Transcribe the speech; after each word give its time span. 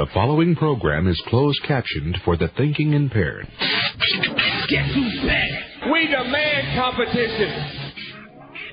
The 0.00 0.08
following 0.14 0.56
program 0.56 1.06
is 1.08 1.20
closed 1.28 1.60
captioned 1.68 2.16
for 2.24 2.34
the 2.34 2.48
thinking 2.56 2.94
impaired. 2.94 3.46
Guess 3.52 4.88
who's 4.96 5.20
back? 5.28 5.92
We 5.92 6.08
demand 6.08 6.72
competition. 6.72 7.52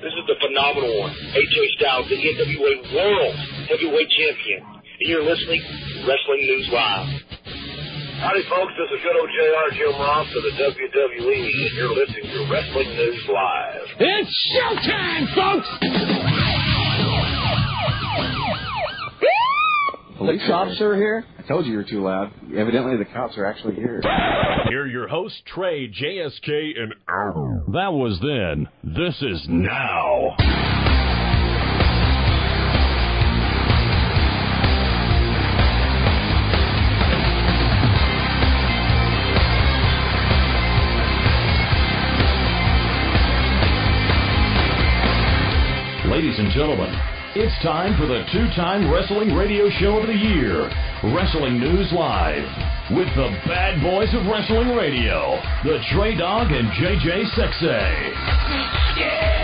This 0.00 0.16
is 0.16 0.24
the 0.24 0.40
phenomenal 0.40 0.88
one, 1.04 1.12
AJ 1.12 1.56
Styles, 1.76 2.08
the 2.08 2.16
NWA 2.16 2.80
World 2.96 3.34
Heavyweight 3.68 4.08
Champion. 4.08 4.64
And 4.72 5.04
you're 5.04 5.22
listening 5.22 5.60
to 5.60 6.08
Wrestling 6.08 6.48
News 6.48 6.68
Live. 6.72 7.20
Howdy, 8.24 8.48
folks. 8.48 8.72
This 8.80 8.88
is 8.96 9.04
good 9.04 9.20
old 9.20 9.28
JR 9.28 9.68
Jim 9.76 10.00
Ross 10.00 10.32
of 10.32 10.42
the 10.48 10.52
WWE, 10.64 11.44
and 11.44 11.76
you're 11.76 11.92
listening 11.92 12.24
to 12.24 12.48
Wrestling 12.48 12.88
News 12.96 13.28
Live. 13.28 13.84
It's 14.00 14.32
showtime, 14.56 15.28
folks! 15.36 16.27
Police 20.18 20.42
officer 20.52 20.96
here? 20.96 21.24
I 21.38 21.42
told 21.42 21.64
you 21.64 21.70
you 21.72 21.78
were 21.78 21.84
too 21.84 22.02
loud. 22.02 22.32
Evidently, 22.56 22.96
the 22.96 23.04
cops 23.04 23.38
are 23.38 23.46
actually 23.46 23.76
here. 23.76 24.02
Here 24.68 24.84
your 24.86 25.06
host, 25.06 25.36
Trey, 25.46 25.88
JSK, 25.88 26.76
and 26.76 26.92
Ow. 27.08 27.62
That 27.68 27.92
was 27.92 28.18
then. 28.20 28.68
This 28.82 29.14
is 29.22 29.46
now. 29.48 30.34
Ladies 46.18 46.40
and 46.40 46.50
gentlemen, 46.50 46.92
it's 47.36 47.54
time 47.62 47.96
for 47.96 48.08
the 48.08 48.24
two-time 48.32 48.90
wrestling 48.90 49.36
radio 49.36 49.70
show 49.78 50.00
of 50.00 50.08
the 50.08 50.12
year, 50.12 50.68
Wrestling 51.14 51.60
News 51.60 51.92
Live, 51.92 52.42
with 52.90 53.06
the 53.14 53.30
bad 53.46 53.80
boys 53.80 54.12
of 54.14 54.26
wrestling 54.26 54.74
radio, 54.74 55.38
the 55.62 55.78
Trey 55.94 56.16
Dog 56.16 56.50
and 56.50 56.66
JJ 56.74 57.22
Sexay. 57.38 58.10
Ladies 58.98 59.37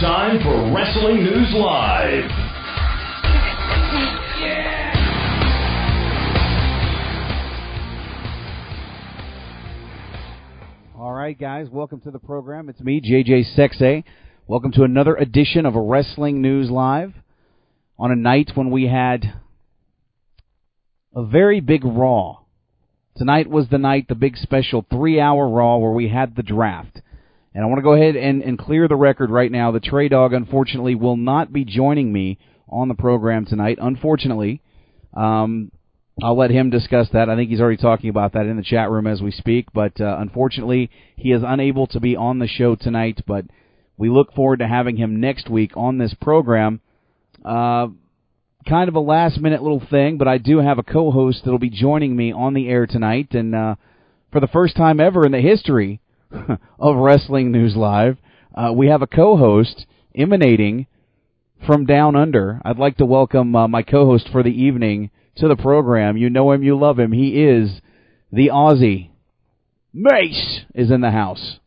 time 0.00 0.38
for 0.42 0.74
Wrestling 0.74 1.24
News 1.24 1.54
Live. 1.54 2.30
All 10.94 11.14
right, 11.14 11.38
guys, 11.38 11.68
welcome 11.70 12.00
to 12.00 12.10
the 12.10 12.18
program. 12.18 12.68
It's 12.68 12.80
me, 12.80 13.00
JJ 13.00 13.56
Sexay. 13.56 14.04
Welcome 14.46 14.72
to 14.72 14.82
another 14.82 15.16
edition 15.16 15.64
of 15.64 15.74
Wrestling 15.74 16.42
News 16.42 16.68
Live 16.68 17.14
on 17.98 18.12
a 18.12 18.16
night 18.16 18.50
when 18.54 18.70
we 18.70 18.88
had 18.88 19.40
a 21.14 21.24
very 21.24 21.60
big 21.60 21.86
Raw. 21.86 22.40
Tonight 23.16 23.48
was 23.48 23.70
the 23.70 23.78
night, 23.78 24.08
the 24.08 24.14
big 24.14 24.36
special 24.36 24.84
three 24.90 25.18
hour 25.18 25.48
Raw 25.48 25.78
where 25.78 25.92
we 25.92 26.10
had 26.10 26.36
the 26.36 26.42
draft. 26.42 27.00
And 27.56 27.64
I 27.64 27.68
want 27.68 27.78
to 27.78 27.82
go 27.82 27.94
ahead 27.94 28.16
and, 28.16 28.42
and 28.42 28.58
clear 28.58 28.86
the 28.86 28.96
record 28.96 29.30
right 29.30 29.50
now. 29.50 29.72
The 29.72 29.80
Trey 29.80 30.10
Dog, 30.10 30.34
unfortunately, 30.34 30.94
will 30.94 31.16
not 31.16 31.54
be 31.54 31.64
joining 31.64 32.12
me 32.12 32.38
on 32.68 32.88
the 32.88 32.94
program 32.94 33.46
tonight. 33.46 33.78
Unfortunately, 33.80 34.60
um, 35.14 35.72
I'll 36.22 36.36
let 36.36 36.50
him 36.50 36.68
discuss 36.68 37.08
that. 37.14 37.30
I 37.30 37.34
think 37.34 37.48
he's 37.48 37.62
already 37.62 37.78
talking 37.78 38.10
about 38.10 38.34
that 38.34 38.44
in 38.44 38.58
the 38.58 38.62
chat 38.62 38.90
room 38.90 39.06
as 39.06 39.22
we 39.22 39.30
speak. 39.30 39.68
But 39.72 39.98
uh, 39.98 40.18
unfortunately, 40.18 40.90
he 41.16 41.32
is 41.32 41.40
unable 41.42 41.86
to 41.86 41.98
be 41.98 42.14
on 42.14 42.40
the 42.40 42.46
show 42.46 42.74
tonight. 42.74 43.22
But 43.26 43.46
we 43.96 44.10
look 44.10 44.34
forward 44.34 44.58
to 44.58 44.68
having 44.68 44.98
him 44.98 45.18
next 45.18 45.48
week 45.48 45.72
on 45.78 45.96
this 45.96 46.12
program. 46.20 46.82
Uh, 47.42 47.86
kind 48.68 48.90
of 48.90 48.96
a 48.96 49.00
last 49.00 49.40
minute 49.40 49.62
little 49.62 49.82
thing, 49.90 50.18
but 50.18 50.28
I 50.28 50.36
do 50.36 50.58
have 50.58 50.78
a 50.78 50.82
co 50.82 51.10
host 51.10 51.40
that'll 51.42 51.58
be 51.58 51.70
joining 51.70 52.16
me 52.16 52.32
on 52.32 52.52
the 52.52 52.68
air 52.68 52.86
tonight. 52.86 53.28
And 53.32 53.54
uh, 53.54 53.76
for 54.30 54.40
the 54.40 54.46
first 54.46 54.76
time 54.76 55.00
ever 55.00 55.24
in 55.24 55.32
the 55.32 55.40
history 55.40 56.02
of 56.78 56.96
Wrestling 56.96 57.52
News 57.52 57.76
Live, 57.76 58.18
uh, 58.54 58.72
we 58.72 58.88
have 58.88 59.02
a 59.02 59.06
co 59.06 59.36
host 59.36 59.86
emanating 60.14 60.86
from 61.66 61.86
down 61.86 62.16
under. 62.16 62.60
I'd 62.64 62.78
like 62.78 62.96
to 62.98 63.06
welcome 63.06 63.54
uh, 63.54 63.68
my 63.68 63.82
co 63.82 64.06
host 64.06 64.28
for 64.30 64.42
the 64.42 64.50
evening 64.50 65.10
to 65.36 65.48
the 65.48 65.56
program. 65.56 66.16
You 66.16 66.30
know 66.30 66.52
him, 66.52 66.62
you 66.62 66.78
love 66.78 66.98
him. 66.98 67.12
He 67.12 67.42
is 67.42 67.80
the 68.32 68.48
Aussie. 68.48 69.10
Mace 69.92 70.62
is 70.74 70.90
in 70.90 71.00
the 71.00 71.10
house. 71.10 71.58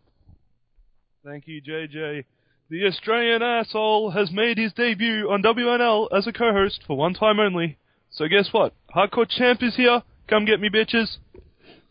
Thank 1.24 1.48
you, 1.48 1.62
JJ. 1.62 2.26
The 2.70 2.86
Australian 2.86 3.42
asshole 3.42 4.12
has 4.12 4.32
made 4.32 4.58
his 4.58 4.74
debut 4.74 5.30
on 5.30 5.42
WNL 5.42 6.08
as 6.16 6.28
a 6.28 6.32
co-host 6.32 6.82
for 6.86 6.96
one 6.96 7.16
time 7.16 7.40
only. 7.40 7.78
So 8.12 8.28
guess 8.28 8.50
what? 8.52 8.74
Hardcore 8.96 9.28
Champ 9.28 9.64
is 9.64 9.76
here. 9.76 10.04
Come 10.28 10.46
get 10.46 10.60
me, 10.60 10.70
bitches. 10.70 11.18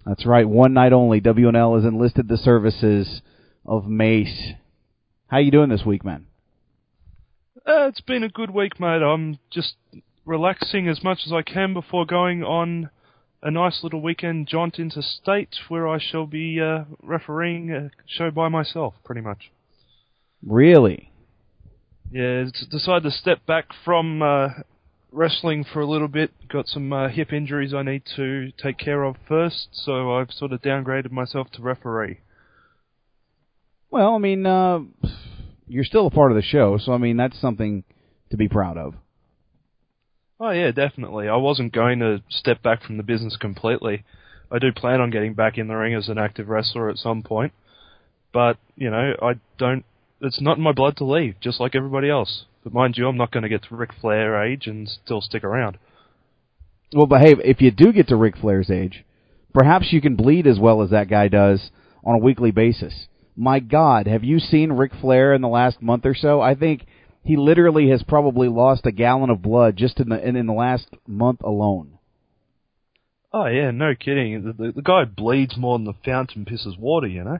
That's 0.06 0.24
right, 0.24 0.48
one 0.48 0.72
night 0.74 0.92
only. 0.92 1.20
WNL 1.20 1.76
has 1.76 1.84
enlisted 1.84 2.28
the 2.28 2.36
services 2.36 3.20
of 3.66 3.86
Mace. 3.86 4.52
How 5.26 5.38
you 5.38 5.50
doing 5.50 5.68
this 5.68 5.84
week, 5.84 6.04
man? 6.04 6.26
Uh, 7.66 7.88
it's 7.88 8.00
been 8.00 8.22
a 8.22 8.28
good 8.28 8.50
week, 8.50 8.80
mate. 8.80 9.02
I'm 9.02 9.38
just 9.50 9.74
relaxing 10.24 10.88
as 10.88 11.02
much 11.04 11.20
as 11.26 11.32
I 11.32 11.42
can 11.42 11.74
before 11.74 12.06
going 12.06 12.42
on 12.42 12.90
a 13.42 13.50
nice 13.50 13.80
little 13.82 14.00
weekend 14.00 14.48
jaunt 14.48 14.78
into 14.78 15.02
state 15.02 15.54
where 15.68 15.86
I 15.86 15.98
shall 15.98 16.26
be 16.26 16.60
uh, 16.60 16.84
refereeing 17.02 17.70
a 17.70 17.90
show 18.06 18.30
by 18.30 18.48
myself, 18.48 18.94
pretty 19.04 19.20
much. 19.20 19.50
Really? 20.44 21.12
Yeah, 22.10 22.44
it's 22.46 22.66
decided 22.66 23.04
to 23.04 23.10
step 23.10 23.44
back 23.46 23.66
from 23.84 24.22
uh, 24.22 24.48
wrestling 25.12 25.64
for 25.64 25.80
a 25.80 25.86
little 25.86 26.08
bit. 26.08 26.30
Got 26.48 26.68
some 26.68 26.92
uh, 26.92 27.08
hip 27.08 27.32
injuries 27.32 27.74
I 27.74 27.82
need 27.82 28.02
to 28.16 28.52
take 28.62 28.78
care 28.78 29.04
of 29.04 29.16
first, 29.26 29.68
so 29.72 30.14
I've 30.14 30.30
sort 30.30 30.52
of 30.52 30.62
downgraded 30.62 31.10
myself 31.10 31.50
to 31.52 31.62
referee. 31.62 32.20
Well, 33.90 34.14
I 34.14 34.18
mean, 34.18 34.44
uh, 34.44 34.80
you're 35.66 35.84
still 35.84 36.06
a 36.06 36.10
part 36.10 36.30
of 36.30 36.36
the 36.36 36.42
show, 36.42 36.78
so 36.78 36.92
I 36.92 36.98
mean 36.98 37.16
that's 37.16 37.40
something 37.40 37.84
to 38.30 38.36
be 38.36 38.48
proud 38.48 38.76
of. 38.76 38.94
Oh 40.40 40.50
yeah, 40.50 40.70
definitely. 40.70 41.28
I 41.28 41.36
wasn't 41.36 41.72
going 41.72 41.98
to 42.00 42.22
step 42.28 42.62
back 42.62 42.82
from 42.82 42.96
the 42.96 43.02
business 43.02 43.36
completely. 43.36 44.04
I 44.50 44.58
do 44.58 44.72
plan 44.72 45.00
on 45.00 45.10
getting 45.10 45.34
back 45.34 45.58
in 45.58 45.68
the 45.68 45.74
ring 45.74 45.94
as 45.94 46.08
an 46.08 46.18
active 46.18 46.48
wrestler 46.48 46.88
at 46.88 46.96
some 46.96 47.22
point, 47.22 47.52
but 48.32 48.56
you 48.76 48.90
know, 48.90 49.14
I 49.20 49.34
don't. 49.58 49.84
It's 50.20 50.40
not 50.40 50.56
in 50.56 50.62
my 50.62 50.72
blood 50.72 50.96
to 50.98 51.04
leave, 51.04 51.36
just 51.40 51.60
like 51.60 51.74
everybody 51.74 52.10
else. 52.10 52.44
But 52.68 52.74
mind 52.74 52.98
you, 52.98 53.08
I'm 53.08 53.16
not 53.16 53.30
going 53.30 53.44
to 53.44 53.48
get 53.48 53.62
to 53.64 53.76
Ric 53.76 53.94
Flair 53.98 54.44
age 54.44 54.66
and 54.66 54.86
still 54.86 55.22
stick 55.22 55.42
around. 55.42 55.78
Well, 56.92 57.06
but 57.06 57.22
hey, 57.22 57.34
if 57.42 57.62
you 57.62 57.70
do 57.70 57.94
get 57.94 58.08
to 58.08 58.16
Ric 58.16 58.36
Flair's 58.36 58.70
age, 58.70 59.06
perhaps 59.54 59.90
you 59.90 60.02
can 60.02 60.16
bleed 60.16 60.46
as 60.46 60.58
well 60.58 60.82
as 60.82 60.90
that 60.90 61.08
guy 61.08 61.28
does 61.28 61.70
on 62.04 62.16
a 62.16 62.22
weekly 62.22 62.50
basis. 62.50 63.08
My 63.34 63.58
God, 63.58 64.06
have 64.06 64.22
you 64.22 64.38
seen 64.38 64.72
Ric 64.72 64.92
Flair 65.00 65.32
in 65.32 65.40
the 65.40 65.48
last 65.48 65.80
month 65.80 66.04
or 66.04 66.14
so? 66.14 66.42
I 66.42 66.54
think 66.54 66.84
he 67.24 67.38
literally 67.38 67.88
has 67.88 68.02
probably 68.02 68.48
lost 68.48 68.84
a 68.84 68.92
gallon 68.92 69.30
of 69.30 69.40
blood 69.40 69.76
just 69.76 69.98
in 69.98 70.10
the 70.10 70.22
in, 70.22 70.36
in 70.36 70.44
the 70.44 70.52
last 70.52 70.88
month 71.06 71.40
alone. 71.40 71.98
Oh 73.32 73.46
yeah, 73.46 73.70
no 73.70 73.94
kidding. 73.98 74.44
The, 74.44 74.52
the, 74.52 74.72
the 74.72 74.82
guy 74.82 75.04
bleeds 75.06 75.56
more 75.56 75.78
than 75.78 75.86
the 75.86 75.94
fountain 76.04 76.44
pisses 76.44 76.78
water, 76.78 77.06
you 77.06 77.24
know. 77.24 77.38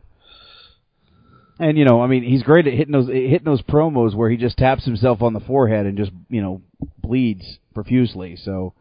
And 1.59 1.77
you 1.77 1.85
know, 1.85 2.01
I 2.01 2.07
mean, 2.07 2.23
he's 2.23 2.43
great 2.43 2.67
at 2.67 2.73
hitting 2.73 2.93
those 2.93 3.09
hitting 3.09 3.45
those 3.45 3.63
promos 3.63 4.15
where 4.15 4.31
he 4.31 4.37
just 4.37 4.59
taps 4.59 4.85
himself 4.85 5.23
on 5.23 5.33
the 5.33 5.41
forehead 5.41 5.87
and 5.87 5.99
just 5.99 6.13
you 6.29 6.41
know 6.41 6.63
bleeds 7.03 7.59
profusely. 7.75 8.37
So 8.37 8.75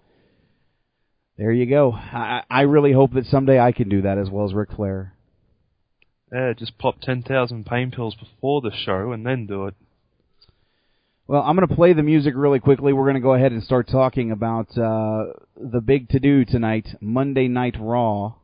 there 1.37 1.51
you 1.51 1.65
go. 1.65 1.91
I, 1.93 2.43
I 2.49 2.61
really 2.61 2.93
hope 2.93 3.13
that 3.13 3.25
someday 3.25 3.59
I 3.59 3.71
can 3.71 3.89
do 3.89 4.03
that 4.03 4.17
as 4.17 4.29
well 4.29 4.45
as 4.45 4.53
Ric 4.53 4.71
Flair. 4.71 5.13
Yeah, 6.31 6.53
just 6.53 6.77
pop 6.77 7.01
ten 7.01 7.23
thousand 7.23 7.65
pain 7.65 7.89
pills 7.89 8.15
before 8.15 8.61
the 8.61 8.71
show 8.71 9.11
and 9.11 9.25
then 9.25 9.47
do 9.47 9.67
it. 9.67 9.75
Well, 11.27 11.41
I'm 11.41 11.57
going 11.57 11.67
to 11.67 11.75
play 11.75 11.91
the 11.91 12.03
music 12.03 12.35
really 12.37 12.59
quickly. 12.59 12.93
We're 12.93 13.03
going 13.03 13.15
to 13.15 13.21
go 13.21 13.33
ahead 13.33 13.51
and 13.51 13.61
start 13.61 13.89
talking 13.89 14.31
about 14.31 14.77
uh, 14.77 15.33
the 15.57 15.81
big 15.81 16.07
to 16.09 16.19
do 16.19 16.45
tonight, 16.45 16.87
Monday 17.01 17.49
Night 17.49 17.75
Raw. 17.77 18.35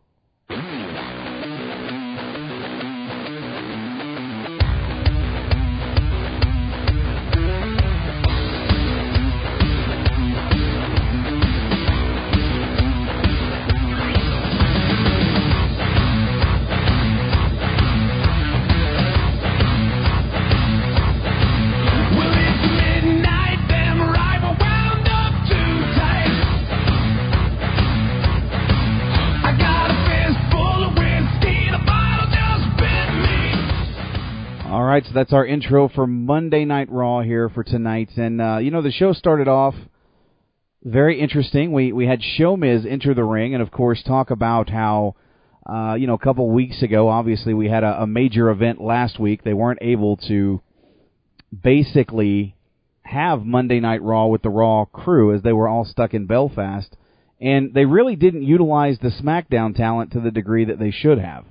Right, 34.93 35.05
so 35.05 35.11
that's 35.11 35.33
our 35.33 35.43
intro 35.43 35.89
for 35.89 36.05
Monday 36.05 36.65
Night 36.65 36.87
Raw 36.91 37.21
here 37.21 37.49
for 37.49 37.63
tonight. 37.63 38.09
And 38.15 38.39
uh, 38.39 38.57
you 38.57 38.69
know, 38.69 38.83
the 38.83 38.91
show 38.91 39.11
started 39.13 39.47
off 39.47 39.73
very 40.83 41.19
interesting. 41.19 41.71
We 41.71 41.91
we 41.91 42.05
had 42.05 42.21
Show 42.21 42.55
Miz 42.55 42.85
enter 42.87 43.15
the 43.15 43.23
ring, 43.23 43.55
and 43.55 43.63
of 43.63 43.71
course, 43.71 44.03
talk 44.03 44.29
about 44.29 44.69
how 44.69 45.15
uh, 45.67 45.95
you 45.95 46.05
know 46.05 46.13
a 46.13 46.19
couple 46.19 46.47
weeks 46.51 46.83
ago, 46.83 47.09
obviously, 47.09 47.55
we 47.55 47.69
had 47.69 47.83
a, 47.83 48.03
a 48.03 48.07
major 48.07 48.51
event 48.51 48.81
last 48.81 49.19
week. 49.19 49.43
They 49.43 49.55
weren't 49.55 49.79
able 49.81 50.17
to 50.27 50.61
basically 51.51 52.55
have 53.01 53.43
Monday 53.43 53.79
Night 53.79 54.03
Raw 54.03 54.27
with 54.27 54.43
the 54.43 54.49
Raw 54.51 54.85
crew 54.85 55.33
as 55.33 55.41
they 55.41 55.53
were 55.53 55.67
all 55.67 55.85
stuck 55.85 56.13
in 56.13 56.27
Belfast, 56.27 56.95
and 57.41 57.73
they 57.73 57.85
really 57.85 58.15
didn't 58.15 58.43
utilize 58.43 58.99
the 58.99 59.09
SmackDown 59.09 59.75
talent 59.75 60.11
to 60.11 60.19
the 60.19 60.31
degree 60.31 60.65
that 60.65 60.77
they 60.77 60.91
should 60.91 61.17
have. 61.17 61.45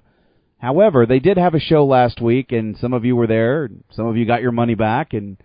However, 0.63 1.07
they 1.07 1.19
did 1.19 1.39
have 1.39 1.55
a 1.55 1.61
show 1.61 1.85
last 1.85 2.21
week, 2.21 2.53
and 2.53 2.77
some 2.79 2.93
of 2.93 3.05
you 3.05 3.17
were 3.17 3.27
there. 3.27 3.69
Some 3.91 4.07
of 4.07 4.17
you 4.17 4.25
got 4.25 4.43
your 4.43 4.53
money 4.53 4.77
back, 4.77 5.13
and 5.13 5.37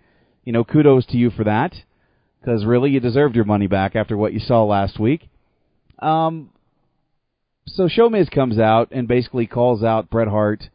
you 0.44 0.52
know, 0.52 0.62
kudos 0.62 1.06
to 1.06 1.16
you 1.16 1.30
for 1.30 1.42
that, 1.42 1.74
because 2.40 2.64
really 2.64 2.90
you 2.90 3.00
deserved 3.00 3.34
your 3.34 3.44
money 3.44 3.66
back 3.66 3.96
after 3.96 4.16
what 4.16 4.32
you 4.32 4.38
saw 4.38 4.62
last 4.62 5.00
week. 5.00 5.28
Um, 5.98 6.50
so 7.66 7.88
Show 7.88 8.08
Miz 8.08 8.28
comes 8.28 8.60
out 8.60 8.92
and 8.92 9.08
basically 9.08 9.48
calls 9.48 9.82
out 9.82 10.08
Bret 10.08 10.28
Hart. 10.28 10.68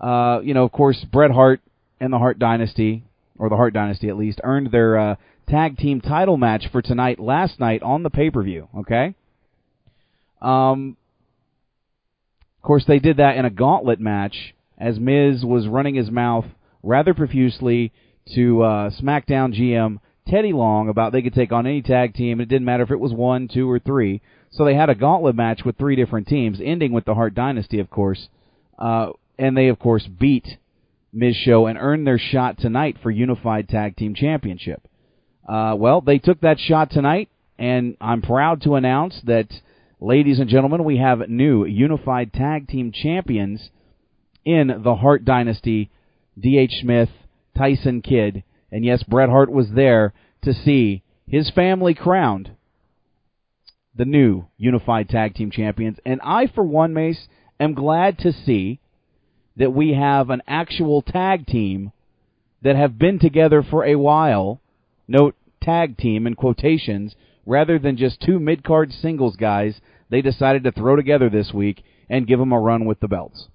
Uh, 0.00 0.40
you 0.42 0.54
know, 0.54 0.64
of 0.64 0.72
course, 0.72 1.06
Bret 1.12 1.30
Hart 1.30 1.60
and 2.00 2.12
the 2.12 2.18
Hart 2.18 2.40
Dynasty, 2.40 3.04
or 3.38 3.48
the 3.48 3.56
Hart 3.56 3.74
Dynasty 3.74 4.08
at 4.08 4.16
least, 4.16 4.40
earned 4.42 4.72
their 4.72 4.98
uh, 4.98 5.14
tag 5.48 5.78
team 5.78 6.00
title 6.00 6.36
match 6.36 6.64
for 6.72 6.82
tonight, 6.82 7.20
last 7.20 7.60
night 7.60 7.84
on 7.84 8.02
the 8.02 8.10
pay 8.10 8.28
per 8.28 8.42
view. 8.42 8.66
Okay. 8.76 9.14
Um, 10.42 10.96
of 12.64 12.66
course, 12.66 12.86
they 12.88 12.98
did 12.98 13.18
that 13.18 13.36
in 13.36 13.44
a 13.44 13.50
gauntlet 13.50 14.00
match 14.00 14.54
as 14.78 14.98
Miz 14.98 15.44
was 15.44 15.68
running 15.68 15.96
his 15.96 16.10
mouth 16.10 16.46
rather 16.82 17.12
profusely 17.12 17.92
to 18.34 18.62
uh, 18.62 18.90
SmackDown 19.02 19.54
GM 19.54 19.98
Teddy 20.26 20.54
Long 20.54 20.88
about 20.88 21.12
they 21.12 21.20
could 21.20 21.34
take 21.34 21.52
on 21.52 21.66
any 21.66 21.82
tag 21.82 22.14
team. 22.14 22.40
And 22.40 22.40
it 22.40 22.48
didn't 22.48 22.64
matter 22.64 22.82
if 22.82 22.90
it 22.90 22.98
was 22.98 23.12
one, 23.12 23.48
two, 23.52 23.70
or 23.70 23.80
three. 23.80 24.22
So 24.50 24.64
they 24.64 24.74
had 24.74 24.88
a 24.88 24.94
gauntlet 24.94 25.36
match 25.36 25.60
with 25.66 25.76
three 25.76 25.94
different 25.94 26.26
teams, 26.26 26.58
ending 26.64 26.92
with 26.92 27.04
the 27.04 27.12
Hart 27.12 27.34
Dynasty, 27.34 27.80
of 27.80 27.90
course. 27.90 28.28
Uh, 28.78 29.10
and 29.38 29.54
they, 29.54 29.68
of 29.68 29.78
course, 29.78 30.06
beat 30.06 30.56
Miz 31.12 31.36
Show 31.36 31.66
and 31.66 31.76
earned 31.78 32.06
their 32.06 32.18
shot 32.18 32.56
tonight 32.58 32.96
for 33.02 33.10
Unified 33.10 33.68
Tag 33.68 33.94
Team 33.94 34.14
Championship. 34.14 34.80
Uh, 35.46 35.74
well, 35.76 36.00
they 36.00 36.16
took 36.16 36.40
that 36.40 36.58
shot 36.58 36.90
tonight, 36.90 37.28
and 37.58 37.98
I'm 38.00 38.22
proud 38.22 38.62
to 38.62 38.76
announce 38.76 39.20
that, 39.24 39.48
ladies 40.04 40.38
and 40.38 40.50
gentlemen, 40.50 40.84
we 40.84 40.98
have 40.98 41.28
new 41.30 41.64
Unified 41.64 42.30
Tag 42.32 42.68
Team 42.68 42.92
Champions 42.92 43.70
in 44.44 44.82
the 44.84 44.96
Hart 44.96 45.24
Dynasty, 45.24 45.90
D.H. 46.38 46.72
Smith, 46.82 47.08
Tyson 47.56 48.02
Kidd, 48.02 48.44
and 48.70 48.84
yes, 48.84 49.02
Bret 49.02 49.30
Hart 49.30 49.50
was 49.50 49.70
there 49.74 50.12
to 50.42 50.52
see 50.52 51.02
his 51.26 51.50
family 51.50 51.94
crowned 51.94 52.50
the 53.96 54.04
new 54.04 54.44
Unified 54.58 55.08
Tag 55.08 55.34
Team 55.34 55.50
Champions. 55.50 55.96
And 56.04 56.20
I, 56.22 56.48
for 56.54 56.64
one, 56.64 56.92
Mace, 56.92 57.26
am 57.58 57.72
glad 57.72 58.18
to 58.18 58.32
see 58.32 58.80
that 59.56 59.72
we 59.72 59.94
have 59.94 60.28
an 60.28 60.42
actual 60.46 61.00
tag 61.00 61.46
team 61.46 61.92
that 62.60 62.76
have 62.76 62.98
been 62.98 63.18
together 63.18 63.62
for 63.62 63.84
a 63.84 63.94
while. 63.94 64.60
Note 65.08 65.34
tag 65.62 65.96
team 65.96 66.26
in 66.26 66.34
quotations, 66.34 67.14
rather 67.46 67.78
than 67.78 67.96
just 67.96 68.20
two 68.20 68.38
mid 68.38 68.64
card 68.64 68.92
singles 68.92 69.36
guys 69.36 69.80
they 70.10 70.22
decided 70.22 70.64
to 70.64 70.72
throw 70.72 70.96
together 70.96 71.28
this 71.28 71.52
week 71.52 71.82
and 72.08 72.26
give 72.26 72.38
them 72.38 72.52
a 72.52 72.60
run 72.60 72.84
with 72.84 73.00
the 73.00 73.08
belts. 73.08 73.48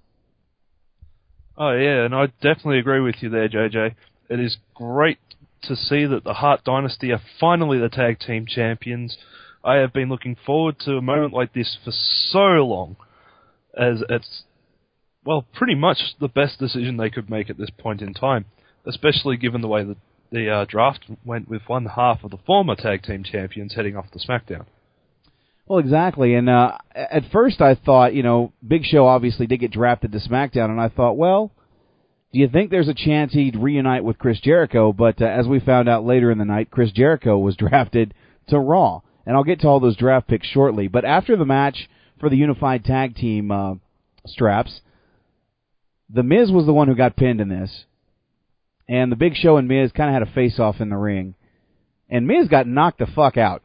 Oh 1.56 1.72
yeah, 1.72 2.04
and 2.04 2.14
I 2.14 2.26
definitely 2.40 2.78
agree 2.78 3.00
with 3.00 3.16
you 3.20 3.28
there, 3.28 3.48
JJ. 3.48 3.94
It 4.28 4.40
is 4.40 4.56
great 4.74 5.18
to 5.62 5.76
see 5.76 6.06
that 6.06 6.24
the 6.24 6.34
Hart 6.34 6.64
Dynasty 6.64 7.12
are 7.12 7.20
finally 7.38 7.78
the 7.78 7.88
tag 7.88 8.18
team 8.18 8.46
champions. 8.46 9.18
I 9.62 9.76
have 9.76 9.92
been 9.92 10.08
looking 10.08 10.36
forward 10.46 10.78
to 10.80 10.96
a 10.96 11.02
moment 11.02 11.34
like 11.34 11.52
this 11.52 11.76
for 11.84 11.92
so 11.92 12.64
long, 12.64 12.96
as 13.76 14.02
it's 14.08 14.44
well, 15.24 15.44
pretty 15.52 15.74
much 15.74 16.14
the 16.18 16.28
best 16.28 16.58
decision 16.58 16.96
they 16.96 17.10
could 17.10 17.28
make 17.28 17.50
at 17.50 17.58
this 17.58 17.70
point 17.70 18.00
in 18.00 18.14
time, 18.14 18.46
especially 18.86 19.36
given 19.36 19.60
the 19.60 19.68
way 19.68 19.84
that 19.84 19.98
the 20.32 20.48
uh, 20.48 20.64
draft 20.64 21.04
went 21.24 21.48
with 21.48 21.62
one 21.66 21.84
half 21.84 22.24
of 22.24 22.30
the 22.30 22.38
former 22.46 22.74
tag 22.74 23.02
team 23.02 23.22
champions 23.22 23.74
heading 23.74 23.96
off 23.96 24.10
to 24.12 24.18
SmackDown. 24.18 24.64
Well, 25.70 25.78
exactly. 25.78 26.34
And 26.34 26.50
uh, 26.50 26.78
at 26.96 27.30
first, 27.30 27.60
I 27.60 27.76
thought, 27.76 28.12
you 28.12 28.24
know, 28.24 28.52
Big 28.66 28.82
Show 28.82 29.06
obviously 29.06 29.46
did 29.46 29.60
get 29.60 29.70
drafted 29.70 30.10
to 30.10 30.18
SmackDown, 30.18 30.68
and 30.68 30.80
I 30.80 30.88
thought, 30.88 31.16
well, 31.16 31.52
do 32.32 32.40
you 32.40 32.48
think 32.48 32.72
there's 32.72 32.88
a 32.88 32.94
chance 32.94 33.32
he'd 33.32 33.54
reunite 33.54 34.02
with 34.02 34.18
Chris 34.18 34.40
Jericho? 34.40 34.92
But 34.92 35.22
uh, 35.22 35.26
as 35.26 35.46
we 35.46 35.60
found 35.60 35.88
out 35.88 36.04
later 36.04 36.32
in 36.32 36.38
the 36.38 36.44
night, 36.44 36.72
Chris 36.72 36.90
Jericho 36.90 37.38
was 37.38 37.54
drafted 37.58 38.14
to 38.48 38.58
Raw, 38.58 39.02
and 39.24 39.36
I'll 39.36 39.44
get 39.44 39.60
to 39.60 39.68
all 39.68 39.78
those 39.78 39.96
draft 39.96 40.26
picks 40.26 40.48
shortly. 40.48 40.88
But 40.88 41.04
after 41.04 41.36
the 41.36 41.44
match 41.44 41.88
for 42.18 42.28
the 42.28 42.36
Unified 42.36 42.84
Tag 42.84 43.14
Team 43.14 43.52
uh, 43.52 43.74
straps, 44.26 44.80
the 46.12 46.24
Miz 46.24 46.50
was 46.50 46.66
the 46.66 46.74
one 46.74 46.88
who 46.88 46.96
got 46.96 47.14
pinned 47.14 47.40
in 47.40 47.48
this, 47.48 47.84
and 48.88 49.12
the 49.12 49.16
Big 49.16 49.36
Show 49.36 49.56
and 49.56 49.68
Miz 49.68 49.92
kind 49.92 50.10
of 50.10 50.14
had 50.14 50.28
a 50.28 50.34
face-off 50.34 50.80
in 50.80 50.88
the 50.88 50.96
ring, 50.96 51.36
and 52.08 52.26
Miz 52.26 52.48
got 52.48 52.66
knocked 52.66 52.98
the 52.98 53.06
fuck 53.06 53.36
out. 53.36 53.62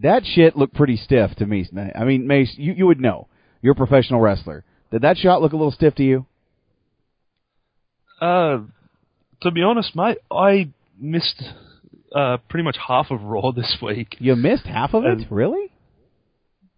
That 0.00 0.22
shit 0.24 0.56
looked 0.56 0.74
pretty 0.74 0.96
stiff 0.96 1.34
to 1.36 1.46
me. 1.46 1.68
I 1.94 2.04
mean, 2.04 2.26
Mace, 2.26 2.54
you, 2.56 2.72
you 2.72 2.86
would 2.86 3.00
know. 3.00 3.26
You're 3.62 3.72
a 3.72 3.76
professional 3.76 4.20
wrestler. 4.20 4.64
Did 4.92 5.02
that 5.02 5.16
shot 5.18 5.42
look 5.42 5.52
a 5.52 5.56
little 5.56 5.72
stiff 5.72 5.94
to 5.96 6.04
you? 6.04 6.26
Uh, 8.20 8.58
to 9.42 9.50
be 9.50 9.62
honest, 9.62 9.94
mate, 9.94 10.18
I 10.30 10.70
missed 10.98 11.42
uh, 12.14 12.38
pretty 12.48 12.64
much 12.64 12.76
half 12.86 13.10
of 13.10 13.22
Raw 13.22 13.50
this 13.56 13.76
week. 13.82 14.16
You 14.18 14.36
missed 14.36 14.66
half 14.66 14.94
of 14.94 15.04
it? 15.04 15.18
Um, 15.18 15.26
really? 15.30 15.70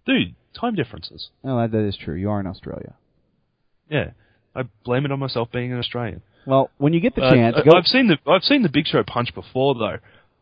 Dude, 0.07 0.35
time 0.59 0.75
differences. 0.75 1.29
Oh, 1.45 1.59
that, 1.61 1.73
that 1.73 1.87
is 1.87 1.97
true. 1.97 2.15
You 2.17 2.31
are 2.31 2.41
in 2.41 2.47
Australia. 2.47 2.95
Yeah, 3.91 4.11
I 4.55 4.63
blame 4.85 5.05
it 5.05 5.13
on 5.13 5.19
myself 5.19 5.49
being 5.53 5.73
an 5.73 5.79
Australian. 5.79 6.23
Well, 6.47 6.71
when 6.79 6.93
you 6.95 7.01
get 7.01 7.15
the 7.15 7.23
Uh, 7.23 7.33
chance, 7.35 7.57
go. 7.65 7.77
I've 7.77 7.85
seen 7.85 8.07
the 8.09 8.17
I've 8.31 8.43
seen 8.43 8.63
the 8.63 8.71
Big 8.71 8.87
Show 8.87 9.03
punch 9.07 9.35
before 9.35 9.75
though, 9.75 9.99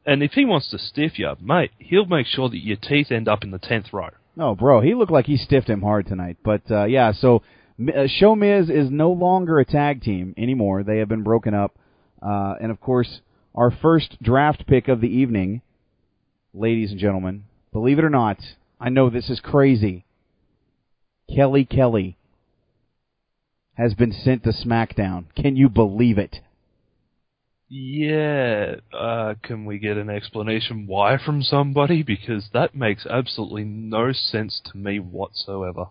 and 0.06 0.22
if 0.22 0.32
he 0.32 0.44
wants 0.44 0.70
to 0.70 0.78
stiff 0.78 1.18
you, 1.18 1.34
mate, 1.40 1.70
he'll 1.78 2.06
make 2.06 2.26
sure 2.26 2.48
that 2.48 2.64
your 2.64 2.76
teeth 2.76 3.10
end 3.10 3.28
up 3.28 3.44
in 3.44 3.50
the 3.50 3.58
tenth 3.58 3.92
row. 3.92 4.10
No, 4.36 4.54
bro, 4.54 4.80
he 4.80 4.94
looked 4.94 5.12
like 5.12 5.26
he 5.26 5.36
stiffed 5.36 5.68
him 5.68 5.82
hard 5.82 6.06
tonight. 6.06 6.36
But 6.44 6.62
uh, 6.70 6.84
yeah, 6.84 7.12
so 7.12 7.42
uh, 7.80 8.06
Show 8.06 8.34
Miz 8.36 8.70
is 8.70 8.90
no 8.90 9.10
longer 9.10 9.58
a 9.58 9.64
tag 9.64 10.02
team 10.02 10.34
anymore. 10.36 10.82
They 10.82 10.98
have 10.98 11.08
been 11.08 11.24
broken 11.24 11.54
up. 11.54 11.76
Uh, 12.22 12.54
and 12.60 12.70
of 12.70 12.80
course, 12.80 13.20
our 13.54 13.70
first 13.70 14.22
draft 14.22 14.66
pick 14.66 14.88
of 14.88 15.00
the 15.00 15.08
evening, 15.08 15.62
ladies 16.54 16.90
and 16.90 17.00
gentlemen, 17.00 17.44
believe 17.72 17.98
it 17.98 18.04
or 18.04 18.10
not, 18.10 18.38
I 18.80 18.88
know 18.88 19.10
this 19.10 19.28
is 19.28 19.40
crazy. 19.40 20.04
Kelly 21.34 21.64
Kelly 21.64 22.16
has 23.74 23.94
been 23.94 24.12
sent 24.12 24.44
to 24.44 24.50
SmackDown. 24.50 25.26
Can 25.36 25.56
you 25.56 25.68
believe 25.68 26.18
it? 26.18 26.40
Yeah, 27.70 28.76
uh, 28.98 29.34
can 29.42 29.66
we 29.66 29.78
get 29.78 29.98
an 29.98 30.08
explanation 30.08 30.86
why 30.86 31.18
from 31.22 31.42
somebody? 31.42 32.02
Because 32.02 32.48
that 32.54 32.74
makes 32.74 33.04
absolutely 33.04 33.64
no 33.64 34.12
sense 34.12 34.62
to 34.72 34.78
me 34.78 34.98
whatsoever. 34.98 35.86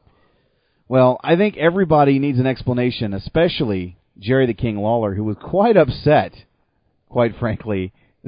Well, 0.88 1.19
I 1.24 1.36
think 1.36 1.57
everybody 1.57 2.17
needs 2.17 2.39
an 2.39 2.48
explanation, 2.48 3.13
especially 3.13 3.98
Jerry 4.17 4.48
the 4.48 4.55
King 4.55 4.77
Lawler, 4.77 5.13
who 5.13 5.24
was 5.24 5.38
quite 5.39 5.77
upset, 5.77 6.34
quite 7.10 7.38
frankly, 7.38 7.93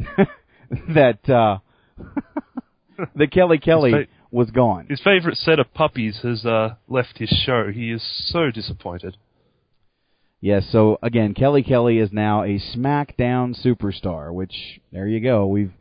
that 0.93 1.27
uh, 1.27 1.59
that 3.15 3.31
Kelly 3.31 3.57
Kelly 3.57 3.91
fa- 3.91 4.07
was 4.29 4.51
gone. 4.51 4.85
His 4.89 5.01
favourite 5.01 5.37
set 5.37 5.57
of 5.57 5.73
puppies 5.73 6.19
has 6.21 6.45
uh, 6.45 6.75
left 6.87 7.17
his 7.17 7.29
show. 7.29 7.71
He 7.73 7.91
is 7.91 8.03
so 8.27 8.51
disappointed. 8.51 9.17
Yes, 10.41 10.65
so 10.71 10.97
again, 11.01 11.33
Kelly 11.33 11.63
Kelly 11.63 11.97
is 11.97 12.11
now 12.13 12.43
a 12.43 12.59
SmackDown 12.59 13.61
superstar, 13.61 14.33
which 14.33 14.79
there 14.91 15.07
you 15.07 15.19
go. 15.19 15.47
We've 15.47 15.73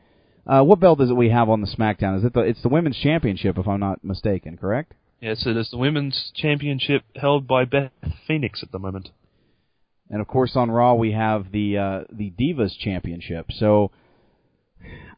uh, 0.47 0.63
what 0.63 0.81
belt 0.81 1.01
is 1.01 1.11
it 1.11 1.15
we 1.15 1.31
have 1.31 1.49
on 1.49 1.61
the 1.61 1.69
SmackDown? 1.69 2.19
Is 2.19 2.25
it 2.25 2.33
the 2.33 2.41
it's 2.41 2.63
the 2.63 2.69
women's 2.69 2.99
championship 2.99 3.57
if 3.57 3.69
I'm 3.69 3.81
not 3.81 4.03
mistaken, 4.03 4.57
correct? 4.57 4.95
Yes, 5.21 5.47
it 5.47 5.57
is 5.57 5.71
the 5.71 5.79
women's 5.79 6.33
championship 6.35 7.03
held 7.17 7.47
by 7.47 7.65
Beth 7.65 7.93
Phoenix 8.27 8.63
at 8.63 8.73
the 8.73 8.79
moment. 8.79 9.11
And 10.11 10.21
of 10.21 10.27
course 10.27 10.57
on 10.57 10.71
Raw 10.71 10.95
we 10.95 11.13
have 11.13 11.53
the 11.53 11.79
uh, 11.79 12.01
the 12.11 12.33
Divas 12.33 12.77
championship. 12.79 13.53
So 13.53 13.93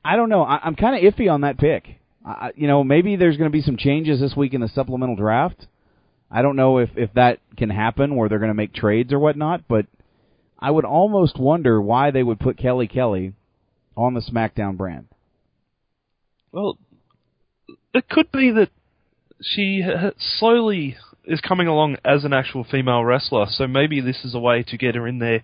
I 0.05 0.17
don't 0.17 0.29
know. 0.29 0.43
I, 0.43 0.59
I'm 0.63 0.77
kind 0.77 0.97
of 0.97 1.15
iffy 1.15 1.33
on 1.33 1.43
that 1.43 1.57
pick. 1.57 2.01
I, 2.27 2.51
you 2.57 2.67
know, 2.67 2.85
maybe 2.85 3.17
there's 3.17 3.39
going 3.39 3.51
to 3.51 3.57
be 3.57 3.63
some 3.63 3.79
changes 3.79 4.21
this 4.21 4.37
week 4.37 4.53
in 4.53 4.61
the 4.61 4.69
supplemental 4.69 5.17
draft. 5.17 5.67
I 6.31 6.43
don't 6.43 6.57
know 6.57 6.79
if 6.79 6.91
if 6.97 7.13
that 7.15 7.41
can 7.57 7.71
happen 7.71 8.15
where 8.15 8.29
they're 8.29 8.39
going 8.39 8.51
to 8.51 8.55
make 8.55 8.73
trades 8.73 9.13
or 9.13 9.19
whatnot, 9.19 9.67
but 9.69 9.87
I 10.59 10.71
would 10.71 10.85
almost 10.85 11.39
wonder 11.39 11.81
why 11.81 12.11
they 12.11 12.23
would 12.23 12.39
put 12.39 12.57
Kelly 12.57 12.87
Kelly 12.87 13.33
on 13.97 14.15
the 14.15 14.21
SmackDown 14.21 14.77
brand. 14.77 15.09
Well, 16.53 16.79
it 17.95 18.09
could 18.09 18.31
be 18.31 18.51
that 18.53 18.71
she 19.43 19.83
slowly 20.39 20.97
is 21.25 21.41
coming 21.41 21.67
along 21.67 21.97
as 22.05 22.25
an 22.25 22.33
actual 22.33 22.65
female 22.65 23.05
wrestler, 23.05 23.47
so 23.49 23.67
maybe 23.67 24.01
this 24.01 24.25
is 24.25 24.35
a 24.35 24.41
way 24.41 24.63
to 24.65 24.77
get 24.77 24.95
her 24.95 25.07
in 25.07 25.19
there 25.19 25.43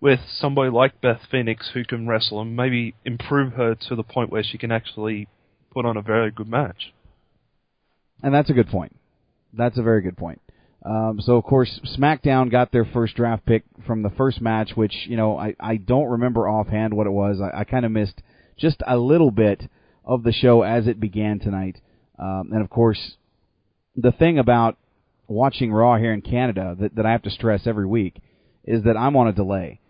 with 0.00 0.20
somebody 0.38 0.70
like 0.70 1.00
Beth 1.00 1.20
Phoenix 1.30 1.70
who 1.72 1.84
can 1.84 2.06
wrestle 2.06 2.40
and 2.40 2.54
maybe 2.54 2.94
improve 3.04 3.54
her 3.54 3.74
to 3.88 3.96
the 3.96 4.02
point 4.02 4.30
where 4.30 4.42
she 4.42 4.58
can 4.58 4.70
actually 4.70 5.28
put 5.72 5.86
on 5.86 5.96
a 5.96 6.02
very 6.02 6.30
good 6.30 6.48
match. 6.48 6.92
And 8.22 8.34
that's 8.34 8.50
a 8.50 8.54
good 8.54 8.68
point. 8.68 8.94
That's 9.56 9.78
a 9.78 9.82
very 9.82 10.02
good 10.02 10.16
point. 10.16 10.40
Um, 10.84 11.20
so 11.20 11.36
of 11.36 11.44
course 11.44 11.80
SmackDown 11.98 12.50
got 12.50 12.70
their 12.70 12.84
first 12.84 13.16
draft 13.16 13.44
pick 13.44 13.64
from 13.86 14.02
the 14.02 14.10
first 14.10 14.40
match, 14.40 14.72
which 14.76 14.94
you 15.08 15.16
know 15.16 15.36
I, 15.36 15.54
I 15.58 15.76
don't 15.76 16.10
remember 16.10 16.48
offhand 16.48 16.94
what 16.94 17.06
it 17.06 17.12
was. 17.12 17.40
I, 17.40 17.60
I 17.60 17.64
kind 17.64 17.84
of 17.84 17.90
missed 17.90 18.22
just 18.56 18.82
a 18.86 18.96
little 18.96 19.30
bit 19.30 19.62
of 20.04 20.22
the 20.22 20.32
show 20.32 20.62
as 20.62 20.86
it 20.86 21.00
began 21.00 21.40
tonight. 21.40 21.80
Um, 22.18 22.50
and 22.52 22.62
of 22.62 22.70
course, 22.70 23.16
the 23.96 24.12
thing 24.12 24.38
about 24.38 24.78
watching 25.26 25.72
Raw 25.72 25.96
here 25.96 26.12
in 26.12 26.22
Canada 26.22 26.76
that, 26.78 26.94
that 26.94 27.06
I 27.06 27.12
have 27.12 27.22
to 27.22 27.30
stress 27.30 27.66
every 27.66 27.86
week 27.86 28.20
is 28.64 28.84
that 28.84 28.96
I'm 28.96 29.16
on 29.16 29.28
a 29.28 29.32
delay. 29.32 29.80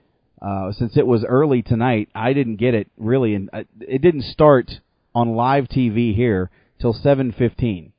Uh, 0.40 0.72
since 0.72 0.96
it 0.96 1.06
was 1.06 1.24
early 1.24 1.62
tonight, 1.62 2.08
I 2.14 2.32
didn't 2.32 2.56
get 2.56 2.74
it 2.74 2.88
really, 2.98 3.34
and 3.34 3.48
uh, 3.52 3.64
it 3.80 4.02
didn't 4.02 4.24
start 4.24 4.70
on 5.14 5.34
live 5.34 5.64
TV 5.64 6.14
here 6.14 6.50
till 6.80 6.92
7:15, 6.92 7.92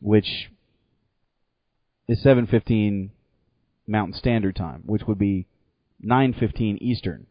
which 0.00 0.50
is 2.08 2.22
7:15 2.22 3.10
Mountain 3.86 4.14
Standard 4.14 4.56
Time, 4.56 4.82
which 4.86 5.06
would 5.06 5.18
be 5.18 5.46
9:15 6.02 6.78
Eastern. 6.80 7.26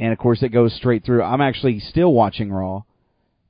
And 0.00 0.12
of 0.12 0.18
course, 0.18 0.42
it 0.42 0.50
goes 0.50 0.74
straight 0.74 1.04
through. 1.04 1.22
I'm 1.22 1.40
actually 1.40 1.80
still 1.80 2.12
watching 2.12 2.52
Raw 2.52 2.82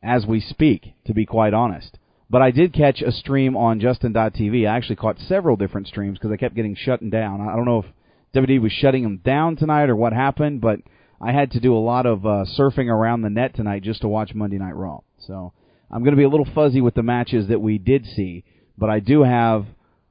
as 0.02 0.26
we 0.26 0.40
speak, 0.40 0.94
to 1.04 1.12
be 1.12 1.26
quite 1.26 1.52
honest. 1.52 1.98
But 2.30 2.42
I 2.42 2.50
did 2.50 2.72
catch 2.72 3.02
a 3.02 3.10
stream 3.10 3.56
on 3.56 3.80
Justin.tv. 3.80 4.68
I 4.68 4.76
actually 4.76 4.96
caught 4.96 5.18
several 5.18 5.56
different 5.56 5.88
streams 5.88 6.18
because 6.18 6.30
I 6.30 6.37
kept 6.37 6.54
getting 6.54 6.75
shut 6.75 7.00
down. 7.10 7.40
I 7.40 7.56
don't 7.56 7.64
know 7.64 7.80
if 7.80 7.87
WWE 8.34 8.60
was 8.60 8.72
shutting 8.72 9.02
them 9.02 9.20
down 9.25 9.56
tonight 9.56 9.88
or 9.88 9.96
what 9.96 10.12
happened, 10.12 10.60
but 10.60 10.80
I 11.20 11.32
had 11.32 11.52
to 11.52 11.60
do 11.60 11.75
a 11.75 11.78
lot 11.78 12.06
of 12.06 12.25
uh, 12.26 12.44
surfing 12.56 12.88
around 12.88 13.22
the 13.22 13.30
net 13.30 13.54
tonight 13.54 13.82
just 13.82 14.02
to 14.02 14.08
watch 14.08 14.34
Monday 14.34 14.58
Night 14.58 14.76
Raw. 14.76 15.00
So 15.18 15.52
I'm 15.90 16.02
going 16.02 16.12
to 16.12 16.18
be 16.18 16.25
a 16.25 16.28
little 16.28 16.49
fuzzy 16.54 16.80
with 16.80 16.95
the 16.95 17.02
matches 17.02 17.49
that 17.49 17.61
we 17.61 17.78
did 17.78 18.04
see, 18.04 18.45
but 18.76 18.90
I 18.90 19.00
do 19.00 19.23
have 19.23 19.66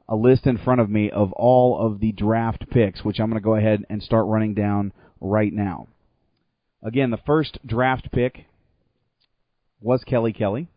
a 0.10 0.15
list 0.15 0.48
in 0.48 0.57
front 0.57 0.81
of 0.81 0.89
me 0.89 1.12
of 1.12 1.31
all 1.34 1.86
of 1.86 2.00
the 2.00 2.12
draft 2.12 2.69
picks, 2.69 3.03
which 3.03 3.19
I'm 3.19 3.29
going 3.29 3.41
to 3.41 3.46
go 3.46 3.55
ahead 3.55 3.84
and 3.89 4.01
start 4.01 4.25
running 4.27 4.53
down 4.53 4.93
right 5.19 5.53
now. 5.53 5.88
Again, 6.84 7.12
the 7.12 7.19
first 7.25 7.60
draft 7.65 8.12
pick 8.12 8.46
was 9.81 10.03
Kelly 10.03 10.34
Kelly. 10.34 10.69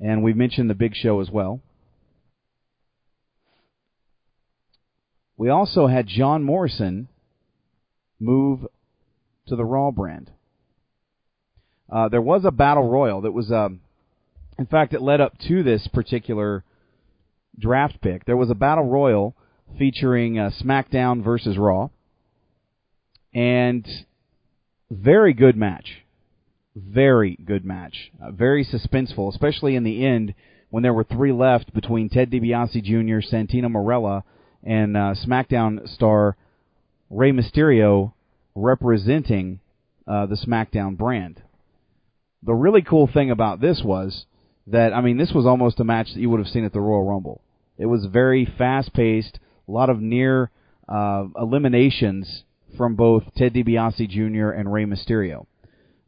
And 0.00 0.22
we've 0.22 0.36
mentioned 0.36 0.70
the 0.70 0.74
Big 0.74 0.94
Show 0.94 1.20
as 1.20 1.30
well. 1.30 1.60
We 5.36 5.48
also 5.48 5.86
had 5.86 6.06
John 6.06 6.42
Morrison 6.42 7.08
move 8.20 8.66
to 9.48 9.56
the 9.56 9.64
Raw 9.64 9.90
brand. 9.90 10.30
Uh, 11.90 12.08
there 12.08 12.22
was 12.22 12.44
a 12.44 12.50
battle 12.50 12.88
royal 12.88 13.22
that 13.22 13.32
was, 13.32 13.50
um, 13.50 13.80
in 14.58 14.66
fact, 14.66 14.92
it 14.92 15.02
led 15.02 15.20
up 15.20 15.38
to 15.48 15.62
this 15.62 15.88
particular 15.92 16.64
draft 17.58 18.00
pick. 18.00 18.24
There 18.24 18.36
was 18.36 18.50
a 18.50 18.54
battle 18.54 18.84
royal 18.84 19.34
featuring 19.78 20.38
uh, 20.38 20.50
SmackDown 20.62 21.22
versus 21.24 21.56
Raw, 21.56 21.88
and 23.34 23.86
very 24.90 25.32
good 25.32 25.56
match 25.56 26.02
very 26.78 27.36
good 27.44 27.64
match. 27.64 28.10
Uh, 28.22 28.30
very 28.30 28.64
suspenseful, 28.64 29.32
especially 29.32 29.76
in 29.76 29.84
the 29.84 30.04
end 30.04 30.34
when 30.70 30.82
there 30.82 30.94
were 30.94 31.04
three 31.04 31.32
left 31.32 31.72
between 31.74 32.08
Ted 32.08 32.30
DiBiase 32.30 32.82
Jr., 32.82 33.26
Santino 33.34 33.70
Marella, 33.70 34.22
and 34.62 34.96
uh, 34.96 35.14
SmackDown 35.26 35.88
star 35.88 36.36
Rey 37.10 37.32
Mysterio 37.32 38.12
representing 38.54 39.60
uh, 40.06 40.26
the 40.26 40.36
SmackDown 40.36 40.96
brand. 40.96 41.42
The 42.42 42.54
really 42.54 42.82
cool 42.82 43.06
thing 43.06 43.30
about 43.30 43.60
this 43.60 43.82
was 43.84 44.26
that, 44.66 44.92
I 44.92 45.00
mean, 45.00 45.16
this 45.16 45.32
was 45.32 45.46
almost 45.46 45.80
a 45.80 45.84
match 45.84 46.12
that 46.14 46.20
you 46.20 46.30
would 46.30 46.40
have 46.40 46.48
seen 46.48 46.64
at 46.64 46.72
the 46.72 46.80
Royal 46.80 47.04
Rumble. 47.04 47.40
It 47.76 47.86
was 47.86 48.06
very 48.06 48.44
fast 48.44 48.92
paced, 48.92 49.38
a 49.66 49.70
lot 49.72 49.90
of 49.90 50.00
near 50.00 50.50
uh, 50.88 51.26
eliminations 51.36 52.44
from 52.76 52.94
both 52.94 53.24
Ted 53.36 53.54
DiBiase 53.54 54.08
Jr. 54.08 54.50
and 54.50 54.72
Rey 54.72 54.84
Mysterio. 54.84 55.46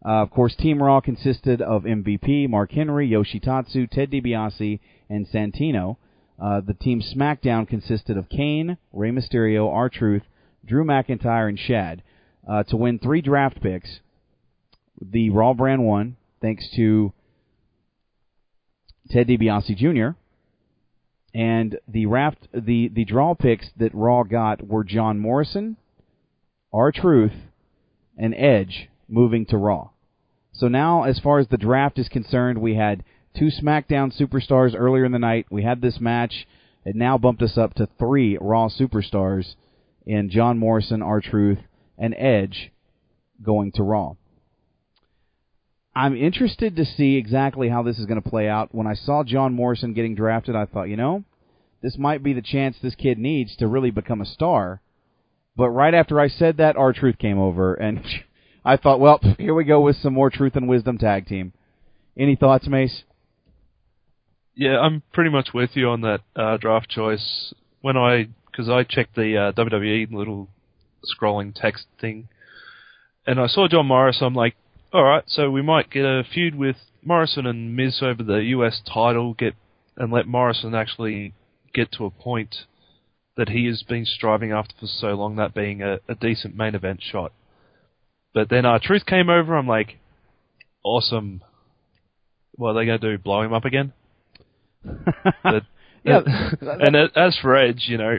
Uh, 0.05 0.23
of 0.23 0.31
course, 0.31 0.55
Team 0.57 0.83
Raw 0.83 1.01
consisted 1.01 1.61
of 1.61 1.83
MVP, 1.83 2.49
Mark 2.49 2.73
Henry, 2.73 3.07
Yoshi 3.07 3.39
Tatsu, 3.39 3.87
Ted 3.87 4.11
DiBiase, 4.11 4.81
and 5.09 5.27
Santino. 5.29 5.97
Uh, 6.41 6.61
the 6.61 6.75
Team 6.75 7.03
SmackDown 7.03 7.69
consisted 7.69 8.17
of 8.17 8.29
Kane, 8.31 8.79
Rey 8.93 9.11
Mysterio, 9.11 9.71
R-Truth, 9.71 10.23
Drew 10.65 10.85
McIntyre, 10.85 11.49
and 11.49 11.59
Shad. 11.59 12.03
Uh, 12.49 12.63
to 12.65 12.77
win 12.77 12.99
three 12.99 13.21
draft 13.21 13.61
picks, 13.61 14.01
the 15.01 15.29
Raw 15.31 15.53
brand 15.53 15.85
won, 15.85 16.17
thanks 16.41 16.69
to 16.77 17.13
Ted 19.11 19.29
DiBiase 19.29 19.77
Jr. 19.77 20.17
And 21.33 21.79
the 21.87 22.07
raft, 22.07 22.49
the 22.53 22.89
the 22.89 23.05
draw 23.05 23.35
picks 23.35 23.67
that 23.77 23.95
Raw 23.95 24.25
got 24.25 24.67
were 24.67 24.85
John 24.85 25.19
Morrison, 25.19 25.77
R-Truth, 26.73 27.33
and 28.17 28.35
Edge 28.35 28.89
moving 29.09 29.47
to 29.47 29.57
Raw. 29.57 29.91
So 30.53 30.69
now, 30.69 31.05
as 31.05 31.21
far 31.21 31.39
as 31.39 31.49
the 31.49 31.57
draft 31.57 31.99
is 31.99 32.09
concerned, 32.09 32.59
we 32.59 32.75
had 32.75 33.05
two 33.37 33.49
SmackDown 33.63 34.13
superstars 34.19 34.75
earlier 34.77 35.05
in 35.05 35.13
the 35.13 35.19
night. 35.19 35.47
We 35.51 35.63
had 35.63 35.81
this 35.81 36.01
match. 36.01 36.47
It 36.85 36.97
now 36.97 37.19
bumped 37.19 37.43
us 37.43 37.57
up 37.57 37.75
to 37.75 37.89
three 37.99 38.37
Raw 38.41 38.69
superstars 38.69 39.55
in 40.07 40.31
John 40.31 40.59
Morrison, 40.59 41.03
R-Truth, 41.03 41.59
and 41.97 42.15
Edge 42.19 42.73
going 43.43 43.73
to 43.73 43.83
Raw. 43.83 44.15
I'm 45.95 46.17
interested 46.17 46.77
to 46.77 46.85
see 46.85 47.17
exactly 47.17 47.69
how 47.69 47.83
this 47.83 47.99
is 47.99 48.07
going 48.07 48.23
to 48.23 48.29
play 48.29 48.49
out. 48.49 48.75
When 48.75 48.87
I 48.87 48.95
saw 48.95 49.25
John 49.25 49.55
Morrison 49.55 49.93
getting 49.93 50.15
drafted, 50.15 50.55
I 50.55 50.67
thought, 50.67 50.85
you 50.85 50.97
know, 50.97 51.25
this 51.83 51.99
might 51.99 52.23
be 52.23 52.33
the 52.33 52.43
chance 52.43 52.77
this 52.81 52.95
kid 52.95 53.19
needs 53.19 53.57
to 53.57 53.67
really 53.67 53.91
become 53.91 54.21
a 54.21 54.27
star. 54.27 54.81
But 55.57 55.71
right 55.71 55.95
after 55.95 56.21
I 56.21 56.29
said 56.29 56.59
that, 56.59 56.77
R-Truth 56.77 57.19
came 57.19 57.39
over, 57.39 57.75
and 57.75 58.05
I 58.65 58.77
thought, 58.77 59.01
well, 59.01 59.21
here 59.39 59.55
we 59.55 59.65
go 59.65 59.81
with 59.81 59.97
some 59.97 60.15
more 60.15 60.31
Truth 60.31 60.55
and 60.57 60.69
Wisdom 60.69 60.97
tag 60.97 61.27
team. 61.27 61.53
Any 62.17 62.37
thoughts, 62.37 62.69
Mace? 62.69 63.03
Yeah, 64.55 64.79
I'm 64.79 65.03
pretty 65.13 65.31
much 65.31 65.49
with 65.55 65.71
you 65.75 65.89
on 65.89 66.03
that 66.03 66.21
uh, 66.37 66.57
draft 66.59 66.89
choice. 66.89 67.53
When 67.81 67.97
I, 67.97 68.29
because 68.47 68.69
I 68.69 68.85
checked 68.85 69.17
the 69.17 69.37
uh, 69.37 69.53
WWE 69.53 70.13
little 70.13 70.49
scrolling 71.05 71.55
text 71.55 71.87
thing, 72.01 72.29
and 73.27 73.41
I 73.41 73.47
saw 73.47 73.69
John 73.69 73.87
Morrison, 73.87 74.27
I'm 74.27 74.35
like, 74.35 74.55
all 74.93 75.05
right, 75.05 75.25
so 75.27 75.51
we 75.51 75.63
might 75.63 75.91
get 75.91 76.05
a 76.05 76.25
feud 76.25 76.55
with 76.55 76.77
Morrison 77.03 77.47
and 77.47 77.77
Miz 77.77 78.01
over 78.03 78.23
the 78.23 78.43
US 78.57 78.81
title, 78.87 79.35
get 79.35 79.55
and 79.97 80.13
let 80.13 80.27
Morrison 80.27 80.75
actually 80.75 81.35
get 81.75 81.93
to 81.93 82.07
a 82.07 82.11
point 82.11 82.55
that 83.37 83.51
he 83.51 83.67
has 83.67 83.83
been 83.83 84.05
striving 84.05 84.53
after 84.53 84.75
for 84.79 84.87
so 84.87 85.09
long, 85.09 85.37
that 85.37 85.55
being 85.55 85.83
a, 85.83 85.99
a 86.09 86.15
decent 86.15 86.57
main 86.57 86.75
event 86.75 87.01
shot. 87.03 87.33
But 88.35 88.49
then 88.49 88.65
R-Truth 88.65 89.07
came 89.07 89.29
over. 89.29 89.57
I'm 89.57 89.67
like, 89.67 89.99
awesome. 90.85 91.43
What 92.53 92.71
are 92.71 92.75
they 92.75 92.87
going 92.87 93.01
to 93.01 93.17
do? 93.17 93.23
Blow 93.23 93.43
him 93.43 93.53
up 93.53 93.65
again? 93.65 93.93
but, 95.43 95.65
Yeah, 96.05 96.21
and 96.61 96.97
as 96.97 97.39
for 97.41 97.57
Edge, 97.57 97.85
you 97.87 97.99
know, 97.99 98.19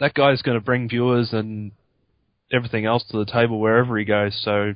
that 0.00 0.14
guy's 0.14 0.42
going 0.42 0.58
to 0.58 0.64
bring 0.64 0.88
viewers 0.88 1.32
and 1.32 1.72
everything 2.52 2.86
else 2.86 3.04
to 3.10 3.18
the 3.18 3.30
table 3.30 3.60
wherever 3.60 3.96
he 3.96 4.04
goes. 4.04 4.38
So 4.44 4.74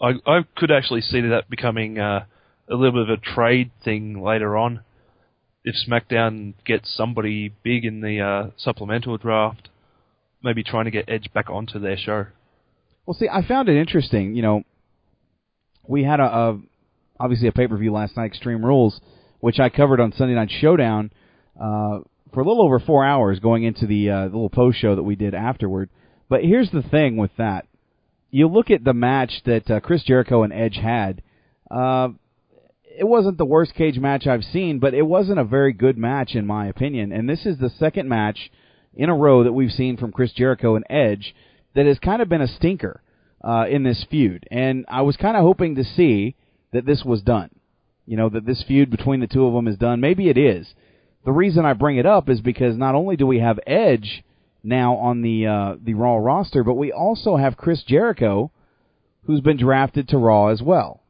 I 0.00 0.12
I 0.26 0.40
could 0.56 0.70
actually 0.70 1.00
see 1.02 1.20
that 1.20 1.48
becoming 1.48 1.98
uh, 1.98 2.24
a 2.68 2.74
little 2.74 2.92
bit 2.92 3.10
of 3.10 3.18
a 3.18 3.34
trade 3.34 3.70
thing 3.84 4.22
later 4.22 4.56
on. 4.56 4.80
if 5.66 5.74
SmackDown 5.86 6.54
gets 6.64 6.94
somebody 6.96 7.52
big 7.64 7.84
in 7.84 8.00
the 8.00 8.20
uh, 8.20 8.50
supplemental 8.56 9.18
draft, 9.18 9.68
maybe 10.42 10.62
trying 10.62 10.84
to 10.84 10.92
get 10.92 11.08
Edge 11.08 11.28
back 11.34 11.50
onto 11.50 11.80
their 11.80 11.96
show. 11.98 12.26
Well, 13.04 13.16
see, 13.18 13.28
I 13.28 13.46
found 13.46 13.68
it 13.68 13.78
interesting. 13.78 14.36
You 14.36 14.42
know, 14.42 14.62
we 15.86 16.04
had 16.04 16.20
a, 16.20 16.24
a 16.24 16.60
obviously 17.18 17.48
a 17.48 17.52
pay 17.52 17.66
per 17.66 17.76
view 17.76 17.92
last 17.92 18.16
night, 18.16 18.26
Extreme 18.26 18.64
Rules, 18.64 19.00
which 19.40 19.58
I 19.58 19.68
covered 19.68 20.00
on 20.00 20.12
Sunday 20.12 20.34
Night 20.34 20.52
Showdown 20.60 21.10
uh, 21.60 21.98
for 22.32 22.40
a 22.40 22.44
little 22.44 22.64
over 22.64 22.78
four 22.78 23.04
hours, 23.04 23.40
going 23.40 23.64
into 23.64 23.86
the, 23.86 24.10
uh, 24.10 24.20
the 24.28 24.34
little 24.34 24.50
post 24.50 24.78
show 24.78 24.94
that 24.94 25.02
we 25.02 25.16
did 25.16 25.34
afterward. 25.34 25.90
But 26.28 26.44
here's 26.44 26.70
the 26.70 26.82
thing 26.82 27.16
with 27.16 27.32
that: 27.38 27.66
you 28.36 28.48
look 28.48 28.70
at 28.70 28.84
the 28.84 28.92
match 28.92 29.32
that 29.46 29.70
uh, 29.70 29.80
Chris 29.80 30.02
Jericho 30.02 30.42
and 30.42 30.52
Edge 30.52 30.76
had. 30.76 31.22
Uh, 31.70 32.08
it 32.98 33.04
wasn't 33.04 33.38
the 33.38 33.46
worst 33.46 33.74
cage 33.74 33.98
match 33.98 34.26
I've 34.26 34.44
seen, 34.44 34.78
but 34.78 34.92
it 34.92 35.06
wasn't 35.06 35.38
a 35.38 35.44
very 35.44 35.72
good 35.72 35.96
match 35.96 36.34
in 36.34 36.46
my 36.46 36.66
opinion. 36.66 37.12
And 37.12 37.26
this 37.26 37.46
is 37.46 37.56
the 37.56 37.70
second 37.70 38.10
match 38.10 38.50
in 38.92 39.08
a 39.08 39.16
row 39.16 39.42
that 39.44 39.54
we've 39.54 39.70
seen 39.70 39.96
from 39.96 40.12
Chris 40.12 40.32
Jericho 40.34 40.76
and 40.76 40.84
Edge 40.90 41.34
that 41.74 41.86
has 41.86 41.98
kind 41.98 42.20
of 42.20 42.28
been 42.28 42.42
a 42.42 42.46
stinker 42.46 43.00
uh, 43.42 43.64
in 43.70 43.84
this 43.84 44.04
feud. 44.10 44.46
And 44.50 44.84
I 44.86 45.00
was 45.00 45.16
kind 45.16 45.38
of 45.38 45.42
hoping 45.42 45.74
to 45.76 45.84
see 45.84 46.36
that 46.74 46.84
this 46.84 47.04
was 47.06 47.22
done. 47.22 47.48
You 48.04 48.18
know, 48.18 48.28
that 48.28 48.44
this 48.44 48.62
feud 48.62 48.90
between 48.90 49.20
the 49.20 49.26
two 49.26 49.46
of 49.46 49.54
them 49.54 49.66
is 49.66 49.78
done. 49.78 50.00
Maybe 50.00 50.28
it 50.28 50.36
is. 50.36 50.74
The 51.24 51.32
reason 51.32 51.64
I 51.64 51.72
bring 51.72 51.96
it 51.96 52.04
up 52.04 52.28
is 52.28 52.42
because 52.42 52.76
not 52.76 52.94
only 52.94 53.16
do 53.16 53.26
we 53.26 53.38
have 53.38 53.58
Edge 53.66 54.22
now 54.66 54.96
on 54.96 55.22
the 55.22 55.46
uh, 55.46 55.76
the 55.82 55.94
Raw 55.94 56.16
roster, 56.16 56.64
but 56.64 56.74
we 56.74 56.92
also 56.92 57.36
have 57.36 57.56
Chris 57.56 57.82
Jericho, 57.82 58.50
who's 59.24 59.40
been 59.40 59.56
drafted 59.56 60.08
to 60.08 60.18
Raw 60.18 60.48
as 60.48 60.60
well. 60.60 61.02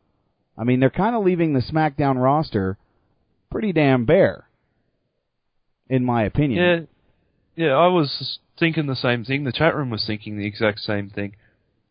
I 0.59 0.65
mean, 0.65 0.81
they're 0.81 0.91
kind 0.91 1.17
of 1.17 1.25
leaving 1.25 1.53
the 1.53 1.61
SmackDown 1.61 2.23
roster 2.23 2.79
pretty 3.51 3.73
damn 3.73 4.05
bare, 4.05 4.49
in 5.89 6.05
my 6.05 6.25
opinion. 6.25 6.89
Yeah, 7.57 7.67
yeah, 7.67 7.73
I 7.73 7.89
was 7.89 8.39
thinking 8.59 8.87
the 8.87 8.97
same 8.97 9.25
thing. 9.25 9.45
The 9.45 9.53
chat 9.53 9.75
room 9.75 9.91
was 9.91 10.05
thinking 10.07 10.39
the 10.39 10.47
exact 10.47 10.81
same 10.81 11.11
thing. 11.11 11.37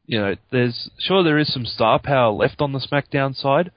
You 0.06 0.20
know, 0.20 0.36
there's 0.52 0.90
sure 1.00 1.24
there 1.24 1.40
is 1.40 1.52
some 1.52 1.66
star 1.66 2.00
power 2.00 2.32
left 2.32 2.62
on 2.62 2.72
the 2.72 2.80
SmackDown 2.80 3.36
side, 3.36 3.72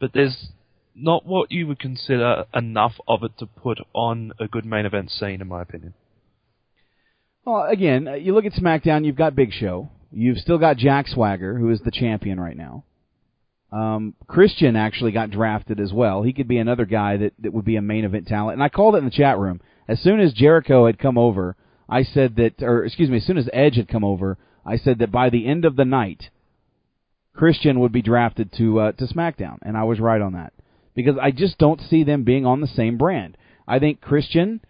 but 0.00 0.12
there's 0.12 0.48
not 0.94 1.24
what 1.24 1.52
you 1.52 1.66
would 1.68 1.78
consider 1.78 2.44
enough 2.52 2.94
of 3.06 3.22
it 3.22 3.32
to 3.38 3.46
put 3.46 3.78
on 3.94 4.32
a 4.40 4.48
good 4.48 4.64
main 4.64 4.84
event 4.86 5.10
scene, 5.10 5.40
in 5.40 5.46
my 5.46 5.62
opinion. 5.62 5.94
Well, 7.48 7.64
again, 7.64 8.06
uh, 8.06 8.12
you 8.12 8.34
look 8.34 8.44
at 8.44 8.52
SmackDown, 8.52 9.06
you've 9.06 9.16
got 9.16 9.34
Big 9.34 9.54
Show. 9.54 9.88
You've 10.12 10.36
still 10.36 10.58
got 10.58 10.76
Jack 10.76 11.08
Swagger, 11.08 11.56
who 11.56 11.70
is 11.70 11.80
the 11.80 11.90
champion 11.90 12.38
right 12.38 12.56
now. 12.56 12.84
Um, 13.72 14.14
Christian 14.26 14.76
actually 14.76 15.12
got 15.12 15.30
drafted 15.30 15.80
as 15.80 15.90
well. 15.90 16.22
He 16.22 16.34
could 16.34 16.46
be 16.46 16.58
another 16.58 16.84
guy 16.84 17.16
that, 17.16 17.32
that 17.38 17.54
would 17.54 17.64
be 17.64 17.76
a 17.76 17.82
main 17.82 18.04
event 18.04 18.28
talent. 18.28 18.56
And 18.56 18.62
I 18.62 18.68
called 18.68 18.96
it 18.96 18.98
in 18.98 19.06
the 19.06 19.10
chat 19.10 19.38
room. 19.38 19.62
As 19.88 19.98
soon 19.98 20.20
as 20.20 20.34
Jericho 20.34 20.84
had 20.84 20.98
come 20.98 21.16
over, 21.16 21.56
I 21.88 22.02
said 22.02 22.36
that, 22.36 22.62
or 22.62 22.84
excuse 22.84 23.08
me, 23.08 23.16
as 23.16 23.24
soon 23.24 23.38
as 23.38 23.48
Edge 23.54 23.76
had 23.76 23.88
come 23.88 24.04
over, 24.04 24.36
I 24.66 24.76
said 24.76 24.98
that 24.98 25.10
by 25.10 25.30
the 25.30 25.46
end 25.46 25.64
of 25.64 25.76
the 25.76 25.86
night, 25.86 26.28
Christian 27.34 27.80
would 27.80 27.92
be 27.92 28.02
drafted 28.02 28.52
to 28.58 28.78
uh, 28.78 28.92
to 28.92 29.06
SmackDown, 29.06 29.56
and 29.62 29.74
I 29.74 29.84
was 29.84 30.00
right 30.00 30.20
on 30.20 30.34
that 30.34 30.52
because 30.94 31.16
I 31.18 31.30
just 31.30 31.56
don't 31.56 31.80
see 31.80 32.04
them 32.04 32.24
being 32.24 32.44
on 32.44 32.60
the 32.60 32.66
same 32.66 32.98
brand. 32.98 33.38
I 33.66 33.78
think 33.78 34.02
Christian 34.02 34.60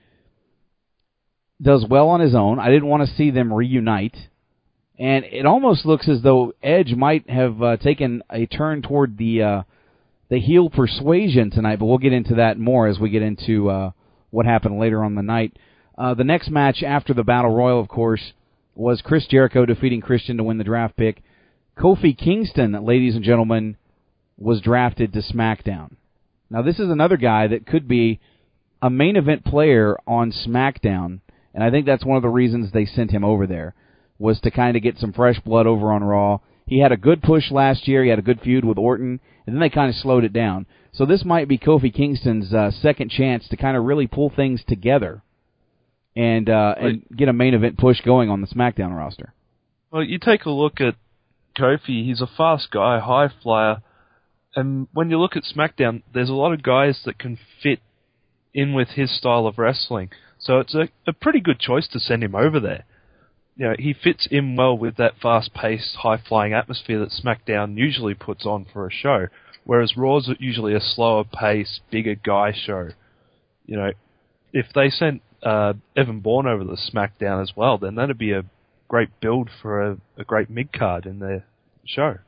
does 1.60 1.84
well 1.88 2.08
on 2.08 2.20
his 2.20 2.34
own. 2.34 2.58
I 2.58 2.70
didn't 2.70 2.88
want 2.88 3.08
to 3.08 3.14
see 3.16 3.30
them 3.30 3.52
reunite, 3.52 4.16
and 4.98 5.24
it 5.24 5.46
almost 5.46 5.86
looks 5.86 6.08
as 6.08 6.22
though 6.22 6.52
Edge 6.62 6.94
might 6.94 7.28
have 7.28 7.62
uh, 7.62 7.76
taken 7.76 8.22
a 8.30 8.46
turn 8.46 8.82
toward 8.82 9.18
the 9.18 9.42
uh, 9.42 9.62
the 10.28 10.40
heel 10.40 10.70
persuasion 10.70 11.50
tonight. 11.50 11.78
But 11.78 11.86
we'll 11.86 11.98
get 11.98 12.12
into 12.12 12.36
that 12.36 12.58
more 12.58 12.86
as 12.86 12.98
we 12.98 13.10
get 13.10 13.22
into 13.22 13.70
uh, 13.70 13.90
what 14.30 14.46
happened 14.46 14.78
later 14.78 15.02
on 15.02 15.14
the 15.14 15.22
night. 15.22 15.56
Uh, 15.96 16.14
the 16.14 16.24
next 16.24 16.48
match 16.48 16.82
after 16.82 17.12
the 17.12 17.24
Battle 17.24 17.54
Royal, 17.54 17.80
of 17.80 17.88
course, 17.88 18.32
was 18.74 19.02
Chris 19.02 19.26
Jericho 19.26 19.66
defeating 19.66 20.00
Christian 20.00 20.36
to 20.36 20.44
win 20.44 20.58
the 20.58 20.64
draft 20.64 20.96
pick. 20.96 21.22
Kofi 21.76 22.16
Kingston, 22.16 22.72
ladies 22.84 23.16
and 23.16 23.24
gentlemen, 23.24 23.76
was 24.36 24.60
drafted 24.60 25.12
to 25.12 25.22
SmackDown. 25.22 25.96
Now, 26.50 26.62
this 26.62 26.78
is 26.78 26.88
another 26.88 27.16
guy 27.16 27.48
that 27.48 27.66
could 27.66 27.88
be 27.88 28.20
a 28.80 28.88
main 28.88 29.16
event 29.16 29.44
player 29.44 29.96
on 30.06 30.32
SmackDown, 30.32 31.20
and 31.58 31.64
I 31.64 31.72
think 31.72 31.86
that's 31.86 32.04
one 32.04 32.16
of 32.16 32.22
the 32.22 32.28
reasons 32.28 32.70
they 32.70 32.86
sent 32.86 33.10
him 33.10 33.24
over 33.24 33.44
there 33.44 33.74
was 34.16 34.38
to 34.42 34.50
kind 34.52 34.76
of 34.76 34.82
get 34.84 34.96
some 34.96 35.12
fresh 35.12 35.40
blood 35.40 35.66
over 35.66 35.92
on 35.92 36.04
Raw. 36.04 36.38
He 36.68 36.78
had 36.78 36.92
a 36.92 36.96
good 36.96 37.20
push 37.20 37.50
last 37.50 37.88
year. 37.88 38.04
He 38.04 38.10
had 38.10 38.20
a 38.20 38.22
good 38.22 38.40
feud 38.40 38.64
with 38.64 38.78
Orton, 38.78 39.18
and 39.44 39.56
then 39.56 39.58
they 39.58 39.68
kind 39.68 39.88
of 39.88 39.96
slowed 39.96 40.22
it 40.22 40.32
down. 40.32 40.66
So 40.92 41.04
this 41.04 41.24
might 41.24 41.48
be 41.48 41.58
Kofi 41.58 41.92
Kingston's 41.92 42.54
uh, 42.54 42.70
second 42.70 43.10
chance 43.10 43.48
to 43.48 43.56
kind 43.56 43.76
of 43.76 43.82
really 43.82 44.06
pull 44.06 44.30
things 44.30 44.62
together 44.68 45.20
and 46.14 46.48
uh, 46.48 46.76
and 46.78 47.02
get 47.16 47.26
a 47.26 47.32
main 47.32 47.54
event 47.54 47.76
push 47.76 48.00
going 48.02 48.30
on 48.30 48.40
the 48.40 48.46
SmackDown 48.46 48.96
roster. 48.96 49.34
Well, 49.90 50.04
you 50.04 50.20
take 50.20 50.44
a 50.44 50.50
look 50.50 50.80
at 50.80 50.94
Kofi. 51.58 52.06
He's 52.06 52.20
a 52.20 52.28
fast 52.28 52.70
guy, 52.70 53.00
high 53.00 53.32
flyer, 53.42 53.82
and 54.54 54.86
when 54.92 55.10
you 55.10 55.18
look 55.18 55.34
at 55.34 55.42
SmackDown, 55.42 56.04
there's 56.14 56.30
a 56.30 56.34
lot 56.34 56.52
of 56.52 56.62
guys 56.62 57.00
that 57.04 57.18
can 57.18 57.36
fit 57.60 57.80
in 58.54 58.74
with 58.74 58.90
his 58.90 59.10
style 59.18 59.48
of 59.48 59.58
wrestling. 59.58 60.10
So 60.38 60.58
it's 60.60 60.74
a, 60.74 60.88
a 61.06 61.12
pretty 61.12 61.40
good 61.40 61.58
choice 61.58 61.88
to 61.88 62.00
send 62.00 62.22
him 62.22 62.34
over 62.34 62.60
there. 62.60 62.84
You 63.56 63.68
know, 63.68 63.74
he 63.78 63.92
fits 63.92 64.28
in 64.30 64.54
well 64.56 64.78
with 64.78 64.96
that 64.96 65.18
fast-paced, 65.20 65.96
high-flying 65.96 66.52
atmosphere 66.52 67.00
that 67.00 67.10
SmackDown 67.10 67.76
usually 67.76 68.14
puts 68.14 68.46
on 68.46 68.66
for 68.72 68.86
a 68.86 68.92
show, 68.92 69.26
whereas 69.64 69.96
Raw's 69.96 70.30
usually 70.38 70.74
a 70.74 70.80
slower-paced, 70.80 71.80
bigger 71.90 72.14
guy 72.14 72.52
show. 72.54 72.90
You 73.66 73.76
know, 73.76 73.92
if 74.52 74.66
they 74.74 74.90
sent 74.90 75.22
uh, 75.42 75.74
Evan 75.96 76.20
Bourne 76.20 76.46
over 76.46 76.64
to 76.64 76.76
SmackDown 76.76 77.42
as 77.42 77.52
well, 77.56 77.78
then 77.78 77.96
that'd 77.96 78.16
be 78.16 78.32
a 78.32 78.44
great 78.86 79.20
build 79.20 79.50
for 79.60 79.82
a, 79.82 79.96
a 80.16 80.24
great 80.24 80.48
mid 80.48 80.72
card 80.72 81.04
in 81.04 81.18
their 81.18 81.44
show. 81.84 82.18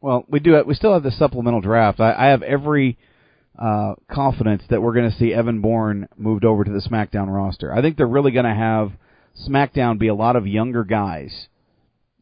Well, 0.00 0.26
we 0.28 0.40
do. 0.40 0.62
We 0.66 0.74
still 0.74 0.92
have 0.92 1.02
the 1.02 1.10
supplemental 1.10 1.60
draft. 1.60 2.00
I, 2.00 2.12
I 2.12 2.26
have 2.26 2.42
every 2.42 2.98
uh, 3.58 3.94
confidence 4.10 4.62
that 4.70 4.82
we're 4.82 4.94
going 4.94 5.10
to 5.10 5.16
see 5.16 5.32
Evan 5.32 5.60
Bourne 5.60 6.08
moved 6.16 6.44
over 6.44 6.64
to 6.64 6.70
the 6.70 6.80
SmackDown 6.80 7.32
roster. 7.32 7.72
I 7.72 7.82
think 7.82 7.96
they're 7.96 8.06
really 8.06 8.32
going 8.32 8.46
to 8.46 8.54
have 8.54 8.92
SmackDown 9.48 9.98
be 9.98 10.08
a 10.08 10.14
lot 10.14 10.36
of 10.36 10.46
younger 10.46 10.84
guys 10.84 11.48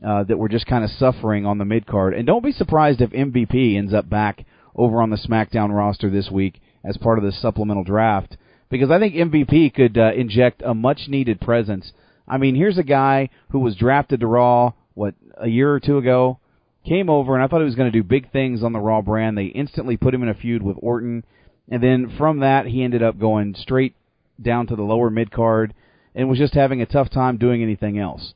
uh, 0.07 0.25
that 0.25 0.39
were 0.39 0.49
just 0.49 0.67
kind 0.67 0.85
of 0.85 0.91
suffering 0.91 1.47
on 1.47 1.59
the 1.59 1.65
mid 1.65 1.87
card. 1.87 2.15
And 2.15 2.27
don't 2.27 2.45
be 2.45 2.53
surprised 2.53 3.01
if 3.01 3.11
MVP 3.11 3.77
ends 3.77 3.95
up 3.95 4.09
back 4.09 4.45
over 4.75 5.01
on 5.01 5.11
the 5.11 5.17
SmackDown 5.17 5.75
roster 5.75 6.11
this 6.11 6.31
week 6.31 6.61
as 6.85 6.97
part 6.97 7.19
of 7.19 7.25
the 7.25 7.33
supplemental 7.33 7.85
draft 7.85 8.37
because 8.71 8.91
I 8.91 8.99
think 8.99 9.15
MVP 9.15 9.75
could 9.75 9.99
uh, 9.99 10.13
inject 10.15 10.63
a 10.65 10.75
much 10.75 11.03
needed 11.07 11.41
presence. 11.41 11.93
I 12.27 12.39
mean, 12.39 12.55
here's 12.55 12.79
a 12.79 12.83
guy 12.83 13.29
who 13.51 13.61
was 13.61 13.77
drafted 13.77 14.21
to 14.21 14.27
Raw 14.27 14.73
what 14.95 15.15
a 15.39 15.49
year 15.49 15.73
or 15.73 15.81
two 15.81 15.99
ago, 15.99 16.39
came 16.85 17.09
over 17.09 17.35
and 17.35 17.43
I 17.43 17.47
thought 17.47 17.61
he 17.61 17.67
was 17.67 17.75
going 17.75 17.91
to 17.91 17.99
do 17.99 18.03
big 18.03 18.31
things 18.33 18.63
on 18.63 18.73
the 18.73 18.81
Raw 18.81 19.03
brand. 19.03 19.37
They 19.37 19.47
instantly 19.47 19.97
put 19.97 20.15
him 20.15 20.23
in 20.23 20.29
a 20.29 20.35
feud 20.35 20.63
with 20.63 20.77
Orton, 20.81 21.25
and 21.69 21.83
then 21.83 22.15
from 22.17 22.41
that 22.41 22.67
he 22.67 22.83
ended 22.83 23.03
up 23.03 23.19
going 23.19 23.55
straight 23.55 23.95
down 24.41 24.67
to 24.67 24.77
the 24.77 24.83
lower 24.83 25.11
mid 25.11 25.31
card 25.31 25.75
and 26.15 26.29
was 26.29 26.39
just 26.39 26.55
having 26.55 26.83
a 26.83 26.87
tough 26.87 27.11
time 27.11 27.39
doing 27.39 27.63
anything 27.63 27.99
else. 27.99 28.35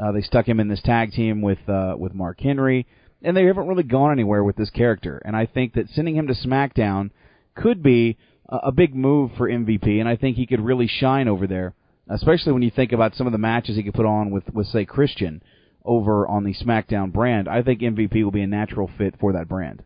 Uh, 0.00 0.12
they 0.12 0.22
stuck 0.22 0.48
him 0.48 0.60
in 0.60 0.68
this 0.68 0.82
tag 0.82 1.12
team 1.12 1.42
with 1.42 1.58
uh, 1.68 1.94
with 1.98 2.14
Mark 2.14 2.40
Henry, 2.40 2.86
and 3.22 3.36
they 3.36 3.44
haven't 3.44 3.66
really 3.66 3.82
gone 3.82 4.12
anywhere 4.12 4.44
with 4.44 4.56
this 4.56 4.70
character. 4.70 5.20
And 5.24 5.34
I 5.34 5.46
think 5.46 5.74
that 5.74 5.90
sending 5.90 6.16
him 6.16 6.28
to 6.28 6.34
SmackDown 6.34 7.10
could 7.56 7.82
be 7.82 8.16
a 8.48 8.72
big 8.72 8.94
move 8.94 9.32
for 9.36 9.48
MVP, 9.48 10.00
and 10.00 10.08
I 10.08 10.16
think 10.16 10.36
he 10.36 10.46
could 10.46 10.60
really 10.60 10.86
shine 10.86 11.28
over 11.28 11.46
there, 11.46 11.74
especially 12.08 12.52
when 12.52 12.62
you 12.62 12.70
think 12.70 12.92
about 12.92 13.14
some 13.14 13.26
of 13.26 13.32
the 13.32 13.38
matches 13.38 13.76
he 13.76 13.82
could 13.82 13.94
put 13.94 14.06
on 14.06 14.30
with, 14.30 14.44
with 14.54 14.68
say, 14.68 14.86
Christian 14.86 15.42
over 15.88 16.28
on 16.28 16.44
the 16.44 16.54
SmackDown 16.54 17.12
brand. 17.12 17.48
I 17.48 17.62
think 17.62 17.80
MVP 17.80 18.22
will 18.22 18.30
be 18.30 18.42
a 18.42 18.46
natural 18.46 18.88
fit 18.96 19.14
for 19.18 19.32
that 19.32 19.48
brand. 19.48 19.82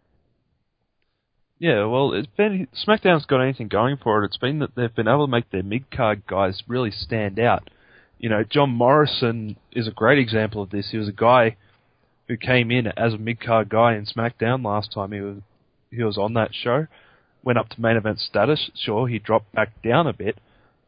Yeah, 1.59 1.87
well, 1.87 2.13
it's 2.13 2.29
been 2.37 2.69
SmackDown's 2.87 3.25
got 3.25 3.41
anything 3.41 3.69
going 3.69 3.97
for 3.97 4.23
it. 4.23 4.27
It's 4.27 4.37
been 4.37 4.59
that 4.59 4.75
they've 4.75 4.95
been 4.95 5.09
able 5.09 5.27
to 5.27 5.31
make 5.31 5.51
their 5.51 5.63
mid 5.63 5.91
card 5.91 6.27
guys 6.27 6.63
really 6.67 6.91
stand 6.91 7.39
out. 7.39 7.71
You 8.19 8.29
know, 8.29 8.43
John 8.43 8.71
Morrison 8.71 9.57
is 9.73 9.87
a 9.87 9.93
great 9.93 10.19
example 10.19 10.63
of 10.63 10.71
this. 10.71 10.89
He 10.91 10.99
was 10.99 11.09
a 11.09 11.13
guy 11.13 11.57
who 12.29 12.37
came 12.37 12.71
in 12.71 12.89
as 12.89 13.15
a 13.15 13.19
mid 13.19 13.41
card 13.41 13.69
guy 13.69 13.95
in 13.95 14.07
SmackDown 14.07 14.65
last 14.65 14.93
time 14.93 15.13
he 15.13 15.21
was 15.21 15.39
he 15.91 16.03
was 16.03 16.19
on 16.19 16.35
that 16.35 16.51
show 16.53 16.89
went 17.43 17.59
up 17.59 17.69
to 17.71 17.81
main 17.81 17.97
event 17.97 18.21
status. 18.21 18.71
Sure, 18.75 19.09
he 19.09 19.19
dropped 19.19 19.53
back 19.53 19.83
down 19.83 20.07
a 20.07 20.13
bit, 20.13 20.39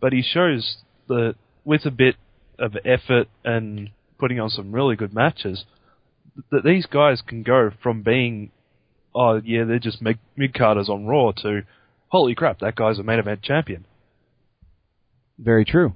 but 0.00 0.12
he 0.12 0.22
shows 0.22 0.79
that 1.09 1.35
with 1.64 1.85
a 1.85 1.90
bit 1.90 2.16
of 2.59 2.77
effort 2.85 3.29
and 3.44 3.90
putting 4.24 4.40
on 4.40 4.48
some 4.48 4.72
really 4.72 4.96
good 4.96 5.12
matches, 5.12 5.66
that 6.50 6.64
these 6.64 6.87
guys 6.87 7.20
can 7.20 7.42
go 7.42 7.70
from 7.82 8.02
being, 8.02 8.50
oh 9.14 9.38
yeah, 9.44 9.64
they're 9.64 9.78
just 9.78 10.00
mid 10.00 10.54
carders 10.54 10.88
on 10.88 11.04
Raw 11.04 11.32
to, 11.42 11.60
holy 12.08 12.34
crap, 12.34 12.60
that 12.60 12.74
guy's 12.74 12.98
a 12.98 13.02
main 13.02 13.18
event 13.18 13.42
champion. 13.42 13.84
Very 15.38 15.66
true. 15.66 15.92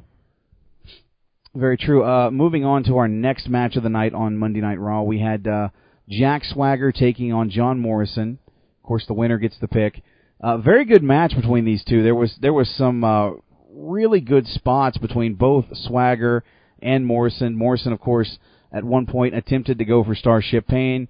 Very 1.55 1.79
true. 1.79 2.05
Uh, 2.05 2.31
moving 2.31 2.67
on 2.67 2.85
to 2.85 2.99
our 2.99 3.09
next 3.09 3.49
match 3.49 3.77
of 3.77 3.83
the 3.83 3.88
night 3.88 4.12
on 4.12 4.37
Monday 4.37 4.61
Night 4.61 4.79
Raw, 4.79 5.01
we 5.01 5.19
had 5.19 5.47
uh, 5.47 5.69
Jack 6.07 6.45
Swagger 6.45 6.93
taking 6.93 7.33
on 7.33 7.49
John 7.49 7.79
Morrison. 7.79 8.38
Of 8.83 8.87
course, 8.87 9.07
the 9.07 9.14
winner 9.14 9.38
gets 9.38 9.57
the 9.59 9.69
pick. 9.69 10.03
Uh, 10.38 10.59
very 10.59 10.85
good 10.85 11.03
match 11.03 11.35
between 11.35 11.64
these 11.64 11.83
two. 11.83 12.03
There 12.03 12.14
was 12.14 12.37
there 12.43 12.53
was 12.53 12.69
some 12.77 13.03
uh, 13.03 13.31
really 13.73 14.21
good 14.21 14.47
spots 14.47 14.99
between 14.99 15.33
both 15.33 15.64
Swagger 15.73 16.45
and 16.83 17.07
Morrison. 17.07 17.57
Morrison, 17.57 17.93
of 17.93 18.01
course, 18.01 18.38
at 18.73 18.85
one 18.85 19.07
point 19.07 19.35
attempted 19.35 19.79
to 19.79 19.85
go 19.85 20.05
for 20.05 20.14
Starship 20.14 20.67
Pain, 20.67 21.09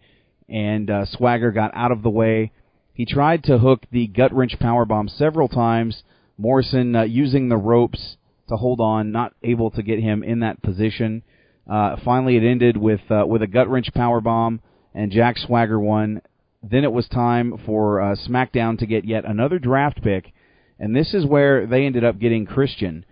and 0.48 0.90
uh, 0.90 1.04
Swagger 1.06 1.50
got 1.50 1.70
out 1.74 1.92
of 1.92 2.02
the 2.02 2.10
way. 2.10 2.52
He 2.92 3.04
tried 3.04 3.44
to 3.44 3.58
hook 3.58 3.84
the 3.90 4.06
gut 4.06 4.32
wrench 4.32 4.58
powerbomb 4.58 5.10
several 5.16 5.48
times. 5.48 6.02
Morrison 6.36 6.94
uh, 6.94 7.02
using 7.02 7.48
the 7.48 7.56
ropes 7.56 8.16
to 8.48 8.56
hold 8.56 8.80
on, 8.80 9.12
not 9.12 9.34
able 9.42 9.70
to 9.72 9.82
get 9.82 10.00
him 10.00 10.22
in 10.22 10.40
that 10.40 10.62
position. 10.62 11.22
Uh, 11.68 11.96
finally, 12.04 12.36
it 12.36 12.42
ended 12.42 12.76
with 12.76 13.00
uh, 13.10 13.24
with 13.26 13.42
a 13.42 13.46
gut 13.46 13.68
wrench 13.68 13.92
power 13.94 14.20
bomb, 14.20 14.60
and 14.94 15.12
Jack 15.12 15.36
Swagger 15.36 15.78
won. 15.78 16.22
Then 16.62 16.82
it 16.82 16.92
was 16.92 17.06
time 17.08 17.60
for 17.66 18.00
uh, 18.00 18.16
SmackDown 18.16 18.78
to 18.78 18.86
get 18.86 19.04
yet 19.04 19.24
another 19.24 19.58
draft 19.58 20.02
pick, 20.02 20.32
and 20.78 20.96
this 20.96 21.14
is 21.14 21.26
where 21.26 21.66
they 21.66 21.84
ended 21.84 22.04
up 22.04 22.18
getting 22.18 22.46
Christian 22.46 23.04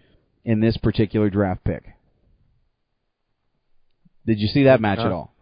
in 0.44 0.60
this 0.60 0.76
particular 0.78 1.30
draft 1.30 1.62
pick. 1.64 1.95
Did 4.26 4.40
you 4.40 4.48
see 4.48 4.64
that 4.64 4.80
match 4.80 4.98
at 4.98 5.12
all? 5.12 5.32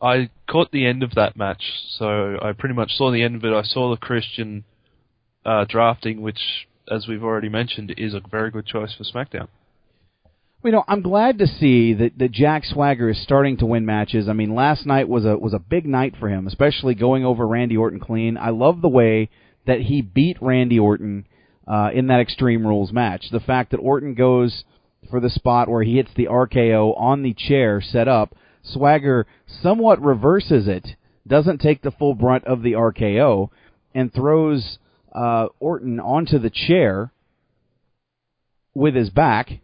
I 0.00 0.30
caught 0.50 0.72
the 0.72 0.84
end 0.84 1.02
of 1.02 1.14
that 1.14 1.36
match, 1.36 1.62
so 1.96 2.36
I 2.42 2.52
pretty 2.52 2.74
much 2.74 2.92
saw 2.92 3.10
the 3.10 3.22
end 3.22 3.36
of 3.36 3.44
it. 3.44 3.52
I 3.52 3.62
saw 3.62 3.90
the 3.90 3.96
Christian 3.96 4.64
uh, 5.46 5.64
drafting, 5.68 6.20
which, 6.20 6.66
as 6.90 7.06
we've 7.06 7.22
already 7.22 7.48
mentioned, 7.48 7.94
is 7.96 8.12
a 8.12 8.20
very 8.28 8.50
good 8.50 8.66
choice 8.66 8.94
for 8.94 9.04
SmackDown. 9.04 9.48
Well, 10.62 10.64
You 10.64 10.72
know, 10.72 10.84
I'm 10.88 11.02
glad 11.02 11.38
to 11.38 11.46
see 11.46 11.94
that, 11.94 12.18
that 12.18 12.32
Jack 12.32 12.64
Swagger 12.64 13.10
is 13.10 13.22
starting 13.22 13.56
to 13.58 13.66
win 13.66 13.86
matches. 13.86 14.28
I 14.28 14.32
mean, 14.32 14.54
last 14.54 14.86
night 14.86 15.08
was 15.08 15.24
a 15.24 15.38
was 15.38 15.54
a 15.54 15.60
big 15.60 15.86
night 15.86 16.14
for 16.18 16.28
him, 16.28 16.46
especially 16.48 16.94
going 16.94 17.24
over 17.24 17.46
Randy 17.46 17.76
Orton 17.76 18.00
clean. 18.00 18.36
I 18.36 18.50
love 18.50 18.82
the 18.82 18.88
way 18.88 19.30
that 19.66 19.80
he 19.80 20.02
beat 20.02 20.36
Randy 20.40 20.78
Orton 20.80 21.26
uh, 21.66 21.90
in 21.94 22.08
that 22.08 22.20
Extreme 22.20 22.66
Rules 22.66 22.92
match. 22.92 23.26
The 23.30 23.40
fact 23.40 23.70
that 23.70 23.78
Orton 23.78 24.14
goes 24.14 24.64
for 25.12 25.20
the 25.20 25.30
spot 25.30 25.68
where 25.68 25.82
he 25.82 25.96
hits 25.96 26.10
the 26.16 26.26
RKO 26.26 26.98
on 26.98 27.22
the 27.22 27.34
chair 27.34 27.82
set 27.82 28.08
up, 28.08 28.34
Swagger 28.62 29.26
somewhat 29.46 30.00
reverses 30.00 30.66
it, 30.66 30.96
doesn't 31.28 31.60
take 31.60 31.82
the 31.82 31.90
full 31.90 32.14
brunt 32.14 32.44
of 32.46 32.62
the 32.62 32.72
RKO, 32.72 33.50
and 33.94 34.12
throws 34.12 34.78
uh, 35.14 35.48
Orton 35.60 36.00
onto 36.00 36.38
the 36.38 36.48
chair 36.48 37.12
with 38.74 38.94
his 38.94 39.10
back 39.10 39.60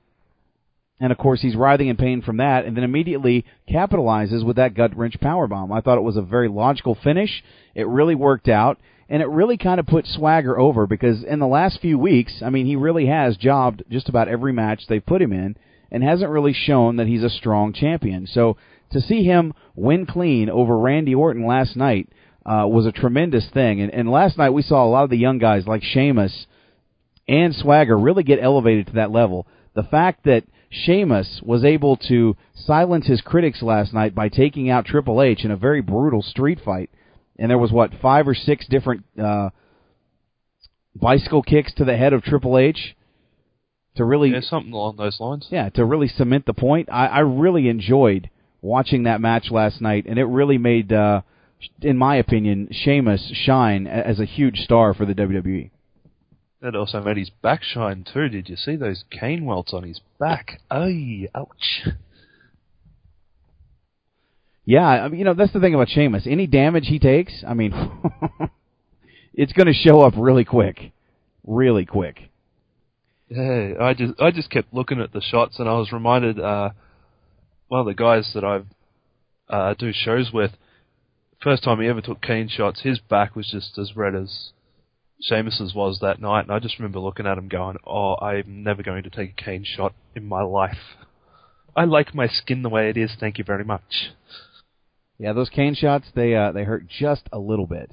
and 1.00 1.12
of 1.12 1.18
course 1.18 1.40
he's 1.40 1.56
writhing 1.56 1.88
in 1.88 1.96
pain 1.96 2.22
from 2.22 2.38
that, 2.38 2.64
and 2.64 2.76
then 2.76 2.84
immediately 2.84 3.44
capitalizes 3.68 4.44
with 4.44 4.56
that 4.56 4.74
gut 4.74 4.96
wrench 4.96 5.18
power 5.20 5.46
bomb. 5.46 5.72
I 5.72 5.80
thought 5.80 5.98
it 5.98 6.02
was 6.02 6.16
a 6.16 6.22
very 6.22 6.48
logical 6.48 6.96
finish. 7.02 7.42
It 7.74 7.86
really 7.86 8.14
worked 8.14 8.48
out, 8.48 8.78
and 9.08 9.22
it 9.22 9.28
really 9.28 9.56
kind 9.56 9.80
of 9.80 9.86
put 9.86 10.06
Swagger 10.06 10.58
over 10.58 10.86
because 10.86 11.24
in 11.24 11.38
the 11.38 11.46
last 11.46 11.80
few 11.80 11.98
weeks, 11.98 12.42
I 12.44 12.50
mean, 12.50 12.66
he 12.66 12.76
really 12.76 13.06
has 13.06 13.36
jobbed 13.36 13.84
just 13.90 14.08
about 14.08 14.28
every 14.28 14.52
match 14.52 14.86
they've 14.86 15.04
put 15.04 15.22
him 15.22 15.32
in, 15.32 15.56
and 15.90 16.02
hasn't 16.02 16.30
really 16.30 16.52
shown 16.52 16.96
that 16.96 17.06
he's 17.06 17.22
a 17.22 17.30
strong 17.30 17.72
champion. 17.72 18.26
So 18.26 18.56
to 18.90 19.00
see 19.00 19.24
him 19.24 19.54
win 19.74 20.06
clean 20.06 20.50
over 20.50 20.78
Randy 20.78 21.14
Orton 21.14 21.46
last 21.46 21.76
night 21.76 22.08
uh, 22.44 22.66
was 22.66 22.86
a 22.86 22.92
tremendous 22.92 23.48
thing. 23.52 23.80
And, 23.80 23.92
and 23.92 24.10
last 24.10 24.38
night 24.38 24.50
we 24.50 24.62
saw 24.62 24.84
a 24.84 24.88
lot 24.88 25.04
of 25.04 25.10
the 25.10 25.16
young 25.16 25.38
guys 25.38 25.66
like 25.66 25.82
Sheamus 25.82 26.46
and 27.26 27.54
Swagger 27.54 27.98
really 27.98 28.22
get 28.22 28.42
elevated 28.42 28.86
to 28.88 28.92
that 28.94 29.10
level. 29.10 29.46
The 29.74 29.82
fact 29.82 30.24
that 30.24 30.44
Sheamus 30.70 31.40
was 31.42 31.64
able 31.64 31.96
to 32.08 32.36
silence 32.54 33.06
his 33.06 33.20
critics 33.20 33.62
last 33.62 33.94
night 33.94 34.14
by 34.14 34.28
taking 34.28 34.68
out 34.68 34.86
Triple 34.86 35.22
H 35.22 35.44
in 35.44 35.50
a 35.50 35.56
very 35.56 35.80
brutal 35.80 36.22
street 36.22 36.58
fight, 36.62 36.90
and 37.38 37.50
there 37.50 37.58
was 37.58 37.70
what 37.72 37.92
five 38.00 38.26
or 38.28 38.34
six 38.34 38.66
different 38.68 39.04
uh, 39.22 39.50
bicycle 40.94 41.42
kicks 41.42 41.72
to 41.74 41.84
the 41.84 41.96
head 41.96 42.12
of 42.12 42.22
Triple 42.22 42.58
H 42.58 42.96
to 43.96 44.04
really 44.04 44.30
Yeah, 44.30 44.40
something 44.40 44.72
along 44.72 44.96
those 44.96 45.18
lines. 45.20 45.48
yeah, 45.50 45.68
to 45.70 45.84
really 45.84 46.08
cement 46.08 46.46
the 46.46 46.54
point. 46.54 46.88
I, 46.90 47.06
I 47.06 47.18
really 47.20 47.68
enjoyed 47.68 48.30
watching 48.60 49.04
that 49.04 49.20
match 49.20 49.50
last 49.50 49.80
night, 49.80 50.06
and 50.08 50.18
it 50.18 50.24
really 50.24 50.58
made, 50.58 50.92
uh, 50.92 51.22
in 51.80 51.96
my 51.96 52.16
opinion, 52.16 52.68
Sheamus 52.70 53.30
shine 53.34 53.86
as 53.86 54.18
a 54.20 54.24
huge 54.24 54.58
star 54.60 54.94
for 54.94 55.04
the. 55.06 55.14
WWE. 55.14 55.70
It 56.60 56.74
also 56.74 57.00
made 57.00 57.16
his 57.18 57.30
back 57.30 57.62
shine 57.62 58.04
too. 58.04 58.28
Did 58.28 58.48
you 58.48 58.56
see 58.56 58.74
those 58.74 59.04
cane 59.12 59.44
welts 59.44 59.72
on 59.72 59.84
his 59.84 60.00
back? 60.18 60.60
Ay, 60.70 61.28
ouch. 61.32 61.86
Yeah, 64.68 64.86
I 64.86 65.08
mean, 65.08 65.20
you 65.20 65.24
know 65.24 65.32
that's 65.32 65.54
the 65.54 65.60
thing 65.60 65.74
about 65.74 65.88
Sheamus. 65.88 66.26
Any 66.26 66.46
damage 66.46 66.88
he 66.88 66.98
takes, 66.98 67.42
I 67.48 67.54
mean, 67.54 67.72
it's 69.32 69.54
going 69.54 69.66
to 69.66 69.72
show 69.72 70.02
up 70.02 70.12
really 70.14 70.44
quick, 70.44 70.92
really 71.46 71.86
quick. 71.86 72.28
Yeah, 73.30 73.72
I 73.80 73.94
just 73.94 74.20
I 74.20 74.30
just 74.30 74.50
kept 74.50 74.74
looking 74.74 75.00
at 75.00 75.14
the 75.14 75.22
shots, 75.22 75.58
and 75.58 75.70
I 75.70 75.72
was 75.72 75.90
reminded 75.90 76.38
uh, 76.38 76.68
one 77.68 77.80
of 77.80 77.86
the 77.86 77.94
guys 77.94 78.30
that 78.34 78.44
I 78.44 78.60
uh, 79.48 79.72
do 79.72 79.90
shows 79.90 80.32
with. 80.34 80.50
First 81.42 81.64
time 81.64 81.80
he 81.80 81.88
ever 81.88 82.02
took 82.02 82.20
keen 82.20 82.50
shots, 82.50 82.82
his 82.82 82.98
back 82.98 83.34
was 83.34 83.48
just 83.50 83.78
as 83.78 83.96
red 83.96 84.14
as 84.14 84.50
Sheamus's 85.22 85.72
was 85.74 86.00
that 86.02 86.20
night, 86.20 86.42
and 86.42 86.52
I 86.52 86.58
just 86.58 86.78
remember 86.78 86.98
looking 86.98 87.26
at 87.26 87.38
him 87.38 87.48
going, 87.48 87.78
"Oh, 87.86 88.16
I'm 88.20 88.64
never 88.64 88.82
going 88.82 89.04
to 89.04 89.10
take 89.10 89.30
a 89.30 89.44
keen 89.44 89.64
shot 89.64 89.94
in 90.14 90.28
my 90.28 90.42
life. 90.42 90.98
I 91.74 91.84
like 91.84 92.14
my 92.14 92.28
skin 92.28 92.60
the 92.60 92.68
way 92.68 92.90
it 92.90 92.98
is. 92.98 93.16
Thank 93.18 93.38
you 93.38 93.44
very 93.44 93.64
much." 93.64 94.10
Yeah, 95.18 95.32
those 95.32 95.48
cane 95.48 95.74
shots 95.74 96.06
they 96.14 96.34
uh, 96.36 96.52
they 96.52 96.62
hurt 96.62 96.86
just 96.86 97.22
a 97.32 97.38
little 97.38 97.66
bit, 97.66 97.90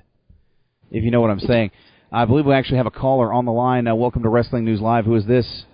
if 0.92 1.04
you 1.04 1.10
know 1.10 1.22
what 1.22 1.32
I'm 1.32 1.40
saying. 1.40 1.72
I 2.12 2.26
believe 2.26 2.46
we 2.46 2.54
actually 2.54 2.78
have 2.78 2.86
a 2.86 2.92
caller 2.92 3.34
on 3.34 3.46
the 3.46 3.52
line. 3.52 3.88
Uh, 3.88 3.96
welcome 3.96 4.22
to 4.22 4.30
Wrestling 4.30 4.64
News 4.64 4.80
Live. 4.80 5.06
Who 5.06 5.16
is 5.16 5.26
this? 5.26 5.66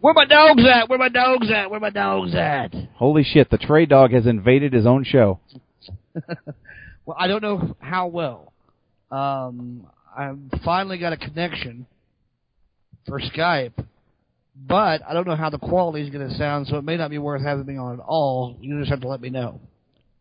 Where 0.00 0.12
my 0.12 0.26
dogs 0.26 0.62
at? 0.66 0.90
Where 0.90 0.98
my 0.98 1.08
dogs 1.08 1.50
at? 1.50 1.70
Where 1.70 1.80
my 1.80 1.88
dogs 1.88 2.34
at? 2.34 2.74
Holy 2.96 3.24
shit! 3.24 3.48
The 3.48 3.56
Trey 3.56 3.86
Dog 3.86 4.12
has 4.12 4.26
invaded 4.26 4.74
his 4.74 4.86
own 4.86 5.04
show. 5.04 5.40
Well, 7.04 7.16
I 7.18 7.26
don't 7.26 7.42
know 7.42 7.74
how 7.80 8.06
well. 8.06 8.52
Um, 9.10 9.88
I 10.16 10.32
finally 10.64 10.98
got 10.98 11.12
a 11.12 11.16
connection 11.16 11.86
for 13.08 13.20
Skype, 13.20 13.72
but 14.54 15.02
I 15.04 15.12
don't 15.12 15.26
know 15.26 15.34
how 15.34 15.50
the 15.50 15.58
quality 15.58 16.04
is 16.04 16.10
going 16.10 16.28
to 16.28 16.34
sound, 16.36 16.68
so 16.68 16.76
it 16.76 16.84
may 16.84 16.96
not 16.96 17.10
be 17.10 17.18
worth 17.18 17.42
having 17.42 17.66
me 17.66 17.76
on 17.76 17.94
at 17.94 18.04
all. 18.06 18.56
You 18.60 18.78
just 18.78 18.90
have 18.90 19.00
to 19.00 19.08
let 19.08 19.20
me 19.20 19.30
know. 19.30 19.60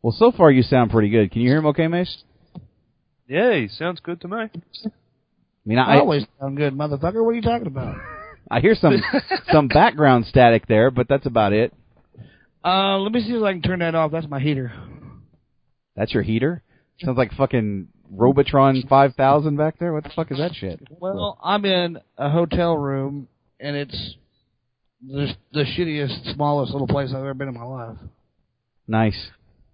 Well, 0.02 0.16
so 0.18 0.32
far 0.32 0.52
you 0.52 0.64
sound 0.64 0.92
pretty 0.92 1.10
good. 1.10 1.32
Can 1.32 1.42
you 1.42 1.50
hear 1.50 1.60
him 1.60 1.68
okay, 1.68 1.88
Mace? 1.88 2.24
Yeah, 3.28 3.54
he 3.54 3.68
sounds 3.68 4.00
good 4.00 4.20
to 4.22 4.28
me. 4.28 4.38
I 4.38 4.90
mean, 5.66 5.78
I 5.78 5.96
I 5.96 6.00
always 6.00 6.26
sound 6.40 6.58
good, 6.58 6.74
motherfucker. 6.74 7.24
What 7.24 7.32
are 7.32 7.36
you 7.36 7.42
talking 7.42 7.68
about? 7.68 7.96
I 8.52 8.60
hear 8.60 8.76
some 8.76 9.02
some 9.52 9.68
background 9.68 10.26
static 10.26 10.68
there, 10.68 10.92
but 10.92 11.08
that's 11.08 11.26
about 11.26 11.54
it. 11.54 11.74
Uh, 12.64 12.98
let 12.98 13.12
me 13.12 13.22
see 13.22 13.34
if 13.34 13.44
I 13.44 13.54
can 13.54 13.62
turn 13.62 13.80
that 13.80 13.96
off. 13.96 14.12
That's 14.12 14.28
my 14.28 14.40
heater. 14.40 14.74
That's 15.96 16.14
your 16.14 16.24
heater? 16.24 16.62
Sounds 17.00 17.18
like 17.18 17.32
fucking 17.34 17.88
Robotron 18.12 18.84
5000 18.88 19.56
back 19.56 19.80
there. 19.80 19.94
What 19.94 20.04
the 20.04 20.12
fuck 20.16 20.32
is 20.32 20.38
that 20.38 20.54
shit? 20.54 20.80
Well, 21.00 21.40
I'm 21.44 21.66
in 21.66 22.00
a 22.18 22.30
hotel 22.30 22.78
room, 22.78 23.28
and 23.60 23.76
it's 23.76 24.16
the, 25.06 25.34
the 25.54 25.64
shittiest, 25.64 26.34
smallest 26.36 26.72
little 26.72 26.88
place 26.88 27.10
I've 27.10 27.22
ever 27.22 27.34
been 27.34 27.48
in 27.48 27.56
my 27.56 27.64
life. 27.64 27.98
Nice. 28.88 29.30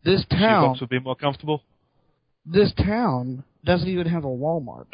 This 0.08 0.24
town, 0.30 0.64
Shoebox 0.64 0.80
would 0.80 0.90
be 0.90 1.00
more 1.00 1.16
comfortable. 1.18 1.64
this 2.46 2.72
town 2.78 3.44
doesn't 3.66 3.90
even 3.90 4.08
have 4.08 4.24
a 4.24 4.28
Walmart. 4.28 4.86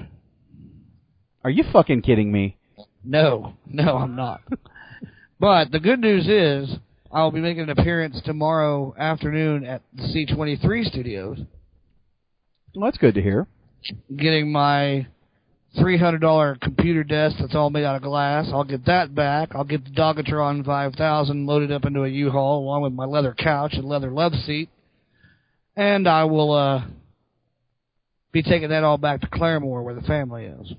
Are 1.44 1.52
you 1.52 1.64
fucking 1.72 2.02
kidding 2.02 2.32
me? 2.32 2.58
No, 3.04 3.54
no, 3.68 3.98
I'm 3.98 4.16
not. 4.16 4.42
but 5.40 5.72
the 5.72 5.80
good 5.80 6.00
news 6.00 6.28
is 6.28 6.78
I'll 7.12 7.30
be 7.30 7.42
making 7.42 7.62
an 7.64 7.70
appearance 7.70 8.20
tomorrow 8.26 8.96
afternoon 8.98 9.66
at 9.66 9.84
the 9.94 10.02
C23 10.02 10.86
studios, 10.86 11.38
Well, 12.74 12.86
that's 12.86 12.98
good 12.98 13.14
to 13.14 13.22
hear. 13.22 13.46
getting 14.18 14.52
my 14.52 15.06
$300 15.78 16.60
computer 16.60 17.04
desk 17.04 17.36
that's 17.40 17.54
all 17.54 17.70
made 17.70 17.84
out 17.84 17.98
of 17.98 18.02
glass. 18.02 18.48
I'll 18.52 18.64
get 18.64 18.86
that 18.88 19.14
back. 19.14 19.50
I'll 19.54 19.64
get 19.64 19.84
the 19.86 19.92
Dogatron 19.92 20.66
5000 20.66 21.46
loaded 21.46 21.72
up 21.72 21.86
into 21.86 22.02
a 22.04 22.10
U-Haul 22.10 22.64
along 22.64 22.82
with 22.82 22.94
my 22.94 23.06
leather 23.06 23.36
couch 23.38 23.74
and 23.74 23.86
leather 23.86 24.10
love 24.10 24.34
seat. 24.34 24.70
And 25.76 26.08
I 26.08 26.26
will 26.26 26.54
uh 26.54 26.86
be 28.32 28.44
taking 28.44 28.70
that 28.70 28.84
all 28.84 28.98
back 28.98 29.22
to 29.22 29.28
Claremore 29.28 29.84
where 29.84 29.96
the 29.96 30.02
family 30.02 30.46
is. 30.46 30.74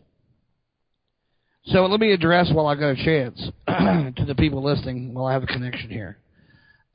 So 1.67 1.87
let 1.87 1.99
me 1.99 2.13
address 2.13 2.51
while 2.53 2.67
I 2.67 2.75
got 2.75 2.91
a 2.91 2.97
chance 2.97 3.41
to 3.67 4.25
the 4.27 4.35
people 4.35 4.63
listening 4.63 5.15
while 5.15 5.25
I 5.25 5.33
have 5.33 5.43
a 5.43 5.47
connection 5.47 5.89
here. 5.89 6.19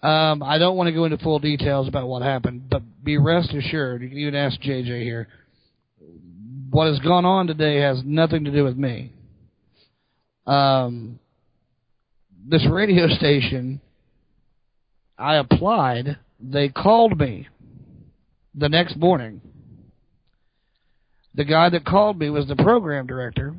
Um, 0.04 0.44
I 0.44 0.60
don't 0.60 0.78
want 0.78 0.88
to 0.88 0.94
go 0.94 1.06
into 1.06 1.18
full 1.18 1.40
details 1.40 1.88
about 1.88 2.08
what 2.08 2.22
happened, 2.22 2.70
but 2.70 2.84
be 3.04 3.18
rest 3.18 3.52
assured, 3.54 4.02
you 4.02 4.10
can 4.10 4.18
even 4.18 4.36
ask 4.36 4.60
JJ 4.62 5.02
here. 5.02 5.28
What 6.70 6.88
has 6.88 7.00
gone 7.00 7.26
on 7.26 7.48
today 7.48 7.78
has 7.78 8.02
nothing 8.06 8.46
to 8.46 8.52
do 8.52 8.64
with 8.64 8.78
me. 8.78 9.12
Um, 10.46 11.20
this 12.48 12.66
radio 12.70 13.08
station, 13.18 13.82
I 15.18 15.38
applied. 15.38 16.18
They 16.40 16.70
called 16.70 17.20
me 17.20 17.48
the 18.56 18.70
next 18.70 18.98
morning. 18.98 19.42
The 21.36 21.46
guy 21.46 21.70
that 21.70 21.86
called 21.86 22.18
me 22.20 22.30
was 22.30 22.48
the 22.48 22.56
program 22.56 23.08
director 23.08 23.56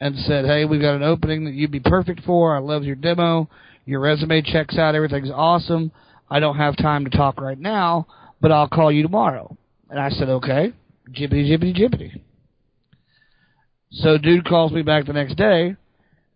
and 0.00 0.16
said, 0.16 0.44
"Hey, 0.44 0.64
we've 0.64 0.80
got 0.80 0.94
an 0.94 1.02
opening 1.02 1.44
that 1.44 1.54
you'd 1.54 1.70
be 1.70 1.80
perfect 1.80 2.22
for. 2.22 2.54
I 2.54 2.60
love 2.60 2.84
your 2.84 2.96
demo. 2.96 3.48
Your 3.84 4.00
resume 4.00 4.42
checks 4.42 4.78
out. 4.78 4.94
Everything's 4.94 5.30
awesome. 5.30 5.90
I 6.30 6.40
don't 6.40 6.56
have 6.56 6.76
time 6.76 7.04
to 7.04 7.10
talk 7.10 7.40
right 7.40 7.58
now, 7.58 8.06
but 8.40 8.52
I'll 8.52 8.68
call 8.68 8.92
you 8.92 9.02
tomorrow." 9.02 9.56
And 9.90 9.98
I 9.98 10.10
said, 10.10 10.28
"Okay." 10.28 10.72
Jibbity 11.10 11.48
jibbity 11.48 11.74
jibbity. 11.76 12.20
So 13.90 14.18
dude 14.18 14.44
calls 14.44 14.72
me 14.72 14.82
back 14.82 15.06
the 15.06 15.14
next 15.14 15.36
day 15.36 15.76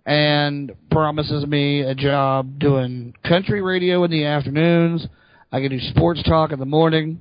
and 0.06 0.72
promises 0.90 1.46
me 1.46 1.82
a 1.82 1.94
job 1.94 2.58
doing 2.58 3.14
country 3.22 3.60
radio 3.60 4.02
in 4.04 4.10
the 4.10 4.24
afternoons. 4.24 5.06
I 5.52 5.60
can 5.60 5.70
do 5.70 5.78
sports 5.78 6.22
talk 6.22 6.52
in 6.52 6.58
the 6.58 6.66
morning. 6.66 7.20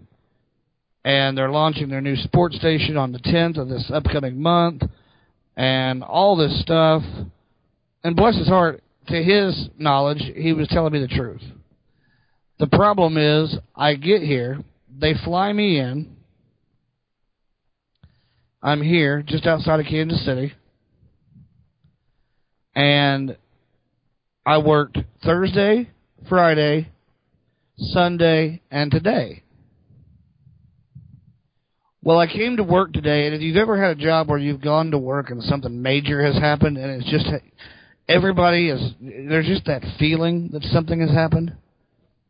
And 1.04 1.38
they're 1.38 1.50
launching 1.50 1.90
their 1.90 2.02
new 2.02 2.16
sports 2.16 2.56
station 2.58 2.96
on 2.96 3.12
the 3.12 3.20
10th 3.20 3.58
of 3.58 3.70
this 3.70 3.90
upcoming 3.94 4.42
month. 4.42 4.84
And 5.56 6.04
all 6.04 6.36
this 6.36 6.62
stuff. 6.62 7.04
And 8.04 8.16
bless 8.16 8.38
his 8.38 8.48
heart, 8.48 8.84
to 9.08 9.22
his 9.22 9.70
knowledge, 9.78 10.22
he 10.36 10.54
was 10.54 10.68
telling 10.70 10.94
me 10.94 11.00
the 11.00 11.08
truth. 11.08 11.42
The 12.60 12.68
problem 12.68 13.18
is, 13.18 13.56
I 13.76 13.96
get 13.96 14.22
here, 14.22 14.60
they 14.96 15.14
fly 15.26 15.52
me 15.52 15.80
in. 15.80 16.16
I'm 18.62 18.82
here, 18.82 19.24
just 19.26 19.48
outside 19.48 19.80
of 19.80 19.88
Kansas 19.88 20.24
City 20.24 20.54
and 22.76 23.36
I 24.46 24.58
worked 24.60 24.98
Thursday, 25.24 25.90
Friday, 26.30 26.90
Sunday, 27.78 28.62
and 28.72 28.92
today. 28.92 29.44
Well, 32.04 32.18
I 32.18 32.26
came 32.26 32.58
to 32.58 32.64
work 32.64 32.94
today, 32.94 33.28
and 33.28 33.36
if 33.36 33.42
you've 33.42 33.58
ever 33.58 33.80
had 33.80 33.96
a 33.96 34.02
job 34.02 34.28
where 34.28 34.40
you've 34.40 34.62
gone 34.62 34.90
to 34.90 34.98
work 34.98 35.30
and 35.30 35.44
something 35.44 35.84
major 35.84 36.24
has 36.26 36.36
happened, 36.36 36.78
and 36.80 37.00
it's 37.00 37.12
just 37.12 37.28
everybody 38.10 38.70
is 38.70 38.94
there's 39.00 39.46
just 39.46 39.66
that 39.66 39.84
feeling 40.00 40.50
that 40.54 40.64
something 40.64 41.00
has 41.00 41.12
happened, 41.12 41.54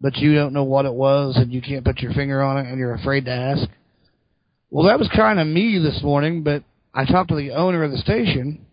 but 0.01 0.17
you 0.17 0.35
don't 0.35 0.51
know 0.51 0.65
what 0.65 0.85
it 0.85 0.93
was, 0.93 1.37
and 1.37 1.53
you 1.53 1.61
can't 1.61 1.85
put 1.85 1.99
your 1.99 2.11
finger 2.11 2.41
on 2.41 2.57
it, 2.57 2.69
and 2.69 2.77
you're 2.79 2.95
afraid 2.95 3.23
to 3.25 3.31
ask. 3.31 3.69
Well, 4.71 4.87
that 4.87 4.99
was 4.99 5.07
kind 5.15 5.39
of 5.39 5.47
me 5.47 5.79
this 5.79 6.03
morning, 6.03 6.43
but 6.43 6.65
I 6.93 7.05
talked 7.05 7.29
to 7.29 7.35
the 7.35 7.51
owner 7.51 7.83
of 7.83 7.91
the 7.91 7.97
station, 7.97 8.65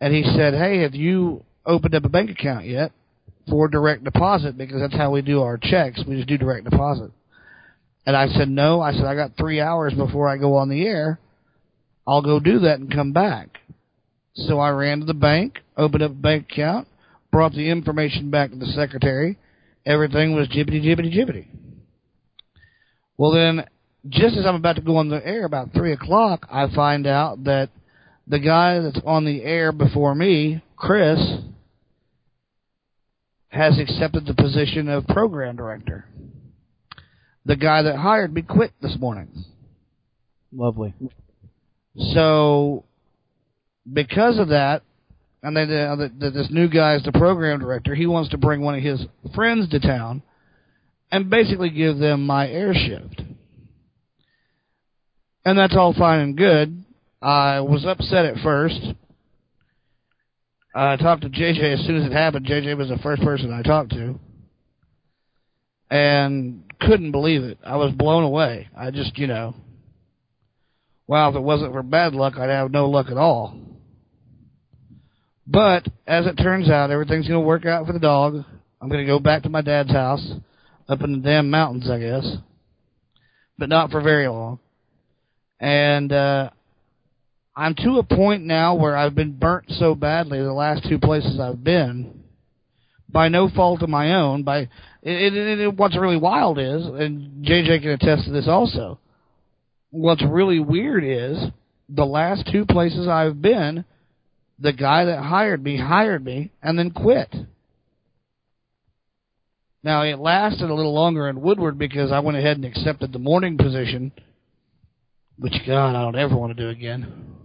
and 0.00 0.14
he 0.14 0.22
said, 0.22 0.54
"Hey, 0.54 0.82
have 0.82 0.94
you 0.94 1.42
opened 1.64 1.96
up 1.96 2.04
a 2.04 2.08
bank 2.08 2.30
account 2.30 2.66
yet 2.66 2.92
for 3.48 3.66
direct 3.66 4.04
deposit? 4.04 4.56
Because 4.56 4.80
that's 4.80 4.94
how 4.94 5.10
we 5.10 5.22
do 5.22 5.42
our 5.42 5.58
checks. 5.58 6.04
We 6.06 6.14
just 6.14 6.28
do 6.28 6.38
direct 6.38 6.70
deposit." 6.70 7.10
And 8.06 8.16
I 8.16 8.28
said, 8.28 8.48
"No." 8.48 8.80
I 8.80 8.92
said, 8.92 9.04
"I 9.04 9.14
got 9.14 9.36
three 9.36 9.60
hours 9.60 9.92
before 9.92 10.28
I 10.28 10.36
go 10.36 10.56
on 10.56 10.68
the 10.68 10.86
air. 10.86 11.18
I'll 12.06 12.22
go 12.22 12.38
do 12.38 12.60
that 12.60 12.78
and 12.78 12.90
come 12.90 13.12
back." 13.12 13.58
So 14.34 14.60
I 14.60 14.70
ran 14.70 15.00
to 15.00 15.06
the 15.06 15.14
bank, 15.14 15.58
opened 15.76 16.02
up 16.02 16.12
a 16.12 16.14
bank 16.14 16.46
account, 16.52 16.86
brought 17.32 17.52
the 17.52 17.68
information 17.68 18.30
back 18.30 18.50
to 18.50 18.56
the 18.56 18.66
secretary. 18.66 19.38
Everything 19.84 20.34
was 20.34 20.48
jibbity 20.48 20.82
jibbity 20.82 21.12
jibbity. 21.12 21.46
Well, 23.16 23.32
then, 23.32 23.64
just 24.08 24.36
as 24.36 24.46
I'm 24.46 24.56
about 24.56 24.76
to 24.76 24.82
go 24.82 24.96
on 24.96 25.08
the 25.08 25.26
air, 25.26 25.44
about 25.44 25.72
three 25.72 25.92
o'clock, 25.92 26.46
I 26.50 26.68
find 26.74 27.06
out 27.06 27.44
that 27.44 27.70
the 28.26 28.38
guy 28.38 28.78
that's 28.80 29.00
on 29.06 29.24
the 29.24 29.42
air 29.42 29.72
before 29.72 30.14
me, 30.14 30.62
Chris, 30.76 31.18
has 33.48 33.78
accepted 33.78 34.26
the 34.26 34.34
position 34.34 34.88
of 34.88 35.06
program 35.06 35.56
director. 35.56 36.06
The 37.46 37.56
guy 37.56 37.82
that 37.82 37.96
hired 37.96 38.34
me 38.34 38.42
quit 38.42 38.72
this 38.82 38.96
morning. 38.98 39.28
Lovely. 40.52 40.92
So, 42.12 42.84
because 43.90 44.38
of 44.38 44.48
that, 44.48 44.82
and 45.42 45.56
then 45.56 45.70
uh, 45.70 45.96
the, 45.96 46.12
the, 46.18 46.30
this 46.30 46.48
new 46.50 46.68
guy 46.68 46.96
is 46.96 47.04
the 47.04 47.12
program 47.12 47.60
director, 47.60 47.94
he 47.94 48.06
wants 48.06 48.30
to 48.30 48.36
bring 48.36 48.62
one 48.62 48.74
of 48.74 48.82
his 48.82 49.00
friends 49.34 49.68
to 49.70 49.78
town 49.78 50.22
and 51.12 51.30
basically 51.30 51.70
give 51.70 51.98
them 51.98 52.26
my 52.26 52.48
air 52.48 52.74
shift. 52.74 53.22
And 55.44 55.56
that's 55.56 55.76
all 55.76 55.94
fine 55.94 56.20
and 56.20 56.36
good. 56.36 56.84
I 57.22 57.60
was 57.60 57.84
upset 57.86 58.24
at 58.24 58.38
first. 58.42 58.80
I 60.74 60.96
talked 60.96 61.22
to 61.22 61.30
JJ 61.30 61.74
as 61.74 61.86
soon 61.86 61.96
as 62.02 62.10
it 62.10 62.12
happened. 62.12 62.46
JJ 62.46 62.76
was 62.76 62.88
the 62.88 62.98
first 62.98 63.22
person 63.22 63.52
I 63.52 63.62
talked 63.62 63.90
to. 63.92 64.18
And 65.88 66.64
couldn't 66.80 67.12
believe 67.12 67.42
it. 67.42 67.58
I 67.64 67.76
was 67.76 67.92
blown 67.92 68.22
away. 68.22 68.68
I 68.76 68.90
just, 68.90 69.16
you 69.18 69.26
know, 69.26 69.54
wow, 71.06 71.30
if 71.30 71.36
it 71.36 71.40
wasn't 71.40 71.72
for 71.72 71.82
bad 71.82 72.14
luck, 72.14 72.34
I'd 72.36 72.50
have 72.50 72.70
no 72.70 72.88
luck 72.88 73.06
at 73.10 73.16
all. 73.16 73.58
But 75.46 75.86
as 76.06 76.26
it 76.26 76.36
turns 76.36 76.68
out, 76.68 76.90
everything's 76.90 77.28
going 77.28 77.40
to 77.40 77.46
work 77.46 77.66
out 77.66 77.86
for 77.86 77.92
the 77.92 78.00
dog. 78.00 78.44
I'm 78.80 78.88
going 78.88 79.04
to 79.04 79.10
go 79.10 79.18
back 79.18 79.44
to 79.44 79.48
my 79.48 79.62
dad's 79.62 79.90
house 79.90 80.32
up 80.88 81.02
in 81.02 81.12
the 81.12 81.18
damn 81.18 81.50
mountains, 81.50 81.88
I 81.90 81.98
guess. 81.98 82.36
But 83.58 83.68
not 83.68 83.90
for 83.90 84.00
very 84.00 84.28
long. 84.28 84.58
And 85.60 86.12
uh 86.12 86.50
I'm 87.56 87.74
to 87.74 87.98
a 87.98 88.02
point 88.02 88.44
now 88.44 88.74
where 88.74 88.94
I've 88.94 89.14
been 89.14 89.32
burnt 89.32 89.64
so 89.78 89.94
badly 89.94 90.38
the 90.38 90.52
last 90.52 90.86
two 90.86 90.98
places 90.98 91.40
I've 91.40 91.64
been 91.64 92.22
by 93.08 93.28
no 93.28 93.48
fault 93.48 93.80
of 93.80 93.88
my 93.88 94.12
own. 94.12 94.42
By 94.42 94.68
it, 95.08 95.34
it, 95.34 95.60
it, 95.60 95.76
what's 95.76 95.96
really 95.96 96.16
wild 96.16 96.58
is, 96.58 96.84
and 96.84 97.44
JJ 97.44 97.82
can 97.82 97.90
attest 97.90 98.24
to 98.24 98.32
this 98.32 98.48
also. 98.48 98.98
What's 99.90 100.24
really 100.24 100.58
weird 100.58 101.04
is 101.04 101.38
the 101.88 102.04
last 102.04 102.48
two 102.50 102.66
places 102.66 103.06
I've 103.06 103.40
been, 103.40 103.84
the 104.58 104.72
guy 104.72 105.04
that 105.04 105.22
hired 105.22 105.62
me 105.62 105.76
hired 105.76 106.24
me 106.24 106.50
and 106.62 106.78
then 106.78 106.90
quit. 106.90 107.34
Now 109.82 110.02
it 110.02 110.18
lasted 110.18 110.68
a 110.68 110.74
little 110.74 110.94
longer 110.94 111.28
in 111.28 111.40
Woodward 111.40 111.78
because 111.78 112.10
I 112.10 112.18
went 112.18 112.36
ahead 112.36 112.56
and 112.56 112.64
accepted 112.64 113.12
the 113.12 113.18
morning 113.18 113.56
position, 113.56 114.10
which 115.38 115.54
God 115.66 115.94
I 115.94 116.02
don't 116.02 116.16
ever 116.16 116.36
want 116.36 116.56
to 116.56 116.62
do 116.62 116.70
again 116.70 117.36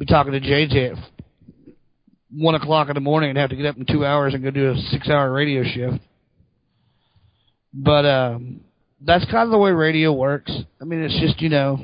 be 0.00 0.06
talking 0.06 0.32
to 0.32 0.40
JJ 0.40 0.92
at 0.92 1.19
one 2.32 2.54
o'clock 2.54 2.88
in 2.88 2.94
the 2.94 3.00
morning 3.00 3.30
and 3.30 3.38
have 3.38 3.50
to 3.50 3.56
get 3.56 3.66
up 3.66 3.76
in 3.76 3.86
two 3.86 4.04
hours 4.04 4.34
and 4.34 4.42
go 4.42 4.50
do 4.50 4.70
a 4.70 4.76
six-hour 4.90 5.32
radio 5.32 5.62
shift. 5.64 6.02
But 7.72 8.04
um, 8.04 8.60
that's 9.00 9.24
kind 9.26 9.44
of 9.44 9.50
the 9.50 9.58
way 9.58 9.70
radio 9.70 10.12
works. 10.12 10.52
I 10.80 10.84
mean, 10.84 11.02
it's 11.02 11.18
just 11.20 11.40
you 11.40 11.48
know, 11.48 11.78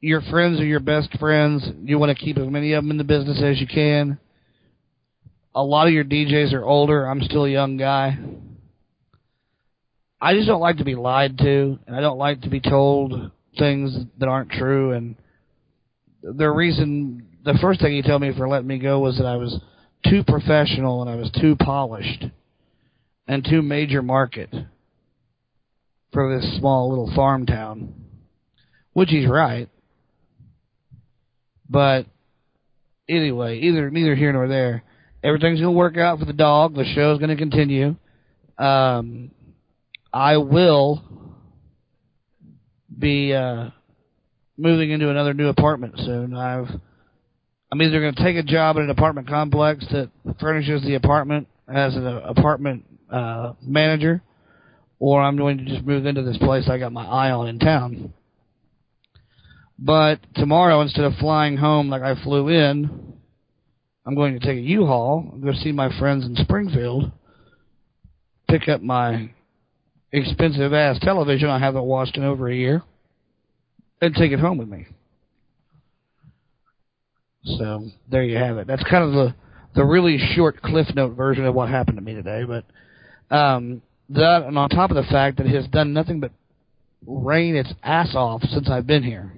your 0.00 0.20
friends 0.22 0.60
are 0.60 0.64
your 0.64 0.80
best 0.80 1.16
friends. 1.18 1.64
You 1.84 1.98
want 1.98 2.16
to 2.16 2.24
keep 2.24 2.36
as 2.38 2.48
many 2.48 2.72
of 2.72 2.82
them 2.82 2.90
in 2.90 2.98
the 2.98 3.04
business 3.04 3.40
as 3.42 3.60
you 3.60 3.66
can. 3.66 4.18
A 5.54 5.62
lot 5.62 5.86
of 5.86 5.92
your 5.92 6.04
DJs 6.04 6.52
are 6.54 6.64
older. 6.64 7.06
I'm 7.06 7.22
still 7.22 7.44
a 7.44 7.50
young 7.50 7.76
guy. 7.76 8.18
I 10.20 10.34
just 10.34 10.46
don't 10.46 10.60
like 10.60 10.78
to 10.78 10.84
be 10.84 10.94
lied 10.94 11.36
to, 11.38 11.78
and 11.86 11.96
I 11.96 12.00
don't 12.00 12.16
like 12.16 12.42
to 12.42 12.48
be 12.48 12.60
told 12.60 13.32
things 13.58 13.96
that 14.18 14.28
aren't 14.28 14.52
true. 14.52 14.92
And 14.92 15.16
the 16.22 16.48
reason, 16.48 17.26
the 17.44 17.58
first 17.60 17.80
thing 17.80 17.92
he 17.92 18.02
told 18.02 18.22
me 18.22 18.32
for 18.36 18.48
letting 18.48 18.68
me 18.68 18.78
go 18.78 19.00
was 19.00 19.18
that 19.18 19.26
I 19.26 19.36
was 19.36 19.60
too 20.08 20.22
professional 20.26 21.02
and 21.02 21.10
I 21.10 21.16
was 21.16 21.30
too 21.40 21.56
polished 21.56 22.24
and 23.26 23.44
too 23.44 23.62
major 23.62 24.02
market 24.02 24.52
for 26.12 26.34
this 26.34 26.58
small 26.58 26.90
little 26.90 27.12
farm 27.14 27.46
town. 27.46 27.94
Which 28.92 29.08
he's 29.08 29.28
right. 29.28 29.68
But 31.68 32.06
anyway, 33.08 33.58
either 33.60 33.90
neither 33.90 34.14
here 34.14 34.32
nor 34.32 34.48
there. 34.48 34.82
Everything's 35.24 35.60
gonna 35.60 35.72
work 35.72 35.96
out 35.96 36.18
for 36.18 36.26
the 36.26 36.32
dog. 36.32 36.74
The 36.74 36.84
show's 36.94 37.18
gonna 37.18 37.36
continue. 37.36 37.96
Um, 38.58 39.30
I 40.12 40.36
will 40.36 41.02
be 42.96 43.32
uh, 43.32 43.70
moving 44.58 44.90
into 44.90 45.08
another 45.08 45.32
new 45.32 45.48
apartment 45.48 45.94
soon. 45.96 46.34
I've 46.34 46.68
I'm 47.72 47.80
either 47.80 48.00
going 48.02 48.14
to 48.14 48.22
take 48.22 48.36
a 48.36 48.42
job 48.42 48.76
at 48.76 48.82
an 48.82 48.90
apartment 48.90 49.28
complex 49.28 49.86
that 49.92 50.10
furnishes 50.38 50.82
the 50.82 50.94
apartment 50.94 51.48
as 51.66 51.96
an 51.96 52.06
apartment 52.06 52.84
uh, 53.10 53.54
manager, 53.62 54.20
or 54.98 55.22
I'm 55.22 55.38
going 55.38 55.56
to 55.56 55.64
just 55.64 55.82
move 55.82 56.04
into 56.04 56.22
this 56.22 56.36
place 56.36 56.68
I 56.68 56.76
got 56.76 56.92
my 56.92 57.06
eye 57.06 57.30
on 57.30 57.48
in 57.48 57.58
town. 57.58 58.12
But 59.78 60.20
tomorrow, 60.34 60.82
instead 60.82 61.06
of 61.06 61.14
flying 61.14 61.56
home 61.56 61.88
like 61.88 62.02
I 62.02 62.22
flew 62.22 62.48
in, 62.48 63.14
I'm 64.04 64.14
going 64.16 64.38
to 64.38 64.46
take 64.46 64.58
a 64.58 64.68
U-Haul. 64.68 65.40
To 65.42 65.54
see 65.54 65.72
my 65.72 65.98
friends 65.98 66.26
in 66.26 66.36
Springfield, 66.36 67.10
pick 68.50 68.68
up 68.68 68.82
my 68.82 69.30
expensive 70.12 70.74
ass 70.74 70.98
television 71.00 71.48
I 71.48 71.58
haven't 71.58 71.84
watched 71.84 72.18
in 72.18 72.22
over 72.22 72.50
a 72.50 72.54
year 72.54 72.82
and 74.02 74.14
take 74.14 74.30
it 74.30 74.40
home 74.40 74.58
with 74.58 74.68
me. 74.68 74.88
So 77.44 77.86
there 78.10 78.22
you 78.22 78.36
have 78.36 78.58
it. 78.58 78.66
That's 78.66 78.84
kind 78.84 79.04
of 79.04 79.12
the 79.12 79.34
the 79.74 79.84
really 79.84 80.18
short 80.34 80.60
cliff 80.60 80.86
note 80.94 81.16
version 81.16 81.46
of 81.46 81.54
what 81.54 81.68
happened 81.68 81.96
to 81.96 82.02
me 82.02 82.14
today. 82.14 82.44
But 82.44 82.64
um, 83.34 83.82
that, 84.10 84.42
and 84.46 84.58
on 84.58 84.68
top 84.68 84.90
of 84.90 84.96
the 84.96 85.10
fact 85.10 85.38
that 85.38 85.46
it 85.46 85.54
has 85.54 85.66
done 85.68 85.92
nothing 85.92 86.20
but 86.20 86.32
rain 87.06 87.56
its 87.56 87.72
ass 87.82 88.14
off 88.14 88.42
since 88.42 88.68
I've 88.70 88.86
been 88.86 89.02
here. 89.02 89.32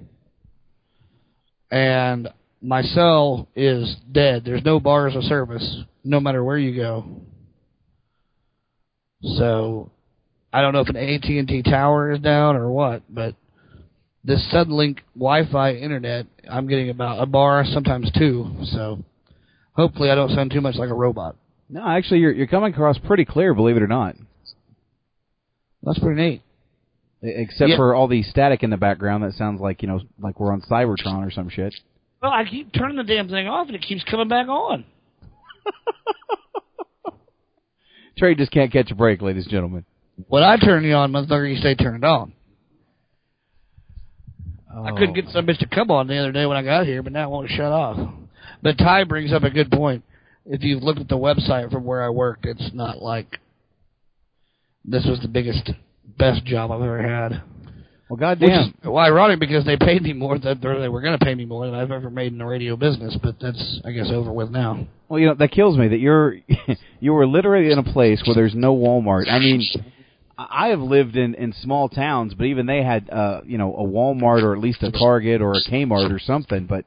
And 1.71 2.27
my 2.61 2.81
cell 2.81 3.47
is 3.55 3.95
dead. 4.11 4.43
There's 4.45 4.63
no 4.63 4.79
bars 4.79 5.15
of 5.15 5.23
service, 5.23 5.83
no 6.03 6.19
matter 6.19 6.43
where 6.43 6.57
you 6.57 6.75
go. 6.75 7.21
So, 9.37 9.91
I 10.53 10.61
don't 10.61 10.73
know 10.73 10.81
if 10.81 10.89
an 10.89 10.97
AT&T 10.97 11.63
tower 11.63 12.11
is 12.11 12.19
down 12.19 12.55
or 12.55 12.69
what, 12.69 13.03
but 13.09 13.35
this 14.25 14.45
Suddenlink 14.53 14.99
Wi-Fi 15.15 15.73
internet, 15.75 16.25
I'm 16.49 16.67
getting 16.67 16.89
about 16.89 17.21
a 17.21 17.25
bar, 17.25 17.63
sometimes 17.65 18.11
two. 18.17 18.55
So, 18.71 19.03
hopefully, 19.73 20.09
I 20.09 20.15
don't 20.15 20.31
sound 20.31 20.51
too 20.51 20.61
much 20.61 20.75
like 20.75 20.89
a 20.89 20.93
robot. 20.95 21.35
No, 21.69 21.85
actually, 21.87 22.19
you're 22.19 22.31
you're 22.31 22.47
coming 22.47 22.73
across 22.73 22.97
pretty 22.97 23.25
clear. 23.25 23.53
Believe 23.53 23.77
it 23.77 23.83
or 23.83 23.87
not. 23.87 24.15
That's 25.83 25.99
pretty 25.99 26.21
neat. 26.21 26.41
Except 27.21 27.69
Yeah. 27.71 27.75
for 27.77 27.95
all 27.95 28.07
the 28.07 28.23
static 28.23 28.61
in 28.63 28.69
the 28.69 28.77
background, 28.77 29.23
that 29.23 29.33
sounds 29.33 29.61
like 29.61 29.81
you 29.81 29.87
know, 29.87 30.01
like 30.19 30.39
we're 30.39 30.51
on 30.51 30.61
Cybertron 30.61 31.25
or 31.25 31.31
some 31.31 31.49
shit. 31.49 31.73
Well, 32.21 32.31
I 32.31 32.45
keep 32.45 32.71
turning 32.73 32.97
the 32.97 33.03
damn 33.03 33.29
thing 33.29 33.47
off 33.47 33.67
and 33.67 33.75
it 33.75 33.81
keeps 33.83 34.03
coming 34.03 34.27
back 34.27 34.47
on. 34.47 34.85
Trey 38.17 38.35
just 38.35 38.51
can't 38.51 38.71
catch 38.71 38.91
a 38.91 38.95
break, 38.95 39.21
ladies 39.21 39.43
and 39.43 39.51
gentlemen. 39.51 39.85
When 40.27 40.43
I 40.43 40.57
turn 40.57 40.85
it 40.85 40.93
on, 40.93 41.11
motherfucker, 41.11 41.51
you 41.51 41.57
stay 41.59 41.75
turned 41.75 41.97
it 42.03 42.07
on. 44.75 44.87
I 44.87 44.91
couldn't 44.91 45.11
oh, 45.17 45.21
get 45.21 45.29
some 45.29 45.45
bitch 45.45 45.59
to 45.59 45.67
come 45.67 45.91
on 45.91 46.07
the 46.07 46.17
other 46.17 46.31
day 46.31 46.45
when 46.45 46.57
I 46.57 46.63
got 46.63 46.85
here, 46.85 47.01
but 47.01 47.13
now 47.13 47.27
it 47.27 47.31
won't 47.31 47.49
shut 47.49 47.71
off. 47.71 47.97
But 48.61 48.77
Ty 48.77 49.05
brings 49.05 49.33
up 49.33 49.43
a 49.43 49.49
good 49.49 49.71
point. 49.71 50.03
If 50.45 50.63
you've 50.63 50.83
looked 50.83 50.99
at 50.99 51.07
the 51.07 51.17
website 51.17 51.71
from 51.71 51.85
where 51.85 52.03
I 52.03 52.09
worked, 52.09 52.45
it's 52.45 52.71
not 52.73 53.01
like 53.01 53.39
this 54.83 55.05
was 55.05 55.19
the 55.21 55.27
biggest, 55.27 55.71
best 56.17 56.45
job 56.45 56.71
I've 56.71 56.81
ever 56.81 57.01
had. 57.01 57.43
Well, 58.07 58.17
Which 58.17 58.19
goddamn. 58.19 58.59
is 58.59 58.73
well, 58.83 58.97
ironic 58.97 59.39
because 59.39 59.65
they 59.65 59.77
paid 59.77 60.03
me 60.03 60.13
more 60.13 60.37
than 60.37 60.61
they 60.61 60.87
were 60.89 61.01
going 61.01 61.17
to 61.17 61.25
pay 61.25 61.33
me 61.33 61.45
more 61.45 61.65
than 61.65 61.73
I've 61.73 61.91
ever 61.91 62.11
made 62.11 62.33
in 62.33 62.37
the 62.37 62.45
radio 62.45 62.75
business. 62.75 63.17
But 63.21 63.37
that's 63.41 63.81
I 63.83 63.91
guess 63.91 64.11
over 64.11 64.31
with 64.31 64.51
now. 64.51 64.85
Well, 65.09 65.19
you 65.19 65.27
know 65.27 65.33
that 65.33 65.51
kills 65.51 65.75
me 65.75 65.87
that 65.87 65.99
you're 65.99 66.35
you 66.99 67.13
were 67.13 67.25
literally 67.25 67.71
in 67.71 67.79
a 67.79 67.83
place 67.83 68.21
where 68.25 68.35
there's 68.35 68.53
no 68.53 68.75
Walmart. 68.75 69.27
I 69.27 69.39
mean, 69.39 69.67
I 70.37 70.65
I 70.65 70.67
have 70.69 70.79
lived 70.79 71.15
in 71.15 71.35
in 71.35 71.53
small 71.53 71.89
towns, 71.89 72.33
but 72.33 72.45
even 72.45 72.65
they 72.65 72.83
had 72.83 73.09
uh 73.09 73.41
you 73.45 73.57
know 73.57 73.73
a 73.75 73.83
Walmart 73.83 74.43
or 74.43 74.53
at 74.53 74.59
least 74.59 74.83
a 74.83 74.91
Target 74.91 75.41
or 75.41 75.53
a 75.53 75.61
Kmart 75.69 76.11
or 76.11 76.19
something. 76.19 76.65
But 76.65 76.85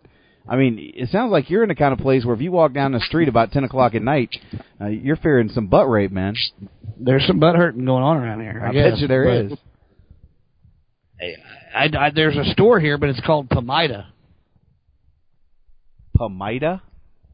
I 0.48 0.56
mean, 0.56 0.92
it 0.94 1.11
sounds 1.11 1.30
like 1.30 1.50
you're 1.50 1.62
in 1.62 1.68
the 1.68 1.74
kind 1.74 1.92
of 1.92 1.98
place 1.98 2.24
where 2.24 2.34
if 2.34 2.40
you 2.40 2.52
walk 2.52 2.72
down 2.72 2.92
the 2.92 3.00
street 3.00 3.28
about 3.28 3.52
ten 3.52 3.64
o'clock 3.64 3.94
at 3.94 4.02
night, 4.02 4.30
uh, 4.80 4.87
you're 4.87 5.16
fearing 5.16 5.50
some 5.50 5.66
butt 5.66 5.88
rape, 5.88 6.12
man. 6.12 6.34
There's 6.98 7.26
some 7.26 7.38
butt 7.38 7.56
hurting 7.56 7.84
going 7.84 8.02
on 8.02 8.16
around 8.16 8.40
here. 8.40 8.62
I, 8.64 8.68
I 8.68 8.72
guess, 8.72 8.90
bet 8.92 8.98
you 9.00 9.08
there 9.08 9.24
but 9.24 9.52
is. 9.52 9.58
I, 11.74 11.90
I, 11.98 12.11
there's 12.14 12.37
a 12.37 12.44
store 12.52 12.80
here, 12.80 12.96
but 12.96 13.08
it's 13.08 13.20
called 13.20 13.48
Pamida. 13.48 14.06
Pamita? 16.16 16.80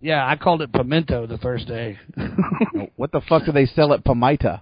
Yeah, 0.00 0.27
I 0.27 0.37
called 0.37 0.62
it 0.62 0.72
Pimento 0.72 1.27
the 1.27 1.38
first 1.38 1.66
day. 1.66 1.98
What 2.96 3.11
the 3.11 3.20
fuck 3.29 3.44
do 3.44 3.53
they 3.53 3.66
sell 3.66 3.92
at 3.92 4.05
Pamita? 4.05 4.61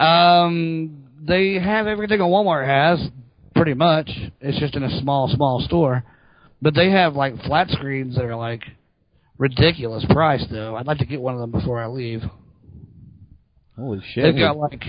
Um, 0.00 1.04
they 1.20 1.54
have 1.54 1.86
everything 1.86 2.20
a 2.20 2.24
Walmart 2.24 2.66
has, 2.66 3.08
pretty 3.54 3.74
much. 3.74 4.10
It's 4.40 4.58
just 4.58 4.74
in 4.74 4.82
a 4.82 5.00
small, 5.00 5.28
small 5.28 5.60
store. 5.60 6.04
But 6.62 6.74
they 6.74 6.90
have 6.90 7.14
like 7.14 7.40
flat 7.42 7.68
screens 7.70 8.16
that 8.16 8.24
are 8.24 8.36
like 8.36 8.62
ridiculous 9.38 10.04
price 10.10 10.44
though. 10.50 10.76
I'd 10.76 10.86
like 10.86 10.98
to 10.98 11.06
get 11.06 11.20
one 11.20 11.34
of 11.34 11.40
them 11.40 11.50
before 11.50 11.82
I 11.82 11.86
leave. 11.86 12.22
Holy 13.76 14.00
shit! 14.12 14.24
They've 14.24 14.38
got 14.38 14.56
like 14.56 14.84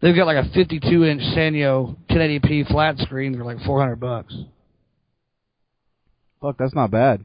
they've 0.00 0.16
got 0.16 0.26
like 0.26 0.44
a 0.44 0.48
52 0.52 1.04
inch 1.04 1.22
Sanyo 1.36 1.96
1080p 2.10 2.68
flat 2.68 2.98
screen 2.98 3.36
for 3.36 3.44
like 3.44 3.60
400 3.60 3.96
bucks. 3.96 4.34
Fuck, 6.46 6.58
that's 6.58 6.74
not 6.76 6.92
bad. 6.92 7.24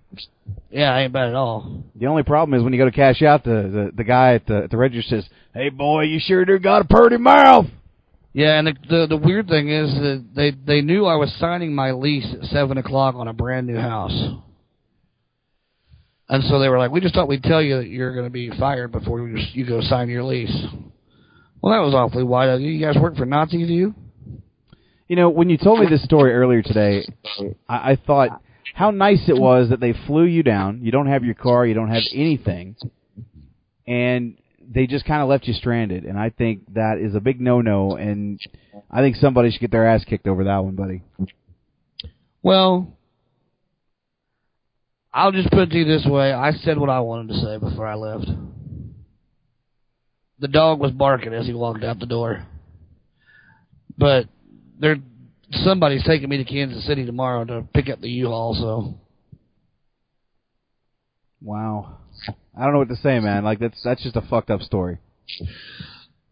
Yeah, 0.71 0.97
ain't 0.97 1.13
bad 1.13 1.29
at 1.29 1.35
all. 1.35 1.83
The 1.95 2.07
only 2.07 2.23
problem 2.23 2.57
is 2.57 2.63
when 2.63 2.73
you 2.73 2.79
go 2.79 2.85
to 2.85 2.91
cash 2.91 3.21
out, 3.21 3.43
the 3.43 3.49
the, 3.49 3.91
the 3.97 4.03
guy 4.03 4.33
at 4.33 4.47
the 4.47 4.63
at 4.63 4.71
the 4.71 4.77
register 4.77 5.17
says, 5.17 5.29
"Hey 5.53 5.69
boy, 5.69 6.05
you 6.05 6.19
sure 6.19 6.43
do 6.43 6.57
got 6.57 6.81
a 6.81 6.85
purty 6.85 7.17
mouth." 7.17 7.67
Yeah, 8.33 8.57
and 8.57 8.65
the, 8.65 8.73
the 8.89 9.07
the 9.09 9.17
weird 9.17 9.47
thing 9.47 9.69
is 9.69 9.93
that 9.93 10.25
they 10.35 10.51
they 10.65 10.81
knew 10.81 11.05
I 11.05 11.17
was 11.17 11.31
signing 11.39 11.75
my 11.75 11.91
lease 11.91 12.25
at 12.33 12.47
seven 12.49 12.79
o'clock 12.79 13.13
on 13.13 13.27
a 13.27 13.33
brand 13.33 13.67
new 13.67 13.77
house, 13.77 14.39
and 16.27 16.43
so 16.45 16.57
they 16.57 16.69
were 16.69 16.79
like, 16.79 16.89
"We 16.89 16.99
just 16.99 17.13
thought 17.13 17.27
we'd 17.27 17.43
tell 17.43 17.61
you 17.61 17.77
that 17.77 17.89
you're 17.89 18.15
going 18.15 18.25
to 18.25 18.31
be 18.31 18.49
fired 18.57 18.91
before 18.91 19.19
you 19.19 19.37
you 19.53 19.67
go 19.67 19.81
sign 19.81 20.09
your 20.09 20.23
lease." 20.23 20.65
Well, 21.61 21.73
that 21.73 21.85
was 21.85 21.93
awfully 21.93 22.23
wide. 22.23 22.59
You 22.59 22.83
guys 22.83 22.99
work 22.99 23.17
for 23.17 23.27
Nazi 23.27 23.63
View? 23.65 23.93
You 25.07 25.15
know, 25.15 25.29
when 25.29 25.51
you 25.51 25.59
told 25.59 25.79
me 25.79 25.85
this 25.87 26.03
story 26.03 26.33
earlier 26.33 26.63
today, 26.63 27.05
I, 27.69 27.91
I 27.91 27.97
thought 28.07 28.41
how 28.73 28.91
nice 28.91 29.27
it 29.27 29.37
was 29.37 29.69
that 29.69 29.79
they 29.79 29.93
flew 30.07 30.23
you 30.23 30.43
down. 30.43 30.81
You 30.83 30.91
don't 30.91 31.07
have 31.07 31.23
your 31.23 31.35
car, 31.35 31.65
you 31.65 31.73
don't 31.73 31.89
have 31.89 32.03
anything, 32.13 32.75
and 33.87 34.37
they 34.73 34.87
just 34.87 35.05
kind 35.05 35.21
of 35.21 35.29
left 35.29 35.47
you 35.47 35.53
stranded. 35.53 36.05
And 36.05 36.17
I 36.17 36.29
think 36.29 36.73
that 36.73 36.97
is 36.97 37.15
a 37.15 37.19
big 37.19 37.41
no-no. 37.41 37.95
And 37.95 38.39
I 38.89 39.01
think 39.01 39.17
somebody 39.17 39.51
should 39.51 39.61
get 39.61 39.71
their 39.71 39.87
ass 39.87 40.05
kicked 40.05 40.27
over 40.27 40.45
that 40.45 40.63
one, 40.63 40.75
buddy. 40.75 41.03
Well, 42.41 42.97
I'll 45.13 45.31
just 45.31 45.51
put 45.51 45.63
it 45.63 45.69
to 45.71 45.77
you 45.77 45.85
this 45.85 46.05
way: 46.05 46.31
I 46.31 46.51
said 46.53 46.77
what 46.77 46.89
I 46.89 47.01
wanted 47.01 47.33
to 47.33 47.39
say 47.41 47.57
before 47.57 47.85
I 47.85 47.95
left. 47.95 48.27
The 50.39 50.47
dog 50.47 50.79
was 50.79 50.91
barking 50.91 51.33
as 51.33 51.45
he 51.45 51.53
walked 51.53 51.83
out 51.83 51.99
the 51.99 52.05
door, 52.05 52.47
but 53.97 54.27
there, 54.79 54.97
somebody's 55.63 56.03
taking 56.03 56.29
me 56.29 56.37
to 56.37 56.45
Kansas 56.45 56.85
City 56.85 57.05
tomorrow 57.05 57.45
to 57.45 57.67
pick 57.73 57.89
up 57.89 58.01
the 58.01 58.09
U-Haul. 58.09 58.55
So 58.55 58.99
Wow. 61.41 61.97
I 62.57 62.63
don't 62.63 62.73
know 62.73 62.79
what 62.79 62.89
to 62.89 62.95
say, 62.97 63.19
man. 63.19 63.43
Like 63.43 63.59
that's 63.59 63.81
that's 63.83 64.03
just 64.03 64.15
a 64.15 64.21
fucked 64.21 64.49
up 64.49 64.61
story. 64.61 64.99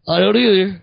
I 0.08 0.20
don't 0.20 0.36
either. 0.36 0.82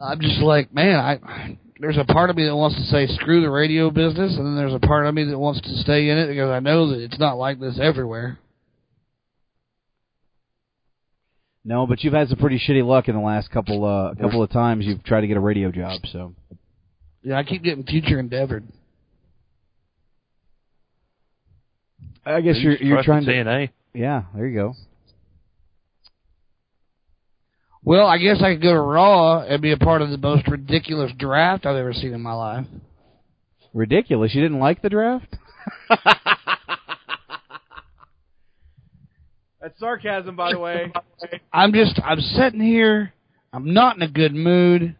I'm 0.00 0.20
just 0.20 0.40
like, 0.40 0.72
man, 0.74 0.96
I 0.96 1.58
there's 1.80 1.96
a 1.96 2.04
part 2.04 2.30
of 2.30 2.36
me 2.36 2.44
that 2.44 2.54
wants 2.54 2.76
to 2.76 2.84
say 2.84 3.06
screw 3.06 3.40
the 3.40 3.50
radio 3.50 3.90
business, 3.90 4.36
and 4.36 4.46
then 4.46 4.56
there's 4.56 4.74
a 4.74 4.78
part 4.78 5.06
of 5.06 5.14
me 5.14 5.24
that 5.24 5.38
wants 5.38 5.60
to 5.62 5.76
stay 5.78 6.08
in 6.08 6.18
it 6.18 6.28
because 6.28 6.50
I 6.50 6.60
know 6.60 6.90
that 6.90 7.00
it's 7.00 7.18
not 7.18 7.36
like 7.36 7.58
this 7.58 7.78
everywhere. 7.80 8.38
No, 11.64 11.86
but 11.86 12.04
you've 12.04 12.12
had 12.12 12.28
some 12.28 12.38
pretty 12.38 12.58
shitty 12.58 12.84
luck 12.84 13.08
in 13.08 13.14
the 13.14 13.22
last 13.22 13.50
couple 13.50 13.84
uh 13.84 14.14
couple 14.14 14.42
of 14.42 14.50
times 14.50 14.84
you've 14.84 15.02
tried 15.02 15.22
to 15.22 15.26
get 15.26 15.36
a 15.36 15.40
radio 15.40 15.72
job. 15.72 16.00
So 16.12 16.34
Yeah, 17.24 17.38
I 17.38 17.42
keep 17.42 17.62
getting 17.62 17.84
future 17.84 18.20
endeavored. 18.20 18.64
I 22.26 22.42
guess 22.42 22.56
you're 22.58 22.76
you're 22.76 23.02
trying 23.02 23.24
to. 23.24 23.30
TNA. 23.30 23.70
Yeah, 23.94 24.24
there 24.34 24.46
you 24.46 24.54
go. 24.54 24.74
Well, 27.82 28.06
I 28.06 28.18
guess 28.18 28.42
I 28.42 28.54
could 28.54 28.62
go 28.62 28.72
to 28.72 28.80
Raw 28.80 29.40
and 29.40 29.60
be 29.60 29.72
a 29.72 29.76
part 29.76 30.02
of 30.02 30.10
the 30.10 30.18
most 30.18 30.46
ridiculous 30.48 31.12
draft 31.18 31.66
I've 31.66 31.76
ever 31.76 31.92
seen 31.92 32.14
in 32.14 32.20
my 32.20 32.32
life. 32.32 32.66
Ridiculous. 33.74 34.34
You 34.34 34.42
didn't 34.42 34.60
like 34.60 34.80
the 34.80 34.88
draft? 34.88 35.36
That's 39.60 39.78
sarcasm, 39.78 40.36
by 40.36 40.52
the 40.52 40.58
way. 40.58 40.92
I'm 41.52 41.72
just, 41.72 42.00
I'm 42.02 42.20
sitting 42.20 42.60
here, 42.60 43.12
I'm 43.52 43.74
not 43.74 43.96
in 43.96 44.02
a 44.02 44.08
good 44.08 44.34
mood, 44.34 44.94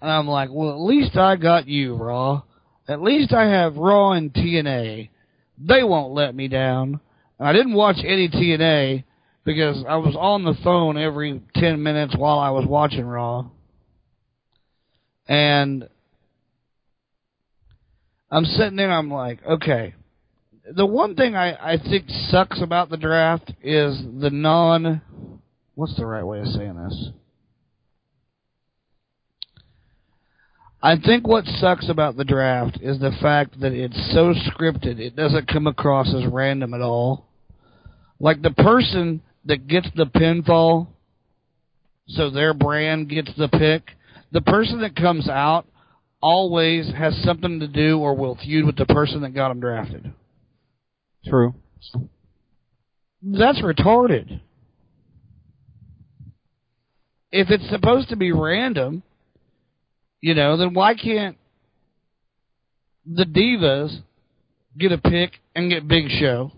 and 0.00 0.10
I'm 0.10 0.28
like, 0.28 0.50
well, 0.52 0.70
at 0.70 0.80
least 0.80 1.16
I 1.16 1.36
got 1.36 1.66
you, 1.66 1.94
Raw. 1.94 2.42
At 2.88 3.02
least 3.02 3.32
I 3.32 3.44
have 3.44 3.76
Raw 3.76 4.12
and 4.12 4.32
TNA. 4.32 5.10
They 5.58 5.82
won't 5.82 6.14
let 6.14 6.34
me 6.34 6.48
down. 6.48 7.00
And 7.38 7.48
I 7.48 7.52
didn't 7.52 7.74
watch 7.74 7.98
any 8.04 8.28
TNA 8.28 9.04
because 9.44 9.84
I 9.88 9.96
was 9.96 10.16
on 10.18 10.44
the 10.44 10.54
phone 10.64 10.96
every 10.96 11.42
10 11.54 11.82
minutes 11.82 12.14
while 12.16 12.38
I 12.38 12.50
was 12.50 12.66
watching 12.66 13.04
Raw. 13.04 13.46
And 15.28 15.88
I'm 18.30 18.44
sitting 18.44 18.76
there 18.76 18.90
I'm 18.90 19.10
like, 19.10 19.44
okay. 19.44 19.94
The 20.72 20.86
one 20.86 21.16
thing 21.16 21.34
I, 21.34 21.74
I 21.74 21.78
think 21.78 22.04
sucks 22.30 22.62
about 22.62 22.90
the 22.90 22.96
draft 22.96 23.52
is 23.62 24.00
the 24.20 24.30
non. 24.30 25.02
What's 25.74 25.96
the 25.96 26.06
right 26.06 26.24
way 26.24 26.40
of 26.40 26.46
saying 26.46 26.76
this? 26.76 27.10
I 30.82 30.96
think 30.96 31.26
what 31.26 31.44
sucks 31.44 31.90
about 31.90 32.16
the 32.16 32.24
draft 32.24 32.78
is 32.80 32.98
the 32.98 33.12
fact 33.20 33.60
that 33.60 33.72
it's 33.72 34.12
so 34.14 34.32
scripted, 34.32 34.98
it 34.98 35.14
doesn't 35.14 35.48
come 35.48 35.66
across 35.66 36.08
as 36.14 36.26
random 36.26 36.72
at 36.72 36.80
all. 36.80 37.26
Like 38.18 38.40
the 38.40 38.50
person 38.50 39.20
that 39.44 39.66
gets 39.66 39.88
the 39.94 40.06
pinfall, 40.06 40.88
so 42.08 42.30
their 42.30 42.54
brand 42.54 43.10
gets 43.10 43.30
the 43.36 43.48
pick, 43.48 43.82
the 44.32 44.40
person 44.40 44.80
that 44.80 44.96
comes 44.96 45.28
out 45.28 45.66
always 46.22 46.90
has 46.94 47.14
something 47.24 47.60
to 47.60 47.68
do 47.68 47.98
or 47.98 48.14
will 48.14 48.36
feud 48.36 48.64
with 48.64 48.76
the 48.76 48.86
person 48.86 49.20
that 49.22 49.34
got 49.34 49.48
them 49.48 49.60
drafted. 49.60 50.12
True. 51.26 51.54
That's 53.22 53.60
retarded. 53.60 54.40
If 57.32 57.50
it's 57.50 57.68
supposed 57.68 58.08
to 58.08 58.16
be 58.16 58.32
random, 58.32 59.02
you 60.20 60.34
know, 60.34 60.56
then 60.56 60.74
why 60.74 60.94
can't 60.94 61.36
the 63.06 63.24
divas 63.24 64.02
get 64.78 64.92
a 64.92 64.98
pick 64.98 65.32
and 65.54 65.70
get 65.70 65.88
Big 65.88 66.08
Show? 66.08 66.52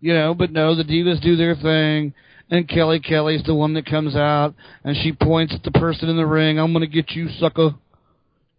You 0.00 0.14
know, 0.14 0.34
but 0.34 0.50
no, 0.50 0.74
the 0.74 0.84
divas 0.84 1.22
do 1.22 1.36
their 1.36 1.54
thing, 1.54 2.14
and 2.50 2.68
Kelly 2.68 3.00
Kelly's 3.00 3.42
the 3.44 3.54
one 3.54 3.74
that 3.74 3.86
comes 3.86 4.16
out 4.16 4.54
and 4.82 4.96
she 4.96 5.12
points 5.12 5.54
at 5.54 5.62
the 5.62 5.70
person 5.70 6.08
in 6.08 6.16
the 6.16 6.26
ring. 6.26 6.58
I'm 6.58 6.72
gonna 6.72 6.86
get 6.86 7.10
you, 7.10 7.28
sucker. 7.38 7.74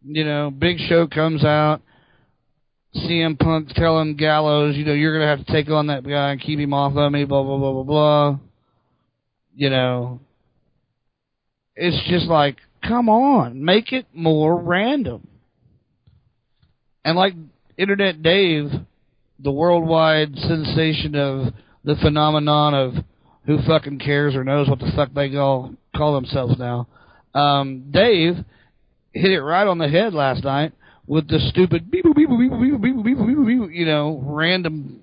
You 0.03 0.23
know, 0.23 0.51
Big 0.51 0.77
Show 0.87 1.07
comes 1.07 1.43
out. 1.43 1.81
CM 2.95 3.39
Punk 3.39 3.69
telling 3.69 4.17
Gallows, 4.17 4.75
you 4.75 4.83
know, 4.83 4.93
you're 4.93 5.13
gonna 5.13 5.29
have 5.35 5.45
to 5.45 5.51
take 5.51 5.69
on 5.69 5.87
that 5.87 6.03
guy 6.07 6.31
and 6.31 6.41
keep 6.41 6.59
him 6.59 6.73
off 6.73 6.95
of 6.95 7.11
me. 7.11 7.25
Blah 7.25 7.43
blah 7.43 7.57
blah 7.57 7.71
blah 7.71 7.83
blah. 7.83 8.39
You 9.55 9.69
know, 9.69 10.19
it's 11.75 12.09
just 12.09 12.27
like, 12.27 12.57
come 12.87 13.09
on, 13.09 13.63
make 13.63 13.91
it 13.91 14.07
more 14.13 14.55
random. 14.59 15.27
And 17.03 17.17
like 17.17 17.33
Internet 17.77 18.21
Dave, 18.21 18.71
the 19.39 19.51
worldwide 19.51 20.35
sensation 20.35 21.15
of 21.15 21.53
the 21.83 21.95
phenomenon 22.01 22.73
of 22.73 22.93
who 23.45 23.61
fucking 23.67 23.99
cares 23.99 24.35
or 24.35 24.43
knows 24.43 24.69
what 24.69 24.79
the 24.79 24.91
fuck 24.95 25.13
they 25.13 25.35
all 25.35 25.73
call 25.95 26.13
themselves 26.13 26.59
now. 26.59 26.87
Um, 27.33 27.89
Dave 27.91 28.35
hit 29.13 29.31
it 29.31 29.41
right 29.41 29.67
on 29.67 29.77
the 29.77 29.87
head 29.87 30.13
last 30.13 30.43
night 30.43 30.73
with 31.07 31.27
the 31.27 31.39
stupid 31.49 31.89
beep 31.89 32.05
boop 32.05 32.15
beep 32.15 32.29
beep 32.29 32.37
beep 32.39 32.81
beep 32.81 33.17
beep 33.17 33.45
beep 33.45 33.71
you 33.71 33.85
know, 33.85 34.21
random 34.23 35.01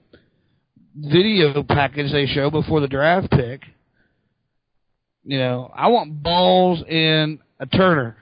video 0.94 1.62
package 1.62 2.12
they 2.12 2.26
show 2.26 2.50
before 2.50 2.80
the 2.80 2.88
draft 2.88 3.30
pick. 3.30 3.62
You 5.24 5.38
know, 5.38 5.70
I 5.74 5.88
want 5.88 6.22
balls 6.22 6.82
in 6.88 7.40
a 7.60 7.66
Turner 7.66 8.16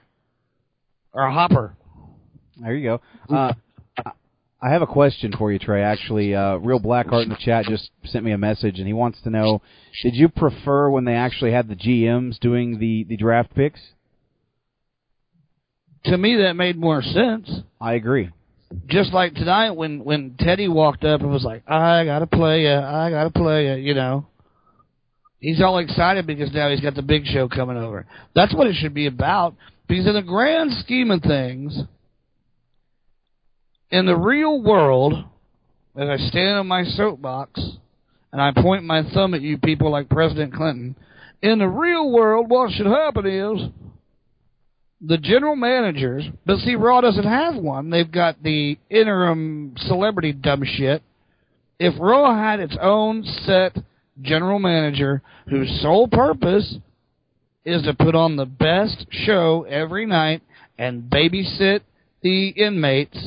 or 1.13 1.23
a 1.23 1.33
Hopper. 1.33 1.75
There 2.59 2.75
you 2.75 2.99
go. 3.29 3.35
Uh, 3.35 3.53
I- 4.61 4.69
have 4.69 4.81
a 4.81 4.87
question 4.87 5.31
for 5.37 5.51
you, 5.51 5.59
Trey. 5.59 5.83
Actually, 5.83 6.33
uh, 6.33 6.57
Real 6.57 6.79
Blackheart 6.79 7.23
in 7.23 7.29
the 7.29 7.35
chat 7.35 7.65
just 7.65 7.91
sent 8.05 8.25
me 8.25 8.31
a 8.31 8.37
message, 8.37 8.79
and 8.79 8.87
he 8.87 8.93
wants 8.93 9.21
to 9.21 9.29
know: 9.29 9.61
Did 10.01 10.15
you 10.15 10.29
prefer 10.29 10.89
when 10.89 11.05
they 11.05 11.13
actually 11.13 11.51
had 11.51 11.67
the 11.67 11.75
GMs 11.75 12.39
doing 12.39 12.79
the 12.79 13.03
the 13.03 13.17
draft 13.17 13.53
picks? 13.53 13.79
To 16.05 16.17
me, 16.17 16.37
that 16.37 16.53
made 16.55 16.77
more 16.77 17.01
sense. 17.01 17.49
I 17.79 17.93
agree. 17.93 18.29
Just 18.87 19.13
like 19.13 19.33
tonight 19.35 19.71
when 19.71 20.03
when 20.03 20.35
Teddy 20.39 20.67
walked 20.67 21.03
up 21.03 21.21
and 21.21 21.29
was 21.29 21.43
like, 21.43 21.69
"I 21.69 22.03
gotta 22.05 22.27
play 22.27 22.63
ya, 22.63 22.81
I 22.81 23.09
gotta 23.11 23.29
play 23.29 23.67
ya," 23.67 23.75
you 23.75 23.93
know. 23.93 24.25
He's 25.39 25.61
all 25.61 25.77
excited 25.77 26.25
because 26.25 26.51
now 26.51 26.69
he's 26.69 26.81
got 26.81 26.95
the 26.95 27.01
big 27.01 27.25
show 27.25 27.47
coming 27.47 27.77
over. 27.77 28.05
That's 28.33 28.53
what 28.55 28.67
it 28.67 28.75
should 28.75 28.93
be 28.93 29.05
about. 29.05 29.55
Because 29.87 30.07
in 30.07 30.13
the 30.13 30.21
grand 30.21 30.71
scheme 30.83 31.11
of 31.11 31.21
things, 31.21 31.79
in 33.91 34.05
the 34.05 34.17
real 34.17 34.61
world, 34.61 35.13
as 35.95 36.09
I 36.09 36.17
stand 36.17 36.57
on 36.57 36.67
my 36.67 36.83
soapbox 36.83 37.61
and 38.31 38.41
I 38.41 38.51
point 38.51 38.83
my 38.83 39.03
thumb 39.13 39.33
at 39.33 39.41
you 39.41 39.57
people 39.57 39.91
like 39.91 40.09
President 40.09 40.53
Clinton, 40.53 40.95
in 41.41 41.59
the 41.59 41.67
real 41.67 42.11
world, 42.11 42.49
what 42.49 42.71
should 42.71 42.87
happen 42.87 43.25
is 43.27 43.69
the 44.99 45.17
general 45.17 45.55
managers, 45.55 46.25
but 46.45 46.57
see, 46.59 46.75
Raw 46.75 47.01
doesn't 47.01 47.23
have 47.23 47.55
one. 47.55 47.91
They've 47.91 48.11
got 48.11 48.41
the 48.41 48.77
interim 48.89 49.75
celebrity 49.77 50.33
dumb 50.33 50.63
shit. 50.65 51.03
If 51.79 51.93
Raw 51.99 52.35
had 52.35 52.59
its 52.59 52.75
own 52.81 53.23
set 53.45 53.77
general 54.21 54.59
manager 54.59 55.21
whose 55.49 55.79
sole 55.81 56.07
purpose 56.07 56.77
is 57.65 57.83
to 57.83 57.93
put 57.93 58.15
on 58.15 58.35
the 58.35 58.45
best 58.45 59.05
show 59.11 59.65
every 59.69 60.05
night 60.05 60.41
and 60.77 61.03
babysit 61.03 61.81
the 62.21 62.49
inmates, 62.49 63.17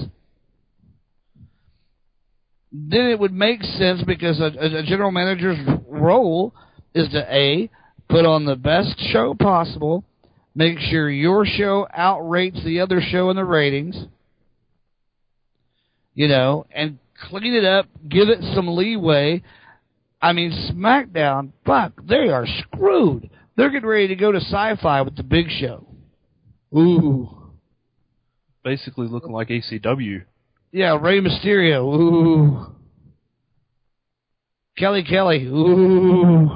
then 2.72 3.06
it 3.06 3.18
would 3.18 3.32
make 3.32 3.62
sense 3.62 4.02
because 4.06 4.40
a, 4.40 4.46
a 4.78 4.82
general 4.84 5.10
manager's 5.10 5.58
role 5.88 6.54
is 6.94 7.08
to 7.10 7.34
A, 7.34 7.68
put 8.08 8.24
on 8.24 8.44
the 8.44 8.56
best 8.56 8.94
show 9.12 9.34
possible, 9.34 10.04
make 10.54 10.78
sure 10.78 11.10
your 11.10 11.44
show 11.44 11.86
outrates 11.96 12.64
the 12.64 12.80
other 12.80 13.00
show 13.00 13.30
in 13.30 13.36
the 13.36 13.44
ratings, 13.44 13.96
you 16.14 16.28
know, 16.28 16.66
and 16.70 16.98
clean 17.28 17.54
it 17.54 17.64
up, 17.64 17.86
give 18.08 18.28
it 18.28 18.38
some 18.54 18.68
leeway. 18.68 19.42
I 20.22 20.32
mean, 20.32 20.52
SmackDown, 20.70 21.52
fuck, 21.64 21.92
they 22.06 22.28
are 22.28 22.46
screwed. 22.46 23.30
They're 23.56 23.70
getting 23.70 23.88
ready 23.88 24.08
to 24.08 24.16
go 24.16 24.32
to 24.32 24.40
sci-fi 24.40 25.02
with 25.02 25.16
the 25.16 25.22
big 25.22 25.46
show. 25.48 25.86
Ooh. 26.76 27.28
Basically 28.62 29.08
looking 29.08 29.32
like 29.32 29.48
ECW. 29.48 30.24
Yeah, 30.72 30.98
Rey 31.00 31.20
Mysterio. 31.20 31.84
Ooh. 31.94 32.66
Kelly 34.78 35.04
Kelly. 35.04 35.44
Ooh. 35.46 36.50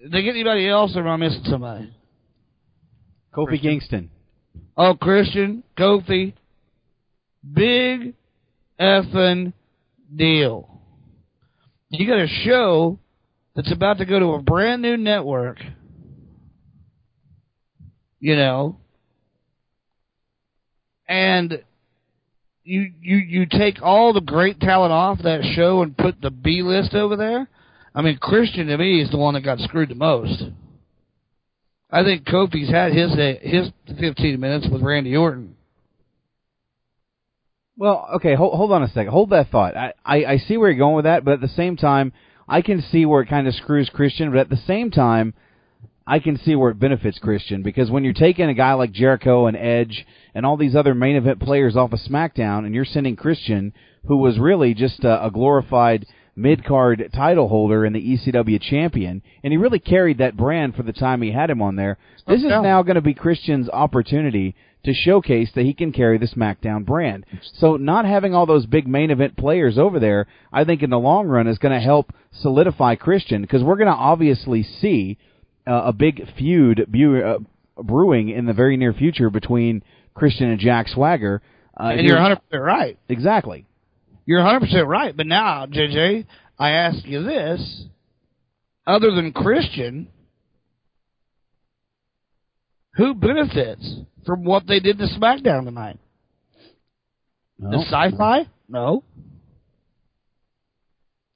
Did 0.00 0.12
they 0.12 0.22
get 0.22 0.30
anybody 0.30 0.68
else 0.68 0.96
or 0.96 1.00
am 1.00 1.08
I 1.08 1.16
missing 1.16 1.44
somebody? 1.44 1.92
Kofi 3.34 3.60
Kingston. 3.60 4.10
Oh, 4.76 4.94
Christian, 4.94 5.62
Kofi. 5.76 6.32
Big 7.52 8.14
effing 8.80 9.52
deal. 10.14 10.69
You 11.90 12.06
got 12.06 12.20
a 12.20 12.28
show 12.44 12.98
that's 13.54 13.72
about 13.72 13.98
to 13.98 14.04
go 14.04 14.18
to 14.18 14.32
a 14.34 14.42
brand 14.42 14.80
new 14.80 14.96
network. 14.96 15.58
You 18.20 18.36
know. 18.36 18.76
And 21.08 21.62
you 22.62 22.92
you 23.00 23.16
you 23.16 23.46
take 23.46 23.82
all 23.82 24.12
the 24.12 24.20
great 24.20 24.60
talent 24.60 24.92
off 24.92 25.18
that 25.24 25.42
show 25.56 25.82
and 25.82 25.96
put 25.96 26.20
the 26.20 26.30
B 26.30 26.62
list 26.62 26.94
over 26.94 27.16
there. 27.16 27.48
I 27.92 28.02
mean, 28.02 28.18
Christian 28.18 28.68
to 28.68 28.78
me 28.78 29.02
is 29.02 29.10
the 29.10 29.18
one 29.18 29.34
that 29.34 29.40
got 29.40 29.58
screwed 29.58 29.88
the 29.88 29.96
most. 29.96 30.44
I 31.90 32.04
think 32.04 32.24
Kofi's 32.24 32.70
had 32.70 32.92
his 32.92 33.10
uh, 33.12 33.34
his 33.42 33.70
15 33.98 34.38
minutes 34.38 34.68
with 34.70 34.82
Randy 34.82 35.16
Orton. 35.16 35.56
Well, 37.80 38.10
okay, 38.16 38.34
hold, 38.34 38.54
hold 38.54 38.72
on 38.72 38.82
a 38.82 38.88
second. 38.88 39.10
Hold 39.10 39.30
that 39.30 39.50
thought. 39.50 39.74
I, 39.74 39.94
I, 40.04 40.24
I 40.26 40.36
see 40.36 40.58
where 40.58 40.68
you're 40.68 40.78
going 40.78 40.96
with 40.96 41.06
that, 41.06 41.24
but 41.24 41.32
at 41.32 41.40
the 41.40 41.48
same 41.48 41.78
time, 41.78 42.12
I 42.46 42.60
can 42.60 42.82
see 42.82 43.06
where 43.06 43.22
it 43.22 43.30
kind 43.30 43.48
of 43.48 43.54
screws 43.54 43.88
Christian, 43.88 44.30
but 44.30 44.38
at 44.38 44.50
the 44.50 44.60
same 44.66 44.90
time, 44.90 45.32
I 46.06 46.18
can 46.18 46.36
see 46.36 46.54
where 46.54 46.72
it 46.72 46.78
benefits 46.78 47.18
Christian 47.18 47.62
because 47.62 47.90
when 47.90 48.04
you're 48.04 48.12
taking 48.12 48.50
a 48.50 48.54
guy 48.54 48.74
like 48.74 48.92
Jericho 48.92 49.46
and 49.46 49.56
Edge 49.56 50.06
and 50.34 50.44
all 50.44 50.58
these 50.58 50.76
other 50.76 50.94
main 50.94 51.16
event 51.16 51.40
players 51.40 51.74
off 51.74 51.94
of 51.94 52.00
SmackDown 52.00 52.66
and 52.66 52.74
you're 52.74 52.84
sending 52.84 53.16
Christian, 53.16 53.72
who 54.04 54.18
was 54.18 54.38
really 54.38 54.74
just 54.74 55.02
a, 55.04 55.24
a 55.24 55.30
glorified 55.30 56.04
mid 56.36 56.66
card 56.66 57.10
title 57.14 57.48
holder 57.48 57.86
and 57.86 57.96
the 57.96 58.00
ECW 58.00 58.60
champion, 58.60 59.22
and 59.42 59.54
he 59.54 59.56
really 59.56 59.78
carried 59.78 60.18
that 60.18 60.36
brand 60.36 60.74
for 60.74 60.82
the 60.82 60.92
time 60.92 61.22
he 61.22 61.32
had 61.32 61.48
him 61.48 61.62
on 61.62 61.76
there. 61.76 61.96
This 62.26 62.42
is 62.42 62.48
now 62.48 62.82
going 62.82 62.96
to 62.96 63.00
be 63.00 63.14
Christian's 63.14 63.70
opportunity 63.70 64.54
to 64.84 64.94
showcase 64.94 65.50
that 65.54 65.64
he 65.64 65.74
can 65.74 65.92
carry 65.92 66.18
the 66.18 66.26
SmackDown 66.26 66.86
brand. 66.86 67.26
So 67.58 67.76
not 67.76 68.04
having 68.04 68.34
all 68.34 68.46
those 68.46 68.66
big 68.66 68.86
main 68.86 69.10
event 69.10 69.36
players 69.36 69.78
over 69.78 70.00
there, 70.00 70.26
I 70.52 70.64
think 70.64 70.82
in 70.82 70.90
the 70.90 70.98
long 70.98 71.26
run 71.26 71.46
is 71.46 71.58
going 71.58 71.74
to 71.74 71.80
help 71.80 72.12
solidify 72.32 72.94
Christian 72.94 73.42
because 73.42 73.62
we're 73.62 73.76
going 73.76 73.88
to 73.88 73.92
obviously 73.92 74.62
see 74.62 75.18
uh, 75.66 75.82
a 75.86 75.92
big 75.92 76.22
feud 76.36 76.86
bu- 76.88 77.20
uh, 77.20 77.38
brewing 77.82 78.30
in 78.30 78.46
the 78.46 78.52
very 78.52 78.76
near 78.76 78.92
future 78.92 79.30
between 79.30 79.82
Christian 80.14 80.50
and 80.50 80.58
Jack 80.58 80.88
Swagger. 80.88 81.42
Uh, 81.78 81.92
and 81.96 82.06
you're 82.06 82.16
100 82.16 82.36
percent 82.36 82.62
right. 82.62 82.98
exactly. 83.08 83.66
You're 84.26 84.42
100 84.42 84.60
percent 84.60 84.86
right. 84.86 85.16
But 85.16 85.26
now, 85.26 85.66
JJ, 85.66 86.26
I 86.58 86.70
ask 86.70 87.04
you 87.04 87.22
this: 87.22 87.84
other 88.86 89.10
than 89.10 89.32
Christian, 89.32 90.08
who 92.94 93.14
benefits 93.14 94.00
from 94.24 94.44
what 94.44 94.66
they 94.66 94.80
did 94.80 94.98
to 94.98 95.06
SmackDown 95.06 95.64
tonight? 95.64 95.98
No. 97.58 97.70
The 97.78 97.84
Sci-Fi? 97.86 98.48
No. 98.68 99.02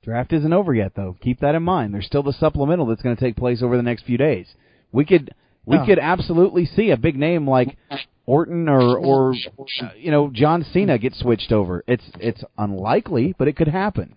Draft 0.03 0.33
isn't 0.33 0.53
over 0.53 0.75
yet, 0.75 0.93
though. 0.95 1.17
Keep 1.21 1.41
that 1.41 1.55
in 1.55 1.63
mind. 1.63 1.95
There's 1.95 2.07
still 2.07 2.23
the 2.23 2.33
supplemental 2.33 2.87
that's 2.87 3.03
going 3.03 3.17
to 3.17 3.21
take 3.23 3.37
place 3.37 3.63
over 3.63 3.77
the 3.77 3.83
next 3.83 4.05
few 4.05 4.19
days. 4.19 4.47
We 4.93 5.05
could 5.05 5.35
we 5.67 5.77
Yeah. 5.79 5.87
could 5.87 5.99
absolutely 5.99 6.67
see 6.67 6.91
a 6.91 6.97
big 6.99 7.17
name 7.17 7.49
like 7.49 7.77
Orton 8.27 8.69
or 8.69 8.99
or 8.99 9.35
you 9.97 10.11
know 10.11 10.29
John 10.31 10.63
Cena 10.63 10.99
get 10.99 11.15
switched 11.15 11.53
over. 11.53 11.83
It's 11.87 12.05
it's 12.21 12.45
unlikely, 12.59 13.35
but 13.39 13.49
it 13.49 13.57
could 13.57 13.69
happen. 13.69 14.17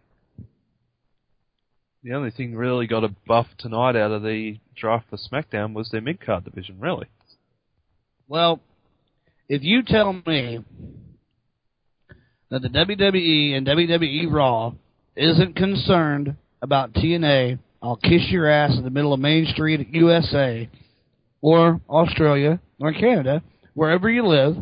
The 2.03 2.13
only 2.13 2.31
thing 2.31 2.53
really 2.55 2.85
got 2.87 3.03
a 3.05 3.09
buff 3.25 3.47
tonight 3.57 3.95
out 3.95 4.11
of 4.11 4.23
the 4.23 4.59
draft 4.75 5.09
for 5.09 5.17
SmackDown 5.17 5.73
was 5.73 5.89
their 5.89 6.01
mid 6.01 6.19
card 6.19 6.43
division, 6.45 6.79
really. 6.79 7.07
Well, 8.29 8.59
if 9.47 9.63
you 9.63 9.83
tell 9.83 10.11
me 10.11 10.59
that 12.49 12.61
the 12.61 12.67
WWE 12.67 13.55
and 13.55 13.65
WWE 13.65 14.29
Raw 14.29 14.73
isn't 15.15 15.55
concerned 15.55 16.35
about 16.61 16.93
TNA, 16.93 17.59
I'll 17.81 17.95
kiss 17.95 18.27
your 18.29 18.49
ass 18.49 18.75
in 18.75 18.83
the 18.83 18.89
middle 18.89 19.13
of 19.13 19.21
Main 19.21 19.47
Street 19.53 19.87
USA 19.93 20.69
or 21.39 21.79
Australia 21.89 22.59
or 22.81 22.91
Canada, 22.91 23.41
wherever 23.73 24.09
you 24.09 24.27
live, 24.27 24.57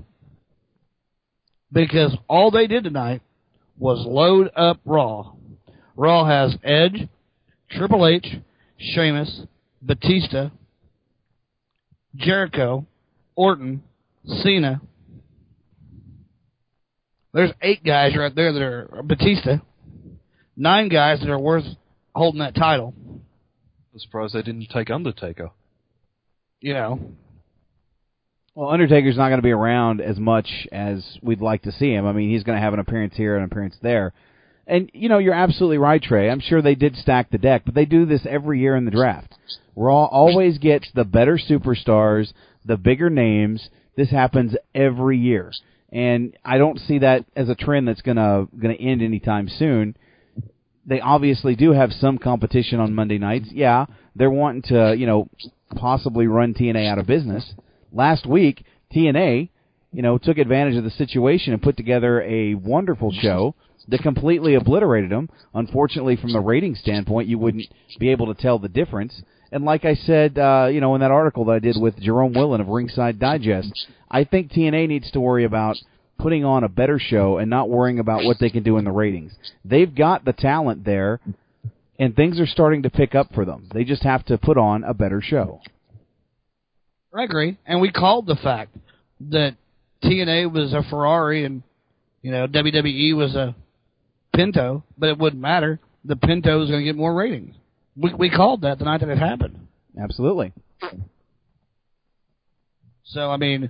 because 1.71 2.15
all 2.29 2.51
they 2.51 2.67
did 2.67 2.83
tonight 2.83 3.23
was 3.79 4.05
load 4.05 4.51
up 4.55 4.79
Raw. 4.85 5.33
Raw 5.95 6.25
has 6.25 6.55
Edge, 6.63 7.07
Triple 7.71 8.05
H, 8.05 8.27
Sheamus, 8.77 9.41
Batista, 9.81 10.49
Jericho, 12.15 12.85
Orton, 13.35 13.83
Cena. 14.25 14.81
There's 17.33 17.51
eight 17.61 17.83
guys 17.83 18.15
right 18.15 18.33
there 18.33 18.53
that 18.53 18.61
are 18.61 19.03
Batista. 19.03 19.57
Nine 20.55 20.87
guys 20.87 21.19
that 21.19 21.29
are 21.29 21.39
worth 21.39 21.65
holding 22.15 22.39
that 22.39 22.55
title. 22.55 22.93
I'm 23.93 23.99
surprised 23.99 24.33
they 24.33 24.41
didn't 24.41 24.69
take 24.73 24.89
Undertaker. 24.89 25.51
You 26.61 26.73
know, 26.73 26.99
Well, 28.55 28.69
Undertaker's 28.69 29.17
not 29.17 29.27
going 29.27 29.39
to 29.39 29.43
be 29.43 29.51
around 29.51 29.99
as 29.99 30.17
much 30.17 30.47
as 30.71 31.05
we'd 31.21 31.41
like 31.41 31.63
to 31.63 31.73
see 31.73 31.91
him. 31.91 32.05
I 32.05 32.13
mean, 32.13 32.31
he's 32.31 32.43
going 32.43 32.57
to 32.57 32.61
have 32.61 32.73
an 32.73 32.79
appearance 32.79 33.15
here, 33.17 33.35
and 33.35 33.43
an 33.43 33.51
appearance 33.51 33.75
there. 33.81 34.13
And, 34.65 34.89
you 34.93 35.09
know, 35.09 35.17
you're 35.17 35.33
absolutely 35.33 35.77
right, 35.77 36.01
Trey. 36.01 36.29
I'm 36.29 36.39
sure 36.39 36.61
they 36.61 36.73
did 36.73 36.95
stack 36.95 37.29
the 37.29 37.37
deck, 37.37 37.63
but 37.65 37.75
they 37.75 37.85
do 37.85 38.05
this 38.05 38.25
every 38.27 38.61
year 38.61 38.77
in 38.77 38.85
the 38.85 38.91
draft. 38.91 39.35
Raw 39.75 40.05
always 40.05 40.57
gets 40.57 40.89
the 40.95 41.03
better 41.03 41.37
superstars, 41.37 42.31
the 42.65 42.77
bigger 42.77 43.09
names. 43.09 43.69
This 43.95 44.09
happens 44.09 44.55
every 44.73 45.17
year. 45.17 45.51
And 45.91 46.35
I 46.43 46.57
don't 46.57 46.79
see 46.79 46.99
that 46.99 47.25
as 47.35 47.47
a 47.47 47.55
trend 47.55 47.87
that's 47.87 48.01
going 48.01 48.17
to 48.17 48.81
end 48.81 49.01
anytime 49.01 49.47
soon. 49.47 49.95
They 50.85 50.99
obviously 50.99 51.55
do 51.55 51.71
have 51.71 51.91
some 51.93 52.17
competition 52.17 52.79
on 52.79 52.93
Monday 52.93 53.17
nights. 53.17 53.47
Yeah, 53.51 53.85
they're 54.15 54.29
wanting 54.29 54.63
to, 54.63 54.95
you 54.97 55.05
know, 55.07 55.29
possibly 55.75 56.27
run 56.27 56.53
TNA 56.53 56.87
out 56.87 56.99
of 56.99 57.07
business. 57.07 57.53
Last 57.91 58.25
week, 58.25 58.65
TNA, 58.93 59.49
you 59.91 60.01
know, 60.01 60.17
took 60.17 60.37
advantage 60.37 60.75
of 60.75 60.83
the 60.83 60.91
situation 60.91 61.53
and 61.53 61.61
put 61.61 61.77
together 61.77 62.21
a 62.21 62.55
wonderful 62.55 63.11
show 63.11 63.55
that 63.87 64.01
completely 64.01 64.55
obliterated 64.55 65.09
them. 65.09 65.29
Unfortunately, 65.53 66.17
from 66.17 66.33
the 66.33 66.39
rating 66.39 66.75
standpoint, 66.75 67.29
you 67.29 67.39
wouldn't 67.39 67.65
be 67.99 68.09
able 68.09 68.33
to 68.33 68.41
tell 68.41 68.59
the 68.59 68.67
difference. 68.67 69.21
And 69.55 69.63
like 69.63 69.85
I 69.85 69.95
said, 69.95 70.37
uh, 70.37 70.67
you 70.69 70.81
know, 70.81 70.95
in 70.95 71.01
that 71.01 71.11
article 71.11 71.45
that 71.45 71.53
I 71.53 71.59
did 71.59 71.77
with 71.79 71.97
Jerome 71.97 72.33
Willen 72.33 72.59
of 72.59 72.67
Ringside 72.67 73.19
Digest, 73.19 73.87
I 74.11 74.25
think 74.25 74.51
TNA 74.51 74.89
needs 74.89 75.09
to 75.11 75.21
worry 75.21 75.45
about 75.45 75.77
putting 76.19 76.43
on 76.43 76.65
a 76.65 76.67
better 76.67 76.99
show 76.99 77.37
and 77.37 77.49
not 77.49 77.69
worrying 77.69 77.99
about 77.99 78.25
what 78.25 78.35
they 78.37 78.49
can 78.49 78.63
do 78.63 78.77
in 78.77 78.83
the 78.83 78.91
ratings. 78.91 79.31
They've 79.63 79.95
got 79.95 80.25
the 80.25 80.33
talent 80.33 80.83
there, 80.83 81.21
and 81.97 82.13
things 82.13 82.37
are 82.37 82.45
starting 82.45 82.83
to 82.83 82.89
pick 82.89 83.15
up 83.15 83.33
for 83.33 83.45
them. 83.45 83.69
They 83.73 83.85
just 83.85 84.03
have 84.03 84.25
to 84.25 84.37
put 84.37 84.57
on 84.57 84.83
a 84.83 84.93
better 84.93 85.21
show. 85.21 85.61
I 87.17 87.23
agree. 87.23 87.57
And 87.65 87.79
we 87.79 87.93
called 87.93 88.27
the 88.27 88.35
fact 88.35 88.75
that 89.29 89.55
TNA 90.03 90.51
was 90.51 90.73
a 90.73 90.83
Ferrari 90.89 91.45
and, 91.45 91.63
you 92.21 92.31
know, 92.31 92.45
WWE 92.45 93.15
was 93.15 93.35
a 93.35 93.55
Pinto, 94.35 94.83
but 94.97 95.07
it 95.07 95.17
wouldn't 95.17 95.41
matter. 95.41 95.79
The 96.03 96.17
Pinto 96.17 96.59
was 96.59 96.69
going 96.69 96.81
to 96.81 96.85
get 96.85 96.97
more 96.97 97.15
ratings. 97.15 97.55
We, 97.95 98.13
we 98.13 98.29
called 98.29 98.61
that 98.61 98.79
the 98.79 98.85
night 98.85 99.01
that 99.01 99.09
it 99.09 99.17
happened. 99.17 99.67
Absolutely. 99.99 100.53
So, 103.05 103.29
I 103.29 103.37
mean, 103.37 103.69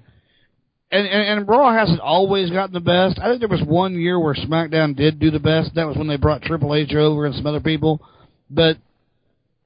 and, 0.92 1.08
and, 1.08 1.40
and 1.40 1.48
Raw 1.48 1.74
hasn't 1.74 2.00
always 2.00 2.50
gotten 2.50 2.74
the 2.74 2.80
best. 2.80 3.20
I 3.20 3.28
think 3.28 3.40
there 3.40 3.50
was 3.50 3.62
one 3.62 4.00
year 4.00 4.20
where 4.20 4.34
SmackDown 4.34 4.96
did 4.96 5.20
do 5.20 5.30
the 5.30 5.40
best. 5.40 5.76
That 5.76 5.88
was 5.88 5.98
when 5.98 6.08
they 6.08 6.18
brought 6.18 6.42
Triple 6.42 6.74
H 6.74 6.94
over 6.94 7.26
and 7.26 7.36
some 7.36 7.46
other 7.46 7.60
people. 7.60 8.02
But 8.50 8.78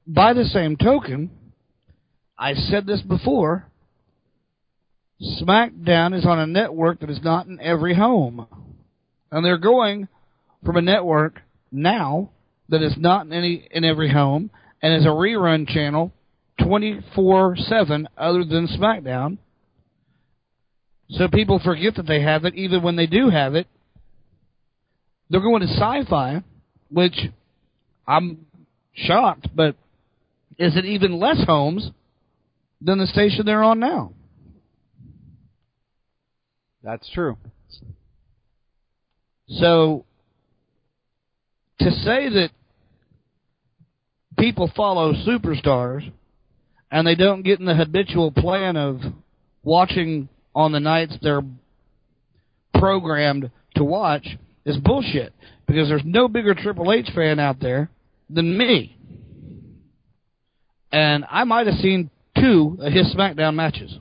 by 0.06 0.32
the 0.32 0.44
same 0.44 0.76
token, 0.76 1.30
I 2.38 2.54
said 2.54 2.86
this 2.86 3.00
before. 3.02 3.66
SmackDown 5.40 6.18
is 6.18 6.24
on 6.26 6.38
a 6.38 6.46
network 6.46 7.00
that 7.00 7.10
is 7.10 7.22
not 7.22 7.46
in 7.46 7.60
every 7.60 7.94
home. 7.94 8.46
And 9.30 9.44
they're 9.44 9.58
going 9.58 10.08
from 10.64 10.76
a 10.76 10.82
network 10.82 11.40
now 11.70 12.30
that 12.70 12.82
is 12.82 12.94
not 12.96 13.26
in 13.26 13.32
any 13.32 13.68
in 13.70 13.84
every 13.84 14.10
home 14.10 14.50
and 14.82 14.94
is 14.94 15.04
a 15.04 15.08
rerun 15.08 15.68
channel 15.68 16.12
24/7 16.60 18.06
other 18.16 18.44
than 18.44 18.66
SmackDown. 18.68 19.38
So 21.10 21.28
people 21.28 21.58
forget 21.58 21.96
that 21.96 22.06
they 22.06 22.22
have 22.22 22.44
it 22.44 22.54
even 22.54 22.82
when 22.82 22.96
they 22.96 23.06
do 23.06 23.28
have 23.28 23.54
it. 23.54 23.66
They're 25.28 25.40
going 25.40 25.62
to 25.62 25.68
Sci-Fi, 25.68 26.42
which 26.88 27.30
I'm 28.06 28.46
shocked, 28.94 29.48
but 29.54 29.76
is 30.58 30.76
it 30.76 30.84
even 30.84 31.18
less 31.18 31.42
homes 31.44 31.90
than 32.80 32.98
the 32.98 33.06
station 33.06 33.46
they're 33.46 33.62
on 33.62 33.78
now? 33.78 34.12
That's 36.82 37.08
true. 37.10 37.36
So 39.48 40.04
to 41.80 41.90
say 41.90 42.28
that 42.28 42.50
people 44.40 44.70
follow 44.74 45.12
superstars 45.12 46.10
and 46.90 47.06
they 47.06 47.14
don't 47.14 47.42
get 47.42 47.60
in 47.60 47.66
the 47.66 47.74
habitual 47.74 48.32
plan 48.32 48.76
of 48.76 49.00
watching 49.62 50.28
on 50.54 50.72
the 50.72 50.80
nights 50.80 51.16
they're 51.22 51.42
programmed 52.74 53.50
to 53.76 53.84
watch 53.84 54.26
is 54.64 54.76
bullshit 54.78 55.32
because 55.66 55.88
there's 55.88 56.02
no 56.04 56.26
bigger 56.26 56.54
Triple 56.54 56.92
H 56.92 57.08
fan 57.14 57.38
out 57.38 57.60
there 57.60 57.90
than 58.28 58.56
me. 58.56 58.96
And 60.90 61.24
I 61.30 61.44
might 61.44 61.66
have 61.66 61.76
seen 61.76 62.10
two 62.36 62.78
of 62.80 62.92
his 62.92 63.14
SmackDown 63.14 63.54
matches. 63.54 63.96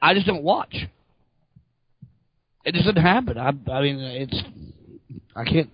I 0.00 0.14
just 0.14 0.26
don't 0.26 0.42
watch. 0.42 0.74
It 2.64 2.74
just 2.74 2.86
doesn't 2.86 3.00
happen. 3.00 3.38
I, 3.38 3.50
I 3.70 3.82
mean, 3.82 3.98
it's 4.00 4.42
I 5.36 5.44
can't 5.44 5.70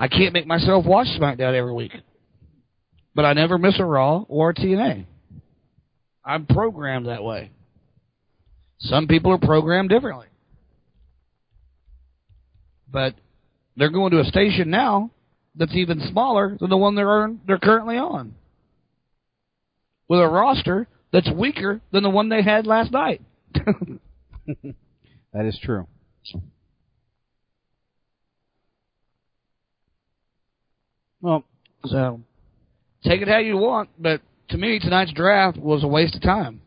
I 0.00 0.08
can't 0.08 0.32
make 0.32 0.46
myself 0.46 0.86
watch 0.86 1.06
SmackDown 1.08 1.54
every 1.54 1.74
week. 1.74 1.92
But 3.14 3.26
I 3.26 3.34
never 3.34 3.58
miss 3.58 3.78
a 3.78 3.84
Raw 3.84 4.24
or 4.28 4.50
a 4.50 4.54
TNA. 4.54 5.04
I'm 6.24 6.46
programmed 6.46 7.06
that 7.06 7.22
way. 7.22 7.50
Some 8.78 9.06
people 9.06 9.30
are 9.32 9.38
programmed 9.38 9.90
differently. 9.90 10.28
But 12.90 13.14
they're 13.76 13.90
going 13.90 14.12
to 14.12 14.20
a 14.20 14.24
station 14.24 14.70
now 14.70 15.10
that's 15.54 15.74
even 15.74 16.00
smaller 16.10 16.56
than 16.58 16.70
the 16.70 16.78
one 16.78 16.94
they're 16.94 17.30
they're 17.46 17.58
currently 17.58 17.98
on. 17.98 18.34
With 20.08 20.20
a 20.20 20.28
roster 20.28 20.88
that's 21.12 21.30
weaker 21.30 21.82
than 21.92 22.02
the 22.04 22.10
one 22.10 22.30
they 22.30 22.42
had 22.42 22.66
last 22.66 22.90
night. 22.90 23.20
That 25.32 25.46
is 25.46 25.56
true. 25.62 25.86
Well, 31.20 31.44
So 31.84 32.20
take 33.04 33.22
it 33.22 33.28
how 33.28 33.38
you 33.38 33.56
want, 33.56 33.90
but 33.98 34.20
to 34.50 34.58
me 34.58 34.78
tonight's 34.78 35.12
draft 35.12 35.58
was 35.58 35.82
a 35.84 35.88
waste 35.88 36.14
of 36.14 36.22
time. 36.22 36.62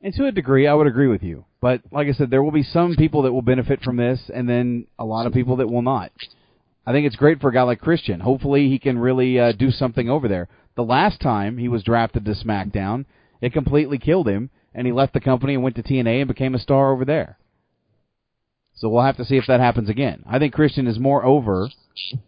And 0.00 0.12
to 0.14 0.26
a 0.26 0.32
degree, 0.32 0.66
I 0.66 0.74
would 0.74 0.88
agree 0.88 1.06
with 1.06 1.22
you. 1.22 1.44
But 1.60 1.82
like 1.92 2.08
I 2.08 2.12
said, 2.12 2.30
there 2.30 2.42
will 2.42 2.50
be 2.50 2.64
some 2.64 2.96
people 2.96 3.22
that 3.22 3.32
will 3.32 3.42
benefit 3.42 3.82
from 3.82 3.96
this, 3.96 4.30
and 4.34 4.48
then 4.48 4.86
a 4.98 5.04
lot 5.04 5.26
of 5.26 5.32
people 5.32 5.56
that 5.56 5.70
will 5.70 5.82
not. 5.82 6.10
I 6.84 6.90
think 6.90 7.06
it's 7.06 7.14
great 7.14 7.40
for 7.40 7.50
a 7.50 7.52
guy 7.52 7.62
like 7.62 7.80
Christian. 7.80 8.18
Hopefully, 8.18 8.68
he 8.68 8.80
can 8.80 8.98
really 8.98 9.38
uh, 9.38 9.52
do 9.52 9.70
something 9.70 10.10
over 10.10 10.26
there. 10.26 10.48
The 10.74 10.82
last 10.82 11.20
time 11.20 11.56
he 11.56 11.68
was 11.68 11.84
drafted 11.84 12.24
to 12.24 12.32
SmackDown, 12.32 13.04
it 13.40 13.52
completely 13.52 13.98
killed 13.98 14.26
him, 14.26 14.50
and 14.74 14.86
he 14.86 14.92
left 14.92 15.12
the 15.12 15.20
company 15.20 15.54
and 15.54 15.62
went 15.62 15.76
to 15.76 15.82
TNA 15.84 16.22
and 16.22 16.28
became 16.28 16.56
a 16.56 16.58
star 16.58 16.90
over 16.90 17.04
there. 17.04 17.38
So 18.74 18.88
we'll 18.88 19.04
have 19.04 19.18
to 19.18 19.24
see 19.24 19.36
if 19.36 19.46
that 19.46 19.60
happens 19.60 19.88
again. 19.88 20.24
I 20.28 20.40
think 20.40 20.54
Christian 20.54 20.88
is 20.88 20.98
more 20.98 21.24
over, 21.24 21.68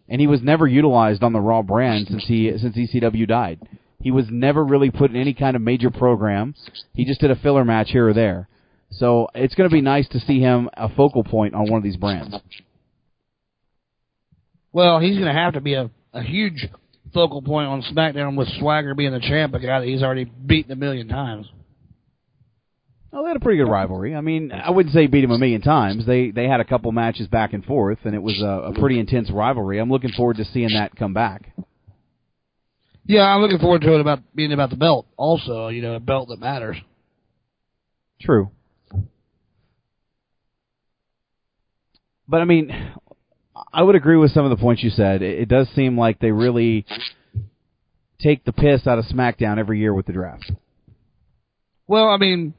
and 0.07 0.21
he 0.21 0.27
was 0.27 0.41
never 0.41 0.67
utilized 0.67 1.23
on 1.23 1.33
the 1.33 1.41
Raw 1.41 1.61
brand 1.61 2.07
since 2.07 2.25
he 2.25 2.51
since 2.57 2.75
ECW 2.75 3.27
died. 3.27 3.59
He 3.99 4.11
was 4.11 4.25
never 4.29 4.63
really 4.63 4.91
put 4.91 5.11
in 5.11 5.17
any 5.17 5.33
kind 5.33 5.55
of 5.55 5.61
major 5.61 5.89
program. 5.89 6.53
He 6.93 7.05
just 7.05 7.21
did 7.21 7.31
a 7.31 7.35
filler 7.35 7.65
match 7.65 7.89
here 7.89 8.07
or 8.07 8.13
there. 8.13 8.47
So 8.91 9.27
it's 9.33 9.55
going 9.55 9.69
to 9.69 9.73
be 9.73 9.81
nice 9.81 10.07
to 10.09 10.19
see 10.19 10.39
him 10.39 10.69
a 10.75 10.89
focal 10.89 11.23
point 11.23 11.55
on 11.55 11.69
one 11.69 11.77
of 11.77 11.83
these 11.83 11.97
brands. 11.97 12.35
Well, 14.71 14.99
he's 14.99 15.15
going 15.15 15.27
to 15.27 15.33
have 15.33 15.53
to 15.53 15.61
be 15.61 15.73
a, 15.73 15.89
a 16.13 16.21
huge 16.21 16.67
focal 17.13 17.41
point 17.41 17.67
on 17.67 17.81
SmackDown 17.81 18.35
with 18.37 18.47
Swagger 18.59 18.93
being 18.93 19.11
the 19.11 19.19
champ, 19.19 19.53
a 19.53 19.59
guy 19.59 19.79
that 19.79 19.87
he's 19.87 20.03
already 20.03 20.25
beaten 20.25 20.71
a 20.71 20.75
million 20.75 21.07
times. 21.07 21.47
Well, 23.15 23.23
they 23.23 23.29
had 23.29 23.37
a 23.37 23.39
pretty 23.39 23.59
good 23.59 23.71
rivalry. 23.71 24.13
I 24.13 24.19
mean, 24.19 24.51
I 24.51 24.71
wouldn't 24.71 24.93
say 24.93 25.07
beat 25.07 25.23
him 25.23 25.31
a 25.31 25.37
million 25.37 25.61
times. 25.61 26.05
They 26.05 26.31
they 26.31 26.49
had 26.49 26.59
a 26.59 26.65
couple 26.65 26.91
matches 26.91 27.29
back 27.29 27.53
and 27.53 27.63
forth, 27.63 27.99
and 28.03 28.13
it 28.13 28.21
was 28.21 28.41
a, 28.41 28.73
a 28.73 28.73
pretty 28.73 28.99
intense 28.99 29.31
rivalry. 29.31 29.79
I'm 29.79 29.89
looking 29.89 30.11
forward 30.11 30.35
to 30.35 30.43
seeing 30.43 30.73
that 30.73 30.97
come 30.97 31.13
back. 31.13 31.49
Yeah, 33.05 33.21
I'm 33.21 33.39
looking 33.39 33.59
forward 33.59 33.83
to 33.83 33.95
it 33.95 34.01
about 34.01 34.19
being 34.35 34.51
about 34.51 34.69
the 34.69 34.75
belt. 34.75 35.07
Also, 35.15 35.69
you 35.69 35.81
know, 35.81 35.95
a 35.95 35.99
belt 36.01 36.27
that 36.27 36.41
matters. 36.41 36.75
True. 38.19 38.51
But 42.27 42.41
I 42.41 42.43
mean, 42.43 42.69
I 43.71 43.81
would 43.81 43.95
agree 43.95 44.17
with 44.17 44.31
some 44.31 44.43
of 44.43 44.49
the 44.49 44.61
points 44.61 44.83
you 44.83 44.89
said. 44.89 45.21
It, 45.21 45.39
it 45.39 45.47
does 45.47 45.69
seem 45.73 45.97
like 45.97 46.19
they 46.19 46.31
really 46.31 46.85
take 48.19 48.43
the 48.43 48.51
piss 48.51 48.85
out 48.85 48.99
of 48.99 49.05
SmackDown 49.05 49.57
every 49.57 49.79
year 49.79 49.93
with 49.93 50.05
the 50.05 50.11
draft. 50.11 50.51
Well, 51.87 52.09
I 52.09 52.17
mean, 52.17 52.55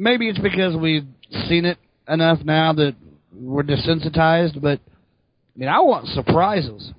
maybe 0.00 0.28
it's 0.28 0.38
because 0.38 0.74
we've 0.74 1.06
seen 1.48 1.66
it 1.66 1.78
enough 2.08 2.38
now 2.42 2.72
that 2.72 2.96
we're 3.32 3.62
desensitized, 3.62 4.60
but 4.60 4.80
I 4.80 5.58
mean, 5.58 5.68
I 5.68 5.80
want 5.80 6.08
surprises. 6.08 6.90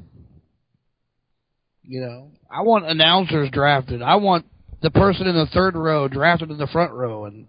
You 1.83 2.01
know, 2.01 2.31
I 2.49 2.61
want 2.61 2.85
announcers 2.85 3.49
drafted. 3.51 4.01
I 4.01 4.15
want 4.15 4.45
the 4.81 4.91
person 4.91 5.27
in 5.27 5.35
the 5.35 5.47
third 5.47 5.75
row 5.75 6.07
drafted 6.07 6.51
in 6.51 6.57
the 6.57 6.67
front 6.67 6.93
row, 6.93 7.25
and 7.25 7.47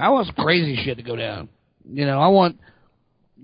I 0.00 0.10
want 0.10 0.28
some 0.28 0.36
crazy 0.36 0.80
shit 0.82 0.96
to 0.96 1.02
go 1.02 1.16
down. 1.16 1.48
You 1.84 2.06
know, 2.06 2.20
I 2.20 2.28
want 2.28 2.58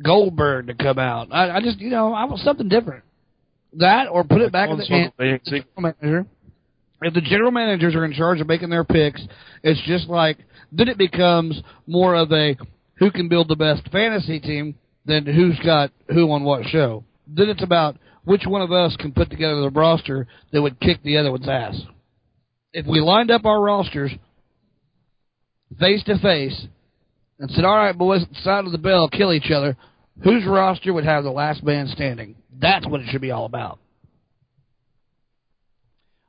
Goldberg 0.03 0.68
to 0.68 0.74
come 0.74 0.99
out. 0.99 1.28
I, 1.32 1.57
I 1.57 1.61
just, 1.61 1.78
you 1.78 1.91
know, 1.91 2.14
I 2.14 2.24
want 2.24 2.41
something 2.41 2.68
different. 2.68 3.05
That 3.74 4.07
or 4.09 4.22
put 4.22 4.41
it 4.41 4.53
back 4.53 4.70
in 4.70 4.78
the 4.78 4.87
hand 4.87 5.12
manager. 5.18 6.26
If 7.03 7.12
the 7.12 7.20
general 7.20 7.51
managers 7.51 7.95
are 7.97 8.05
in 8.05 8.12
charge 8.12 8.41
of 8.41 8.47
making 8.47 8.70
their 8.70 8.85
picks, 8.85 9.20
it's 9.62 9.80
just 9.87 10.09
like 10.09 10.39
then 10.77 10.89
it 10.89 10.99
becomes 10.99 11.61
more 11.87 12.14
of 12.14 12.33
a 12.33 12.57
who 12.97 13.11
can 13.11 13.29
build 13.29 13.49
the 13.49 13.57
best 13.57 13.89
fantasy 13.91 14.41
team 14.41 14.75
than 15.05 15.27
who's 15.27 15.59
got 15.64 15.91
who 16.09 16.31
on 16.33 16.45
what 16.45 16.66
show. 16.66 17.05
Then 17.27 17.49
it's 17.49 17.62
about 17.62 17.97
which 18.25 18.47
one 18.47 18.62
of 18.62 18.72
us 18.72 18.97
can 18.97 19.12
put 19.12 19.31
together 19.31 19.61
the 19.61 19.70
roster 19.70 20.27
that 20.53 20.62
would 20.62 20.81
kick 20.81 21.03
the 21.03 21.18
other 21.18 21.31
one's 21.31 21.49
ass. 21.49 21.81
If 22.72 22.87
we 22.87 23.01
lined 23.01 23.31
up 23.31 23.45
our 23.45 23.61
rosters 23.61 24.11
face 25.79 26.03
to 26.05 26.18
face 26.18 26.66
and 27.39 27.51
said, 27.51 27.64
"All 27.64 27.77
right, 27.77 27.97
boys, 27.97 28.25
side 28.43 28.64
of 28.64 28.72
the 28.72 28.79
bell, 28.79 29.09
kill 29.09 29.33
each 29.33 29.51
other," 29.51 29.77
whose 30.22 30.45
roster 30.45 30.93
would 30.93 31.05
have 31.05 31.25
the 31.25 31.31
last 31.31 31.62
man 31.62 31.89
standing? 31.89 32.37
That's 32.59 32.87
what 32.87 33.01
it 33.01 33.09
should 33.09 33.20
be 33.20 33.31
all 33.31 33.45
about. 33.45 33.79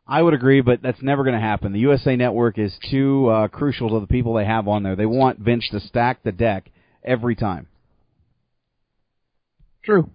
I 0.08 0.22
would 0.22 0.34
agree, 0.34 0.62
but 0.62 0.82
that's 0.82 1.02
never 1.02 1.24
going 1.24 1.36
to 1.36 1.42
happen. 1.42 1.74
The 1.74 1.80
USA 1.80 2.16
Network 2.16 2.60
is 2.60 2.78
too 2.92 3.28
uh, 3.28 3.48
crucial 3.48 3.90
to 3.90 4.00
the 4.00 4.08
people 4.08 4.36
they 4.36 4.46
have 4.46 4.68
on 4.68 4.84
there. 4.84 4.96
They 4.96 5.08
want 5.08 5.40
Vince 5.40 5.68
to 5.72 5.80
stack 5.80 6.22
the 6.24 6.32
deck 6.32 6.70
every 7.04 7.36
time. 7.36 7.68
True. 9.84 10.10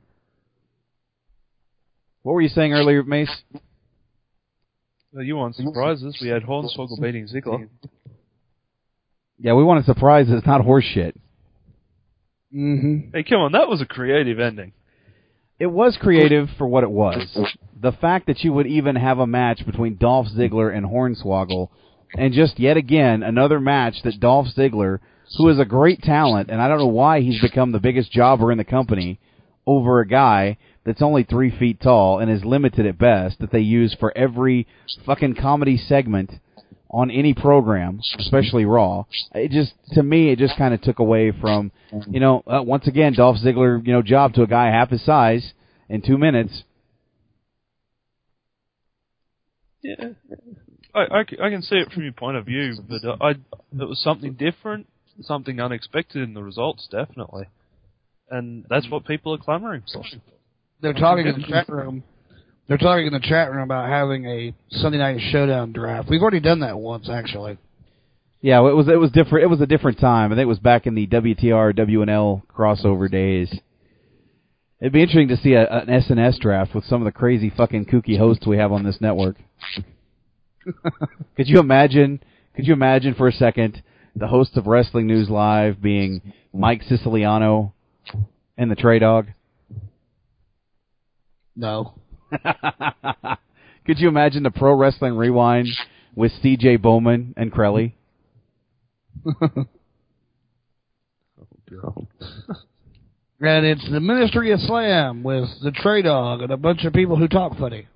What 2.22 2.34
were 2.34 2.40
you 2.40 2.48
saying 2.48 2.72
earlier, 2.72 3.02
Mace? 3.02 3.30
Well, 5.12 5.24
you 5.24 5.36
want 5.36 5.56
surprises? 5.56 6.18
We 6.20 6.28
had 6.28 6.42
Hornswoggle 6.42 7.00
beating 7.00 7.26
Ziggler. 7.26 7.68
Yeah, 9.38 9.54
we 9.54 9.64
wanted 9.64 9.86
surprises, 9.86 10.34
It's 10.36 10.46
not 10.46 10.60
horse 10.60 10.84
shit. 10.84 11.16
Mm-hmm. 12.54 13.10
Hey, 13.14 13.22
come 13.22 13.38
on, 13.38 13.52
that 13.52 13.68
was 13.68 13.80
a 13.80 13.86
creative 13.86 14.38
ending. 14.38 14.72
It 15.60 15.70
was 15.70 15.98
creative 16.00 16.48
for 16.56 16.66
what 16.66 16.84
it 16.84 16.90
was. 16.90 17.36
The 17.78 17.92
fact 17.92 18.26
that 18.28 18.42
you 18.42 18.50
would 18.54 18.66
even 18.66 18.96
have 18.96 19.18
a 19.18 19.26
match 19.26 19.66
between 19.66 19.98
Dolph 19.98 20.28
Ziggler 20.28 20.74
and 20.74 20.86
Hornswoggle, 20.86 21.68
and 22.16 22.32
just 22.32 22.58
yet 22.58 22.78
again 22.78 23.22
another 23.22 23.60
match 23.60 23.96
that 24.04 24.18
Dolph 24.18 24.46
Ziggler, 24.56 25.00
who 25.36 25.50
is 25.50 25.58
a 25.58 25.66
great 25.66 26.00
talent, 26.00 26.48
and 26.50 26.62
I 26.62 26.68
don't 26.68 26.78
know 26.78 26.86
why 26.86 27.20
he's 27.20 27.42
become 27.42 27.72
the 27.72 27.78
biggest 27.78 28.10
jobber 28.10 28.50
in 28.50 28.56
the 28.56 28.64
company, 28.64 29.20
over 29.66 30.00
a 30.00 30.08
guy 30.08 30.56
that's 30.86 31.02
only 31.02 31.24
three 31.24 31.50
feet 31.50 31.78
tall 31.78 32.20
and 32.20 32.30
is 32.30 32.42
limited 32.42 32.86
at 32.86 32.96
best, 32.96 33.38
that 33.40 33.52
they 33.52 33.60
use 33.60 33.94
for 34.00 34.16
every 34.16 34.66
fucking 35.04 35.34
comedy 35.34 35.76
segment 35.76 36.30
on 36.90 37.10
any 37.10 37.34
program, 37.34 38.00
especially 38.18 38.64
Raw. 38.64 39.04
It 39.34 39.50
just, 39.50 39.72
to 39.92 40.02
me, 40.02 40.30
it 40.30 40.38
just 40.38 40.56
kind 40.58 40.74
of 40.74 40.82
took 40.82 40.98
away 40.98 41.32
from, 41.40 41.70
you 42.08 42.20
know, 42.20 42.42
uh, 42.46 42.62
once 42.62 42.86
again, 42.86 43.14
Dolph 43.14 43.36
Ziggler, 43.38 43.84
you 43.86 43.92
know, 43.92 44.02
job 44.02 44.34
to 44.34 44.42
a 44.42 44.46
guy 44.46 44.66
half 44.66 44.90
his 44.90 45.04
size 45.04 45.52
in 45.88 46.02
two 46.02 46.18
minutes. 46.18 46.64
Yeah, 49.82 50.10
I 50.94 51.20
I 51.20 51.24
can 51.24 51.62
see 51.62 51.76
it 51.76 51.90
from 51.90 52.02
your 52.02 52.12
point 52.12 52.36
of 52.36 52.44
view, 52.44 52.74
but 52.86 53.02
uh, 53.02 53.16
I 53.20 53.30
it 53.30 53.38
was 53.72 54.02
something 54.02 54.34
different, 54.34 54.88
something 55.22 55.58
unexpected 55.58 56.22
in 56.22 56.34
the 56.34 56.42
results, 56.42 56.86
definitely, 56.90 57.44
and 58.30 58.66
that's 58.68 58.90
what 58.90 59.06
people 59.06 59.32
are 59.32 59.38
clamoring 59.38 59.82
for. 59.90 60.04
They're 60.82 60.92
talking 60.92 61.26
in 61.26 61.40
the 61.40 61.46
chat 61.46 61.68
room. 61.70 62.04
They're 62.70 62.78
talking 62.78 63.08
in 63.08 63.12
the 63.12 63.18
chat 63.18 63.50
room 63.50 63.64
about 63.64 63.88
having 63.88 64.24
a 64.26 64.54
Sunday 64.70 64.98
Night 64.98 65.20
Showdown 65.32 65.72
draft. 65.72 66.08
We've 66.08 66.22
already 66.22 66.38
done 66.38 66.60
that 66.60 66.78
once, 66.78 67.10
actually. 67.10 67.58
Yeah, 68.42 68.60
it 68.60 68.76
was 68.76 68.86
it 68.86 68.94
was 68.94 69.10
different. 69.10 69.42
It 69.42 69.48
was 69.48 69.60
a 69.60 69.66
different 69.66 69.98
time. 69.98 70.30
I 70.30 70.36
think 70.36 70.44
it 70.44 70.46
was 70.46 70.60
back 70.60 70.86
in 70.86 70.94
the 70.94 71.08
WTR 71.08 71.76
WNL 71.76 72.42
crossover 72.46 73.10
days. 73.10 73.52
It'd 74.78 74.92
be 74.92 75.02
interesting 75.02 75.26
to 75.30 75.36
see 75.38 75.54
a, 75.54 75.68
an 75.68 75.88
SNS 75.88 76.38
draft 76.38 76.72
with 76.72 76.84
some 76.84 77.02
of 77.02 77.06
the 77.06 77.18
crazy 77.18 77.50
fucking 77.50 77.86
kooky 77.86 78.16
hosts 78.16 78.46
we 78.46 78.58
have 78.58 78.70
on 78.70 78.84
this 78.84 79.00
network. 79.00 79.34
could 81.36 81.48
you 81.48 81.58
imagine? 81.58 82.22
Could 82.54 82.68
you 82.68 82.72
imagine 82.72 83.14
for 83.14 83.26
a 83.26 83.32
second 83.32 83.82
the 84.14 84.28
host 84.28 84.56
of 84.56 84.68
Wrestling 84.68 85.08
News 85.08 85.28
Live 85.28 85.82
being 85.82 86.32
Mike 86.54 86.82
Siciliano 86.88 87.74
and 88.56 88.70
the 88.70 88.76
Trey 88.76 89.00
Dog? 89.00 89.26
No. 91.56 91.99
Could 93.86 93.98
you 93.98 94.08
imagine 94.08 94.42
the 94.42 94.50
Pro 94.50 94.74
Wrestling 94.74 95.16
Rewind 95.16 95.68
with 96.14 96.32
C.J. 96.42 96.76
Bowman 96.76 97.34
and 97.36 97.52
Crelly? 97.52 97.94
Oh, 99.26 99.66
God. 101.70 102.06
and 103.40 103.66
it's 103.66 103.90
the 103.90 104.00
Ministry 104.00 104.52
of 104.52 104.60
Slam 104.60 105.22
with 105.22 105.48
the 105.62 105.70
Trey 105.70 106.02
Dog 106.02 106.42
and 106.42 106.50
a 106.52 106.56
bunch 106.56 106.84
of 106.84 106.92
people 106.92 107.16
who 107.16 107.28
talk 107.28 107.56
funny. 107.58 107.86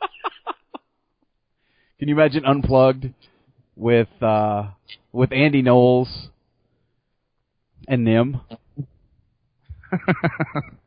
Can 1.98 2.08
you 2.08 2.14
imagine 2.14 2.44
Unplugged 2.44 3.12
with 3.76 4.08
uh, 4.20 4.68
with 5.12 5.32
Andy 5.32 5.62
Knowles 5.62 6.28
and 7.88 8.04
Nim? 8.04 8.40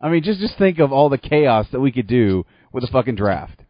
I 0.00 0.08
mean, 0.08 0.22
just 0.22 0.40
just 0.40 0.56
think 0.58 0.78
of 0.78 0.92
all 0.92 1.08
the 1.08 1.18
chaos 1.18 1.66
that 1.72 1.80
we 1.80 1.92
could 1.92 2.06
do 2.06 2.46
with 2.72 2.84
a 2.84 2.88
fucking 2.88 3.16
draft. 3.16 3.62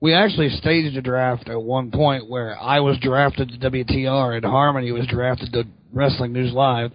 We 0.00 0.12
actually 0.14 0.48
staged 0.50 0.96
a 0.96 1.02
draft 1.02 1.48
at 1.48 1.62
one 1.62 1.92
point 1.92 2.28
where 2.28 2.58
I 2.60 2.80
was 2.80 2.98
drafted 2.98 3.50
to 3.50 3.70
WTR 3.70 4.36
and 4.36 4.44
Harmony 4.44 4.90
was 4.90 5.06
drafted 5.06 5.52
to 5.52 5.64
Wrestling 5.92 6.32
News 6.32 6.52
Live. 6.52 6.90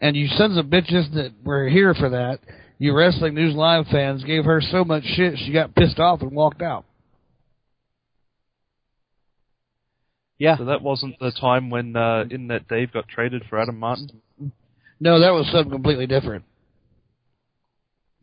And 0.00 0.16
you 0.16 0.26
sons 0.28 0.56
of 0.56 0.66
bitches 0.66 1.12
that 1.14 1.32
were 1.44 1.68
here 1.68 1.92
for 1.92 2.08
that, 2.10 2.38
you 2.78 2.94
Wrestling 2.94 3.34
News 3.34 3.54
Live 3.54 3.86
fans 3.88 4.24
gave 4.24 4.46
her 4.46 4.62
so 4.62 4.84
much 4.84 5.04
shit 5.04 5.38
she 5.38 5.52
got 5.52 5.74
pissed 5.74 5.98
off 5.98 6.22
and 6.22 6.32
walked 6.32 6.62
out. 6.62 6.86
Yeah, 10.38 10.58
So 10.58 10.66
that 10.66 10.82
wasn't 10.82 11.18
the 11.18 11.32
time 11.32 11.70
when 11.70 11.96
uh, 11.96 12.22
Internet 12.22 12.68
Dave 12.68 12.92
got 12.92 13.08
traded 13.08 13.44
for 13.48 13.58
Adam 13.58 13.78
Martin. 13.78 14.20
No, 15.00 15.20
that 15.20 15.32
was 15.32 15.46
something 15.50 15.70
completely 15.70 16.06
different. 16.06 16.44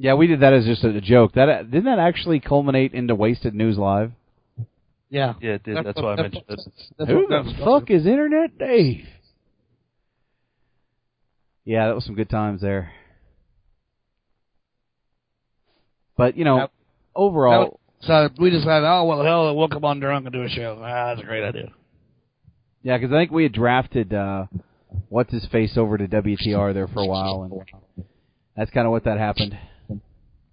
Yeah, 0.03 0.15
we 0.15 0.27
did 0.27 0.41
that 0.41 0.51
as 0.51 0.65
just 0.65 0.83
a 0.83 0.99
joke. 0.99 1.31
That 1.35 1.71
didn't 1.71 1.85
that 1.85 1.97
actually 1.97 2.41
culminate 2.41 2.93
into 2.93 3.15
Wasted 3.15 3.55
News 3.55 3.77
Live? 3.77 4.11
Yeah. 5.09 5.35
Yeah, 5.39 5.51
it 5.51 5.63
did. 5.63 5.77
That's 5.77 6.01
why 6.01 6.11
I 6.11 6.15
mentioned 6.17 6.43
it. 6.49 6.59
That's 6.97 7.09
Who 7.09 7.25
the 7.29 7.41
was 7.41 7.55
fuck 7.63 7.89
is 7.89 8.05
Internet 8.05 8.57
Dave? 8.57 9.05
Yeah, 11.63 11.87
that 11.87 11.95
was 11.95 12.03
some 12.03 12.15
good 12.15 12.29
times 12.29 12.59
there. 12.59 12.91
But 16.17 16.35
you 16.35 16.43
know, 16.43 16.57
Yep. 16.57 16.71
overall, 17.15 17.79
So 18.01 18.27
we 18.37 18.49
decided, 18.49 18.85
oh 18.85 19.05
well, 19.05 19.23
hell, 19.23 19.55
we'll 19.55 19.69
come 19.69 19.85
on 19.85 20.01
drunk 20.01 20.25
and 20.25 20.33
do 20.33 20.43
a 20.43 20.49
show. 20.49 20.79
Ah, 20.81 21.13
that's 21.15 21.21
a 21.21 21.23
great 21.23 21.45
idea. 21.45 21.71
yeah, 22.81 22.97
because 22.97 23.13
I 23.13 23.19
think 23.19 23.31
we 23.31 23.43
had 23.43 23.53
drafted 23.53 24.13
uh, 24.13 24.47
what's 25.07 25.31
his 25.31 25.45
face 25.45 25.77
over 25.77 25.97
to 25.97 26.09
WTR 26.09 26.73
there 26.73 26.89
for 26.89 27.03
a 27.03 27.07
while, 27.07 27.43
and 27.43 28.05
that's 28.57 28.69
kind 28.71 28.85
of 28.85 28.91
what 28.91 29.05
that 29.05 29.17
happened. 29.17 29.57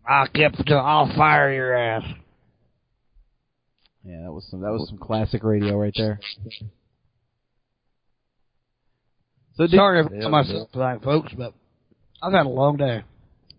I'll 0.06 0.26
keep, 0.28 0.52
I'll 0.70 1.14
fire 1.16 1.52
your 1.52 1.74
ass. 1.74 2.02
Yeah, 4.04 4.22
that 4.24 4.32
was 4.32 4.46
some 4.50 4.62
that 4.62 4.70
was 4.72 4.88
some 4.88 4.98
classic 4.98 5.44
radio 5.44 5.76
right 5.76 5.92
there. 5.96 6.18
So 9.56 9.64
did, 9.66 9.76
Sorry 9.76 10.02
for 10.04 10.28
myself 10.30 10.72
tonight, 10.72 11.02
folks, 11.02 11.32
but 11.36 11.52
I've 12.22 12.32
had 12.32 12.46
a 12.46 12.48
long 12.50 12.76
day. 12.78 13.02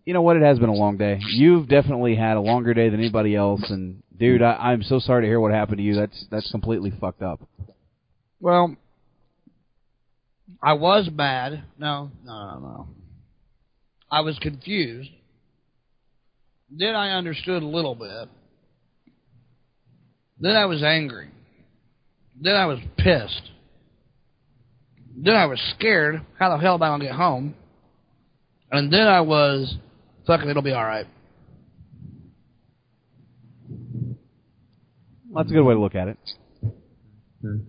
you 0.04 0.14
know 0.14 0.24
what? 0.24 0.38
It 0.38 0.42
has 0.44 0.58
been 0.58 0.70
a 0.70 0.74
long 0.74 0.98
day. 0.98 1.20
You've 1.30 1.68
definitely 1.68 2.16
had 2.16 2.38
a 2.38 2.42
longer 2.42 2.74
day 2.74 2.90
than 2.90 3.00
anybody 3.00 3.36
else, 3.36 3.62
and 3.70 4.02
dude, 4.18 4.42
I, 4.42 4.54
I'm 4.54 4.82
so 4.82 5.00
sorry 5.00 5.24
to 5.24 5.28
hear 5.28 5.40
what 5.40 5.52
happened 5.52 5.78
to 5.78 5.84
you. 5.84 5.94
That's 5.96 6.26
that's 6.32 6.50
completely 6.52 6.92
fucked 7.00 7.22
up. 7.22 7.40
Well, 8.40 8.76
I 10.62 10.74
was 10.74 11.08
mad. 11.14 11.64
No, 11.78 12.10
no, 12.26 12.34
no, 12.54 12.60
no. 12.60 12.88
I 14.10 14.22
was 14.22 14.40
confused. 14.40 15.12
Then 16.72 16.96
I 16.96 17.12
understood 17.18 17.64
a 17.64 17.66
little 17.66 17.96
bit. 17.96 18.30
Then 20.40 20.56
I 20.56 20.66
was 20.66 20.82
angry. 20.84 21.30
Then 22.40 22.56
I 22.56 22.66
was 22.66 22.80
pissed. 22.98 23.52
Then 25.16 25.36
I 25.36 25.46
was 25.46 25.60
scared. 25.76 26.22
How 26.40 26.56
the 26.56 26.62
hell 26.62 26.76
am 26.76 26.84
I 26.84 26.88
going 26.88 27.02
to 27.02 27.06
get 27.08 27.16
home? 27.16 27.54
And 28.72 28.92
then 28.92 29.06
I 29.06 29.22
was, 29.22 29.76
fuck 30.26 30.42
it, 30.42 30.48
it'll 30.48 30.62
be 30.62 30.72
alright. 30.72 31.08
That's 35.34 35.50
a 35.50 35.54
good 35.54 35.64
way 35.64 35.74
to 35.74 35.80
look 35.80 35.96
at 35.96 36.08
it. 36.08 36.18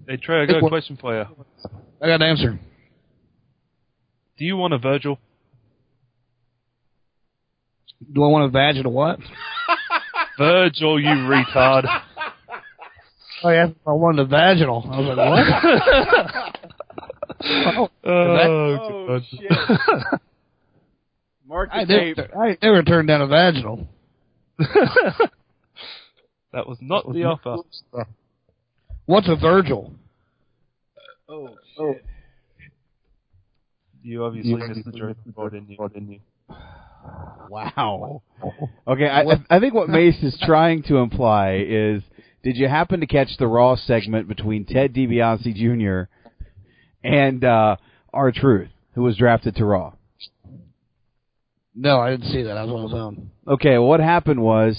Hey 0.09 0.17
Trey, 0.17 0.43
I 0.43 0.47
got 0.47 0.63
a 0.63 0.69
question 0.69 0.99
for 1.01 1.17
you. 1.17 1.25
I 2.01 2.07
got 2.07 2.21
an 2.21 2.23
answer. 2.23 2.61
Do 4.39 4.45
you 4.45 4.57
want 4.57 4.75
a 4.75 4.79
Virgil? 4.79 5.19
Do 8.13 8.25
I 8.25 8.29
want 8.29 8.45
a 8.45 8.49
vaginal 8.49 8.93
what? 8.93 9.19
Virgil, 10.39 11.01
you 11.01 11.09
retard. 11.09 11.87
Oh 13.45 13.51
yeah, 13.51 13.69
I 13.87 13.93
wanted 13.93 14.23
a 14.23 14.25
vaginal. 14.27 14.89
I 14.91 15.01
was 15.01 15.17
like, 15.17 15.19
what? 15.19 16.59
Oh, 17.45 17.89
oh, 18.05 18.09
Oh, 18.09 19.19
God. 19.49 20.21
Mark 21.45 21.71
I 21.73 21.83
never, 21.85 22.31
I 22.39 22.57
never 22.63 22.83
turned 22.85 23.09
down 23.09 23.21
a 23.21 23.27
vaginal. 23.27 23.89
that 24.59 25.31
was 26.69 26.79
not 26.81 27.13
the 27.13 27.25
offer. 27.25 27.57
What's 29.07 29.29
a 29.29 29.35
Virgil? 29.35 29.93
Oh, 31.29 31.49
oh 31.79 31.95
shit! 31.95 32.05
You 34.03 34.25
obviously 34.25 34.55
missed 34.55 34.85
the 34.85 34.93
joke 34.93 35.17
before, 35.27 35.51
didn't 35.51 35.71
you? 35.71 35.89
Didn't 35.93 36.13
you? 36.13 36.21
Wow. 37.49 38.23
Okay, 38.89 39.07
I, 39.09 39.23
I- 39.51 39.61
think 39.61 39.73
what 39.73 39.89
Mace 39.89 40.21
is 40.21 40.37
trying 40.43 40.83
to 40.85 40.97
imply 40.97 41.65
is, 41.65 42.03
did 42.43 42.57
you 42.57 42.67
happen 42.67 42.99
to 42.99 43.07
catch 43.07 43.37
the 43.39 43.47
Raw 43.47 43.77
segment 43.77 44.27
between 44.27 44.65
Ted 44.65 44.93
DiBiase 44.93 45.55
Jr. 45.55 46.11
and 47.07 47.45
uh, 47.45 47.77
R-Truth, 48.13 48.71
who 48.97 49.03
was 49.03 49.17
drafted 49.17 49.55
to 49.57 49.65
Raw? 49.65 49.93
No, 51.75 52.01
I 52.01 52.11
didn't 52.11 52.33
see 52.33 52.43
that. 52.43 52.57
I 52.57 52.65
was 52.65 52.93
on 52.93 52.99
own. 52.99 53.31
Okay, 53.47 53.79
well, 53.79 53.87
what 53.87 54.01
happened 54.01 54.43
was 54.43 54.77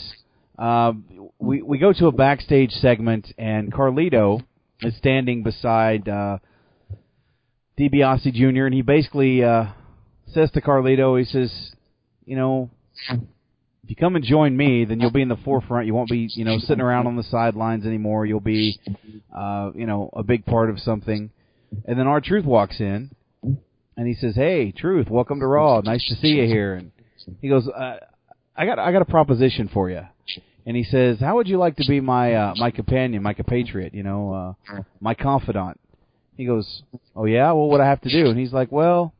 um, 0.59 1.29
we 1.39 1.61
we 1.61 1.77
go 1.77 1.93
to 1.93 2.07
a 2.07 2.11
backstage 2.11 2.71
segment, 2.71 3.31
and 3.37 3.71
Carlito 3.71 4.43
is 4.81 4.95
standing 4.97 5.41
beside 5.43 6.09
uh, 6.09 6.39
DiBiase 7.79 8.33
Jr. 8.33 8.65
and 8.65 8.73
he 8.73 8.81
basically 8.81 9.43
uh, 9.43 9.67
says 10.27 10.51
to 10.51 10.61
Carlito, 10.61 11.17
he 11.17 11.25
says, 11.25 11.71
you 12.25 12.35
know, 12.35 12.69
if 13.09 13.89
you 13.89 13.95
come 13.95 14.15
and 14.15 14.23
join 14.23 14.55
me, 14.55 14.85
then 14.85 14.99
you'll 14.99 15.11
be 15.11 15.21
in 15.21 15.27
the 15.27 15.37
forefront. 15.37 15.87
You 15.87 15.93
won't 15.93 16.09
be, 16.09 16.29
you 16.33 16.45
know, 16.45 16.57
sitting 16.59 16.81
around 16.81 17.07
on 17.07 17.15
the 17.17 17.23
sidelines 17.23 17.85
anymore. 17.85 18.25
You'll 18.25 18.39
be, 18.39 18.79
uh, 19.35 19.71
you 19.75 19.85
know, 19.85 20.09
a 20.13 20.23
big 20.23 20.45
part 20.45 20.69
of 20.69 20.79
something. 20.79 21.29
And 21.85 21.99
then 21.99 22.07
R-Truth 22.07 22.45
walks 22.45 22.79
in, 22.79 23.11
and 23.41 24.07
he 24.07 24.13
says, 24.13 24.35
"Hey, 24.35 24.71
Truth, 24.71 25.09
welcome 25.09 25.39
to 25.39 25.47
Raw. 25.47 25.81
Nice 25.81 26.07
to 26.07 26.15
see 26.15 26.29
you 26.29 26.45
here." 26.45 26.75
And 26.75 26.91
he 27.41 27.49
goes, 27.49 27.67
uh, 27.67 27.97
"I 28.55 28.65
got, 28.65 28.79
I 28.79 28.91
got 28.91 29.01
a 29.01 29.05
proposition 29.05 29.69
for 29.73 29.89
you." 29.89 30.01
And 30.65 30.77
he 30.77 30.83
says, 30.83 31.19
"How 31.19 31.35
would 31.35 31.47
you 31.47 31.57
like 31.57 31.75
to 31.77 31.85
be 31.87 31.99
my, 31.99 32.35
uh, 32.35 32.53
my 32.57 32.71
companion, 32.71 33.21
my 33.21 33.33
compatriot? 33.33 33.93
You 33.93 34.03
know, 34.03 34.33
uh, 34.69 34.81
my 35.01 35.13
confidant?" 35.13 35.79
He 36.37 36.45
goes, 36.45 36.83
"Oh 37.15 37.25
yeah, 37.25 37.51
well, 37.51 37.67
what 37.67 37.81
I 37.81 37.85
have 37.87 38.01
to 38.01 38.09
do?" 38.09 38.29
And 38.29 38.39
he's 38.39 38.53
like, 38.53 38.71
"Well, 38.71 39.13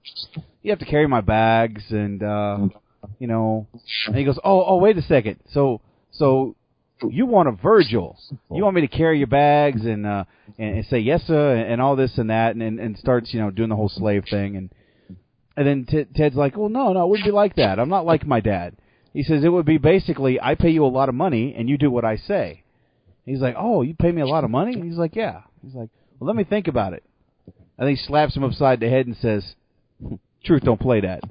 you 0.62 0.72
have 0.72 0.80
to 0.80 0.86
carry 0.86 1.08
my 1.08 1.22
bags, 1.22 1.84
and 1.90 2.24
uh, 2.24 2.68
you 3.20 3.28
know." 3.28 3.68
And 4.08 4.16
he 4.16 4.24
goes, 4.24 4.40
"Oh, 4.44 4.64
oh, 4.66 4.78
wait 4.78 4.98
a 4.98 5.02
second. 5.02 5.40
So, 5.52 5.82
so 6.12 6.56
you 7.10 7.26
want 7.26 7.50
a 7.50 7.52
Virgil? 7.52 8.18
You 8.52 8.64
want 8.64 8.76
me 8.76 8.82
to 8.82 8.88
carry 8.88 9.18
your 9.18 9.28
bags 9.28 9.86
and 9.86 10.06
uh, 10.06 10.26
and, 10.58 10.78
and 10.78 10.86
say 10.88 11.00
yes 11.00 11.24
sir 11.24 11.56
and, 11.56 11.74
and 11.74 11.82
all 11.82 11.96
this 11.96 12.18
and 12.18 12.30
that, 12.30 12.54
and, 12.54 12.62
and 12.62 12.80
and 12.80 12.98
starts 12.98 13.34
you 13.34 13.40
know 13.40 13.52
doing 13.52 13.70
the 13.70 13.76
whole 13.76 13.90
slave 13.90 14.26
thing, 14.30 14.56
and 14.56 14.70
and 15.56 15.68
then 15.68 15.86
T- 15.86 16.06
Ted's 16.16 16.36
like, 16.36 16.58
"Well, 16.58 16.70
no, 16.70 16.94
no, 16.94 17.04
it 17.04 17.10
wouldn't 17.10 17.28
be 17.28 17.32
like 17.32 17.56
that. 17.56 17.80
I'm 17.80 17.90
not 17.90 18.06
like 18.06 18.26
my 18.26 18.40
dad." 18.40 18.76
He 19.14 19.24
says 19.24 19.44
it 19.44 19.50
would 19.50 19.66
be 19.66 19.78
basically 19.78 20.42
I 20.42 20.56
pay 20.56 20.70
you 20.70 20.86
a 20.86 20.88
lot 20.88 21.10
of 21.10 21.16
money 21.16 21.54
and 21.56 21.70
you 21.70 21.78
do 21.78 21.92
what 21.92 22.06
I 22.06 22.18
say. 22.18 22.64
He's 23.26 23.42
like, 23.42 23.56
"Oh, 23.58 23.82
you 23.82 23.94
pay 23.94 24.12
me 24.12 24.22
a 24.22 24.28
lot 24.28 24.44
of 24.44 24.50
money?" 24.50 24.74
And 24.74 24.84
he's 24.84 24.98
like, 24.98 25.16
"Yeah." 25.16 25.42
He's 25.64 25.76
like, 25.76 25.90
"Well, 26.20 26.28
let 26.28 26.36
me 26.36 26.44
think 26.44 26.68
about 26.68 26.94
it." 26.94 27.04
And 27.78 27.90
he 27.90 27.96
slaps 27.96 28.36
him 28.36 28.44
upside 28.44 28.80
the 28.80 28.90
head 28.90 29.08
and 29.08 29.16
says, 29.18 29.56
"Truth, 30.44 30.64
don't 30.64 30.80
play 30.80 31.02
that." 31.02 31.24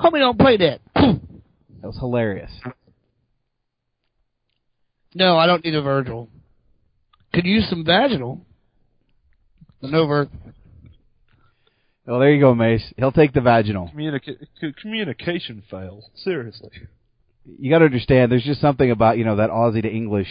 Homie, 0.00 0.18
don't 0.18 0.38
play 0.38 0.56
that. 0.58 0.80
That 0.94 1.88
was 1.88 1.98
hilarious. 1.98 2.50
No, 5.14 5.36
I 5.36 5.46
don't 5.46 5.64
need 5.64 5.74
a 5.74 5.82
Virgil. 5.82 6.28
Could 7.32 7.44
use 7.44 7.68
some 7.68 7.84
vaginal. 7.84 8.40
But 9.80 9.90
no 9.90 10.06
Vir. 10.06 10.28
Well, 12.06 12.20
there 12.20 12.32
you 12.32 12.40
go, 12.40 12.54
Mace. 12.54 12.82
He'll 12.96 13.12
take 13.12 13.32
the 13.32 13.40
vaginal. 13.40 13.90
Communica- 13.94 14.46
communication 14.80 15.62
fail. 15.70 16.02
Seriously. 16.16 16.70
You 17.58 17.70
got 17.70 17.80
to 17.80 17.84
understand, 17.84 18.32
there's 18.32 18.44
just 18.44 18.60
something 18.60 18.90
about 18.90 19.18
you 19.18 19.24
know 19.24 19.36
that 19.36 19.50
Aussie 19.50 19.82
to 19.82 19.88
English 19.88 20.28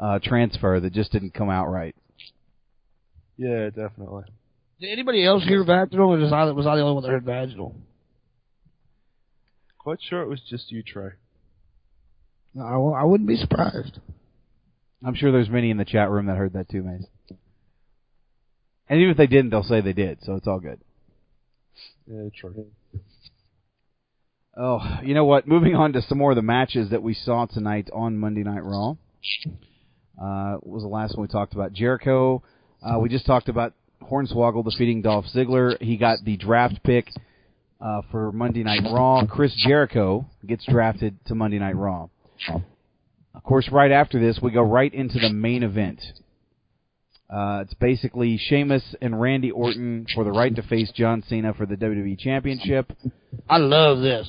uh, 0.00 0.18
transfer 0.22 0.80
that 0.80 0.92
just 0.92 1.12
didn't 1.12 1.34
come 1.34 1.50
out 1.50 1.68
right. 1.68 1.94
Yeah, 3.36 3.70
definitely. 3.70 4.24
Did 4.80 4.90
anybody 4.90 5.24
else 5.24 5.44
hear 5.44 5.64
vaginal, 5.64 6.12
or 6.12 6.18
was 6.18 6.32
I, 6.32 6.44
was 6.50 6.66
I 6.66 6.76
the 6.76 6.82
only 6.82 6.94
one 6.94 7.02
that 7.04 7.10
heard 7.10 7.24
vaginal? 7.24 7.74
Quite 9.80 10.00
sure 10.02 10.20
it 10.20 10.28
was 10.28 10.42
just 10.46 10.70
you, 10.70 10.82
Trey. 10.82 11.12
No, 12.54 12.92
I, 12.92 13.00
I 13.00 13.04
wouldn't 13.04 13.28
be 13.28 13.36
surprised. 13.36 13.98
I'm 15.02 15.14
sure 15.14 15.32
there's 15.32 15.48
many 15.48 15.70
in 15.70 15.78
the 15.78 15.86
chat 15.86 16.10
room 16.10 16.26
that 16.26 16.36
heard 16.36 16.52
that 16.52 16.68
too, 16.68 16.82
Mace. 16.82 17.06
And 18.90 19.00
even 19.00 19.10
if 19.10 19.16
they 19.16 19.26
didn't, 19.26 19.50
they'll 19.50 19.62
say 19.62 19.80
they 19.80 19.94
did, 19.94 20.18
so 20.22 20.34
it's 20.34 20.46
all 20.46 20.60
good. 20.60 20.80
Yeah, 22.06 22.28
true. 22.38 22.66
Oh, 24.54 24.80
you 25.02 25.14
know 25.14 25.24
what? 25.24 25.48
Moving 25.48 25.74
on 25.74 25.94
to 25.94 26.02
some 26.02 26.18
more 26.18 26.32
of 26.32 26.36
the 26.36 26.42
matches 26.42 26.90
that 26.90 27.02
we 27.02 27.14
saw 27.14 27.46
tonight 27.46 27.88
on 27.94 28.18
Monday 28.18 28.42
Night 28.42 28.62
Raw. 28.62 28.96
Uh, 30.20 30.58
was 30.60 30.82
the 30.82 30.88
last 30.88 31.16
one 31.16 31.22
we 31.22 31.28
talked 31.28 31.54
about? 31.54 31.72
Jericho. 31.72 32.42
Uh, 32.82 32.98
we 32.98 33.08
just 33.08 33.24
talked 33.24 33.48
about 33.48 33.72
Hornswoggle 34.02 34.64
defeating 34.64 35.00
Dolph 35.00 35.24
Ziggler. 35.34 35.80
He 35.80 35.96
got 35.96 36.18
the 36.22 36.36
draft 36.36 36.82
pick 36.82 37.08
uh, 37.80 38.02
for 38.10 38.32
Monday 38.32 38.62
Night 38.62 38.82
Raw. 38.92 39.24
Chris 39.26 39.54
Jericho 39.66 40.26
gets 40.46 40.64
drafted 40.66 41.16
to 41.26 41.34
Monday 41.34 41.58
Night 41.58 41.76
Raw. 41.76 42.08
Of 43.34 43.42
course, 43.44 43.68
right 43.70 43.92
after 43.92 44.20
this, 44.20 44.38
we 44.42 44.50
go 44.50 44.62
right 44.62 44.92
into 44.92 45.18
the 45.18 45.30
main 45.32 45.62
event. 45.62 46.00
Uh, 47.28 47.60
it's 47.62 47.74
basically 47.74 48.36
Sheamus 48.38 48.82
and 49.00 49.20
Randy 49.20 49.52
Orton 49.52 50.06
for 50.14 50.24
the 50.24 50.32
right 50.32 50.54
to 50.56 50.62
face 50.62 50.90
John 50.92 51.22
Cena 51.28 51.54
for 51.54 51.64
the 51.64 51.76
WWE 51.76 52.18
Championship. 52.18 52.92
I 53.48 53.58
love 53.58 54.00
this. 54.00 54.28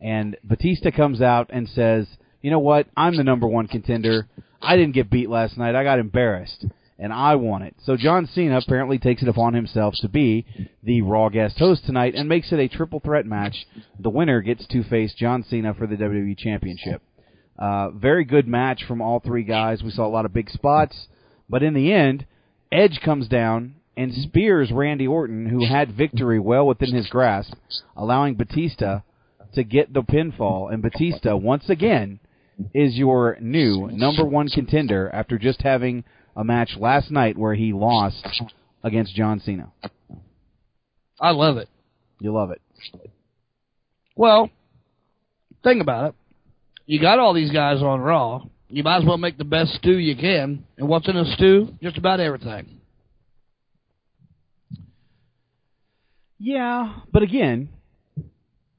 And 0.00 0.36
Batista 0.42 0.90
comes 0.90 1.20
out 1.20 1.50
and 1.52 1.68
says, 1.68 2.06
"You 2.40 2.50
know 2.50 2.58
what? 2.58 2.86
I'm 2.96 3.16
the 3.16 3.24
number 3.24 3.46
one 3.46 3.66
contender. 3.66 4.26
I 4.62 4.76
didn't 4.76 4.94
get 4.94 5.10
beat 5.10 5.28
last 5.28 5.58
night. 5.58 5.74
I 5.74 5.84
got 5.84 5.98
embarrassed, 5.98 6.64
and 7.00 7.12
I 7.12 7.34
want 7.36 7.64
it." 7.64 7.74
So 7.84 7.96
John 7.96 8.26
Cena 8.26 8.58
apparently 8.58 8.98
takes 8.98 9.22
it 9.22 9.28
upon 9.28 9.54
himself 9.54 9.94
to 10.02 10.08
be 10.08 10.46
the 10.82 11.02
Raw 11.02 11.28
guest 11.28 11.58
host 11.58 11.84
tonight 11.86 12.14
and 12.14 12.28
makes 12.28 12.52
it 12.52 12.60
a 12.60 12.68
triple 12.68 13.00
threat 13.00 13.26
match. 13.26 13.66
The 13.98 14.10
winner 14.10 14.40
gets 14.40 14.66
to 14.68 14.84
face 14.84 15.14
John 15.14 15.42
Cena 15.42 15.74
for 15.74 15.86
the 15.86 15.96
WWE 15.96 16.36
Championship. 16.38 17.02
Uh, 17.58 17.90
very 17.90 18.24
good 18.24 18.46
match 18.46 18.84
from 18.86 19.02
all 19.02 19.20
three 19.20 19.44
guys. 19.44 19.82
We 19.82 19.90
saw 19.90 20.06
a 20.06 20.08
lot 20.08 20.24
of 20.24 20.32
big 20.32 20.48
spots, 20.48 21.08
but 21.48 21.62
in 21.62 21.74
the 21.74 21.92
end, 21.92 22.24
Edge 22.72 23.00
comes 23.04 23.28
down 23.28 23.74
and 23.96 24.14
spears 24.14 24.72
Randy 24.72 25.06
Orton, 25.06 25.46
who 25.46 25.66
had 25.66 25.92
victory 25.92 26.38
well 26.38 26.66
within 26.66 26.94
his 26.94 27.08
grasp, 27.08 27.52
allowing 27.96 28.34
Batista 28.34 29.00
to 29.52 29.64
get 29.64 29.92
the 29.92 30.02
pinfall. 30.02 30.72
And 30.72 30.82
Batista, 30.82 31.36
once 31.36 31.68
again, 31.68 32.20
is 32.72 32.96
your 32.96 33.36
new 33.40 33.88
number 33.92 34.24
one 34.24 34.48
contender 34.48 35.10
after 35.12 35.38
just 35.38 35.62
having 35.62 36.04
a 36.36 36.44
match 36.44 36.76
last 36.78 37.10
night 37.10 37.36
where 37.36 37.54
he 37.54 37.72
lost 37.72 38.26
against 38.82 39.14
John 39.14 39.40
Cena. 39.40 39.72
I 41.20 41.30
love 41.30 41.56
it. 41.56 41.68
You 42.20 42.32
love 42.32 42.50
it. 42.50 42.60
Well, 44.16 44.50
think 45.62 45.82
about 45.82 46.10
it. 46.10 46.14
You 46.86 47.00
got 47.00 47.18
all 47.18 47.34
these 47.34 47.50
guys 47.50 47.82
on 47.82 48.00
Raw. 48.00 48.42
You 48.68 48.82
might 48.82 48.98
as 48.98 49.04
well 49.04 49.18
make 49.18 49.36
the 49.36 49.44
best 49.44 49.74
stew 49.74 49.98
you 49.98 50.16
can. 50.16 50.64
And 50.78 50.88
what's 50.88 51.08
in 51.08 51.16
a 51.16 51.24
stew? 51.34 51.74
Just 51.82 51.98
about 51.98 52.20
everything. 52.20 52.80
Yeah, 56.38 57.00
but 57.12 57.22
again, 57.22 57.68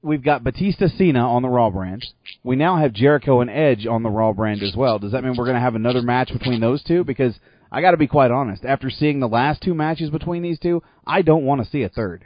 we've 0.02 0.24
got 0.24 0.43
Batista 0.43 0.88
Cena 0.97 1.20
on 1.20 1.43
the 1.43 1.49
Raw 1.49 1.70
brand. 1.70 2.04
We 2.43 2.55
now 2.55 2.77
have 2.77 2.93
Jericho 2.93 3.41
and 3.41 3.49
Edge 3.49 3.85
on 3.85 4.03
the 4.03 4.09
Raw 4.09 4.33
brand 4.33 4.63
as 4.63 4.75
well. 4.75 4.97
Does 4.97 5.11
that 5.11 5.23
mean 5.23 5.35
we're 5.37 5.45
going 5.45 5.55
to 5.55 5.61
have 5.61 5.75
another 5.75 6.01
match 6.01 6.31
between 6.33 6.59
those 6.59 6.83
two? 6.83 7.03
Because 7.03 7.35
I 7.71 7.81
got 7.81 7.91
to 7.91 7.97
be 7.97 8.07
quite 8.07 8.31
honest, 8.31 8.65
after 8.65 8.89
seeing 8.89 9.19
the 9.19 9.27
last 9.27 9.61
two 9.61 9.75
matches 9.75 10.09
between 10.09 10.41
these 10.41 10.59
two, 10.59 10.81
I 11.05 11.21
don't 11.21 11.45
want 11.45 11.63
to 11.63 11.69
see 11.69 11.83
a 11.83 11.89
third. 11.89 12.25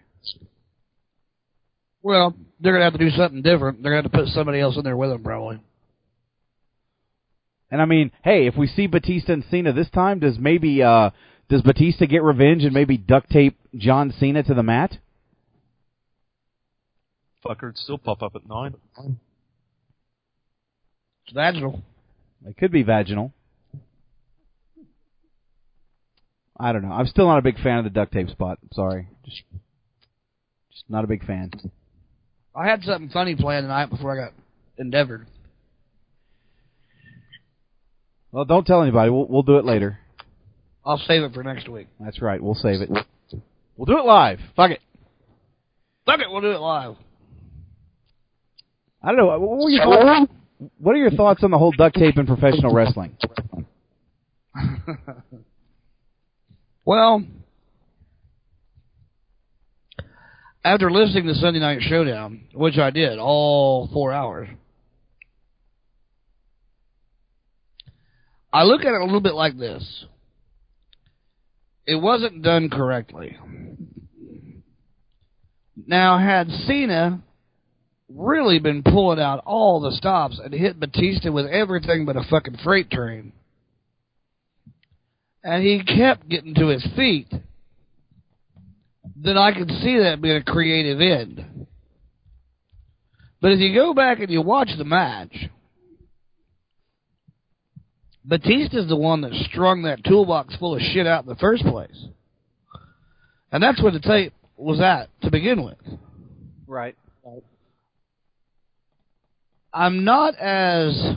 Well, 2.01 2.33
they're 2.59 2.71
going 2.71 2.81
to 2.81 2.85
have 2.85 2.93
to 2.93 2.99
do 2.99 3.09
something 3.09 3.41
different. 3.41 3.83
They're 3.83 3.91
going 3.91 4.03
to 4.03 4.09
have 4.09 4.11
to 4.11 4.25
put 4.25 4.33
somebody 4.33 4.59
else 4.59 4.77
in 4.77 4.83
there 4.83 4.95
with 4.95 5.09
them, 5.09 5.23
probably. 5.23 5.59
And 7.69 7.81
I 7.81 7.85
mean, 7.85 8.11
hey, 8.23 8.47
if 8.47 8.55
we 8.55 8.67
see 8.67 8.87
Batista 8.87 9.33
and 9.33 9.43
Cena 9.49 9.73
this 9.73 9.89
time, 9.89 10.19
does 10.19 10.37
maybe 10.39 10.81
uh 10.81 11.09
does 11.49 11.61
Batista 11.61 12.05
get 12.05 12.23
revenge 12.23 12.63
and 12.63 12.73
maybe 12.73 12.97
duct 12.97 13.29
tape 13.29 13.57
John 13.75 14.13
Cena 14.17 14.43
to 14.43 14.53
the 14.53 14.63
mat? 14.63 14.97
Fucker 17.45 17.63
would 17.63 17.77
still 17.77 17.97
pop 17.97 18.23
up 18.23 18.35
at 18.35 18.47
nine. 18.47 18.75
It's 21.25 21.33
vaginal. 21.33 21.81
It 22.45 22.57
could 22.57 22.71
be 22.71 22.83
vaginal. 22.83 23.33
I 26.57 26.71
don't 26.71 26.83
know. 26.83 26.91
I'm 26.91 27.07
still 27.07 27.27
not 27.27 27.39
a 27.39 27.41
big 27.41 27.59
fan 27.61 27.79
of 27.79 27.83
the 27.83 27.89
duct 27.89 28.13
tape 28.13 28.29
spot. 28.29 28.59
Sorry, 28.71 29.07
just, 29.25 29.41
just 30.71 30.83
not 30.87 31.03
a 31.03 31.07
big 31.07 31.25
fan. 31.25 31.51
I 32.55 32.67
had 32.67 32.83
something 32.83 33.09
funny 33.09 33.35
planned 33.35 33.65
tonight 33.65 33.89
before 33.89 34.13
I 34.13 34.25
got 34.25 34.33
endeavored. 34.77 35.27
Well, 38.31 38.45
don't 38.45 38.65
tell 38.65 38.81
anybody. 38.81 39.09
We'll 39.09 39.27
we'll 39.27 39.43
do 39.43 39.57
it 39.57 39.65
later. 39.65 39.99
I'll 40.85 40.97
save 40.99 41.23
it 41.23 41.33
for 41.33 41.43
next 41.43 41.67
week. 41.67 41.87
That's 41.99 42.21
right. 42.21 42.41
We'll 42.41 42.53
save 42.53 42.81
it. 42.81 42.89
We'll 43.75 43.85
do 43.85 43.97
it 43.97 44.05
live. 44.05 44.39
Fuck 44.55 44.71
it. 44.71 44.79
Fuck 46.05 46.19
it, 46.19 46.29
we'll 46.29 46.41
do 46.41 46.51
it 46.51 46.59
live. 46.59 46.95
I 49.01 49.07
don't 49.07 49.17
know. 49.17 49.25
What, 49.25 49.41
were 49.41 49.71
thoughts, 49.77 50.31
what 50.77 50.95
are 50.95 50.99
your 50.99 51.11
thoughts 51.11 51.43
on 51.43 51.51
the 51.51 51.57
whole 51.57 51.71
duct 51.71 51.95
tape 51.95 52.17
in 52.17 52.25
professional 52.25 52.73
wrestling? 52.75 53.17
Well, 56.85 57.23
after 60.63 60.91
listening 60.91 61.25
to 61.25 61.33
Sunday 61.33 61.59
Night 61.59 61.79
Showdown, 61.81 62.41
which 62.53 62.77
I 62.77 62.91
did 62.91 63.17
all 63.17 63.89
four 63.91 64.13
hours, 64.13 64.47
I 68.53 68.63
look 68.63 68.81
at 68.81 68.93
it 68.93 69.01
a 69.01 69.03
little 69.03 69.19
bit 69.19 69.33
like 69.33 69.57
this. 69.57 70.05
It 71.87 71.95
wasn't 71.95 72.43
done 72.43 72.69
correctly. 72.69 73.35
Now, 75.87 76.19
had 76.19 76.49
Cena 76.49 77.21
really 78.09 78.59
been 78.59 78.83
pulling 78.83 79.19
out 79.19 79.43
all 79.45 79.79
the 79.79 79.91
stops 79.91 80.39
and 80.43 80.53
hit 80.53 80.79
Batista 80.79 81.31
with 81.31 81.47
everything 81.47 82.05
but 82.05 82.15
a 82.15 82.23
fucking 82.29 82.57
freight 82.63 82.91
train, 82.91 83.33
and 85.43 85.63
he 85.63 85.83
kept 85.83 86.27
getting 86.27 86.55
to 86.55 86.67
his 86.67 86.85
feet, 86.95 87.31
then 89.15 89.37
I 89.37 89.53
could 89.53 89.69
see 89.69 89.99
that 89.99 90.21
being 90.21 90.37
a 90.37 90.43
creative 90.43 90.99
end. 91.01 91.67
But 93.41 93.51
if 93.51 93.59
you 93.59 93.73
go 93.75 93.93
back 93.93 94.19
and 94.19 94.29
you 94.31 94.41
watch 94.41 94.69
the 94.77 94.83
match, 94.83 95.35
Batista's 98.23 98.87
the 98.87 98.95
one 98.95 99.21
that 99.21 99.33
strung 99.51 99.83
that 99.83 100.03
toolbox 100.03 100.55
full 100.57 100.75
of 100.75 100.81
shit 100.81 101.05
out 101.05 101.23
in 101.23 101.29
the 101.29 101.35
first 101.35 101.63
place. 101.63 102.05
And 103.51 103.61
that's 103.61 103.81
where 103.81 103.91
the 103.91 103.99
tape 103.99 104.33
was 104.57 104.79
at 104.79 105.09
to 105.21 105.29
begin 105.29 105.63
with. 105.63 105.77
Right. 106.65 106.95
I'm 109.75 110.05
not 110.05 110.37
as 110.37 111.15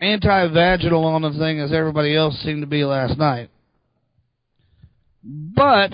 anti-vaginal 0.00 1.04
on 1.04 1.22
the 1.22 1.30
thing 1.38 1.60
as 1.60 1.72
everybody 1.72 2.16
else 2.16 2.36
seemed 2.42 2.62
to 2.62 2.66
be 2.66 2.84
last 2.84 3.16
night. 3.16 3.48
But 5.22 5.92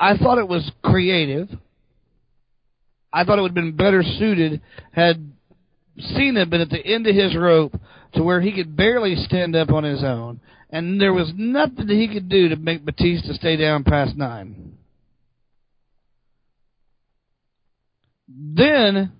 I 0.00 0.16
thought 0.16 0.38
it 0.38 0.48
was 0.48 0.68
creative. 0.82 1.48
I 3.12 3.22
thought 3.22 3.38
it 3.38 3.42
would 3.42 3.52
have 3.52 3.54
been 3.54 3.76
better 3.76 4.02
suited 4.02 4.60
had 4.90 5.30
Cena 5.98 6.46
been 6.46 6.62
at 6.62 6.70
the 6.70 6.84
end 6.84 7.06
of 7.06 7.14
his 7.14 7.36
rope 7.36 7.74
to 8.14 8.24
where 8.24 8.40
he 8.40 8.52
could 8.52 8.76
barely 8.76 9.14
stand 9.14 9.54
up 9.54 9.70
on 9.70 9.84
his 9.84 10.02
own, 10.02 10.40
and 10.68 11.00
there 11.00 11.12
was 11.12 11.32
nothing 11.36 11.86
that 11.86 11.94
he 11.94 12.08
could 12.08 12.28
do 12.28 12.48
to 12.48 12.56
make 12.56 12.84
Batista 12.84 13.34
stay 13.34 13.56
down 13.56 13.84
past 13.84 14.16
nine. 14.16 14.71
Then 18.34 19.12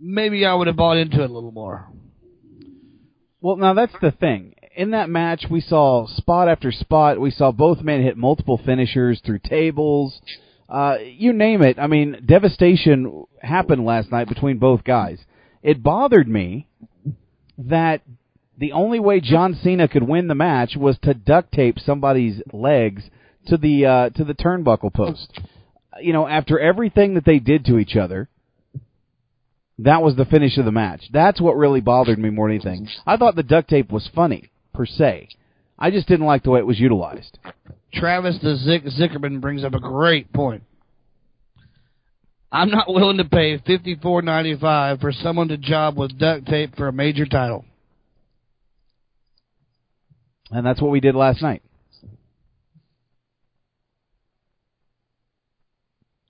maybe 0.00 0.44
I 0.44 0.54
would 0.54 0.66
have 0.66 0.76
bought 0.76 0.96
into 0.96 1.22
it 1.22 1.30
a 1.30 1.32
little 1.32 1.52
more. 1.52 1.88
Well, 3.40 3.56
now 3.56 3.74
that's 3.74 3.94
the 4.00 4.10
thing. 4.10 4.54
In 4.74 4.92
that 4.92 5.10
match, 5.10 5.46
we 5.50 5.60
saw 5.60 6.06
spot 6.06 6.48
after 6.48 6.72
spot. 6.72 7.20
We 7.20 7.30
saw 7.30 7.52
both 7.52 7.82
men 7.82 8.02
hit 8.02 8.16
multiple 8.16 8.60
finishers 8.64 9.20
through 9.24 9.40
tables. 9.40 10.20
Uh, 10.68 10.96
you 11.02 11.32
name 11.32 11.62
it. 11.62 11.78
I 11.78 11.86
mean, 11.86 12.24
devastation 12.24 13.24
happened 13.40 13.84
last 13.84 14.10
night 14.10 14.28
between 14.28 14.58
both 14.58 14.84
guys. 14.84 15.18
It 15.62 15.82
bothered 15.82 16.28
me 16.28 16.68
that 17.58 18.02
the 18.58 18.72
only 18.72 19.00
way 19.00 19.20
John 19.20 19.58
Cena 19.62 19.88
could 19.88 20.02
win 20.04 20.28
the 20.28 20.34
match 20.34 20.76
was 20.76 20.96
to 21.02 21.14
duct 21.14 21.52
tape 21.52 21.78
somebody's 21.78 22.40
legs 22.52 23.02
to 23.48 23.56
the 23.56 23.86
uh, 23.86 24.10
to 24.10 24.24
the 24.24 24.34
turnbuckle 24.34 24.94
post. 24.94 25.38
You 26.00 26.12
know, 26.12 26.26
after 26.26 26.58
everything 26.58 27.14
that 27.14 27.24
they 27.24 27.38
did 27.38 27.66
to 27.66 27.78
each 27.78 27.96
other, 27.96 28.28
that 29.78 30.02
was 30.02 30.16
the 30.16 30.24
finish 30.24 30.56
of 30.58 30.64
the 30.64 30.72
match. 30.72 31.02
That's 31.12 31.40
what 31.40 31.56
really 31.56 31.80
bothered 31.80 32.18
me 32.18 32.30
more 32.30 32.48
than 32.48 32.56
anything. 32.56 32.88
I 33.06 33.16
thought 33.16 33.36
the 33.36 33.42
duct 33.42 33.68
tape 33.68 33.90
was 33.90 34.08
funny 34.14 34.50
per 34.72 34.86
se. 34.86 35.28
I 35.78 35.90
just 35.90 36.06
didn't 36.06 36.26
like 36.26 36.44
the 36.44 36.50
way 36.50 36.60
it 36.60 36.66
was 36.66 36.78
utilized. 36.78 37.38
Travis 37.92 38.38
the 38.42 38.56
Zick 38.56 38.84
Zickerman 38.84 39.40
brings 39.40 39.64
up 39.64 39.74
a 39.74 39.80
great 39.80 40.32
point. 40.32 40.62
I'm 42.50 42.70
not 42.70 42.92
willing 42.92 43.16
to 43.16 43.24
pay 43.24 43.58
fifty 43.58 43.96
four 43.96 44.22
ninety 44.22 44.56
five 44.56 45.00
for 45.00 45.10
someone 45.10 45.48
to 45.48 45.56
job 45.56 45.96
with 45.96 46.18
duct 46.18 46.46
tape 46.46 46.76
for 46.76 46.88
a 46.88 46.92
major 46.92 47.26
title. 47.26 47.64
And 50.50 50.64
that's 50.64 50.80
what 50.80 50.90
we 50.90 51.00
did 51.00 51.14
last 51.14 51.40
night. 51.40 51.62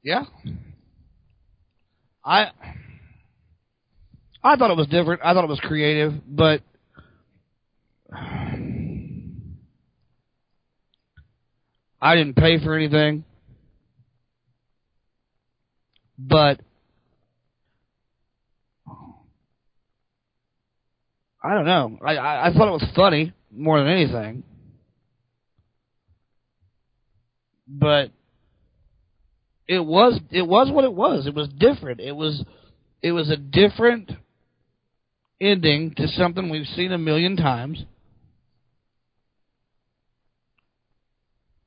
Yeah. 0.02 0.24
I 2.24 2.50
I 4.42 4.56
thought 4.56 4.70
it 4.70 4.76
was 4.76 4.88
different. 4.88 5.20
I 5.24 5.32
thought 5.34 5.44
it 5.44 5.50
was 5.50 5.60
creative, 5.60 6.14
but 6.26 6.62
I 12.00 12.16
didn't 12.16 12.34
pay 12.34 12.58
for 12.62 12.74
anything. 12.74 13.24
But 16.18 16.60
I 21.42 21.54
don't 21.54 21.64
know. 21.64 21.98
I, 22.04 22.16
I 22.16 22.48
I 22.48 22.52
thought 22.52 22.68
it 22.68 22.72
was 22.72 22.88
funny 22.94 23.32
more 23.52 23.78
than 23.78 23.88
anything. 23.88 24.42
But 27.68 28.10
it 29.68 29.84
was 29.84 30.18
it 30.30 30.46
was 30.46 30.70
what 30.70 30.84
it 30.84 30.92
was. 30.92 31.26
It 31.26 31.34
was 31.34 31.48
different. 31.48 32.00
It 32.00 32.12
was 32.12 32.44
it 33.02 33.12
was 33.12 33.30
a 33.30 33.36
different 33.36 34.10
ending 35.40 35.94
to 35.96 36.08
something 36.08 36.50
we've 36.50 36.66
seen 36.66 36.92
a 36.92 36.98
million 36.98 37.36
times. 37.36 37.84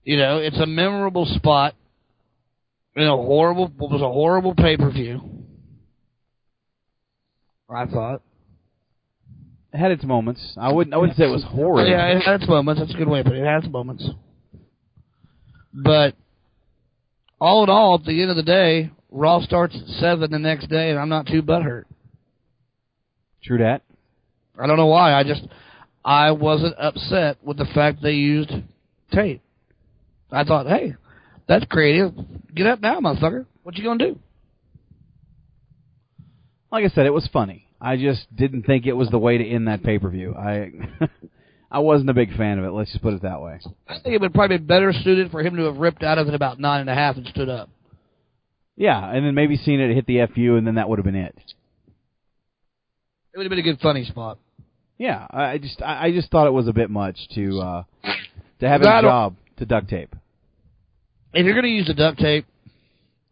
You 0.04 0.18
know, 0.18 0.38
it's 0.38 0.60
a 0.60 0.66
memorable 0.66 1.26
spot 1.26 1.74
in 2.96 3.04
a 3.04 3.16
horrible 3.16 3.66
it 3.66 3.92
was 3.92 4.02
a 4.02 4.12
horrible 4.12 4.54
pay 4.56 4.78
per 4.78 4.92
view. 4.92 5.22
I 7.70 7.86
thought. 7.88 8.22
It 9.74 9.78
had 9.80 9.92
its 9.92 10.06
moments. 10.06 10.54
I 10.58 10.72
wouldn't 10.72 10.94
I 10.94 10.98
wouldn't 10.98 11.18
say 11.18 11.26
it 11.26 11.32
was 11.32 11.44
horrible. 11.44 11.90
Yeah, 11.90 12.06
it 12.08 12.22
had 12.22 12.42
its 12.42 12.48
moments. 12.48 12.80
That's 12.80 12.94
a 12.94 12.98
good 12.98 13.10
way, 13.10 13.24
but 13.24 13.34
it 13.34 13.44
had 13.44 13.66
its 13.66 13.74
moments. 13.74 14.08
But 15.74 16.16
all 17.46 17.64
in 17.64 17.70
all, 17.70 17.96
at 17.96 18.06
the 18.06 18.22
end 18.22 18.32
of 18.32 18.38
the 18.38 18.44
day, 18.44 18.92
Raw 19.12 19.40
starts 19.42 19.76
at 19.76 19.88
seven 20.00 20.32
the 20.32 20.40
next 20.40 20.68
day, 20.68 20.90
and 20.90 21.00
I'm 21.00 21.10
not 21.10 21.28
too 21.28 21.42
butthurt. 21.42 21.86
True 23.44 23.60
that. 23.60 23.84
I 24.60 24.68
don't 24.68 24.78
know 24.78 24.88
why. 24.88 25.14
I 25.14 25.24
just 25.24 25.44
I 26.04 26.32
wasn't 26.32 26.76
upset 26.80 27.38
with 27.44 27.58
the 27.58 27.66
fact 27.74 28.02
they 28.02 28.14
used 28.14 28.52
tape. 29.12 29.42
I 30.32 30.44
thought, 30.44 30.66
hey, 30.66 30.96
that's 31.48 31.66
creative. 31.66 32.14
Get 32.54 32.68
up 32.68 32.82
now, 32.82 33.00
motherfucker. 33.00 33.46
What 33.64 33.76
you 33.76 33.84
gonna 33.84 34.04
do? 34.04 34.20
Like 36.72 36.86
I 36.86 36.90
said, 36.90 37.06
it 37.06 37.14
was 37.14 37.30
funny. 37.32 37.68
I 37.80 37.98
just 37.98 38.34
didn't 38.36 38.64
think 38.64 38.86
it 38.86 38.94
was 38.94 39.10
the 39.10 39.20
way 39.20 39.38
to 39.38 39.48
end 39.48 39.68
that 39.68 39.84
pay 39.84 40.00
per 40.00 40.10
view. 40.10 40.34
I 40.34 40.72
I 41.72 41.80
wasn't 41.80 42.10
a 42.10 42.14
big 42.14 42.36
fan 42.38 42.60
of 42.60 42.66
it. 42.66 42.70
Let's 42.72 42.92
just 42.92 43.04
put 43.04 43.14
it 43.14 43.22
that 43.24 43.42
way. 43.42 43.60
I 43.88 43.94
think 44.00 44.16
it 44.16 44.22
would 44.22 44.34
probably 44.34 44.58
be 44.58 44.64
better 44.66 44.94
suited 44.94 45.32
for 45.32 45.42
him 45.42 45.56
to 45.58 45.64
have 45.64 45.78
ripped 45.78 46.04
out 46.04 46.18
of 46.18 46.28
it 46.28 46.34
about 46.34 46.60
nine 46.60 46.82
and 46.82 46.90
a 46.90 46.94
half 46.96 47.18
and 47.18 47.26
stood 47.28 47.50
up. 47.50 47.70
Yeah, 48.78 49.10
and 49.10 49.26
then 49.26 49.36
maybe 49.36 49.58
Cena 49.58 49.94
hit 49.94 50.06
the 50.06 50.26
FU, 50.34 50.56
and 50.58 50.68
then 50.68 50.76
that 50.76 50.88
would 50.90 51.00
have 51.00 51.06
been 51.06 51.16
it. 51.16 51.36
It 53.34 53.38
would 53.38 53.46
have 53.46 53.50
been 53.50 53.60
a 53.60 53.64
good 53.64 53.80
funny 53.82 54.06
spot. 54.06 54.38
Yeah, 54.98 55.28
I 55.30 55.58
just 55.58 55.82
I 55.82 56.12
just 56.12 56.32
thought 56.32 56.48
it 56.48 56.52
was 56.54 56.68
a 56.68 56.74
bit 56.74 56.90
much 56.90 57.18
to 57.36 57.60
uh 57.60 57.84
to 58.62 58.68
have 58.70 58.82
That'll- 58.82 59.10
job 59.10 59.36
to 59.58 59.66
duct 59.66 59.90
tape. 59.90 60.16
if 61.34 61.46
you're 61.46 61.54
going 61.54 61.66
to 61.66 61.70
use 61.70 61.88
the 61.88 61.94
duct 61.94 62.18
tape, 62.20 62.46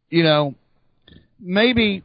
you 0.09 0.23
know, 0.23 0.55
maybe 1.39 2.03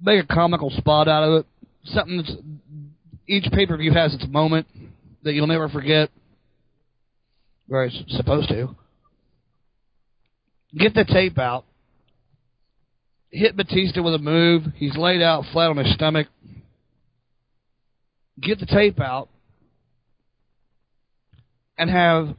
make 0.00 0.22
a 0.22 0.26
comical 0.26 0.70
spot 0.70 1.08
out 1.08 1.22
of 1.24 1.40
it. 1.40 1.46
Something 1.84 2.16
that's 2.18 2.32
each 3.28 3.50
pay 3.52 3.66
per 3.66 3.76
view 3.76 3.92
has 3.92 4.14
its 4.14 4.26
moment 4.28 4.66
that 5.22 5.32
you'll 5.32 5.46
never 5.46 5.68
forget. 5.68 6.10
Or 7.68 7.84
it's 7.84 8.02
supposed 8.08 8.48
to. 8.48 8.76
Get 10.76 10.94
the 10.94 11.04
tape 11.04 11.38
out 11.38 11.64
hit 13.36 13.56
Batista 13.56 14.02
with 14.02 14.14
a 14.14 14.18
move. 14.18 14.64
He's 14.76 14.96
laid 14.96 15.22
out 15.22 15.44
flat 15.52 15.70
on 15.70 15.76
his 15.76 15.92
stomach. 15.94 16.26
Get 18.40 18.58
the 18.58 18.66
tape 18.66 19.00
out 19.00 19.28
and 21.78 21.90
have 21.90 22.34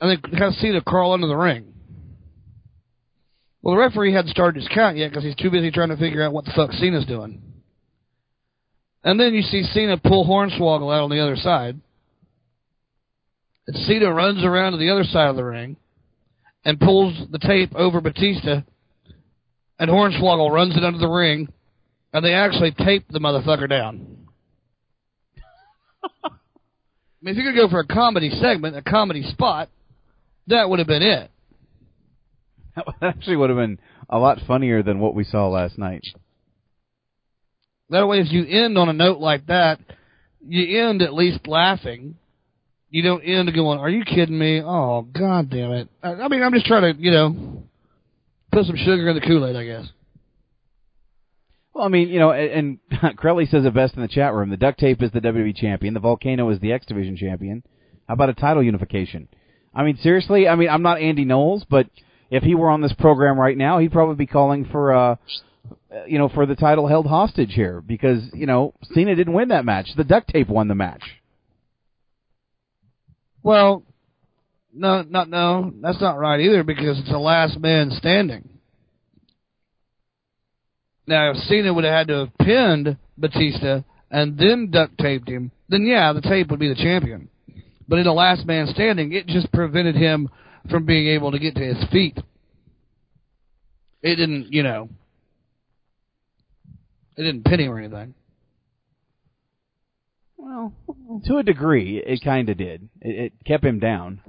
and 0.00 0.10
then 0.10 0.20
kind 0.20 0.44
of 0.44 0.54
see 0.54 0.72
the 0.72 0.80
crawl 0.80 1.12
under 1.12 1.26
the 1.26 1.36
ring. 1.36 1.72
Well, 3.62 3.74
the 3.74 3.80
referee 3.80 4.12
hadn't 4.12 4.30
started 4.30 4.60
his 4.60 4.68
count 4.74 4.96
yet 4.96 5.10
because 5.10 5.24
he's 5.24 5.36
too 5.36 5.50
busy 5.50 5.70
trying 5.70 5.88
to 5.88 5.96
figure 5.96 6.22
out 6.22 6.32
what 6.32 6.44
the 6.44 6.52
fuck 6.54 6.72
Cena's 6.72 7.06
doing. 7.06 7.40
And 9.04 9.20
then 9.20 9.34
you 9.34 9.42
see 9.42 9.62
Cena 9.62 9.98
pull 9.98 10.26
Hornswoggle 10.26 10.94
out 10.94 11.04
on 11.04 11.10
the 11.10 11.22
other 11.22 11.36
side. 11.36 11.78
And 13.66 13.76
Cena 13.86 14.12
runs 14.12 14.42
around 14.42 14.72
to 14.72 14.78
the 14.78 14.90
other 14.90 15.04
side 15.04 15.28
of 15.28 15.36
the 15.36 15.44
ring 15.44 15.76
and 16.64 16.80
pulls 16.80 17.14
the 17.30 17.38
tape 17.38 17.74
over 17.74 18.00
Batista. 18.00 18.62
And 19.78 19.90
Hornswoggle 19.90 20.50
runs 20.50 20.76
it 20.76 20.84
under 20.84 20.98
the 20.98 21.08
ring. 21.08 21.52
And 22.14 22.24
they 22.24 22.32
actually 22.32 22.72
tape 22.72 23.04
the 23.10 23.18
motherfucker 23.18 23.68
down. 23.68 24.26
I 26.24 26.30
mean, 27.20 27.36
if 27.36 27.36
you 27.36 27.50
could 27.50 27.56
go 27.56 27.68
for 27.68 27.80
a 27.80 27.86
comedy 27.86 28.30
segment, 28.30 28.76
a 28.76 28.82
comedy 28.82 29.22
spot, 29.22 29.68
that 30.46 30.68
would 30.68 30.78
have 30.78 30.88
been 30.88 31.02
it. 31.02 31.30
That 33.00 33.16
actually 33.16 33.36
would 33.36 33.50
have 33.50 33.56
been 33.56 33.78
a 34.10 34.18
lot 34.18 34.38
funnier 34.48 34.82
than 34.82 34.98
what 34.98 35.14
we 35.14 35.22
saw 35.22 35.48
last 35.48 35.78
night. 35.78 36.04
That 37.90 38.06
way, 38.06 38.20
if 38.20 38.32
you 38.32 38.44
end 38.46 38.78
on 38.78 38.88
a 38.88 38.92
note 38.92 39.18
like 39.18 39.46
that, 39.46 39.78
you 40.46 40.80
end 40.80 41.02
at 41.02 41.14
least 41.14 41.46
laughing. 41.46 42.16
You 42.90 43.02
don't 43.02 43.22
end 43.22 43.52
going, 43.54 43.78
"Are 43.78 43.90
you 43.90 44.04
kidding 44.04 44.38
me?" 44.38 44.62
Oh, 44.62 45.02
god 45.02 45.50
damn 45.50 45.72
it! 45.72 45.88
I, 46.02 46.12
I 46.12 46.28
mean, 46.28 46.42
I'm 46.42 46.52
just 46.52 46.66
trying 46.66 46.94
to, 46.94 47.00
you 47.00 47.10
know, 47.10 47.64
put 48.52 48.66
some 48.66 48.76
sugar 48.76 49.08
in 49.08 49.14
the 49.14 49.20
Kool 49.20 49.46
Aid, 49.46 49.56
I 49.56 49.64
guess. 49.64 49.86
Well, 51.74 51.84
I 51.84 51.88
mean, 51.88 52.08
you 52.08 52.20
know, 52.20 52.30
and, 52.30 52.78
Crowley 53.16 53.46
says 53.46 53.64
it 53.64 53.74
best 53.74 53.94
in 53.94 54.02
the 54.02 54.08
chat 54.08 54.32
room. 54.32 54.50
The 54.50 54.56
duct 54.56 54.78
tape 54.78 55.02
is 55.02 55.10
the 55.10 55.20
WWE 55.20 55.56
champion. 55.56 55.92
The 55.92 56.00
volcano 56.00 56.48
is 56.50 56.60
the 56.60 56.72
X 56.72 56.86
Division 56.86 57.16
champion. 57.16 57.64
How 58.06 58.14
about 58.14 58.30
a 58.30 58.34
title 58.34 58.62
unification? 58.62 59.28
I 59.74 59.82
mean, 59.82 59.98
seriously. 60.00 60.46
I 60.46 60.54
mean, 60.54 60.68
I'm 60.68 60.82
not 60.82 61.00
Andy 61.00 61.24
Knowles, 61.24 61.66
but 61.68 61.88
if 62.30 62.44
he 62.44 62.54
were 62.54 62.70
on 62.70 62.80
this 62.80 62.92
program 62.92 63.38
right 63.38 63.56
now, 63.56 63.78
he'd 63.78 63.92
probably 63.92 64.14
be 64.14 64.26
calling 64.26 64.66
for, 64.66 64.94
uh, 64.94 65.16
Uh, 65.94 66.04
you 66.06 66.18
know, 66.18 66.28
for 66.28 66.46
the 66.46 66.56
title 66.56 66.88
held 66.88 67.06
hostage 67.06 67.52
here 67.52 67.80
because 67.80 68.22
you 68.32 68.46
know 68.46 68.74
Cena 68.94 69.14
didn't 69.14 69.32
win 69.32 69.48
that 69.48 69.64
match. 69.64 69.88
The 69.96 70.04
duct 70.04 70.28
tape 70.28 70.48
won 70.48 70.68
the 70.68 70.74
match. 70.74 71.02
Well, 73.42 73.82
no, 74.72 75.02
not 75.02 75.28
no, 75.28 75.72
that's 75.80 76.00
not 76.00 76.18
right 76.18 76.40
either 76.40 76.64
because 76.64 76.98
it's 76.98 77.10
the 77.10 77.18
last 77.18 77.58
man 77.58 77.90
standing. 77.90 78.48
Now, 81.06 81.30
if 81.32 81.36
Cena 81.36 81.72
would 81.72 81.84
have 81.84 81.92
had 81.92 82.08
to 82.08 82.18
have 82.20 82.38
pinned 82.38 82.96
Batista 83.18 83.82
and 84.10 84.38
then 84.38 84.70
duct 84.70 84.96
taped 84.98 85.28
him, 85.28 85.50
then 85.68 85.84
yeah, 85.84 86.12
the 86.12 86.22
tape 86.22 86.50
would 86.50 86.60
be 86.60 86.68
the 86.68 86.74
champion. 86.74 87.28
But 87.86 87.98
in 87.98 88.04
the 88.04 88.12
last 88.12 88.46
man 88.46 88.66
standing, 88.68 89.12
it 89.12 89.26
just 89.26 89.52
prevented 89.52 89.96
him 89.96 90.30
from 90.70 90.86
being 90.86 91.08
able 91.08 91.30
to 91.32 91.38
get 91.38 91.54
to 91.56 91.60
his 91.60 91.84
feet. 91.92 92.18
It 94.02 94.16
didn't, 94.16 94.52
you 94.52 94.62
know, 94.62 94.88
it 97.16 97.22
didn't 97.22 97.44
pin 97.44 97.60
him 97.60 97.70
or 97.70 97.78
anything. 97.78 98.14
Well, 100.36 100.72
to 101.24 101.36
a 101.38 101.42
degree, 101.42 102.02
it 102.04 102.22
kind 102.22 102.48
of 102.48 102.58
did. 102.58 102.88
It, 103.00 103.24
it 103.26 103.32
kept 103.46 103.64
him 103.64 103.78
down. 103.78 104.20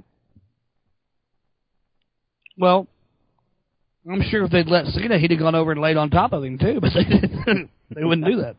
Well, 2.56 2.86
I'm 4.10 4.22
sure 4.22 4.44
if 4.44 4.50
they'd 4.50 4.68
let 4.68 4.86
Cena, 4.86 5.18
he'd 5.18 5.30
have 5.30 5.40
gone 5.40 5.54
over 5.54 5.72
and 5.72 5.80
laid 5.80 5.96
on 5.96 6.10
top 6.10 6.32
of 6.32 6.42
him 6.44 6.58
too, 6.58 6.80
but 6.80 6.92
they 6.94 7.04
didn't. 7.04 7.70
they 7.94 8.04
wouldn't 8.04 8.26
do 8.26 8.42
that. 8.42 8.56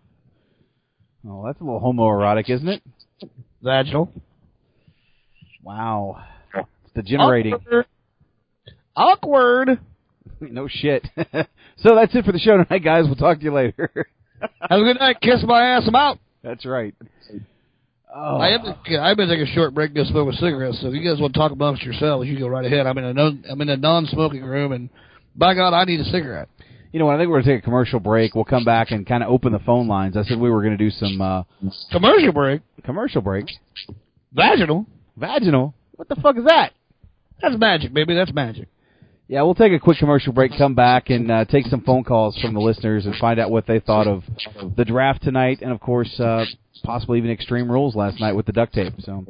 Oh, 1.27 1.43
that's 1.45 1.59
a 1.59 1.63
little 1.63 1.81
homoerotic, 1.81 2.49
isn't 2.49 2.67
it? 2.67 2.83
Vaginal. 3.61 4.11
Wow, 5.63 6.23
it's 6.53 6.93
degenerating. 6.93 7.53
Awkward. 7.53 7.85
Awkward. 8.95 9.79
no 10.41 10.67
shit. 10.67 11.07
so 11.77 11.95
that's 11.95 12.15
it 12.15 12.23
for 12.23 12.31
the 12.31 12.39
show 12.39 12.57
tonight, 12.63 12.83
guys. 12.83 13.05
We'll 13.05 13.15
talk 13.15 13.39
to 13.39 13.43
you 13.43 13.53
later. 13.53 14.07
Have 14.41 14.79
a 14.79 14.83
good 14.83 14.99
night. 14.99 15.17
Kiss 15.21 15.43
my 15.45 15.61
ass. 15.75 15.83
I'm 15.87 15.95
out. 15.95 16.19
that's 16.43 16.65
right. 16.65 16.93
Oh, 18.13 18.37
I 18.37 18.49
am. 18.49 18.61
I'm 18.65 19.15
gonna 19.17 19.27
take 19.35 19.47
a 19.47 19.51
short 19.53 19.73
break. 19.73 19.93
Go 19.93 20.03
smoke 20.05 20.33
a 20.33 20.37
cigarette. 20.37 20.73
So 20.75 20.87
if 20.87 20.93
you 20.95 21.07
guys 21.07 21.19
want 21.21 21.33
to 21.33 21.39
talk 21.39 21.51
amongst 21.51 21.83
yourselves, 21.83 22.27
you 22.27 22.39
go 22.39 22.47
right 22.47 22.65
ahead. 22.65 22.87
I'm 22.87 22.97
in 22.97 23.03
a 23.03 23.13
non, 23.13 23.43
I'm 23.49 23.61
in 23.61 23.69
a 23.69 23.77
non-smoking 23.77 24.43
room, 24.43 24.71
and 24.71 24.89
by 25.35 25.53
God, 25.53 25.73
I 25.73 25.83
need 25.83 25.99
a 25.99 26.05
cigarette. 26.05 26.47
you 26.91 26.99
know 26.99 27.05
what? 27.05 27.15
I 27.15 27.17
think 27.19 27.29
we're 27.29 27.41
gonna 27.41 27.53
take 27.53 27.61
a 27.61 27.65
commercial 27.65 27.99
break. 27.99 28.33
We'll 28.33 28.45
come 28.45 28.63
back 28.63 28.91
and 28.91 29.05
kind 29.05 29.21
of 29.23 29.29
open 29.29 29.51
the 29.51 29.59
phone 29.59 29.87
lines. 29.87 30.17
I 30.17 30.23
said 30.23 30.39
we 30.39 30.49
were 30.49 30.63
gonna 30.63 30.77
do 30.77 30.89
some 30.89 31.21
uh, 31.21 31.43
Commercial 31.91 32.31
break. 32.31 32.61
commercial 32.85 33.21
break. 33.21 33.45
Vaginal. 34.33 34.85
Vaginal. 35.19 35.73
What 35.95 36.07
the 36.09 36.15
fuck 36.15 36.37
is 36.37 36.45
that? 36.45 36.73
That's 37.41 37.57
magic, 37.57 37.93
baby. 37.93 38.15
That's 38.15 38.33
magic. 38.33 38.67
Yeah, 39.29 39.41
we'll 39.41 39.55
take 39.55 39.73
a 39.73 39.79
quick 39.79 39.97
commercial 39.97 40.31
break, 40.31 40.53
come 40.57 40.73
back, 40.73 41.09
and 41.09 41.29
uh, 41.29 41.43
take 41.45 41.65
some 41.65 41.81
phone 41.81 42.05
calls 42.05 42.37
from 42.39 42.53
the 42.53 42.61
listeners 42.61 43.05
and 43.05 43.13
find 43.15 43.39
out 43.39 43.51
what 43.51 43.67
they 43.67 43.79
thought 43.79 44.07
of 44.07 44.23
the 44.77 44.85
draft 44.85 45.21
tonight, 45.21 45.59
and 45.61 45.71
of 45.71 45.81
course, 45.81 46.17
uh, 46.17 46.45
possibly 46.83 47.17
even 47.17 47.29
Extreme 47.29 47.69
Rules 47.69 47.93
last 47.93 48.21
night 48.21 48.33
with 48.33 48.45
the 48.45 48.53
duct 48.53 48.73
tape. 48.73 48.93
So, 48.99 49.25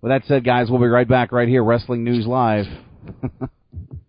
with 0.00 0.10
that 0.10 0.24
said, 0.26 0.44
guys, 0.44 0.68
we'll 0.68 0.80
be 0.80 0.86
right 0.86 1.06
back 1.06 1.30
right 1.30 1.46
here, 1.46 1.62
Wrestling 1.62 2.02
News 2.02 2.26
Live. 2.26 2.66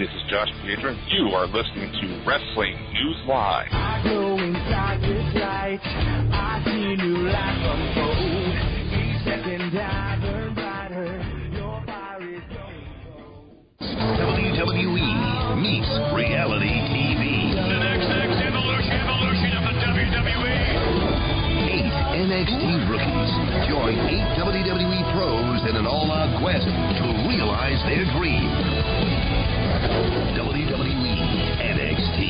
this 0.00 0.08
is 0.16 0.24
Josh 0.32 0.48
Piedra. 0.64 0.96
You 1.12 1.28
are 1.36 1.44
listening 1.44 1.92
to 1.92 2.24
Wrestling 2.24 2.72
News 2.96 3.20
Live. 3.28 3.68
I 3.68 4.00
go 4.00 4.32
inside 4.40 4.96
this 5.04 5.28
light. 5.36 5.76
I 6.32 6.64
see 6.64 6.96
new 6.96 7.28
life 7.28 7.60
unfold. 7.68 8.48
Each 8.96 9.20
second 9.28 9.76
I 9.76 10.16
burn 10.24 10.56
brighter. 10.56 11.20
Your 11.52 11.84
fire 11.84 12.32
is 12.32 12.40
going 12.48 12.80
WWE 14.16 15.60
meets 15.60 15.92
reality 16.16 16.80
TV. 16.96 17.52
The 17.60 17.84
next 17.84 18.08
evolution, 18.40 18.96
evolution 19.04 19.52
of 19.52 19.68
the 19.68 19.74
WWE. 19.84 20.56
Eight 21.76 21.92
NXT 22.24 22.88
rookies 22.88 23.30
join 23.68 24.00
eight 24.08 24.24
WWE 24.40 25.00
pros 25.12 25.60
in 25.68 25.76
an 25.76 25.84
all-out 25.84 26.40
quest 26.40 26.64
to 26.64 27.04
realize 27.28 27.76
their 27.84 28.08
dream. 28.16 28.69
WWE 29.80 31.16
NXT, 31.56 32.20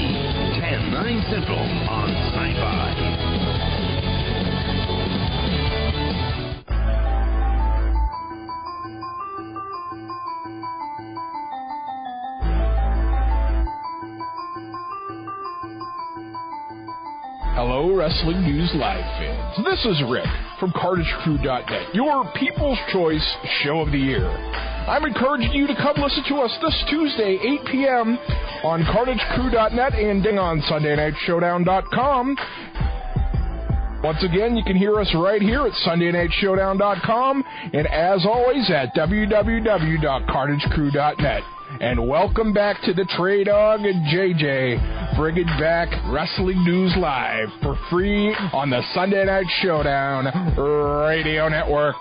10, 0.61 0.91
9 0.93 1.23
Central 1.31 1.59
on 1.59 2.11
Syfy. 2.31 3.41
Hello, 17.57 17.95
Wrestling 17.95 18.43
News 18.43 18.71
Live 18.75 19.05
fans. 19.19 19.65
This 19.65 19.85
is 19.87 20.03
Rick 20.09 20.25
from 20.61 20.71
CartageCrew.net, 20.73 21.95
your 21.95 22.31
People's 22.39 22.79
Choice 22.93 23.37
Show 23.63 23.81
of 23.81 23.91
the 23.91 23.99
Year. 23.99 24.70
I'm 24.89 25.05
encouraging 25.05 25.53
you 25.53 25.67
to 25.67 25.75
come 25.77 25.97
listen 26.03 26.25
to 26.29 26.37
us 26.37 26.57
this 26.63 26.85
Tuesday, 26.89 27.39
8 27.43 27.61
p.m. 27.71 28.17
on 28.65 28.83
CartageCrew.net 28.83 29.93
and 29.95 30.23
ding 30.23 30.39
on 30.39 30.63
SundayNightShowdown.com. 30.63 32.37
Once 34.03 34.25
again, 34.25 34.57
you 34.57 34.65
can 34.65 34.77
hear 34.77 34.99
us 34.99 35.15
right 35.15 35.43
here 35.43 35.67
at 35.67 35.73
SundayNightShowdown.com 35.87 37.45
and 37.75 37.87
as 37.87 38.25
always 38.25 38.71
at 38.71 38.95
www.cartagecrew.net. 38.95 41.43
And 41.81 42.09
welcome 42.09 42.53
back 42.53 42.83
to 42.83 42.93
the 42.93 43.05
Trey 43.17 43.45
Dog 43.45 43.83
and 43.83 44.05
JJ, 44.07 45.17
bringing 45.17 45.47
back 45.61 45.89
Wrestling 46.07 46.65
News 46.65 46.97
Live 46.97 47.49
for 47.63 47.79
free 47.91 48.35
on 48.53 48.71
the 48.71 48.83
Sunday 48.93 49.25
Night 49.25 49.47
Showdown 49.63 50.25
Radio 50.57 51.49
Network. 51.49 51.95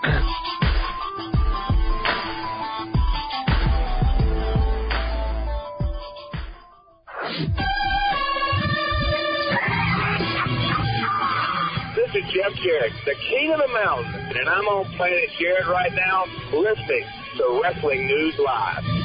Jarrett, 12.62 12.92
the 13.06 13.14
king 13.14 13.52
of 13.52 13.60
the 13.60 13.68
mountain, 13.68 14.36
and 14.36 14.48
I'm 14.48 14.66
on 14.68 14.84
Planet 14.96 15.30
Jarrett 15.38 15.66
right 15.66 15.92
now, 15.94 16.24
listening 16.52 17.04
to 17.36 17.60
Wrestling 17.62 18.06
News 18.06 18.38
Live. 18.38 18.99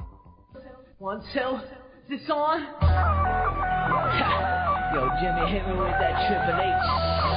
One, 0.98 1.20
two, 1.32 1.38
is 1.38 1.62
this 2.20 2.30
on? 2.30 2.60
Yo, 4.94 5.08
Jimmy, 5.20 5.50
hit 5.50 5.66
me 5.66 5.72
with 5.72 5.98
that 5.98 6.28
Triple 6.28 6.60
H. 6.60 7.31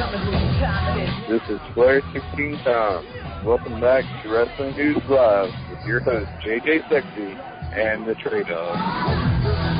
This 0.00 1.42
is 1.50 1.60
Flair 1.74 2.00
16 2.14 2.58
Tom. 2.64 3.06
Welcome 3.44 3.80
back 3.80 4.02
to 4.22 4.30
Wrestling 4.30 4.74
News 4.74 4.96
Live 5.06 5.50
with 5.68 5.78
your 5.86 6.00
host 6.00 6.30
JJ 6.42 6.88
Sexy 6.88 7.36
and 7.76 8.06
the 8.06 8.14
Trey 8.14 8.42
Dog. 8.44 9.79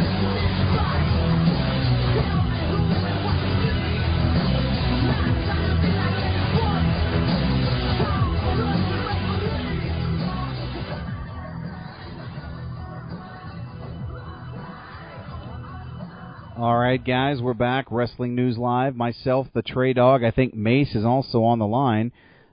All 16.61 16.77
right, 16.77 17.03
guys, 17.03 17.41
we're 17.41 17.55
back. 17.55 17.87
Wrestling 17.91 18.35
News 18.35 18.59
Live. 18.59 18.95
Myself, 18.95 19.47
the 19.55 19.63
Trey 19.63 19.95
Dog. 19.95 20.23
I 20.23 20.31
think 20.31 20.53
Mace 20.53 20.95
is 20.95 21.07
also 21.07 21.43
on 21.43 21.59
the 21.59 21.67
line. 21.67 22.13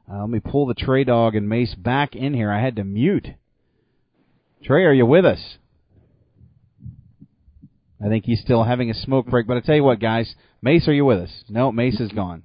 Uh, 0.10 0.22
let 0.22 0.30
me 0.30 0.39
pull 0.39 0.66
the 0.66 0.76
Trey 0.76 1.03
Dog 1.03 1.36
and 1.36 1.49
Mace 1.49 1.76
back 1.76 2.16
in 2.16 2.34
here. 2.34 2.49
I 2.49 2.62
had 2.62 2.78
to 2.78 2.86
mute. 2.86 3.28
Trey, 4.64 4.86
are 4.86 4.93
you 4.93 5.05
with 5.05 5.26
us? 5.26 5.58
I 8.01 8.08
think 8.08 8.24
he's 8.24 8.39
still 8.39 8.64
having 8.64 8.89
a 8.89 8.93
smoke 8.93 9.26
break. 9.26 9.45
But 9.45 9.58
I 9.58 9.60
tell 9.60 9.76
you 9.76 9.84
what, 9.84 9.99
guys, 9.99 10.36
Mace, 10.62 10.88
are 10.88 10.93
you 10.93 11.03
with 11.03 11.20
us? 11.20 11.43
No, 11.49 11.74
Mace 11.74 11.99
is 11.99 12.14
gone. 12.14 12.43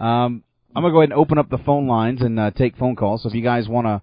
Um, 0.00 0.44
I'm 0.74 0.82
gonna 0.82 0.92
go 0.92 1.02
ahead 1.02 1.10
and 1.10 1.20
open 1.20 1.36
up 1.36 1.50
the 1.50 1.58
phone 1.58 1.86
lines 1.86 2.22
and 2.22 2.40
uh, 2.40 2.52
take 2.52 2.78
phone 2.78 2.96
calls. 2.96 3.22
So 3.22 3.28
if 3.28 3.34
you 3.34 3.42
guys 3.42 3.68
want 3.68 3.86
to 3.86 4.00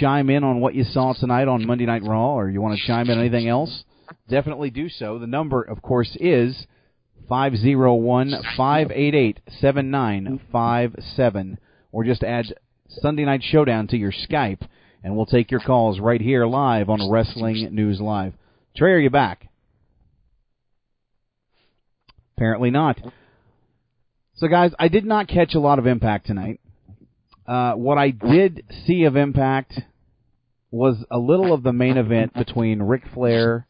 chime 0.00 0.30
in 0.30 0.44
on 0.44 0.60
what 0.60 0.74
you 0.74 0.84
saw 0.84 1.12
tonight 1.12 1.46
on 1.46 1.66
Monday 1.66 1.84
Night 1.84 2.04
Raw, 2.04 2.36
or 2.36 2.48
you 2.48 2.62
want 2.62 2.80
to 2.80 2.86
chime 2.86 3.10
in 3.10 3.18
on 3.18 3.20
anything 3.20 3.48
else, 3.48 3.84
definitely 4.28 4.70
do 4.70 4.88
so. 4.88 5.18
The 5.18 5.26
number, 5.26 5.62
of 5.62 5.82
course, 5.82 6.16
is 6.20 6.66
five 7.28 7.56
zero 7.56 7.94
one 7.94 8.34
five 8.56 8.90
eight 8.90 9.14
eight 9.14 9.40
seven 9.60 9.90
nine 9.90 10.40
five 10.52 10.94
seven, 11.16 11.58
or 11.92 12.04
just 12.04 12.22
add 12.22 12.46
Sunday 12.88 13.24
Night 13.24 13.42
Showdown 13.42 13.86
to 13.88 13.96
your 13.96 14.12
Skype, 14.12 14.66
and 15.02 15.16
we'll 15.16 15.26
take 15.26 15.50
your 15.50 15.60
calls 15.60 16.00
right 16.00 16.20
here 16.20 16.46
live 16.46 16.88
on 16.90 17.10
Wrestling 17.10 17.74
News 17.74 18.00
Live. 18.00 18.34
Trey, 18.76 18.92
are 18.92 18.98
you 18.98 19.10
back? 19.10 19.48
Apparently 22.36 22.70
not. 22.70 23.00
So, 24.36 24.48
guys, 24.48 24.72
I 24.78 24.88
did 24.88 25.04
not 25.04 25.28
catch 25.28 25.54
a 25.54 25.60
lot 25.60 25.78
of 25.78 25.86
Impact 25.86 26.26
tonight. 26.26 26.60
Uh, 27.46 27.74
what 27.74 27.98
I 27.98 28.10
did 28.10 28.64
see 28.86 29.04
of 29.04 29.16
Impact 29.16 29.80
was 30.74 31.04
a 31.08 31.18
little 31.18 31.52
of 31.52 31.62
the 31.62 31.72
main 31.72 31.96
event 31.96 32.34
between 32.34 32.82
Ric 32.82 33.04
Flair 33.14 33.64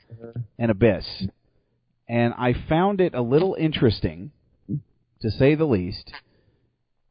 and 0.58 0.70
Abyss. 0.70 1.26
And 2.08 2.32
I 2.38 2.54
found 2.66 2.98
it 2.98 3.14
a 3.14 3.20
little 3.20 3.54
interesting, 3.60 4.30
to 5.20 5.30
say 5.30 5.54
the 5.54 5.66
least, 5.66 6.10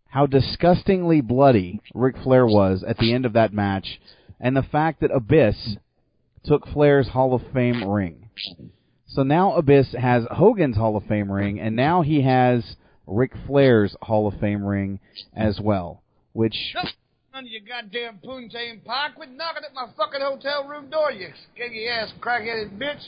how 0.08 0.26
disgustingly 0.26 1.22
bloody 1.22 1.80
Ric 1.94 2.18
Flair 2.24 2.46
was 2.46 2.84
at 2.84 2.98
the 2.98 3.14
end 3.14 3.28
of 3.28 3.34
that 3.34 3.54
match, 3.54 4.02
and 4.39 4.58
the 4.58 4.64
fact 4.64 5.02
that 5.02 5.12
Abyss 5.12 5.78
took 6.44 6.68
Flair's 6.68 7.10
Hall 7.10 7.36
of 7.36 7.44
Fame 7.54 7.84
ring. 7.88 8.30
So 9.06 9.22
now 9.22 9.54
Abyss 9.54 9.94
has 9.94 10.24
Hogan's 10.32 10.76
Hall 10.76 10.98
of 10.98 11.06
Fame 11.06 11.32
ring, 11.32 11.60
and 11.60 11.76
now 11.76 12.02
he 12.02 12.24
has 12.24 12.78
Ric 13.06 13.34
Flair's 13.46 13.96
Hall 14.02 14.28
of 14.28 14.39
Fame 14.39 14.64
ring 14.64 15.00
as 15.36 15.60
well, 15.60 16.02
which 16.32 16.74
None 17.34 17.46
of 17.46 17.50
your 17.50 17.62
goddamn 17.68 18.20
poontang 18.24 18.86
pie. 18.86 19.10
Quit 19.16 19.30
knocking 19.32 19.64
at 19.66 19.74
my 19.74 19.88
fucking 19.98 20.22
hotel 20.22 20.68
room 20.68 20.92
door, 20.92 21.12
you 21.12 21.30
skinny 21.56 21.88
ass 21.88 22.14
crackheaded 22.22 22.78
bitch. 22.78 23.02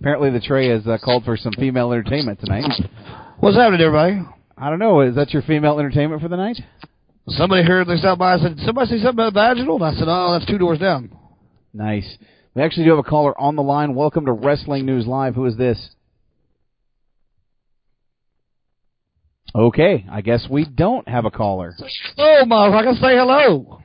apparently 0.00 0.30
the 0.30 0.40
Trey 0.40 0.70
has 0.70 0.86
uh, 0.86 0.96
called 0.96 1.26
for 1.26 1.36
some 1.36 1.52
female 1.52 1.92
entertainment 1.92 2.40
tonight. 2.40 2.64
What's 3.40 3.58
happening, 3.58 3.82
everybody? 3.82 4.22
I 4.56 4.70
don't 4.70 4.78
know. 4.78 5.02
Is 5.02 5.14
that 5.16 5.34
your 5.34 5.42
female 5.42 5.78
entertainment 5.78 6.22
for 6.22 6.28
the 6.28 6.38
night? 6.38 6.56
Somebody 7.28 7.64
heard 7.64 7.86
they 7.86 7.98
stopped 7.98 8.18
by 8.18 8.36
and 8.36 8.56
said, 8.56 8.64
somebody 8.64 8.88
see 8.92 9.02
something 9.02 9.26
about 9.26 9.34
vaginal? 9.34 9.76
And 9.76 9.84
I 9.84 9.98
said, 9.98 10.08
oh, 10.08 10.32
that's 10.32 10.50
two 10.50 10.56
doors 10.56 10.78
down. 10.78 11.14
Nice. 11.74 12.16
We 12.54 12.62
actually 12.62 12.84
do 12.84 12.90
have 12.96 12.98
a 13.00 13.02
caller 13.02 13.38
on 13.38 13.56
the 13.56 13.62
line. 13.62 13.94
Welcome 13.94 14.24
to 14.24 14.32
Wrestling 14.32 14.86
News 14.86 15.06
Live. 15.06 15.34
Who 15.34 15.44
is 15.44 15.58
this? 15.58 15.90
Okay, 19.54 20.06
I 20.10 20.20
guess 20.20 20.46
we 20.50 20.64
don't 20.66 21.08
have 21.08 21.24
a 21.24 21.30
caller. 21.30 21.74
Oh, 22.18 22.42
motherfucker, 22.46 22.94
say 23.00 23.16
hello. 23.16 23.80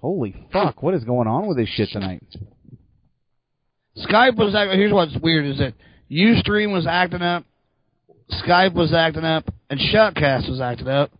Holy 0.00 0.34
fuck, 0.52 0.82
what 0.82 0.94
is 0.94 1.04
going 1.04 1.28
on 1.28 1.46
with 1.46 1.56
this 1.56 1.68
shit 1.68 1.90
tonight? 1.90 2.22
Skype 3.98 4.36
was 4.36 4.54
acting, 4.54 4.78
here's 4.78 4.92
what's 4.92 5.16
weird 5.20 5.44
is 5.44 5.58
that 5.58 5.74
Ustream 6.10 6.72
was 6.72 6.86
acting 6.86 7.22
up, 7.22 7.44
Skype 8.30 8.74
was 8.74 8.92
acting 8.92 9.24
up, 9.24 9.52
and 9.68 9.80
Shoutcast 9.80 10.48
was 10.48 10.60
acting 10.60 10.88
up. 10.88 11.10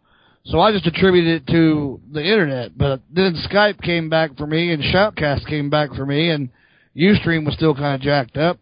So 0.44 0.60
I 0.60 0.72
just 0.72 0.86
attributed 0.86 1.42
it 1.42 1.52
to 1.52 2.00
the 2.10 2.22
internet, 2.22 2.78
but 2.78 3.02
then 3.10 3.34
Skype 3.50 3.82
came 3.82 4.08
back 4.08 4.36
for 4.38 4.46
me 4.46 4.72
and 4.72 4.82
Shoutcast 4.82 5.46
came 5.46 5.68
back 5.68 5.92
for 5.92 6.06
me 6.06 6.30
and 6.30 6.48
Ustream 6.96 7.44
was 7.44 7.54
still 7.54 7.74
kind 7.74 7.96
of 7.96 8.00
jacked 8.00 8.36
up. 8.36 8.58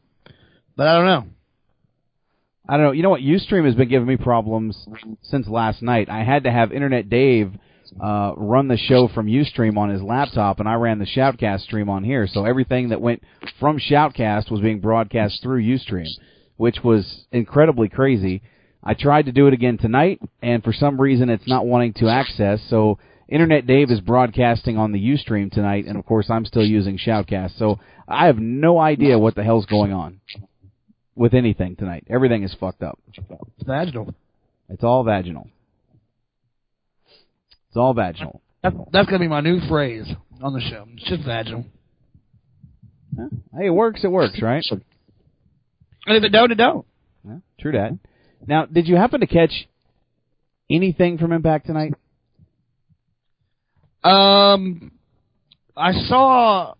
But 0.76 0.88
I 0.88 0.96
don't 0.96 1.06
know. 1.06 1.35
I 2.68 2.76
don't 2.76 2.86
know. 2.86 2.92
You 2.92 3.02
know 3.02 3.10
what? 3.10 3.20
UStream 3.20 3.64
has 3.64 3.74
been 3.74 3.88
giving 3.88 4.08
me 4.08 4.16
problems 4.16 4.76
since 5.22 5.46
last 5.46 5.82
night. 5.82 6.08
I 6.08 6.24
had 6.24 6.44
to 6.44 6.50
have 6.50 6.72
Internet 6.72 7.08
Dave 7.08 7.52
uh, 8.00 8.32
run 8.36 8.66
the 8.66 8.76
show 8.76 9.08
from 9.08 9.26
UStream 9.26 9.76
on 9.76 9.90
his 9.90 10.02
laptop, 10.02 10.58
and 10.58 10.68
I 10.68 10.74
ran 10.74 10.98
the 10.98 11.06
Shoutcast 11.06 11.60
stream 11.60 11.88
on 11.88 12.02
here. 12.02 12.26
So 12.26 12.44
everything 12.44 12.88
that 12.88 13.00
went 13.00 13.22
from 13.60 13.78
Shoutcast 13.78 14.50
was 14.50 14.60
being 14.60 14.80
broadcast 14.80 15.42
through 15.42 15.62
UStream, 15.62 16.08
which 16.56 16.82
was 16.82 17.26
incredibly 17.30 17.88
crazy. 17.88 18.42
I 18.82 18.94
tried 18.94 19.26
to 19.26 19.32
do 19.32 19.46
it 19.46 19.54
again 19.54 19.78
tonight, 19.78 20.20
and 20.42 20.62
for 20.64 20.72
some 20.72 21.00
reason 21.00 21.30
it's 21.30 21.46
not 21.48 21.66
wanting 21.66 21.92
to 21.94 22.08
access. 22.08 22.60
So 22.68 22.98
Internet 23.28 23.66
Dave 23.66 23.92
is 23.92 24.00
broadcasting 24.00 24.76
on 24.76 24.90
the 24.90 25.00
UStream 25.00 25.52
tonight, 25.52 25.86
and 25.86 25.96
of 25.96 26.04
course 26.04 26.30
I'm 26.30 26.44
still 26.44 26.64
using 26.64 26.98
Shoutcast. 26.98 27.58
So 27.58 27.78
I 28.08 28.26
have 28.26 28.38
no 28.38 28.78
idea 28.78 29.18
what 29.18 29.36
the 29.36 29.44
hell's 29.44 29.66
going 29.66 29.92
on 29.92 30.20
with 31.16 31.34
anything 31.34 31.74
tonight. 31.74 32.04
Everything 32.08 32.44
is 32.44 32.54
fucked 32.60 32.82
up. 32.82 33.00
It's 33.08 33.66
vaginal. 33.66 34.14
It's 34.68 34.84
all 34.84 35.02
vaginal. 35.02 35.48
It's 37.68 37.76
all 37.76 37.94
vaginal. 37.94 38.40
That, 38.62 38.74
that's 38.92 39.08
going 39.08 39.20
to 39.20 39.24
be 39.24 39.28
my 39.28 39.40
new 39.40 39.60
phrase 39.68 40.06
on 40.42 40.52
the 40.52 40.60
show. 40.60 40.86
It's 40.94 41.08
just 41.08 41.24
vaginal. 41.24 41.64
Hey, 43.56 43.66
it 43.66 43.70
works. 43.70 44.04
It 44.04 44.08
works, 44.08 44.40
right? 44.42 44.64
And 44.70 46.16
if 46.16 46.22
it 46.22 46.28
don't, 46.30 46.52
it 46.52 46.56
don't. 46.56 46.86
Yeah, 47.26 47.38
true 47.58 47.72
that. 47.72 47.98
Now, 48.46 48.66
did 48.66 48.86
you 48.86 48.96
happen 48.96 49.20
to 49.20 49.26
catch 49.26 49.68
anything 50.70 51.18
from 51.18 51.32
Impact 51.32 51.66
tonight? 51.66 51.94
Um, 54.04 54.92
I 55.76 55.92
saw 55.92 56.74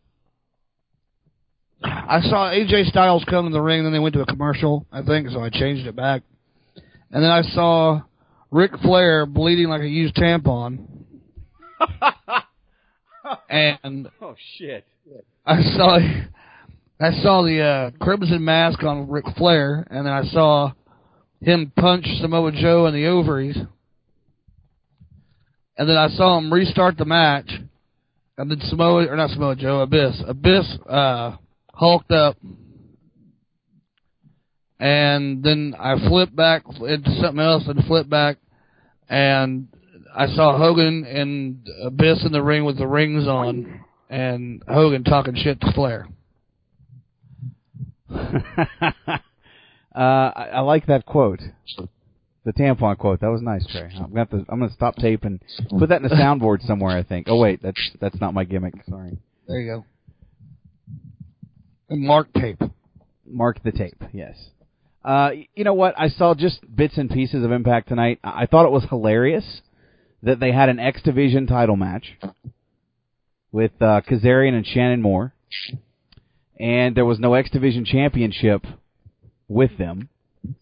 I 1.86 2.20
saw 2.22 2.50
AJ 2.50 2.88
Styles 2.90 3.24
come 3.28 3.46
in 3.46 3.52
the 3.52 3.60
ring, 3.60 3.82
then 3.84 3.92
they 3.92 3.98
went 3.98 4.14
to 4.14 4.22
a 4.22 4.26
commercial, 4.26 4.86
I 4.92 5.02
think, 5.02 5.28
so 5.30 5.40
I 5.40 5.50
changed 5.50 5.86
it 5.86 5.96
back. 5.96 6.22
And 7.10 7.22
then 7.22 7.30
I 7.30 7.42
saw 7.42 8.02
Ric 8.50 8.72
Flair 8.82 9.26
bleeding 9.26 9.68
like 9.68 9.82
a 9.82 9.88
used 9.88 10.14
tampon. 10.16 10.86
and 13.48 14.08
oh 14.20 14.34
shit! 14.56 14.84
I 15.44 15.62
saw 15.62 15.98
I 16.98 17.10
saw 17.22 17.42
the 17.42 17.60
uh, 17.60 17.90
crimson 18.02 18.44
mask 18.44 18.82
on 18.82 19.08
Ric 19.08 19.26
Flair, 19.36 19.86
and 19.90 20.06
then 20.06 20.12
I 20.12 20.24
saw 20.24 20.72
him 21.40 21.72
punch 21.76 22.06
Samoa 22.20 22.52
Joe 22.52 22.86
in 22.86 22.94
the 22.94 23.06
ovaries. 23.06 23.58
And 25.78 25.88
then 25.88 25.96
I 25.96 26.08
saw 26.08 26.38
him 26.38 26.52
restart 26.52 26.96
the 26.96 27.04
match, 27.04 27.50
and 28.38 28.50
then 28.50 28.60
Samoa 28.60 29.06
or 29.06 29.16
not 29.16 29.30
Samoa 29.30 29.56
Joe, 29.56 29.80
Abyss, 29.80 30.22
Abyss 30.26 30.78
uh, 30.88 31.36
hulked 31.76 32.10
up, 32.10 32.36
and 34.80 35.42
then 35.42 35.74
I 35.78 35.98
flipped 36.08 36.34
back 36.34 36.64
into 36.66 37.10
something 37.20 37.40
else 37.40 37.64
and 37.66 37.84
flipped 37.84 38.10
back, 38.10 38.38
and 39.08 39.68
I 40.14 40.26
saw 40.28 40.56
Hogan 40.56 41.04
and 41.04 41.66
Abyss 41.84 42.24
in 42.24 42.32
the 42.32 42.42
ring 42.42 42.64
with 42.64 42.78
the 42.78 42.86
rings 42.86 43.28
on, 43.28 43.84
and 44.08 44.62
Hogan 44.66 45.04
talking 45.04 45.34
shit 45.36 45.60
to 45.60 45.72
Flair. 45.72 46.08
uh, 48.10 49.18
I, 49.94 50.48
I 50.54 50.60
like 50.60 50.86
that 50.86 51.04
quote. 51.04 51.40
The 52.44 52.52
tampon 52.52 52.96
quote. 52.96 53.20
That 53.20 53.30
was 53.30 53.42
nice, 53.42 53.66
Trey. 53.66 53.90
I'm 53.96 54.10
gonna 54.10 54.18
have 54.20 54.30
to, 54.30 54.44
I'm 54.48 54.60
gonna 54.60 54.72
stop 54.72 54.96
tape 54.96 55.24
and 55.24 55.42
put 55.78 55.88
that 55.88 56.00
in 56.00 56.06
a 56.06 56.14
soundboard 56.14 56.64
somewhere. 56.64 56.96
I 56.96 57.02
think. 57.02 57.26
Oh 57.28 57.38
wait, 57.38 57.60
that's 57.60 57.90
that's 58.00 58.20
not 58.20 58.32
my 58.32 58.44
gimmick. 58.44 58.74
Sorry. 58.88 59.18
There 59.48 59.58
you 59.58 59.72
go. 59.72 59.84
Mark 61.88 62.32
tape. 62.32 62.62
Mark 63.26 63.62
the 63.62 63.72
tape. 63.72 64.02
Yes. 64.12 64.36
Uh, 65.04 65.30
you 65.54 65.64
know 65.64 65.74
what? 65.74 65.94
I 65.98 66.08
saw 66.08 66.34
just 66.34 66.58
bits 66.74 66.98
and 66.98 67.08
pieces 67.08 67.44
of 67.44 67.52
Impact 67.52 67.88
tonight. 67.88 68.18
I 68.24 68.42
I 68.42 68.46
thought 68.46 68.66
it 68.66 68.72
was 68.72 68.84
hilarious 68.88 69.60
that 70.22 70.40
they 70.40 70.52
had 70.52 70.68
an 70.68 70.80
X 70.80 71.00
Division 71.02 71.46
title 71.46 71.76
match 71.76 72.18
with 73.52 73.70
uh, 73.80 74.00
Kazarian 74.08 74.54
and 74.54 74.66
Shannon 74.66 75.00
Moore, 75.00 75.32
and 76.58 76.96
there 76.96 77.04
was 77.04 77.20
no 77.20 77.34
X 77.34 77.50
Division 77.50 77.84
championship 77.84 78.64
with 79.48 79.78
them. 79.78 80.08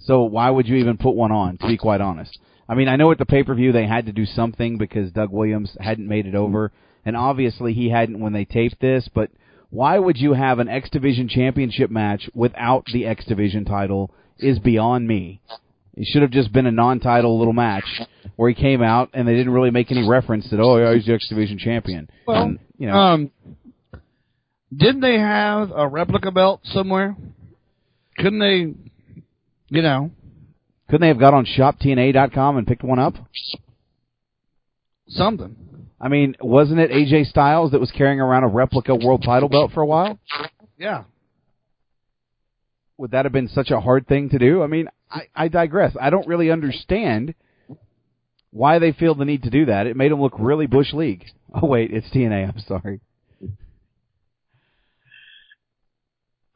So 0.01 0.23
why 0.25 0.51
would 0.51 0.67
you 0.69 0.77
even 0.77 0.99
put 0.99 1.15
one 1.15 1.33
on? 1.33 1.59
To 1.59 1.67
be 1.67 1.79
quite 1.79 2.01
honest, 2.01 2.39
I 2.69 2.75
mean, 2.75 2.89
I 2.89 2.97
know 2.97 3.11
at 3.13 3.19
the 3.19 3.27
pay 3.27 3.43
per 3.43 3.55
view 3.55 3.73
they 3.73 3.87
had 3.87 4.07
to 4.07 4.13
do 4.13 4.27
something 4.27 4.77
because 4.77 5.11
Doug 5.13 5.31
Williams 5.31 5.75
hadn't 5.81 6.09
made 6.09 6.27
it 6.27 6.35
over, 6.35 6.71
and 7.05 7.17
obviously 7.17 7.73
he 7.73 7.89
hadn't 7.89 8.21
when 8.21 8.35
they 8.35 8.45
taped 8.45 8.81
this. 8.81 9.09
But 9.15 9.31
why 9.75 9.99
would 9.99 10.17
you 10.17 10.33
have 10.35 10.61
an 10.61 10.69
X 10.69 10.89
Division 10.91 11.29
championship 11.29 11.91
match 11.91 12.31
without 12.33 12.85
the 12.93 13.07
X 13.07 13.25
Division 13.25 13.65
title? 13.65 14.13
Is 14.39 14.59
beyond 14.59 15.07
me. 15.07 15.41
It 15.95 16.09
should 16.09 16.23
have 16.23 16.33
just 16.33 16.53
been 16.53 16.67
a 16.67 16.73
non-title 16.73 17.39
little 17.39 17.53
match 17.53 17.85
where 18.35 18.49
he 18.49 18.55
came 18.55 18.83
out 18.83 19.11
and 19.15 19.29
they 19.29 19.35
didn't 19.35 19.53
really 19.53 19.71
make 19.71 19.93
any 19.93 20.09
reference 20.09 20.51
that 20.51 20.59
oh 20.61 20.77
yeah 20.77 20.95
he's 20.95 21.07
the 21.07 21.15
X 21.15 21.29
Division 21.29 21.59
champion. 21.59 22.09
Well, 22.27 22.43
And, 22.43 22.59
you 22.79 22.89
know, 22.89 22.95
um, 22.95 23.31
didn't 24.77 25.01
they 25.03 25.19
have 25.19 25.71
a 25.75 25.87
replica 25.87 26.31
belt 26.33 26.61
somewhere? 26.65 27.17
Couldn't 28.17 28.41
they, 28.41 28.75
you 29.69 29.83
know, 29.83 30.11
couldn't 30.89 31.01
they 31.01 31.09
have 31.09 31.19
got 31.19 31.35
on 31.35 31.47
ShopTNA.com 31.47 32.57
and 32.57 32.67
picked 32.67 32.83
one 32.85 32.99
up? 32.99 33.15
something? 35.09 35.57
I 36.01 36.09
mean, 36.09 36.35
wasn't 36.41 36.81
it 36.81 36.91
AJ 36.91 37.27
Styles 37.27 37.71
that 37.73 37.81
was 37.81 37.91
carrying 37.91 38.21
around 38.21 38.45
a 38.45 38.49
replica 38.49 38.95
world 38.95 39.23
title 39.25 39.49
belt 39.49 39.73
for 39.73 39.81
a 39.81 39.87
while? 39.87 40.19
Yeah. 40.79 41.05
Would 42.99 43.13
that 43.13 43.25
have 43.25 43.33
been 43.33 43.49
such 43.49 43.71
a 43.71 43.81
hard 43.81 44.07
thing 44.07 44.31
to 44.31 44.39
do? 44.39 44.63
I 44.63 44.67
mean, 44.67 44.89
I, 45.11 45.23
I 45.35 45.49
digress. 45.49 45.97
I 46.01 46.11
don't 46.11 46.27
really 46.27 46.51
understand 46.51 47.35
why 48.51 48.79
they 48.79 48.93
feel 48.93 49.15
the 49.15 49.25
need 49.25 49.43
to 49.45 49.51
do 49.51 49.67
that. 49.67 49.87
It 49.87 49.97
made 49.97 50.13
them 50.13 50.21
look 50.21 50.35
really 50.39 50.67
bush 50.67 50.93
league. 50.93 51.25
Oh 51.57 51.69
wait, 51.69 51.93
it's 51.93 52.11
TNA. 52.11 52.49
I'm 52.49 52.59
sorry. 52.67 52.99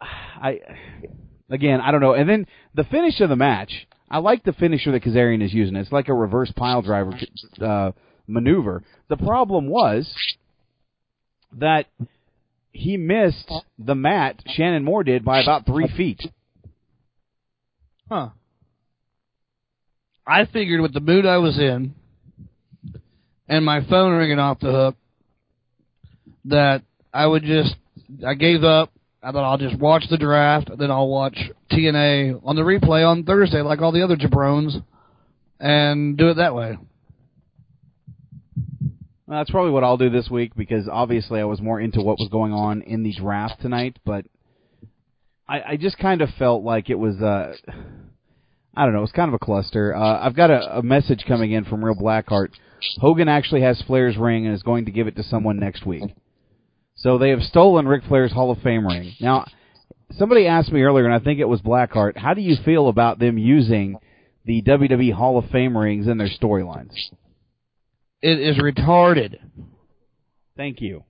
I 0.01 0.59
again, 1.49 1.81
I 1.81 1.93
don't 1.93 2.01
know. 2.01 2.15
And 2.15 2.29
then 2.29 2.49
the 2.75 2.83
finish 2.83 3.21
of 3.21 3.29
the 3.29 3.37
match, 3.37 3.87
I 4.11 4.19
like 4.19 4.43
the 4.43 4.53
finisher 4.53 4.91
that 4.91 5.05
Kazarian 5.05 5.41
is 5.41 5.55
using. 5.55 5.77
It's 5.77 5.93
like 5.93 6.09
a 6.09 6.15
reverse 6.15 6.51
pile 6.57 6.83
driver 6.83 7.13
uh, 7.61 7.93
maneuver. 8.29 8.85
The 9.09 9.17
problem 9.17 9.69
was 9.69 10.13
that 11.53 11.87
he 12.73 12.97
missed 12.97 13.51
the 13.79 13.95
mat. 13.95 14.43
Shannon 14.47 14.85
Moore 14.85 15.03
did 15.03 15.25
by 15.25 15.41
about 15.41 15.67
three 15.67 15.89
feet. 15.97 16.21
Huh. 18.09 18.29
I 20.27 20.45
figured 20.45 20.81
with 20.81 20.93
the 20.93 21.01
mood 21.01 21.27
I 21.27 21.39
was 21.39 21.59
in 21.59 21.95
and 23.49 23.65
my 23.65 23.85
phone 23.89 24.13
ringing 24.13 24.39
off 24.39 24.61
the 24.61 24.71
hook 24.71 24.97
that 26.45 26.83
I 27.13 27.27
would 27.27 27.43
just 27.43 27.75
I 28.27 28.35
gave 28.35 28.63
up. 28.63 28.91
I 29.23 29.33
thought 29.33 29.45
I'll 29.45 29.59
just 29.59 29.81
watch 29.81 30.05
the 30.09 30.17
draft, 30.17 30.71
then 30.79 30.91
I'll 30.91 31.09
watch 31.09 31.37
TNA 31.73 32.41
on 32.45 32.57
the 32.57 32.63
replay 32.63 33.07
on 33.07 33.25
Thursday 33.25 33.63
like 33.63 33.81
all 33.81 33.91
the 33.91 34.03
other 34.03 34.17
jabrones 34.17 34.81
and 35.59 36.17
do 36.17 36.29
it 36.29 36.35
that 36.35 36.55
way. 36.55 36.79
Well, 39.29 39.41
that's 39.41 39.51
probably 39.51 39.73
what 39.73 39.85
I'll 39.85 39.99
do 39.99 40.09
this 40.09 40.31
week 40.31 40.55
because 40.57 40.89
obviously 40.89 41.39
I 41.39 41.45
was 41.45 41.61
more 41.61 41.79
into 41.79 42.01
what 42.01 42.19
was 42.19 42.31
going 42.31 42.55
on 42.55 42.81
in 42.81 43.03
the 43.03 43.13
draft 43.13 43.61
tonight, 43.61 43.99
but 44.03 44.25
I, 45.47 45.61
I 45.73 45.77
just 45.77 45.99
kind 45.99 46.23
of 46.23 46.31
felt 46.39 46.65
like 46.65 46.89
it 46.89 46.99
was 46.99 47.21
uh 47.21 47.53
I 48.75 48.85
don't 48.85 48.95
know, 48.95 49.01
it 49.01 49.03
was 49.03 49.13
kind 49.13 49.29
of 49.29 49.35
a 49.35 49.39
cluster. 49.39 49.95
Uh, 49.95 50.25
I've 50.25 50.35
got 50.35 50.51
a, 50.51 50.79
a 50.79 50.83
message 50.83 51.27
coming 51.29 51.53
in 51.53 51.67
from 51.67 51.85
Real 51.85 51.95
Blackheart. 51.95 52.53
Hogan 53.01 53.29
actually 53.29 53.61
has 53.63 53.83
Flair's 53.83 54.17
ring 54.17 54.47
and 54.47 54.55
is 54.55 54.63
going 54.63 54.87
to 54.87 54.93
give 54.93 55.09
it 55.09 55.17
to 55.17 55.23
someone 55.23 55.59
next 55.59 55.85
week. 55.85 56.05
So 56.95 57.19
they 57.19 57.29
have 57.29 57.43
stolen 57.43 57.87
Ric 57.87 58.05
Flair's 58.05 58.33
Hall 58.33 58.51
of 58.51 58.63
Fame 58.63 58.87
ring. 58.87 59.15
Now, 59.21 59.47
somebody 60.13 60.47
asked 60.47 60.73
me 60.73 60.81
earlier, 60.83 61.05
and 61.05 61.15
I 61.15 61.19
think 61.19 61.39
it 61.39 61.49
was 61.49 61.61
Blackheart, 61.61 62.17
how 62.17 62.35
do 62.35 62.41
you 62.41 62.57
feel 62.65 62.89
about 62.89 63.19
them 63.19 63.37
using 63.37 63.99
the 64.45 64.63
WWE 64.63 65.13
Hall 65.13 65.39
of 65.39 65.51
Fame 65.51 65.77
rings 65.77 66.07
in 66.07 66.17
their 66.17 66.29
storylines? 66.29 66.95
It 68.21 68.41
is 68.41 68.59
retarded. 68.59 69.39
Thank 70.57 70.81
you. 70.81 71.05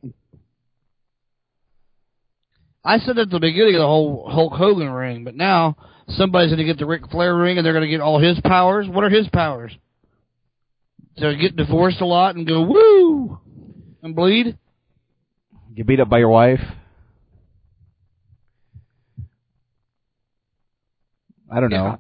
I 2.85 2.99
said 2.99 3.19
at 3.19 3.31
the 3.31 3.41
beginning 3.41 3.75
of 3.75 3.81
the 3.81 3.87
whole 3.87 4.29
Hulk 4.31 4.53
Hogan 4.53 4.91
ring, 4.91 5.25
but 5.25 5.35
now 5.35 5.77
somebody's 6.09 6.51
going 6.51 6.59
to 6.59 6.65
get 6.65 6.79
the 6.79 6.87
Ric 6.87 7.11
Flair 7.11 7.35
ring 7.35 7.57
and 7.59 7.65
they're 7.65 7.73
going 7.73 7.85
to 7.85 7.91
get 7.91 8.01
all 8.01 8.19
his 8.19 8.39
powers. 8.41 8.87
What 8.89 9.05
are 9.05 9.11
his 9.11 9.29
powers? 9.29 9.73
To 11.19 11.35
get 11.37 11.57
divorced 11.57 12.01
a 12.01 12.07
lot 12.07 12.37
and 12.37 12.47
go 12.47 12.63
woo 12.63 13.39
and 14.03 14.15
bleed. 14.15 14.57
Get 15.75 15.87
beat 15.87 16.01
up 16.01 16.09
by 16.09 16.19
your 16.19 16.29
wife? 16.29 16.61
I 21.51 21.61
don't 21.61 21.71
know. 21.71 21.99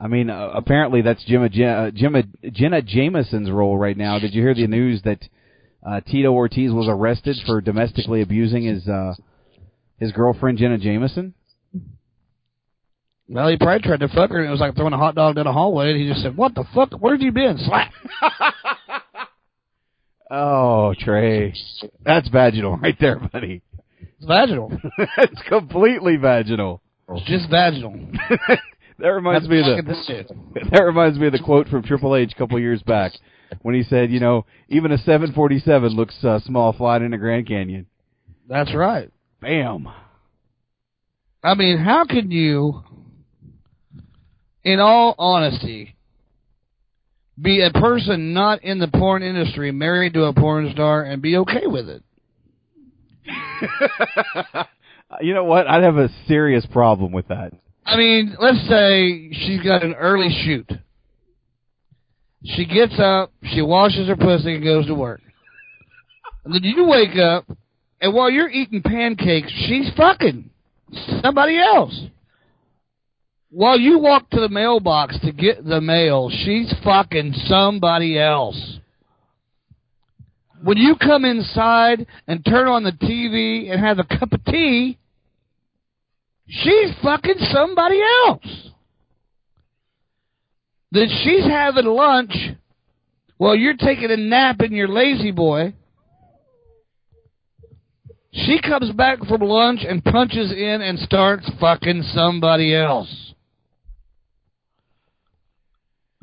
I 0.00 0.08
mean, 0.08 0.30
uh, 0.30 0.50
apparently 0.54 1.02
that's 1.02 1.22
Jimma, 1.28 1.46
uh, 1.46 1.90
Jimma, 1.90 2.52
Jenna 2.52 2.80
Jameson's 2.80 3.50
role 3.50 3.76
right 3.76 3.96
now. 3.96 4.18
Did 4.18 4.34
you 4.34 4.42
hear 4.42 4.54
the 4.54 4.66
news 4.66 5.02
that 5.02 5.18
uh, 5.86 6.00
Tito 6.00 6.32
Ortiz 6.32 6.72
was 6.72 6.86
arrested 6.88 7.36
for 7.46 7.60
domestically 7.60 8.22
abusing 8.22 8.64
his 8.64 8.88
uh, 8.88 9.14
his 9.98 10.12
girlfriend 10.12 10.58
Jenna 10.58 10.78
Jameson? 10.78 11.34
Well, 13.28 13.48
he 13.48 13.56
probably 13.58 13.82
tried 13.82 14.00
to 14.00 14.08
fuck 14.08 14.30
her 14.30 14.38
and 14.38 14.48
it 14.48 14.50
was 14.50 14.58
like 14.58 14.74
throwing 14.74 14.92
a 14.92 14.98
hot 14.98 15.14
dog 15.14 15.36
down 15.36 15.46
a 15.46 15.52
hallway 15.52 15.90
and 15.92 16.00
he 16.00 16.08
just 16.08 16.22
said, 16.22 16.36
What 16.36 16.54
the 16.54 16.64
fuck? 16.74 16.92
Where 16.94 17.14
have 17.14 17.22
you 17.22 17.32
been? 17.32 17.58
Slap. 17.58 17.92
Oh, 20.32 20.94
Trey, 20.96 21.52
that's 22.04 22.28
vaginal 22.28 22.76
right 22.76 22.96
there, 23.00 23.18
buddy. 23.18 23.62
It's 23.98 24.24
vaginal. 24.24 24.70
that's 25.16 25.42
completely 25.48 26.16
vaginal. 26.18 26.80
It's 27.08 27.26
just 27.26 27.50
vaginal. 27.50 27.98
that 29.00 29.08
reminds 29.08 29.48
me 29.48 29.60
of 29.60 29.84
the 29.84 30.24
that 30.72 30.82
reminds 30.84 31.18
me 31.18 31.26
of 31.26 31.32
the 31.32 31.38
quote 31.38 31.68
from 31.68 31.82
Triple 31.82 32.16
H 32.16 32.32
a 32.34 32.38
couple 32.38 32.58
years 32.58 32.82
back 32.82 33.12
when 33.62 33.74
he 33.74 33.82
said, 33.82 34.10
you 34.10 34.20
know, 34.20 34.46
even 34.68 34.92
a 34.92 34.98
747 34.98 35.92
looks 35.92 36.14
uh, 36.24 36.38
small 36.40 36.72
flying 36.72 37.04
in 37.04 37.10
the 37.10 37.18
Grand 37.18 37.48
Canyon. 37.48 37.86
That's 38.48 38.74
right. 38.74 39.10
Bam. 39.40 39.88
I 41.42 41.54
mean, 41.54 41.78
how 41.78 42.04
can 42.04 42.30
you, 42.30 42.82
in 44.62 44.78
all 44.78 45.14
honesty, 45.18 45.96
be 47.40 47.62
a 47.62 47.70
person 47.70 48.34
not 48.34 48.62
in 48.62 48.78
the 48.78 48.88
porn 48.88 49.22
industry 49.22 49.72
married 49.72 50.14
to 50.14 50.24
a 50.24 50.34
porn 50.34 50.70
star 50.72 51.02
and 51.02 51.22
be 51.22 51.36
okay 51.38 51.66
with 51.66 51.88
it? 51.88 52.02
you 55.20 55.34
know 55.34 55.44
what? 55.44 55.66
I'd 55.66 55.82
have 55.82 55.96
a 55.96 56.10
serious 56.26 56.66
problem 56.66 57.12
with 57.12 57.28
that. 57.28 57.52
I 57.84 57.96
mean, 57.96 58.36
let's 58.40 58.68
say 58.68 59.32
she's 59.32 59.62
got 59.62 59.82
an 59.82 59.94
early 59.94 60.28
shoot. 60.44 60.70
She 62.44 62.64
gets 62.64 62.98
up, 62.98 63.32
she 63.52 63.62
washes 63.62 64.08
her 64.08 64.16
pussy, 64.16 64.54
and 64.54 64.64
goes 64.64 64.86
to 64.86 64.94
work. 64.94 65.20
And 66.44 66.54
then 66.54 66.62
you 66.62 66.86
wake 66.86 67.18
up, 67.18 67.44
and 68.00 68.14
while 68.14 68.30
you're 68.30 68.48
eating 68.48 68.82
pancakes, 68.82 69.52
she's 69.66 69.90
fucking 69.96 70.50
somebody 71.22 71.58
else. 71.58 71.98
While 73.50 73.78
you 73.78 73.98
walk 73.98 74.30
to 74.30 74.40
the 74.40 74.48
mailbox 74.48 75.18
to 75.20 75.32
get 75.32 75.64
the 75.64 75.80
mail, 75.80 76.30
she's 76.30 76.72
fucking 76.84 77.34
somebody 77.46 78.18
else. 78.18 78.78
When 80.62 80.76
you 80.78 80.94
come 80.94 81.24
inside 81.24 82.06
and 82.26 82.44
turn 82.44 82.68
on 82.68 82.84
the 82.84 82.92
TV 82.92 83.70
and 83.70 83.80
have 83.80 83.98
a 83.98 84.04
cup 84.04 84.32
of 84.32 84.44
tea, 84.44 84.98
she's 86.50 86.90
fucking 87.02 87.38
somebody 87.52 88.00
else. 88.26 88.70
Then 90.92 91.08
she's 91.22 91.44
having 91.44 91.86
lunch 91.86 92.32
while 93.36 93.54
you're 93.54 93.76
taking 93.76 94.10
a 94.10 94.16
nap 94.16 94.60
in 94.60 94.72
your 94.72 94.88
lazy 94.88 95.30
boy. 95.30 95.74
She 98.32 98.60
comes 98.60 98.90
back 98.92 99.18
from 99.26 99.40
lunch 99.40 99.80
and 99.88 100.04
punches 100.04 100.52
in 100.52 100.82
and 100.82 100.98
starts 100.98 101.50
fucking 101.60 102.02
somebody 102.14 102.74
else. 102.74 103.34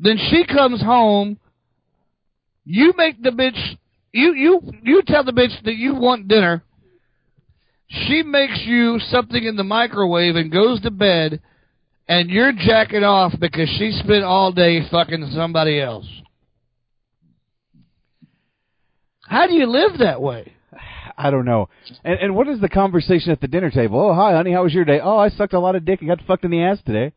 Then 0.00 0.16
she 0.30 0.44
comes 0.46 0.80
home. 0.80 1.38
You 2.64 2.92
make 2.96 3.22
the 3.22 3.30
bitch. 3.30 3.78
You 4.12 4.34
you 4.34 4.60
you 4.82 5.02
tell 5.06 5.24
the 5.24 5.32
bitch 5.32 5.62
that 5.64 5.74
you 5.74 5.94
want 5.94 6.28
dinner. 6.28 6.62
She 7.88 8.22
makes 8.22 8.60
you 8.66 8.98
something 9.10 9.42
in 9.42 9.56
the 9.56 9.64
microwave 9.64 10.36
and 10.36 10.52
goes 10.52 10.80
to 10.82 10.90
bed, 10.90 11.40
and 12.06 12.28
you're 12.28 12.52
jacking 12.52 13.04
off 13.04 13.32
because 13.40 13.68
she 13.78 13.92
spent 13.92 14.24
all 14.24 14.52
day 14.52 14.86
fucking 14.90 15.30
somebody 15.34 15.80
else. 15.80 16.06
How 19.26 19.46
do 19.46 19.54
you 19.54 19.66
live 19.66 19.98
that 19.98 20.20
way? 20.20 20.52
I 21.18 21.30
don't 21.30 21.46
know. 21.46 21.68
And 22.04 22.18
and 22.20 22.36
what 22.36 22.48
is 22.48 22.60
the 22.60 22.68
conversation 22.68 23.32
at 23.32 23.40
the 23.40 23.48
dinner 23.48 23.70
table? 23.70 24.00
Oh, 24.00 24.14
hi, 24.14 24.32
honey, 24.32 24.52
how 24.52 24.64
was 24.64 24.74
your 24.74 24.84
day? 24.84 25.00
Oh, 25.02 25.18
I 25.18 25.30
sucked 25.30 25.54
a 25.54 25.60
lot 25.60 25.74
of 25.74 25.84
dick 25.84 26.00
and 26.00 26.08
got 26.08 26.20
fucked 26.26 26.44
in 26.44 26.50
the 26.50 26.62
ass 26.62 26.78
today. 26.84 27.12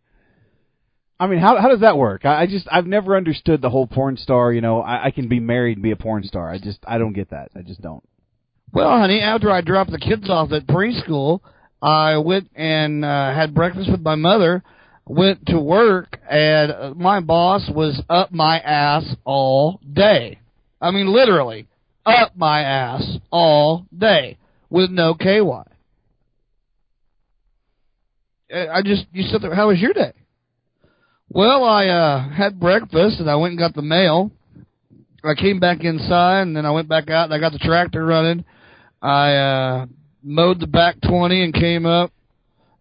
I 1.20 1.28
mean, 1.28 1.40
how 1.40 1.60
how 1.62 1.70
does 1.70 1.82
that 1.82 1.98
work? 1.98 2.26
I, 2.26 2.42
I 2.42 2.46
just 2.48 2.68
I've 2.72 2.88
never 2.88 3.16
understood 3.16 3.62
the 3.62 3.70
whole 3.70 3.88
porn 3.88 4.18
star. 4.18 4.52
You 4.52 4.62
know, 4.62 4.82
I, 4.82 5.06
I 5.06 5.12
can 5.12 5.28
be 5.28 5.40
married 5.40 5.78
and 5.78 5.84
be 5.84 5.92
a 5.92 5.96
porn 5.96 6.24
star. 6.24 6.50
I 6.50 6.58
just 6.58 6.80
I 6.88 6.98
don't 6.98 7.14
get 7.14 7.30
that. 7.30 7.52
I 7.56 7.62
just 7.62 7.82
don't. 7.82 8.04
Well, 8.74 8.90
honey, 8.90 9.20
after 9.20 9.52
I 9.52 9.62
dropped 9.62 9.92
the 9.92 10.00
kids 10.00 10.30
off 10.30 10.52
at 10.54 10.66
preschool, 10.66 11.42
I 11.82 12.18
went 12.18 12.50
and 12.56 13.04
uh, 13.04 13.34
had 13.34 13.54
breakfast 13.54 13.92
with 13.92 14.02
my 14.02 14.16
mother, 14.16 14.64
went 15.06 15.46
to 15.48 15.60
work, 15.60 16.18
and 16.30 16.96
my 16.96 17.20
boss 17.20 17.70
was 17.70 18.02
up 18.10 18.32
my 18.32 18.60
ass 18.60 19.04
all 19.26 19.82
day. 19.92 20.40
I 20.80 20.92
mean, 20.92 21.08
literally, 21.14 21.68
up 22.06 22.38
my 22.38 22.62
ass 22.62 23.18
all 23.30 23.86
day 23.96 24.38
with 24.70 24.90
no 24.90 25.16
KY. 25.16 25.42
Uh, 28.54 28.68
I 28.72 28.82
just, 28.84 29.06
you 29.12 29.24
there, 29.40 29.54
how 29.54 29.68
was 29.68 29.80
your 29.80 29.94
day? 29.94 30.14
Well, 31.30 31.64
I 31.64 31.88
uh 31.88 32.30
had 32.30 32.60
breakfast 32.60 33.20
and 33.20 33.30
I 33.30 33.36
went 33.36 33.52
and 33.52 33.60
got 33.60 33.74
the 33.74 33.82
mail. 33.82 34.32
I 35.24 35.34
came 35.36 35.60
back 35.60 35.84
inside 35.84 36.42
and 36.42 36.56
then 36.56 36.66
I 36.66 36.72
went 36.72 36.90
back 36.90 37.10
out 37.10 37.26
and 37.26 37.34
I 37.34 37.40
got 37.40 37.54
the 37.54 37.60
tractor 37.60 38.06
running. 38.06 38.44
I 39.02 39.34
uh 39.34 39.86
mowed 40.24 40.60
the 40.60 40.68
back 40.68 40.98
20 41.02 41.44
and 41.44 41.54
came 41.54 41.86
up. 41.86 42.12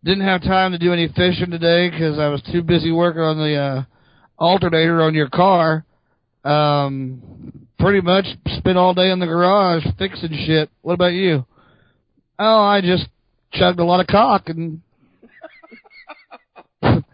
Didn't 0.04 0.24
have 0.24 0.42
time 0.42 0.72
to 0.72 0.78
do 0.78 0.92
any 0.92 1.08
fishing 1.08 1.50
today 1.50 1.90
because 1.90 2.18
I 2.18 2.28
was 2.28 2.42
too 2.52 2.62
busy 2.62 2.92
working 2.92 3.22
on 3.22 3.38
the 3.38 3.56
uh 3.56 3.84
alternator 4.38 5.02
on 5.02 5.14
your 5.14 5.28
car. 5.28 5.84
Um 6.44 7.66
pretty 7.78 8.00
much 8.00 8.26
spent 8.58 8.76
all 8.76 8.92
day 8.94 9.10
in 9.10 9.18
the 9.18 9.26
garage 9.26 9.84
fixing 9.98 10.32
shit. 10.46 10.70
What 10.82 10.94
about 10.94 11.12
you? 11.12 11.46
Oh, 12.38 12.62
I 12.62 12.80
just 12.80 13.06
chugged 13.52 13.80
a 13.80 13.84
lot 13.84 14.00
of 14.00 14.06
cock 14.06 14.48
and 14.48 14.80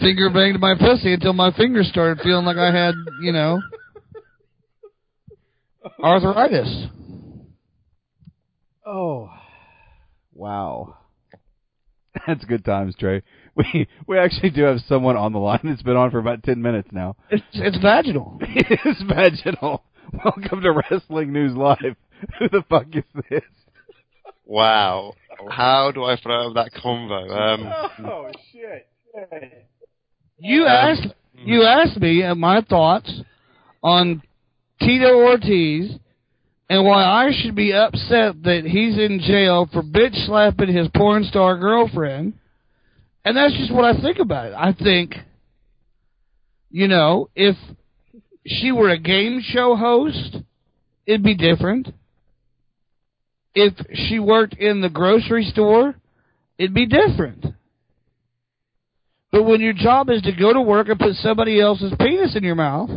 finger 0.00 0.30
banged 0.30 0.60
my 0.60 0.74
pussy 0.78 1.14
until 1.14 1.32
my 1.32 1.50
fingers 1.52 1.88
started 1.88 2.22
feeling 2.22 2.44
like 2.44 2.56
I 2.56 2.72
had, 2.74 2.94
you 3.20 3.32
know, 3.32 3.60
arthritis. 6.02 6.86
Oh, 8.86 9.30
wow. 10.34 10.96
That's 12.26 12.44
good 12.44 12.64
times, 12.64 12.94
Trey. 12.98 13.22
We 13.54 13.86
we 14.08 14.18
actually 14.18 14.48
do 14.48 14.62
have 14.62 14.78
someone 14.88 15.18
on 15.18 15.34
the 15.34 15.38
line 15.38 15.60
that's 15.62 15.82
been 15.82 15.94
on 15.94 16.10
for 16.10 16.18
about 16.18 16.42
ten 16.42 16.62
minutes 16.62 16.88
now. 16.90 17.16
It's 17.28 17.44
it's 17.52 17.76
vaginal. 17.76 18.38
it 18.40 18.80
is 18.86 18.96
vaginal. 19.06 19.82
Welcome 20.24 20.62
to 20.62 20.72
Wrestling 20.72 21.34
News 21.34 21.54
Live. 21.54 21.96
Who 22.38 22.48
the 22.48 22.64
fuck 22.70 22.86
is 22.94 23.04
this? 23.28 23.42
Wow. 24.46 25.12
How 25.50 25.90
do 25.92 26.04
I 26.04 26.16
throw 26.16 26.54
that 26.54 26.72
convo? 26.72 27.30
Um, 27.30 28.06
Oh 28.06 28.30
shit! 28.50 28.88
You 30.38 30.64
asked 30.64 31.08
you 31.34 31.64
asked 31.64 32.00
me 32.00 32.22
uh, 32.22 32.34
my 32.34 32.62
thoughts 32.62 33.20
on 33.82 34.22
Tito 34.80 35.14
Ortiz 35.14 35.98
and 36.68 36.84
why 36.84 37.04
I 37.04 37.30
should 37.32 37.54
be 37.54 37.72
upset 37.72 38.42
that 38.44 38.62
he's 38.64 38.98
in 38.98 39.20
jail 39.20 39.68
for 39.72 39.82
bitch 39.82 40.26
slapping 40.26 40.74
his 40.74 40.88
porn 40.94 41.24
star 41.24 41.58
girlfriend. 41.58 42.34
And 43.24 43.36
that's 43.36 43.56
just 43.56 43.72
what 43.72 43.84
I 43.84 44.00
think 44.00 44.18
about 44.18 44.46
it. 44.46 44.54
I 44.54 44.72
think, 44.72 45.14
you 46.70 46.88
know, 46.88 47.28
if 47.36 47.56
she 48.46 48.72
were 48.72 48.90
a 48.90 48.98
game 48.98 49.40
show 49.42 49.76
host, 49.76 50.38
it'd 51.06 51.22
be 51.22 51.36
different. 51.36 51.88
If 53.54 53.74
she 54.08 54.18
worked 54.18 54.54
in 54.54 54.80
the 54.80 54.88
grocery 54.88 55.44
store, 55.44 55.94
it'd 56.58 56.74
be 56.74 56.86
different. 56.86 57.44
But 59.30 59.44
when 59.44 59.60
your 59.60 59.72
job 59.72 60.10
is 60.10 60.22
to 60.22 60.32
go 60.32 60.52
to 60.52 60.60
work 60.60 60.88
and 60.88 60.98
put 60.98 61.14
somebody 61.16 61.60
else's 61.60 61.92
penis 61.98 62.36
in 62.36 62.44
your 62.44 62.54
mouth, 62.54 62.90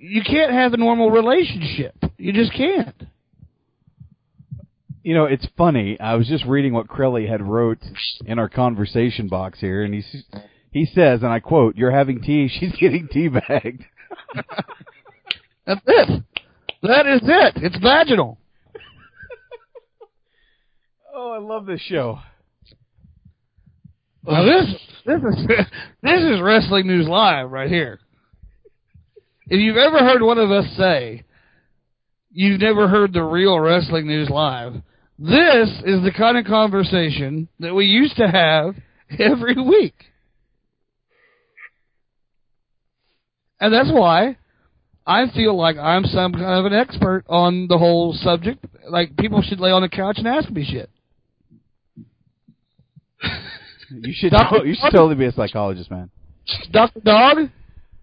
you 0.00 0.22
can't 0.22 0.50
have 0.50 0.72
a 0.72 0.78
normal 0.78 1.10
relationship. 1.10 1.94
You 2.16 2.32
just 2.32 2.54
can't. 2.54 3.02
You 5.02 5.14
know, 5.14 5.26
it's 5.26 5.46
funny. 5.56 6.00
I 6.00 6.14
was 6.14 6.26
just 6.26 6.44
reading 6.46 6.72
what 6.72 6.88
Crowley 6.88 7.26
had 7.26 7.42
wrote 7.42 7.78
in 8.24 8.38
our 8.38 8.48
conversation 8.48 9.28
box 9.28 9.60
here, 9.60 9.82
and 9.82 9.94
he 9.94 10.02
he 10.72 10.86
says, 10.86 11.22
and 11.22 11.30
I 11.30 11.40
quote, 11.40 11.76
"You're 11.76 11.90
having 11.90 12.22
tea. 12.22 12.48
She's 12.60 12.72
getting 12.72 13.08
teabagged." 13.08 13.84
That's 15.66 15.82
it. 15.86 16.24
That 16.82 17.06
is 17.06 17.20
it. 17.22 17.62
It's 17.62 17.78
vaginal. 17.78 18.38
oh, 21.14 21.32
I 21.32 21.38
love 21.38 21.66
this 21.66 21.82
show. 21.82 22.20
Now 24.24 24.44
this 24.44 24.74
this 25.04 25.22
is 25.22 25.46
this 26.02 26.22
is 26.22 26.40
wrestling 26.40 26.86
news 26.86 27.06
live 27.06 27.50
right 27.50 27.70
here. 27.70 28.00
If 29.50 29.58
you've 29.58 29.76
ever 29.76 29.98
heard 29.98 30.22
one 30.22 30.38
of 30.38 30.52
us 30.52 30.64
say 30.76 31.24
you've 32.30 32.60
never 32.60 32.86
heard 32.86 33.12
the 33.12 33.24
real 33.24 33.58
wrestling 33.58 34.06
news 34.06 34.30
live, 34.30 34.74
this 35.18 35.68
is 35.84 36.04
the 36.04 36.12
kind 36.16 36.38
of 36.38 36.44
conversation 36.46 37.48
that 37.58 37.74
we 37.74 37.86
used 37.86 38.16
to 38.16 38.28
have 38.28 38.76
every 39.18 39.60
week. 39.60 40.04
And 43.60 43.74
that's 43.74 43.90
why 43.92 44.38
I 45.04 45.24
feel 45.34 45.58
like 45.58 45.76
I'm 45.76 46.04
some 46.04 46.32
kind 46.32 46.64
of 46.64 46.66
an 46.66 46.72
expert 46.72 47.24
on 47.28 47.66
the 47.68 47.76
whole 47.76 48.12
subject. 48.14 48.64
Like 48.88 49.16
people 49.16 49.42
should 49.42 49.58
lay 49.58 49.72
on 49.72 49.82
the 49.82 49.88
couch 49.88 50.18
and 50.18 50.28
ask 50.28 50.48
me 50.48 50.64
shit. 50.64 50.88
You 53.90 54.12
should 54.14 54.32
you 54.64 54.74
should 54.80 54.90
totally 54.92 55.16
be 55.16 55.26
a 55.26 55.32
psychologist, 55.32 55.90
man. 55.90 56.08
Dr. 56.70 57.00
Dog? 57.00 57.50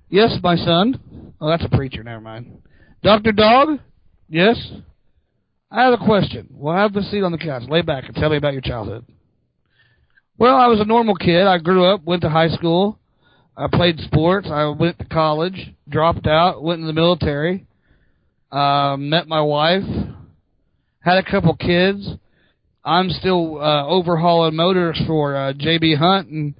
Yes, 0.10 0.38
my 0.44 0.58
son. 0.58 1.00
Oh, 1.40 1.50
that's 1.50 1.66
a 1.66 1.70
preacher. 1.70 2.04
Never 2.04 2.22
mind. 2.22 2.62
Dr. 3.04 3.32
Dog? 3.32 3.80
Yes? 4.28 4.58
I 5.70 5.84
have 5.84 5.94
a 5.94 6.04
question. 6.04 6.50
Well, 6.52 6.76
have 6.76 6.94
the 6.94 7.04
seat 7.04 7.24
on 7.24 7.32
the 7.32 7.38
couch. 7.38 7.64
Lay 7.68 7.82
back 7.82 8.06
and 8.06 8.16
tell 8.16 8.30
me 8.30 8.38
about 8.38 8.54
your 8.54 8.62
childhood. 8.62 9.06
Well, 10.38 10.56
I 10.56 10.68
was 10.68 10.80
a 10.80 10.86
normal 10.86 11.16
kid. 11.16 11.46
I 11.46 11.58
grew 11.58 11.86
up, 11.86 12.04
went 12.04 12.22
to 12.22 12.30
high 12.30 12.50
school. 12.50 13.00
I 13.56 13.68
played 13.72 14.00
sports. 14.02 14.48
I 14.52 14.68
went 14.68 15.00
to 15.00 15.06
college, 15.06 15.74
dropped 15.90 16.28
out, 16.28 16.62
went 16.62 16.80
in 16.80 16.88
the 16.88 16.94
military, 16.94 17.66
uh, 18.52 18.96
met 19.00 19.28
my 19.28 19.42
wife, 19.42 19.84
had 21.00 21.18
a 21.18 21.24
couple 21.24 21.56
kids. 21.56 22.08
I'm 22.86 23.10
still 23.10 23.60
uh, 23.60 23.88
overhauling 23.88 24.56
motors 24.56 25.02
for 25.08 25.36
uh, 25.36 25.54
JB 25.54 25.98
Hunt, 25.98 26.30
and 26.30 26.54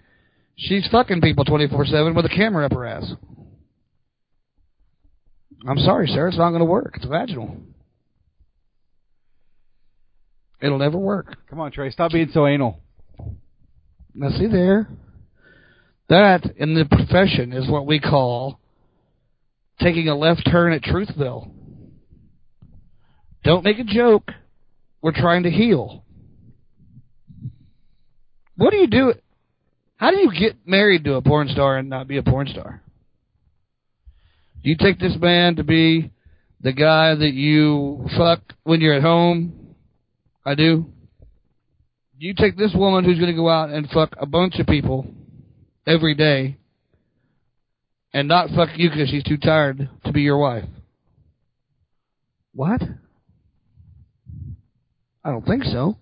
she's 0.56 0.88
fucking 0.92 1.22
people 1.22 1.46
24/7 1.46 2.16
with 2.16 2.26
a 2.26 2.30
camera 2.30 2.66
up 2.66 2.74
her 2.74 2.86
ass. 2.86 3.14
I'm 5.68 5.78
sorry, 5.80 6.08
sir. 6.08 6.30
It's 6.30 6.38
not 6.38 6.50
going 6.50 6.62
to 6.62 6.66
work. 6.66 6.94
It's 6.96 7.06
vaginal. 7.06 7.58
It'll 10.62 10.80
never 10.80 10.98
work. 10.98 11.36
Come 11.50 11.60
on, 11.60 11.72
Trey. 11.72 11.92
Stop 11.92 12.14
being 12.14 12.30
so 12.34 12.48
anal. 12.48 12.80
Now, 14.14 14.30
see 14.30 14.48
there? 14.48 14.88
That, 16.10 16.46
in 16.56 16.74
the 16.74 16.86
profession, 16.86 17.52
is 17.52 17.70
what 17.70 17.86
we 17.86 18.00
call 18.00 18.60
taking 19.82 20.08
a 20.08 20.16
left 20.16 20.50
turn 20.50 20.72
at 20.72 20.82
Truthville. 20.82 21.52
Don't 23.44 23.64
make 23.64 23.78
a 23.78 23.84
joke. 23.84 24.32
We're 25.02 25.12
trying 25.12 25.44
to 25.44 25.52
heal. 25.52 26.04
What 28.56 28.72
do 28.72 28.78
you 28.78 28.88
do? 28.88 29.14
How 29.98 30.12
do 30.12 30.18
you 30.18 30.32
get 30.38 30.56
married 30.66 31.04
to 31.04 31.16
a 31.16 31.22
porn 31.22 31.50
star 31.50 31.78
and 31.78 31.90
not 31.90 32.08
be 32.08 32.18
a 32.18 32.24
porn 32.24 32.48
star? 32.48 32.82
Do 34.64 34.70
you 34.70 34.76
take 34.78 35.00
this 35.00 35.16
man 35.20 35.56
to 35.58 35.64
be 35.64 36.12
the 36.62 36.74
guy 36.74 37.16
that 37.16 37.34
you 37.34 38.08
fuck 38.18 38.42
when 38.64 38.82
you're 38.82 38.96
at 38.96 39.02
home? 39.02 39.76
I 40.46 40.56
do. 40.56 40.86
Do 42.20 42.26
you 42.26 42.34
take 42.34 42.58
this 42.58 42.74
woman 42.74 43.04
who's 43.04 43.20
going 43.20 43.32
to 43.32 43.38
go 43.38 43.50
out 43.50 43.70
and 43.70 43.88
fuck 43.90 44.16
a 44.20 44.26
bunch 44.26 44.60
of 44.60 44.66
people 44.66 45.06
every 45.86 46.16
day 46.16 46.58
and 48.14 48.28
not 48.28 48.50
fuck 48.50 48.70
you 48.76 48.90
because 48.90 49.10
she's 49.10 49.24
too 49.24 49.38
tired 49.38 49.90
to 50.06 50.12
be 50.12 50.22
your 50.22 50.38
wife? 50.38 50.66
What? 52.54 52.82
I 55.24 55.30
don't 55.32 55.46
think 55.46 55.64
so. 55.66 55.98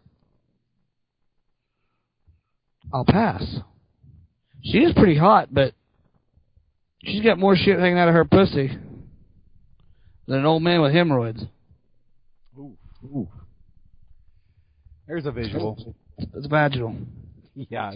I'll 2.93 3.05
pass. 3.05 3.43
She 4.63 4.77
is 4.77 4.93
pretty 4.93 5.17
hot, 5.17 5.53
but 5.53 5.73
she's 7.05 7.21
got 7.23 7.39
more 7.39 7.55
shit 7.55 7.79
hanging 7.79 7.97
out 7.97 8.07
of 8.07 8.13
her 8.13 8.25
pussy 8.25 8.67
than 10.27 10.39
an 10.39 10.45
old 10.45 10.63
man 10.63 10.81
with 10.81 10.93
hemorrhoids. 10.93 11.43
Ooh. 12.57 12.77
Ooh. 13.05 13.27
There's 15.07 15.25
a 15.25 15.31
visual. 15.31 15.95
It's 16.17 16.47
vaginal. 16.47 16.95
Yeah. 17.69 17.93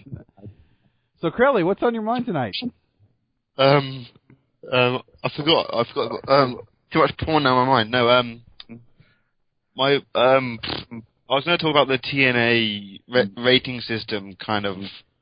So, 1.20 1.32
Crowley, 1.32 1.66
what's 1.66 1.84
on 1.84 1.94
your 1.94 2.02
mind 2.02 2.26
tonight? 2.26 2.56
Um, 3.58 4.08
um, 4.72 5.02
I 5.22 5.30
forgot. 5.36 5.66
I 5.74 5.84
forgot. 5.94 6.30
Um, 6.30 6.62
too 6.94 7.00
much 7.00 7.12
porn 7.18 7.46
on 7.46 7.68
my 7.68 7.70
mind. 7.70 7.92
No, 7.92 8.08
um, 8.08 8.42
my 9.76 9.96
um, 10.16 10.60
I 11.30 11.34
was 11.36 11.44
going 11.44 11.58
to 11.58 11.62
talk 11.62 11.72
about 11.72 11.90
the 11.90 12.00
TNA 12.00 13.02
ra- 13.14 13.44
rating 13.44 13.82
system, 13.82 14.38
kind 14.44 14.66
of, 14.66 14.78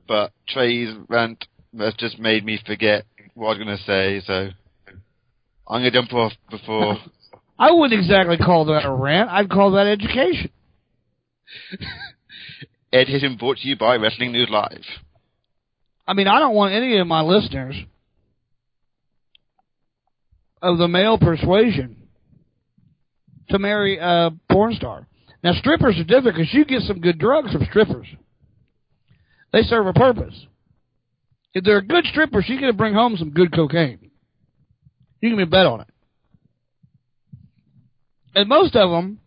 but 0.07 0.33
Trey's 0.47 0.95
rant 1.09 1.45
has 1.79 1.95
just 1.95 2.19
made 2.19 2.45
me 2.45 2.59
forget 2.63 3.05
what 3.37 3.47
I 3.47 3.49
was 3.49 3.57
going 3.59 3.77
to 3.77 3.83
say. 3.83 4.21
So 4.25 4.49
I'm 5.67 5.81
going 5.81 5.83
to 5.83 5.91
jump 5.91 6.13
off 6.13 6.33
before. 6.49 6.97
I 7.59 7.71
wouldn't 7.71 7.99
exactly 7.99 8.37
call 8.37 8.65
that 8.65 8.85
a 8.85 8.91
rant. 8.91 9.29
I'd 9.29 9.49
call 9.49 9.71
that 9.71 9.87
education. 9.87 10.51
Education 12.93 13.35
brought 13.35 13.57
to 13.57 13.67
you 13.67 13.75
by 13.75 13.95
Wrestling 13.97 14.31
News 14.31 14.47
Live. 14.49 14.83
I 16.07 16.13
mean, 16.13 16.27
I 16.27 16.39
don't 16.39 16.55
want 16.55 16.73
any 16.73 16.97
of 16.97 17.07
my 17.07 17.21
listeners 17.21 17.75
of 20.61 20.77
the 20.77 20.87
male 20.87 21.17
persuasion 21.17 22.07
to 23.49 23.59
marry 23.59 23.97
a 23.97 24.31
porn 24.49 24.73
star. 24.73 25.05
Now, 25.43 25.51
strippers 25.53 25.97
are 25.99 26.03
different 26.03 26.37
because 26.37 26.53
you 26.53 26.63
get 26.63 26.83
some 26.83 27.01
good 27.01 27.19
drugs 27.19 27.51
from 27.51 27.65
strippers. 27.65 28.07
They 29.51 29.63
serve 29.63 29.87
a 29.87 29.93
purpose. 29.93 30.45
If 31.57 31.63
they're 31.63 31.79
a 31.79 31.83
good 31.83 32.05
stripper, 32.05 32.43
she's 32.43 32.59
going 32.59 32.71
to 32.71 32.77
bring 32.77 32.93
home 32.93 33.17
some 33.17 33.31
good 33.31 33.51
cocaine. 33.51 34.11
You 35.21 35.29
can 35.31 35.39
be 35.39 35.45
bet 35.45 35.65
on 35.65 35.81
it. 35.81 35.87
And 38.35 38.47
most 38.47 38.75
of 38.75 38.91
them, 38.91 39.19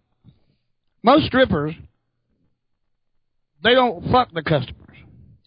most 1.02 1.26
strippers, 1.26 1.74
they 3.64 3.74
don't 3.74 4.12
fuck 4.12 4.32
the 4.32 4.44
customers. 4.44 4.96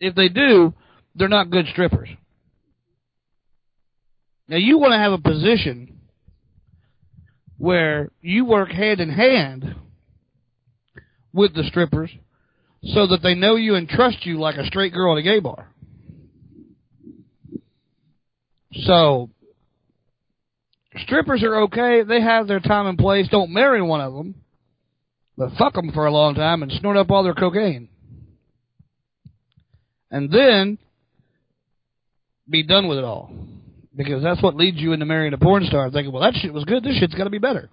If 0.01 0.13
they 0.15 0.27
do, 0.27 0.73
they're 1.15 1.29
not 1.29 1.49
good 1.49 1.67
strippers. 1.71 2.09
Now 4.49 4.57
you 4.57 4.77
want 4.77 4.91
to 4.91 4.97
have 4.97 5.13
a 5.13 5.19
position 5.19 6.01
where 7.57 8.11
you 8.19 8.43
work 8.43 8.69
hand 8.69 8.99
in 8.99 9.09
hand 9.09 9.73
with 11.31 11.55
the 11.55 11.63
strippers 11.63 12.11
so 12.83 13.07
that 13.07 13.23
they 13.23 13.35
know 13.35 13.55
you 13.55 13.75
and 13.75 13.87
trust 13.87 14.25
you 14.25 14.37
like 14.37 14.57
a 14.57 14.65
straight 14.65 14.91
girl 14.91 15.13
at 15.13 15.19
a 15.19 15.23
gay 15.23 15.39
bar. 15.39 15.69
So 18.73 19.29
strippers 20.97 21.43
are 21.43 21.63
okay. 21.63 22.03
They 22.03 22.21
have 22.21 22.47
their 22.47 22.59
time 22.59 22.87
and 22.87 22.97
place. 22.97 23.27
Don't 23.29 23.51
marry 23.51 23.81
one 23.81 24.01
of 24.01 24.13
them, 24.13 24.35
but 25.37 25.53
fuck 25.57 25.73
them 25.73 25.91
for 25.93 26.05
a 26.05 26.11
long 26.11 26.35
time 26.35 26.63
and 26.63 26.71
snort 26.71 26.97
up 26.97 27.11
all 27.11 27.23
their 27.23 27.33
cocaine. 27.33 27.89
And 30.11 30.31
then 30.31 30.77
be 32.49 32.63
done 32.63 32.87
with 32.87 32.97
it 32.97 33.03
all. 33.03 33.31
Because 33.95 34.23
that's 34.23 34.41
what 34.41 34.55
leads 34.55 34.77
you 34.77 34.93
into 34.93 35.05
marrying 35.05 35.33
a 35.33 35.37
porn 35.37 35.65
star, 35.65 35.89
thinking, 35.91 36.11
well, 36.11 36.23
that 36.23 36.33
shit 36.39 36.53
was 36.53 36.65
good. 36.65 36.83
This 36.83 36.97
shit's 36.97 37.13
got 37.13 37.25
to 37.25 37.29
be 37.29 37.37
better. 37.37 37.69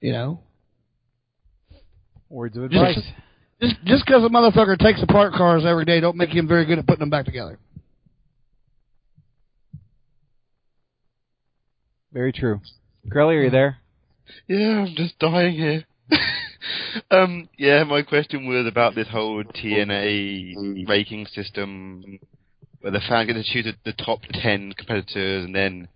You 0.00 0.12
know? 0.12 0.40
Words 2.28 2.56
of 2.56 2.64
advice. 2.64 2.96
Just 2.96 3.06
just 3.60 3.74
just 3.84 4.06
because 4.06 4.24
a 4.24 4.28
motherfucker 4.28 4.78
takes 4.78 5.02
apart 5.02 5.34
cars 5.34 5.64
every 5.66 5.84
day, 5.84 6.00
don't 6.00 6.16
make 6.16 6.30
him 6.30 6.48
very 6.48 6.64
good 6.64 6.78
at 6.78 6.86
putting 6.86 7.00
them 7.00 7.10
back 7.10 7.26
together. 7.26 7.58
Very 12.12 12.32
true. 12.32 12.60
Crowley, 13.10 13.36
are 13.36 13.44
you 13.44 13.50
there? 13.50 13.78
Yeah, 14.48 14.84
I'm 14.84 14.94
just 14.96 15.18
dying 15.18 15.54
here. 15.54 15.84
um, 17.10 17.48
yeah, 17.56 17.84
my 17.84 18.02
question 18.02 18.46
was 18.46 18.66
about 18.66 18.94
this 18.94 19.08
whole 19.08 19.42
TNA 19.44 20.88
ranking 20.88 21.26
system, 21.26 22.18
where 22.80 22.92
the 22.92 23.00
fans 23.08 23.28
get 23.28 23.34
to 23.34 23.44
choose 23.44 23.72
the 23.84 23.92
top 23.92 24.20
ten 24.32 24.72
competitors, 24.72 25.44
and 25.44 25.54
then 25.54 25.88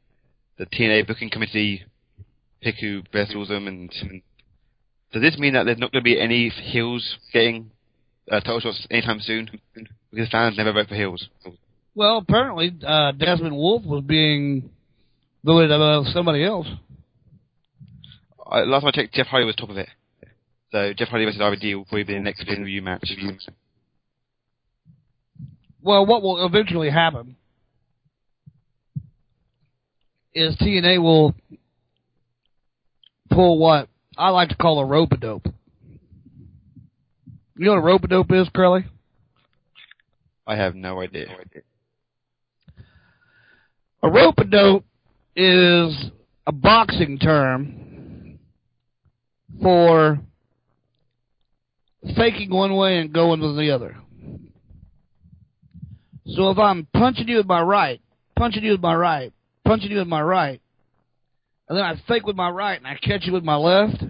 the 0.57 0.67
TNA 0.67 1.07
booking 1.07 1.31
committee 1.31 1.85
pick 2.61 2.77
who 2.77 3.03
wrestles 3.13 3.49
them. 3.49 3.67
And 3.67 3.91
does 5.13 5.23
this 5.23 5.39
mean 5.39 5.55
that 5.55 5.65
there's 5.65 5.79
not 5.79 5.93
going 5.93 6.03
to 6.03 6.05
be 6.05 6.21
any 6.21 6.49
heels 6.49 7.17
getting 7.33 7.71
uh, 8.31 8.41
title 8.41 8.61
shots 8.61 8.87
anytime 8.91 9.21
soon? 9.21 9.51
Because 10.11 10.31
fans 10.31 10.57
never 10.57 10.73
vote 10.73 10.89
for 10.89 10.95
heels. 10.95 11.29
Well, 11.97 12.19
apparently, 12.19 12.75
uh, 12.85 13.13
Desmond 13.13 13.55
Wolf 13.55 13.85
was 13.85 14.03
being 14.05 14.71
above 15.47 16.07
somebody 16.09 16.45
else. 16.45 16.67
I, 18.47 18.61
last 18.61 18.83
time 18.83 18.89
I 18.89 18.91
checked, 18.93 19.15
Jeff 19.15 19.27
Hardy 19.27 19.47
was 19.47 19.57
top 19.57 19.71
of 19.71 19.77
it. 19.77 19.89
So 20.73 20.93
Jeff 20.97 21.09
Hardy 21.09 21.25
versus 21.25 21.41
RVD 21.41 21.77
will 21.77 21.85
probably 21.85 22.05
be 22.05 22.15
the 22.15 22.21
next 22.21 22.45
pay-per-view 22.47 22.83
match. 22.83 23.11
Well, 25.83 26.07
what 26.07 26.23
will 26.23 26.45
eventually 26.45 26.91
happen 26.91 27.37
is 30.35 30.57
TNA 30.57 31.03
will 31.03 31.35
pull 33.31 33.59
what 33.59 33.89
I 34.17 34.31
like 34.31 34.49
to 34.49 34.57
call 34.57 34.81
a 34.81 34.87
rope 34.87 35.13
a 35.13 35.17
dope. 35.17 35.47
You 37.57 37.67
know 37.67 37.73
what 37.73 37.79
a 37.79 37.83
rope 37.83 38.05
a 38.05 38.09
dope 38.09 38.33
is, 38.33 38.49
Crowley? 38.49 38.85
I 40.47 40.57
have 40.57 40.75
no 40.75 41.01
idea. 41.01 41.27
A 44.03 44.11
rope 44.11 44.39
a 44.39 44.45
dope 44.45 44.85
is 45.37 46.11
a 46.47 46.53
boxing 46.53 47.19
term 47.19 48.39
for 49.63 50.19
faking 52.17 52.51
one 52.51 52.75
way 52.77 52.99
and 52.99 53.13
going 53.13 53.41
with 53.41 53.57
the 53.57 53.71
other. 53.71 53.97
So 56.27 56.51
if 56.51 56.59
I'm 56.59 56.87
punching 56.95 57.29
you 57.29 57.37
with 57.37 57.47
my 57.47 57.63
right, 57.63 58.01
punching 58.37 58.63
you 58.63 58.73
with 58.73 58.81
my 58.81 58.95
right, 58.95 59.33
punching 59.65 59.91
you 59.91 59.99
with 59.99 60.09
my 60.09 60.23
right, 60.23 60.61
and 61.69 61.79
then 61.79 61.85
I 61.85 61.95
fake 62.09 62.27
with 62.27 62.37
my 62.37 62.51
right 62.51 62.79
and 62.79 62.87
I 62.87 62.97
catch 62.97 63.25
you 63.25 63.33
with 63.33 63.45
my 63.45 63.57
left, 63.57 64.03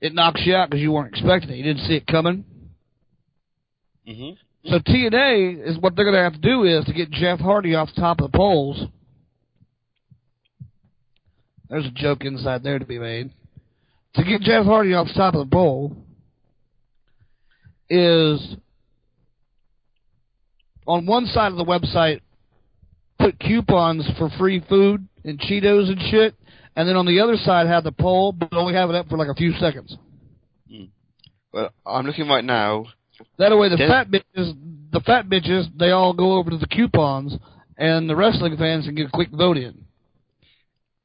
it 0.00 0.14
knocks 0.14 0.42
you 0.44 0.54
out 0.54 0.70
because 0.70 0.82
you 0.82 0.92
weren't 0.92 1.12
expecting 1.12 1.50
it. 1.50 1.56
You 1.56 1.64
didn't 1.64 1.86
see 1.86 1.94
it 1.94 2.06
coming. 2.06 2.44
Mm-hmm. 4.06 4.70
So 4.70 4.78
TNA 4.78 5.66
is 5.66 5.78
what 5.78 5.96
they're 5.96 6.04
going 6.04 6.16
to 6.16 6.22
have 6.22 6.34
to 6.34 6.38
do 6.38 6.64
is 6.64 6.84
to 6.84 6.92
get 6.92 7.10
Jeff 7.10 7.40
Hardy 7.40 7.74
off 7.74 7.90
the 7.94 8.00
top 8.00 8.20
of 8.20 8.30
the 8.30 8.36
poles. 8.36 8.80
There's 11.72 11.86
a 11.86 11.90
joke 11.90 12.26
inside 12.26 12.62
there 12.62 12.78
to 12.78 12.84
be 12.84 12.98
made. 12.98 13.30
To 14.16 14.24
get 14.24 14.42
Jeff 14.42 14.66
Hardy 14.66 14.92
off 14.92 15.06
the 15.06 15.14
top 15.14 15.34
of 15.34 15.48
the 15.48 15.50
pole 15.50 15.96
is 17.88 18.56
on 20.86 21.06
one 21.06 21.24
side 21.24 21.50
of 21.50 21.56
the 21.56 21.64
website 21.64 22.20
put 23.18 23.40
coupons 23.40 24.06
for 24.18 24.28
free 24.38 24.62
food 24.68 25.08
and 25.24 25.40
Cheetos 25.40 25.88
and 25.88 25.98
shit, 26.10 26.34
and 26.76 26.86
then 26.86 26.94
on 26.94 27.06
the 27.06 27.20
other 27.20 27.36
side 27.36 27.66
have 27.68 27.84
the 27.84 27.92
poll, 27.92 28.32
but 28.32 28.52
only 28.52 28.74
have 28.74 28.90
it 28.90 28.94
up 28.94 29.08
for 29.08 29.16
like 29.16 29.28
a 29.28 29.34
few 29.34 29.54
seconds. 29.54 29.96
Hmm. 30.70 30.84
Well, 31.54 31.70
I'm 31.86 32.04
looking 32.04 32.28
right 32.28 32.44
now. 32.44 32.84
That 33.38 33.56
way, 33.56 33.70
the 33.70 33.78
Des- 33.78 33.88
fat 33.88 34.10
bitches, 34.10 34.54
the 34.92 35.00
fat 35.00 35.26
bitches, 35.26 35.68
they 35.78 35.92
all 35.92 36.12
go 36.12 36.32
over 36.32 36.50
to 36.50 36.58
the 36.58 36.66
coupons, 36.66 37.34
and 37.78 38.10
the 38.10 38.16
wrestling 38.16 38.58
fans 38.58 38.84
can 38.84 38.94
get 38.94 39.06
a 39.06 39.10
quick 39.10 39.30
vote 39.30 39.56
in. 39.56 39.86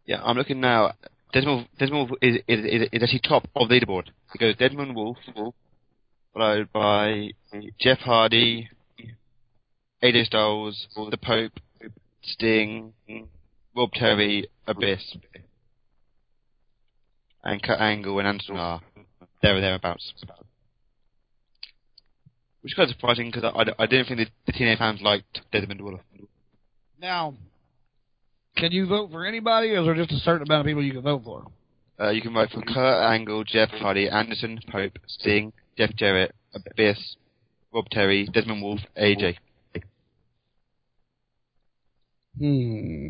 Yeah, 0.08 0.22
I'm 0.24 0.38
looking 0.38 0.62
now. 0.62 0.94
Desmond, 1.34 1.68
Desmond 1.78 2.10
Wolf 2.10 2.20
is, 2.22 2.38
is, 2.48 2.60
is, 2.66 2.90
is 2.94 3.04
actually 3.04 3.20
top 3.28 3.48
of 3.56 3.68
the 3.68 3.76
leaderboard. 3.76 4.08
It 4.34 4.40
goes 4.40 4.56
Desmond 4.56 4.96
Wolf, 4.96 5.18
Wolf 5.36 5.54
followed 6.34 6.72
by 6.72 7.32
Jeff 7.80 8.00
Hardy, 8.00 8.70
AJ 10.02 10.28
Styles, 10.28 10.88
The 10.96 11.18
Pope, 11.22 11.52
Sting, 12.24 12.94
Rob 13.76 13.92
Terry, 13.92 14.48
Abyss, 14.66 15.18
and 17.44 17.62
Kurt 17.62 17.80
Angle 17.80 18.20
and 18.20 18.28
Anderson 18.28 18.56
are 18.56 18.82
there 19.42 19.58
or 19.58 19.62
thereabouts. 19.62 20.14
Which 22.62 22.72
is 22.72 22.76
kind 22.76 22.90
of 22.90 22.96
surprising 22.96 23.30
because 23.32 23.44
I, 23.44 23.60
I, 23.60 23.84
I 23.84 23.86
didn't 23.88 24.08
think 24.08 24.20
the, 24.20 24.52
the 24.52 24.54
TNA 24.54 24.78
fans 24.78 25.02
liked 25.02 25.42
Desmond 25.52 25.82
Waller. 25.82 26.00
Now, 27.00 27.34
can 28.58 28.72
you 28.72 28.88
vote 28.88 29.12
for 29.12 29.26
anybody, 29.26 29.70
or 29.70 29.82
is 29.82 29.86
there 29.86 29.96
just 29.96 30.12
a 30.12 30.20
certain 30.20 30.48
amount 30.48 30.62
of 30.62 30.66
people 30.66 30.84
you 30.84 30.94
can 30.94 31.02
vote 31.02 31.24
for? 31.24 31.46
Uh, 32.00 32.10
you 32.10 32.22
can 32.22 32.34
vote 32.34 32.50
for 32.54 32.62
Kurt 32.62 33.12
Angle, 33.12 33.44
Jeff 33.44 33.70
Hardy, 33.70 34.10
Anderson, 34.10 34.60
Pope, 34.72 35.00
Sting, 35.08 35.54
Jeff 35.78 35.96
Jarrett, 35.96 36.34
Abyss, 36.54 37.16
Rob 37.74 37.90
Terry, 37.90 38.28
Desmond 38.34 38.62
Wolf, 38.62 38.80
AJ. 39.00 39.38
Hmm. 42.38 43.08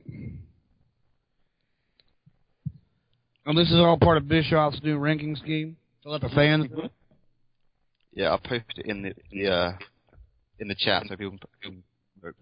And 3.45 3.57
this 3.57 3.69
is 3.69 3.75
all 3.75 3.97
part 3.97 4.17
of 4.17 4.23
Bischoff's 4.23 4.81
new 4.83 4.97
ranking 4.97 5.35
scheme 5.35 5.77
to 6.03 6.11
let 6.11 6.21
the 6.21 6.29
fans. 6.29 6.67
Yeah, 8.13 8.29
I'll 8.29 8.39
post 8.39 8.65
it 8.75 8.85
in 8.85 9.03
the, 9.03 9.13
the 9.31 9.51
uh, 9.51 9.71
in 10.59 10.67
the 10.67 10.75
chat 10.75 11.03
so 11.07 11.15
people 11.15 11.37
can 11.61 11.83
vote. 12.21 12.35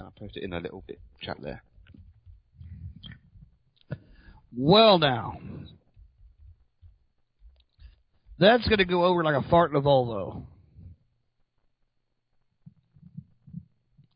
And 0.00 0.06
I'll 0.06 0.12
post 0.18 0.36
it 0.38 0.42
in 0.42 0.54
a 0.54 0.60
little 0.60 0.82
bit 0.86 0.98
chat 1.20 1.36
there. 1.42 1.62
Well, 4.56 4.98
now. 4.98 5.38
That's 8.38 8.66
going 8.66 8.78
to 8.78 8.86
go 8.86 9.04
over 9.04 9.22
like 9.22 9.34
a 9.34 9.48
fart 9.48 9.70
in 9.70 9.76
a 9.76 9.82
Volvo. 9.82 10.42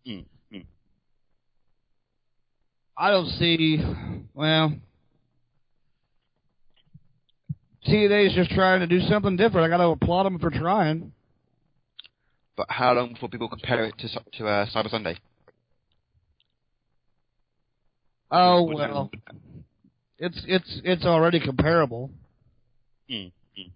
Mm, 0.08 0.24
mm. 0.52 0.64
I 2.96 3.10
don't 3.10 3.28
see. 3.38 3.78
Well, 4.32 4.72
TNA 7.86 8.28
is 8.28 8.34
just 8.34 8.50
trying 8.50 8.80
to 8.80 8.86
do 8.86 9.00
something 9.00 9.36
different. 9.36 9.66
I 9.66 9.68
got 9.68 9.82
to 9.82 9.90
applaud 9.90 10.24
them 10.24 10.38
for 10.38 10.48
trying. 10.48 11.12
But 12.56 12.66
how 12.70 12.94
long 12.94 13.12
before 13.12 13.28
people 13.28 13.50
compare 13.50 13.84
it 13.84 13.98
to 13.98 14.08
to 14.38 14.46
uh, 14.48 14.66
Cyber 14.74 14.90
Sunday? 14.90 15.18
Oh 18.36 18.64
well, 18.64 19.10
it's 20.18 20.42
it's 20.48 20.80
it's 20.82 21.04
already 21.04 21.38
comparable. 21.38 22.10
Mm, 23.08 23.30
mm. 23.56 23.70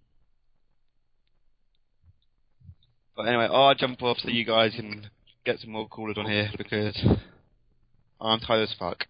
But 3.17 3.29
anyway, 3.29 3.47
I'll 3.49 3.77
jump 3.77 4.03
off 4.03 4.19
so 4.19 4.31
you 4.31 4.45
guys 4.45 4.73
can 4.75 5.09
get 5.45 5.61
some 5.61 5.71
more 5.71 5.87
callers 5.87 6.19
on 6.19 6.27
here 6.27 6.51
because 6.59 7.01
I'm 8.21 8.41
tired 8.41 8.65
as 8.65 8.75
fuck. 8.77 9.05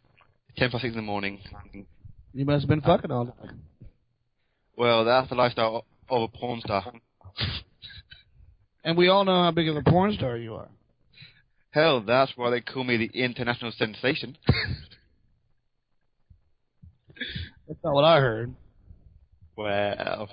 Ten 0.58 0.70
past 0.70 0.82
six 0.82 0.92
in 0.92 0.98
the 0.98 1.02
morning. 1.02 1.40
You 2.34 2.44
must 2.44 2.64
have 2.64 2.68
been 2.68 2.82
fucking 2.82 3.10
all 3.10 3.24
day. 3.24 3.48
Well, 4.76 5.06
that's 5.06 5.30
the 5.30 5.34
lifestyle 5.34 5.86
of 6.10 6.22
a 6.22 6.28
porn 6.28 6.60
star. 6.60 6.92
And 8.84 8.98
we 8.98 9.08
all 9.08 9.24
know 9.24 9.44
how 9.44 9.50
big 9.50 9.68
of 9.68 9.76
a 9.76 9.82
porn 9.82 10.12
star 10.12 10.36
you 10.36 10.56
are. 10.56 10.68
Hell, 11.70 12.02
that's 12.02 12.32
why 12.36 12.50
they 12.50 12.60
call 12.60 12.84
me 12.84 12.98
the 12.98 13.18
international 13.18 13.72
sensation. 13.72 14.36
That's 17.66 17.80
not 17.84 17.94
what 17.94 18.04
I 18.04 18.20
heard. 18.20 18.54
well, 19.56 20.28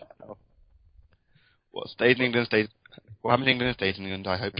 what 1.72 1.88
stays 1.90 2.18
in 2.18 2.26
England 2.26 2.48
stays. 2.48 2.68
What 3.22 3.32
happens 3.32 3.48
in 3.48 3.52
England 3.54 3.76
stays 3.76 3.98
in 3.98 4.04
England. 4.06 4.28
I 4.28 4.38
hope. 4.38 4.54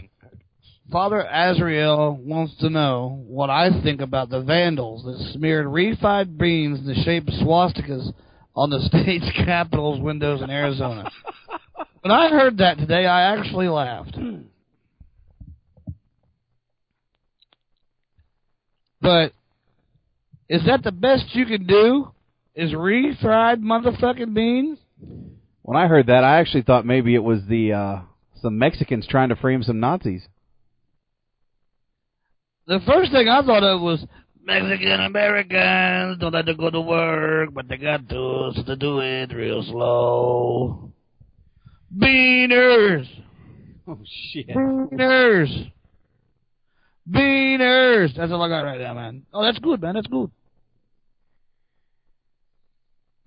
Father 0.92 1.22
Azrael 1.22 2.16
wants 2.22 2.56
to 2.60 2.70
know 2.70 3.24
what 3.28 3.50
I 3.50 3.82
think 3.82 4.02
about 4.02 4.30
the 4.30 4.42
vandals 4.42 5.04
that 5.04 5.34
smeared 5.34 5.66
refried 5.66 6.38
beans 6.38 6.80
in 6.80 6.86
the 6.86 6.96
shape 7.04 7.28
of 7.28 7.34
swastikas 7.36 8.14
on 8.56 8.70
the 8.70 8.80
state's 8.88 9.30
capitol's 9.36 10.00
windows 10.00 10.42
in 10.42 10.50
Arizona. 10.50 11.10
when 12.02 12.12
I 12.12 12.30
heard 12.30 12.58
that 12.60 12.78
today, 12.78 13.06
I 13.06 13.36
actually 13.36 13.68
laughed. 13.68 14.18
But 19.02 19.34
is 20.50 20.66
that 20.66 20.84
the 20.84 20.92
best 20.92 21.26
you 21.34 21.46
can 21.46 21.66
do? 21.66 22.12
Is 22.56 22.72
refried 22.72 23.62
motherfucking 23.62 24.34
beans? 24.34 24.80
When 25.62 25.76
I 25.76 25.88
heard 25.88 26.08
that, 26.08 26.24
I 26.24 26.40
actually 26.40 26.62
thought 26.62 26.86
maybe 26.86 27.14
it 27.14 27.24
was 27.24 27.42
the 27.50 27.74
uh, 27.74 28.00
some 28.42 28.58
Mexicans 28.58 29.06
trying 29.08 29.30
to 29.30 29.36
frame 29.36 29.62
some 29.62 29.82
Nazis. 29.82 30.22
The 32.68 32.80
first 32.86 33.12
thing 33.12 33.28
I 33.28 33.42
thought 33.46 33.64
of 33.64 33.82
was 33.82 34.06
Mexican 34.42 35.02
Americans 35.02 36.20
don't 36.20 36.34
like 36.34 36.46
to 36.46 36.56
go 36.56 36.70
to 36.70 36.80
work, 36.80 37.54
but 37.54 37.68
they 37.68 37.78
got 37.78 38.08
to, 38.10 38.52
so 38.56 38.64
they 38.66 38.76
do 38.76 39.00
it 39.00 39.34
real 39.34 39.64
slow. 39.64 40.92
Beaners! 41.96 43.08
Oh 43.88 44.00
shit! 44.32 44.48
Beaners! 44.48 45.72
Beaners! 47.08 48.16
That's 48.18 48.32
all 48.32 48.42
I 48.42 48.50
got 48.50 48.62
right 48.62 48.82
now, 48.82 48.96
man. 48.96 49.28
Oh, 49.32 49.44
that's 49.44 49.60
good, 49.60 49.80
man. 49.80 49.94
That's 49.94 50.08
good. 50.08 50.32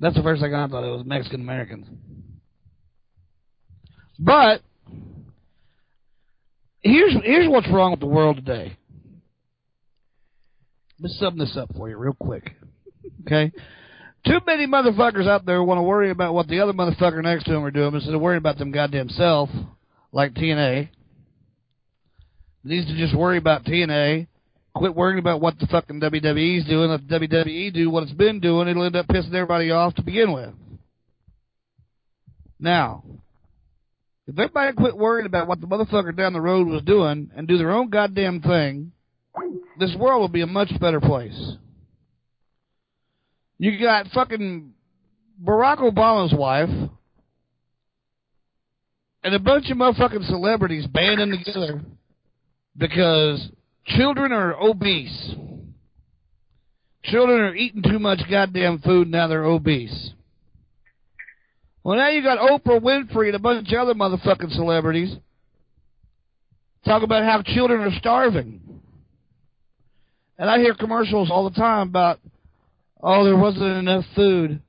That's 0.01 0.15
the 0.15 0.23
first 0.23 0.41
thing 0.41 0.55
I 0.55 0.66
thought 0.69 0.85
it 0.85 0.97
was 0.97 1.05
Mexican 1.05 1.41
Americans. 1.41 1.87
But 4.19 4.62
here's 6.81 7.15
here's 7.25 7.49
what's 7.49 7.69
wrong 7.69 7.93
with 7.93 8.01
the 8.01 8.07
world 8.07 8.37
today. 8.37 8.77
Let's 11.01 11.19
sum 11.19 11.39
this 11.39 11.57
up 11.57 11.70
for 11.77 11.89
you 11.89 11.97
real 11.97 12.16
quick. 12.19 12.53
Okay? 13.23 13.53
Too 14.27 14.41
many 14.47 14.66
motherfuckers 14.66 15.29
out 15.29 15.47
there 15.47 15.62
want 15.62 15.79
to 15.79 15.83
worry 15.83 16.11
about 16.11 16.35
what 16.35 16.49
the 16.49 16.61
other 16.61 16.73
motherfucker 16.73 17.23
next 17.23 17.45
to 17.45 17.53
them 17.53 17.65
are 17.65 17.70
doing 17.70 17.95
instead 17.95 18.15
of 18.15 18.20
worrying 18.20 18.39
about 18.39 18.59
them 18.59 18.73
goddamn 18.73 19.09
self, 19.09 19.49
like 20.12 20.35
TNA. 20.35 20.89
Needs 22.65 22.87
to 22.89 22.97
just 22.97 23.16
worry 23.16 23.39
about 23.39 23.65
TNA. 23.65 24.27
Quit 24.78 24.94
worrying 24.94 25.18
about 25.18 25.40
what 25.40 25.59
the 25.59 25.66
fucking 25.66 26.00
WWE's 26.00 26.64
doing. 26.66 26.90
The 26.90 27.18
WWE 27.18 27.74
do 27.74 27.90
what 27.90 28.05
it's 28.05 28.12
been 28.12 28.38
doing. 28.38 28.68
It'll 28.68 28.84
end 28.84 28.94
up 28.94 29.09
pissing 29.09 29.34
everybody 29.34 29.72
off 29.72 29.96
to 29.96 30.02
begin 30.02 30.32
with. 30.32 30.55
Now, 32.60 33.02
if 34.28 34.38
everybody 34.38 34.76
quit 34.76 34.96
worrying 34.96 35.26
about 35.26 35.48
what 35.48 35.60
the 35.60 35.66
motherfucker 35.66 36.16
down 36.16 36.32
the 36.32 36.40
road 36.40 36.68
was 36.68 36.82
doing 36.82 37.28
and 37.34 37.48
do 37.48 37.59
their 37.59 37.72
own 37.72 37.88
goddamn 37.88 38.40
thing, 38.40 38.92
this 39.80 39.96
world 39.98 40.22
would 40.22 40.32
be 40.32 40.42
a 40.42 40.46
much 40.46 40.70
better 40.80 41.00
place. 41.00 41.55
You 43.59 43.80
got 43.80 44.06
fucking 44.14 44.74
Barack 45.44 45.78
Obama's 45.78 46.32
wife 46.32 46.70
and 49.24 49.34
a 49.34 49.40
bunch 49.40 49.70
of 49.70 49.76
motherfucking 49.76 50.28
celebrities 50.28 50.86
banding 50.86 51.42
together 51.44 51.80
because 52.76 53.50
children 53.97 54.32
are 54.32 54.55
obese. 54.60 55.35
Children 57.05 57.40
are 57.40 57.55
eating 57.55 57.82
too 57.82 57.98
much 57.98 58.20
goddamn 58.31 58.81
food 58.81 59.09
now 59.09 59.28
they're 59.28 59.44
obese. 59.44 60.10
Well, 61.82 61.97
now 61.97 62.10
you 62.10 62.23
got 62.23 62.39
Oprah 62.39 62.81
Winfrey 62.81 63.28
and 63.28 63.36
a 63.36 63.39
bunch 63.39 63.73
of 63.73 63.78
other 63.78 63.94
motherfucking 63.94 64.52
celebrities 64.52 65.16
talk 66.85 67.02
about 67.02 67.24
how 67.24 67.43
children 67.43 67.81
are 67.81 67.98
starving. 67.98 68.60
And 70.39 70.48
I 70.51 70.59
hear 70.59 70.74
commercials 70.74 71.31
all 71.31 71.48
the 71.48 71.56
time 71.56 71.89
about, 71.89 72.20
oh, 73.02 73.24
there 73.24 73.36
wasn't 73.36 73.78
enough 73.78 74.05
food. 74.15 74.60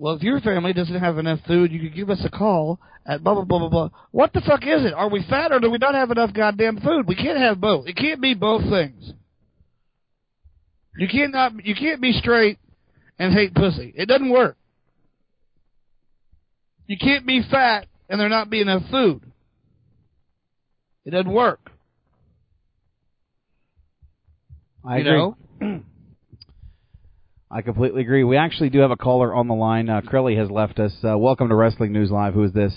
Well, 0.00 0.14
if 0.14 0.22
your 0.22 0.40
family 0.40 0.72
doesn't 0.72 1.00
have 1.00 1.18
enough 1.18 1.40
food, 1.44 1.72
you 1.72 1.80
could 1.80 1.94
give 1.94 2.08
us 2.08 2.22
a 2.24 2.30
call 2.30 2.78
at 3.04 3.24
blah, 3.24 3.34
blah, 3.34 3.42
blah, 3.42 3.58
blah, 3.58 3.68
blah. 3.68 3.88
What 4.12 4.32
the 4.32 4.40
fuck 4.40 4.62
is 4.62 4.84
it? 4.84 4.94
Are 4.94 5.10
we 5.10 5.26
fat 5.28 5.50
or 5.50 5.58
do 5.58 5.68
we 5.72 5.78
not 5.78 5.96
have 5.96 6.12
enough 6.12 6.32
goddamn 6.32 6.80
food? 6.80 7.08
We 7.08 7.16
can't 7.16 7.36
have 7.36 7.60
both. 7.60 7.88
It 7.88 7.96
can't 7.96 8.22
be 8.22 8.34
both 8.34 8.62
things. 8.70 9.12
You 10.96 11.08
can't 11.08 11.32
not, 11.32 11.64
you 11.64 11.74
can't 11.74 12.00
be 12.00 12.12
straight 12.12 12.58
and 13.18 13.34
hate 13.34 13.56
pussy. 13.56 13.92
It 13.96 14.06
doesn't 14.06 14.30
work. 14.30 14.56
You 16.86 16.96
can't 16.96 17.26
be 17.26 17.42
fat 17.50 17.88
and 18.08 18.20
there 18.20 18.28
not 18.28 18.50
be 18.50 18.60
enough 18.60 18.84
food. 18.92 19.20
It 21.04 21.10
doesn't 21.10 21.32
work. 21.32 21.72
I 24.84 24.98
you 24.98 25.00
agree. 25.00 25.18
know? 25.60 25.82
I 27.50 27.62
completely 27.62 28.02
agree. 28.02 28.24
We 28.24 28.36
actually 28.36 28.68
do 28.68 28.80
have 28.80 28.90
a 28.90 28.96
caller 28.96 29.34
on 29.34 29.48
the 29.48 29.54
line. 29.54 29.88
Uh, 29.88 30.02
Crowley 30.02 30.36
has 30.36 30.50
left 30.50 30.78
us. 30.78 30.92
Uh, 31.02 31.16
welcome 31.16 31.48
to 31.48 31.54
Wrestling 31.54 31.92
News 31.92 32.10
Live. 32.10 32.34
Who 32.34 32.44
is 32.44 32.52
this? 32.52 32.74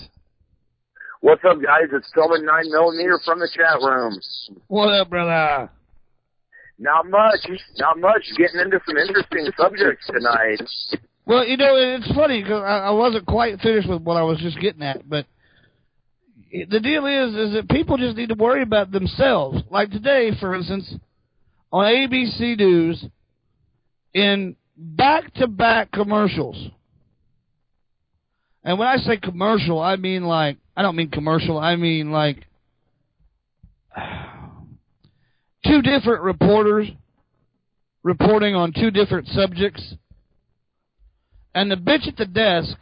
What's 1.20 1.42
up, 1.44 1.60
guys? 1.62 1.88
It's 1.92 2.10
Tillman 2.14 2.46
9 2.46 2.70
millimeter 2.70 3.20
from 3.22 3.38
the 3.38 3.50
chat 3.54 3.80
room. 3.82 4.18
What 4.68 4.88
up, 4.88 5.10
brother? 5.10 5.70
Not 6.78 7.06
much. 7.06 7.40
Not 7.76 7.98
much. 7.98 8.22
Getting 8.38 8.60
into 8.60 8.80
some 8.86 8.96
interesting 8.96 9.46
subjects 9.58 10.06
tonight. 10.06 10.66
Well, 11.26 11.46
you 11.46 11.58
know, 11.58 11.76
it's 11.76 12.10
funny 12.14 12.42
because 12.42 12.62
I, 12.62 12.78
I 12.78 12.90
wasn't 12.92 13.26
quite 13.26 13.60
finished 13.60 13.88
with 13.88 14.00
what 14.00 14.16
I 14.16 14.22
was 14.22 14.38
just 14.38 14.58
getting 14.58 14.82
at, 14.82 15.06
but 15.08 15.26
the 16.50 16.80
deal 16.80 17.06
is, 17.06 17.34
is 17.34 17.52
that 17.54 17.68
people 17.68 17.98
just 17.98 18.16
need 18.16 18.30
to 18.30 18.34
worry 18.34 18.62
about 18.62 18.90
themselves. 18.90 19.62
Like 19.70 19.90
today, 19.90 20.30
for 20.40 20.54
instance, 20.54 20.94
on 21.70 21.84
ABC 21.84 22.58
News, 22.58 23.04
in 24.14 24.56
back-to-back 24.82 25.92
commercials. 25.92 26.70
And 28.64 28.78
when 28.78 28.88
I 28.88 28.96
say 28.96 29.16
commercial, 29.16 29.80
I 29.80 29.96
mean 29.96 30.24
like, 30.24 30.58
I 30.76 30.82
don't 30.82 30.96
mean 30.96 31.10
commercial, 31.10 31.58
I 31.58 31.76
mean 31.76 32.12
like 32.12 32.46
two 35.66 35.82
different 35.82 36.22
reporters 36.22 36.88
reporting 38.02 38.54
on 38.54 38.72
two 38.72 38.90
different 38.90 39.28
subjects. 39.28 39.94
And 41.54 41.70
the 41.70 41.76
bitch 41.76 42.08
at 42.08 42.16
the 42.16 42.26
desk 42.26 42.76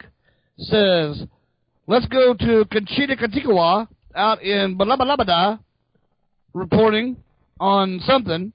says, 0.57 1.23
let's 1.87 2.05
go 2.07 2.33
to 2.33 2.65
Conchita 2.71 3.15
Cantigua 3.15 3.87
out 4.15 4.41
in 4.41 4.77
Balabada 4.77 5.59
reporting 6.53 7.17
on 7.59 7.99
something. 8.05 8.53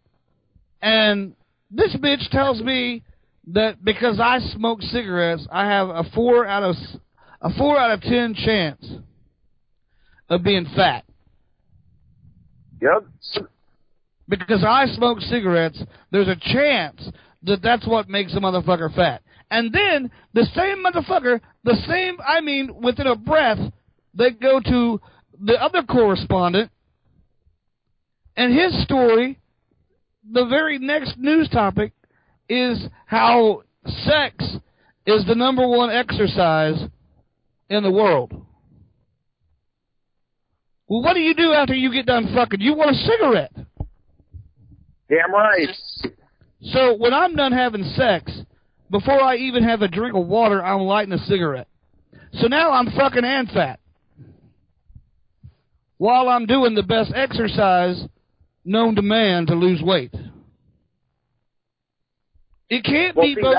And 0.82 1.34
this 1.70 1.94
bitch 1.96 2.28
tells 2.30 2.60
me 2.60 3.02
that 3.48 3.84
because 3.84 4.20
I 4.20 4.38
smoke 4.54 4.82
cigarettes, 4.82 5.46
I 5.50 5.66
have 5.66 5.88
a 5.88 6.04
four 6.14 6.46
out 6.46 6.62
of 6.62 6.76
a 7.40 7.50
four 7.56 7.78
out 7.78 7.92
of 7.92 8.00
ten 8.00 8.34
chance 8.34 8.84
of 10.28 10.42
being 10.42 10.66
fat. 10.74 11.04
Yep. 12.80 13.46
Because 14.28 14.64
I 14.66 14.86
smoke 14.86 15.20
cigarettes, 15.20 15.80
there's 16.10 16.28
a 16.28 16.36
chance 16.36 17.08
that 17.44 17.62
that's 17.62 17.86
what 17.86 18.08
makes 18.08 18.34
a 18.34 18.40
motherfucker 18.40 18.94
fat. 18.94 19.22
And 19.50 19.72
then 19.72 20.10
the 20.34 20.44
same 20.54 20.84
motherfucker, 20.84 21.40
the 21.62 21.76
same, 21.88 22.18
I 22.26 22.40
mean, 22.40 22.80
within 22.82 23.06
a 23.06 23.14
breath, 23.14 23.58
they 24.14 24.30
go 24.30 24.60
to 24.60 25.00
the 25.40 25.54
other 25.62 25.82
correspondent, 25.82 26.70
and 28.36 28.52
his 28.52 28.82
story, 28.82 29.38
the 30.30 30.46
very 30.46 30.78
next 30.78 31.16
news 31.18 31.48
topic, 31.48 31.92
is 32.48 32.86
how 33.06 33.62
sex 33.84 34.44
is 35.06 35.24
the 35.26 35.34
number 35.34 35.66
one 35.66 35.90
exercise 35.90 36.82
in 37.68 37.82
the 37.82 37.90
world. 37.90 38.32
Well, 40.88 41.02
what 41.02 41.14
do 41.14 41.20
you 41.20 41.34
do 41.34 41.52
after 41.52 41.74
you 41.74 41.92
get 41.92 42.06
done 42.06 42.32
fucking? 42.34 42.60
You 42.60 42.74
want 42.74 42.92
a 42.92 42.94
cigarette. 42.94 43.52
Damn 45.08 45.32
right. 45.32 45.68
So 46.62 46.94
when 46.96 47.12
I'm 47.12 47.34
done 47.34 47.52
having 47.52 47.84
sex, 47.96 48.32
before 48.90 49.22
I 49.22 49.36
even 49.36 49.64
have 49.64 49.82
a 49.82 49.88
drink 49.88 50.14
of 50.14 50.26
water, 50.26 50.62
I'm 50.62 50.82
lighting 50.82 51.12
a 51.12 51.18
cigarette. 51.18 51.68
So 52.34 52.46
now 52.46 52.72
I'm 52.72 52.90
fucking 52.90 53.24
and 53.24 53.48
fat. 53.50 53.80
While 55.98 56.28
I'm 56.28 56.46
doing 56.46 56.74
the 56.74 56.82
best 56.82 57.12
exercise 57.14 58.04
known 58.64 58.96
to 58.96 59.02
man 59.02 59.46
to 59.46 59.54
lose 59.54 59.80
weight. 59.82 60.12
It 62.68 62.84
can't 62.84 63.16
Well, 63.16 63.26
be 63.26 63.34
see, 63.34 63.40
both 63.40 63.56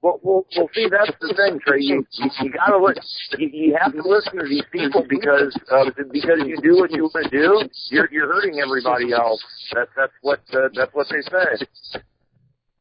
Well, 0.00 0.20
well, 0.22 0.46
well, 0.56 0.68
see, 0.74 0.88
that's 0.88 1.12
the 1.20 1.34
thing, 1.34 1.60
Trey. 1.66 1.80
You, 1.80 2.06
you, 2.12 2.30
you 2.40 2.52
gotta 2.52 2.78
li- 2.78 2.94
you, 3.38 3.48
you 3.48 3.76
have 3.80 3.92
to 3.92 4.02
listen 4.02 4.38
to 4.38 4.48
these 4.48 4.64
people 4.72 5.04
because 5.08 5.54
uh, 5.70 5.90
because 6.12 6.40
you 6.46 6.56
do 6.62 6.76
what 6.76 6.90
you 6.92 7.04
want 7.04 7.30
to 7.30 7.30
do. 7.30 7.68
You're 7.90 8.08
you're 8.10 8.32
hurting 8.32 8.58
everybody 8.60 9.12
else. 9.12 9.44
That's 9.74 9.90
that's 9.96 10.12
what 10.22 10.40
uh, 10.54 10.68
that's 10.74 10.94
what 10.94 11.08
they 11.10 11.20
say. 11.22 12.00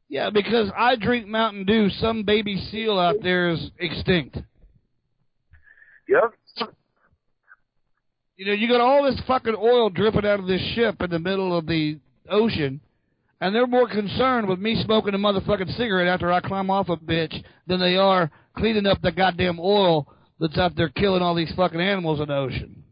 Yeah, 0.09 0.29
because 0.29 0.71
I 0.77 0.95
drink 0.95 1.27
Mountain 1.27 1.65
Dew, 1.65 1.89
some 1.89 2.23
baby 2.23 2.55
seal 2.71 2.97
out 2.97 3.17
there 3.21 3.49
is 3.49 3.71
extinct. 3.77 4.37
Yep. 6.07 6.69
You 8.37 8.45
know, 8.45 8.53
you 8.53 8.67
got 8.69 8.79
all 8.79 9.03
this 9.03 9.19
fucking 9.27 9.55
oil 9.59 9.89
dripping 9.89 10.25
out 10.25 10.39
of 10.39 10.47
this 10.47 10.61
ship 10.75 11.01
in 11.01 11.09
the 11.09 11.19
middle 11.19 11.57
of 11.57 11.65
the 11.65 11.99
ocean, 12.29 12.79
and 13.39 13.53
they're 13.53 13.67
more 13.67 13.87
concerned 13.87 14.47
with 14.47 14.59
me 14.59 14.81
smoking 14.83 15.13
a 15.13 15.17
motherfucking 15.17 15.75
cigarette 15.77 16.07
after 16.07 16.31
I 16.31 16.39
climb 16.41 16.69
off 16.69 16.89
a 16.89 16.97
bitch 16.97 17.43
than 17.67 17.79
they 17.79 17.95
are 17.95 18.31
cleaning 18.57 18.87
up 18.87 19.01
the 19.01 19.11
goddamn 19.11 19.59
oil 19.59 20.07
that's 20.39 20.57
out 20.57 20.75
there 20.75 20.89
killing 20.89 21.21
all 21.21 21.35
these 21.35 21.53
fucking 21.55 21.79
animals 21.81 22.19
in 22.19 22.27
the 22.27 22.35
ocean. 22.35 22.83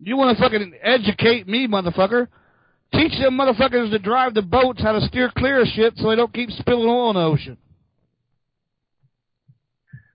You 0.00 0.16
want 0.16 0.36
to 0.36 0.42
fucking 0.42 0.74
educate 0.82 1.48
me, 1.48 1.66
motherfucker? 1.66 2.28
Teach 2.92 3.12
them 3.18 3.38
motherfuckers 3.38 3.90
to 3.90 3.98
drive 3.98 4.34
the 4.34 4.42
boats 4.42 4.82
how 4.82 4.92
to 4.92 5.00
steer 5.06 5.30
clear 5.36 5.62
of 5.62 5.68
shit 5.68 5.94
so 5.96 6.10
they 6.10 6.16
don't 6.16 6.32
keep 6.32 6.50
spilling 6.50 6.88
oil 6.88 7.10
in 7.10 7.16
the 7.16 7.22
ocean. 7.22 7.56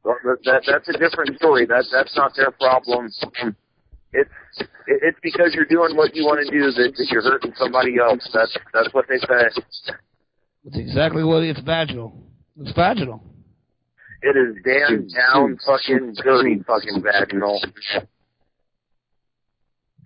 Well, 0.04 0.16
that, 0.24 0.38
that 0.46 0.64
that's 0.66 0.90
a 0.90 0.94
different 0.94 1.36
story. 1.38 1.66
That 1.66 1.86
that's 1.92 2.16
not 2.16 2.34
their 2.36 2.52
problem. 2.52 3.10
It's 4.14 4.30
it's 4.88 5.20
because 5.22 5.54
you're 5.54 5.66
doing 5.66 5.96
what 5.96 6.16
you 6.16 6.26
want 6.26 6.46
to 6.46 6.52
do 6.52 6.72
that, 6.72 6.94
that 6.98 7.08
you're 7.12 7.22
hurting 7.22 7.54
somebody 7.58 7.98
else. 8.00 8.28
That's 8.34 8.56
that's 8.74 8.94
what 8.94 9.06
they 9.08 9.18
say. 9.18 9.62
That's 10.66 10.78
exactly 10.78 11.24
what 11.24 11.44
it's 11.44 11.60
vaginal. 11.62 12.14
It's 12.60 12.72
vaginal. 12.74 13.24
It 14.22 14.36
is 14.36 14.58
damn 14.66 15.08
down 15.08 15.58
fucking 15.66 16.16
dirty 16.24 16.62
fucking 16.66 17.02
vaginal. 17.04 17.62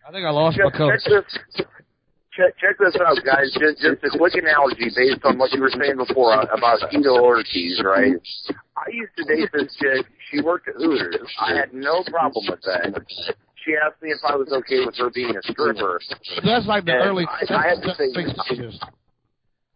I 0.05 0.11
think 0.11 0.25
I 0.25 0.30
lost 0.31 0.57
my 0.59 0.69
Check, 0.69 0.77
coat. 0.77 0.91
check 0.91 1.23
this. 1.55 1.65
Check, 2.35 2.57
check 2.57 2.75
this 2.80 2.95
out, 2.99 3.17
guys. 3.23 3.55
Just, 3.59 3.80
just 3.80 4.03
a 4.03 4.17
quick 4.17 4.34
analogy 4.34 4.89
based 4.95 5.23
on 5.23 5.38
what 5.38 5.51
you 5.53 5.61
were 5.61 5.69
saying 5.69 5.97
before 5.97 6.34
uh, 6.34 6.45
about 6.45 6.80
Tito 6.89 7.21
Ortiz, 7.21 7.81
right? 7.85 8.13
I 8.75 8.89
used 8.91 9.13
to 9.17 9.23
date 9.23 9.49
this 9.53 9.75
chick. 9.80 10.05
She 10.31 10.41
worked 10.41 10.67
at 10.67 10.75
Hooters. 10.75 11.15
I 11.39 11.53
had 11.53 11.73
no 11.73 12.03
problem 12.03 12.45
with 12.49 12.61
that. 12.63 13.35
She 13.65 13.73
asked 13.76 14.02
me 14.02 14.10
if 14.11 14.19
I 14.27 14.35
was 14.35 14.52
okay 14.52 14.85
with 14.85 14.98
her 14.98 15.10
being 15.10 15.35
a 15.38 15.41
stripper. 15.44 15.99
That's 16.44 16.65
like 16.68 16.85
the 16.85 16.94
And 16.94 17.02
early. 17.03 17.26
I, 17.30 17.38
That's, 17.40 17.52
I 17.52 17.68
had 17.69 17.81
to 17.81 17.95
say, 17.95 18.11
stages. 18.45 18.80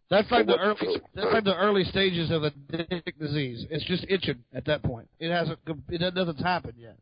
That's 0.10 0.30
like 0.32 0.46
the 0.46 0.58
early. 0.58 1.02
That's 1.16 1.34
like 1.34 1.44
the 1.44 1.56
early 1.56 1.84
stages 1.86 2.32
of 2.32 2.44
a 2.44 2.52
dick 2.72 3.18
disease. 3.20 3.66
It's 3.70 3.86
just 3.86 4.06
itching 4.10 4.44
at 4.54 4.66
that 4.66 4.84
point. 4.84 5.08
It 5.20 5.32
hasn't. 5.32 5.60
It 5.90 6.14
doesn't 6.16 6.38
happen 6.38 6.74
yet. 6.78 6.98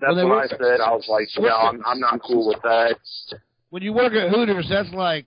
that's 0.00 0.14
what 0.14 0.44
I 0.44 0.48
said. 0.48 0.80
I 0.80 0.90
was 0.92 1.06
like, 1.08 1.28
no, 1.38 1.48
I'm, 1.48 1.84
I'm 1.84 2.00
not 2.00 2.20
cool 2.22 2.48
with 2.48 2.62
that. 2.62 2.96
When 3.70 3.82
you 3.82 3.92
work 3.92 4.12
at 4.12 4.30
Hooters, 4.30 4.66
that's 4.68 4.90
like. 4.92 5.26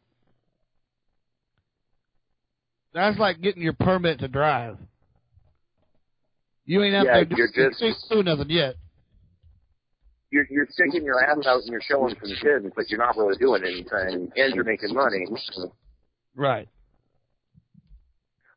That's 2.93 3.17
like 3.17 3.41
getting 3.41 3.63
your 3.63 3.73
permit 3.73 4.19
to 4.19 4.27
drive. 4.27 4.77
You 6.65 6.83
ain't 6.83 6.95
out 6.95 7.05
Yeah, 7.05 7.23
there 7.23 7.37
you're 7.37 7.47
just- 7.69 7.81
you 7.81 7.87
ain't 7.87 7.97
doing 8.09 8.25
nothing 8.25 8.49
yet. 8.49 8.75
You're, 10.33 10.47
you're 10.49 10.67
sticking 10.71 11.05
your 11.05 11.23
ass 11.23 11.45
out 11.45 11.61
and 11.61 11.69
you're 11.69 11.85
showing 11.87 12.15
some 12.19 12.33
kids, 12.41 12.65
but 12.75 12.89
you're 12.89 12.97
not 12.97 13.15
really 13.15 13.37
doing 13.37 13.61
anything, 13.61 14.31
and 14.35 14.55
you're 14.55 14.63
making 14.63 14.91
money. 14.91 15.27
Right. 16.33 16.67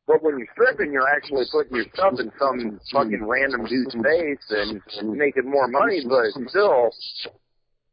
But 0.06 0.22
when 0.22 0.38
you're 0.38 0.48
stripping, 0.54 0.90
you're 0.90 1.06
actually 1.06 1.44
putting 1.52 1.76
yourself 1.76 2.18
in 2.18 2.32
some 2.38 2.80
fucking 2.90 3.22
random 3.22 3.66
dude's 3.66 3.92
face 3.92 4.46
and 4.48 5.12
making 5.12 5.50
more 5.50 5.68
money, 5.68 6.00
but 6.08 6.32
still, 6.48 6.88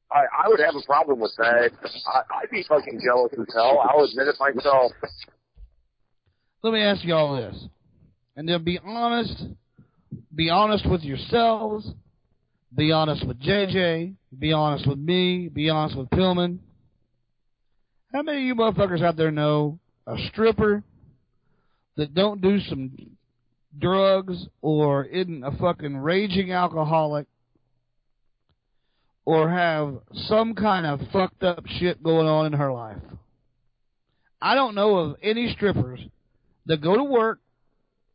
I, 0.10 0.46
I 0.46 0.48
would 0.48 0.62
have 0.62 0.76
a 0.76 0.86
problem 0.86 1.20
with 1.20 1.34
that. 1.40 1.72
I, 1.84 2.20
I'd 2.42 2.52
be 2.52 2.64
fucking 2.64 3.02
jealous 3.04 3.34
as 3.34 3.54
hell. 3.54 3.84
I'll 3.84 4.06
admit 4.06 4.28
it 4.30 4.38
myself. 4.40 4.94
Let 6.64 6.72
me 6.72 6.82
ask 6.82 7.04
you 7.04 7.16
all 7.16 7.36
this, 7.36 7.68
and 8.38 8.48
then 8.48 8.64
be 8.64 8.80
honest. 8.80 9.44
Be 10.34 10.50
honest 10.50 10.90
with 10.90 11.02
yourselves. 11.02 11.92
Be 12.76 12.92
honest 12.92 13.26
with 13.28 13.40
JJ. 13.40 14.16
Be 14.38 14.52
honest 14.52 14.88
with 14.88 14.98
me. 14.98 15.48
Be 15.48 15.70
honest 15.70 15.98
with 15.98 16.10
Pillman. 16.10 16.60
How 18.12 18.22
many 18.24 18.40
of 18.40 18.44
you 18.44 18.56
motherfuckers 18.56 19.04
out 19.04 19.16
there 19.16 19.32
know 19.32 19.80
a 20.08 20.16
stripper 20.30 20.84
that 21.98 22.14
don't 22.14 22.42
do 22.42 22.60
some 22.62 22.92
drugs 23.80 24.48
or 24.62 25.06
isn't 25.06 25.44
a 25.44 25.52
fucking 25.52 25.98
raging 25.98 26.52
alcoholic 26.52 27.28
or 29.26 29.50
have 29.50 30.00
some 30.28 30.54
kind 30.54 30.86
of 30.86 31.00
fucked 31.12 31.44
up 31.44 31.64
shit 31.80 32.02
going 32.02 32.28
on 32.28 32.48
in 32.48 32.54
her 32.54 32.72
life? 32.72 33.02
I 34.42 34.56
don't 34.56 34.76
know 34.76 34.98
of 34.98 35.16
any 35.22 35.54
strippers 35.56 36.00
that 36.66 36.82
go 36.82 36.96
to 36.96 37.04
work, 37.04 37.40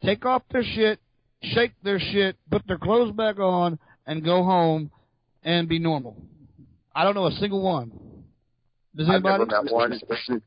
take 0.05 0.27
off 0.27 0.43
their 0.51 0.65
shit, 0.65 1.01
shake 1.43 1.73
their 1.83 1.99
shit, 1.99 2.37
put 2.51 2.67
their 2.67 2.79
clothes 2.79 3.13
back 3.13 3.39
on, 3.39 3.79
and 4.09 4.25
go 4.25 4.43
home 4.43 4.91
and 5.45 5.69
be 5.69 5.79
normal. 5.79 6.17
I 6.95 7.05
don't 7.05 7.15
know 7.15 7.27
a 7.27 7.33
single 7.33 7.63
one. 7.63 7.93
Does 8.97 9.07
I've 9.09 9.17
anybody? 9.25 9.45
never 9.45 9.63
met 9.65 9.73
one. 9.73 10.01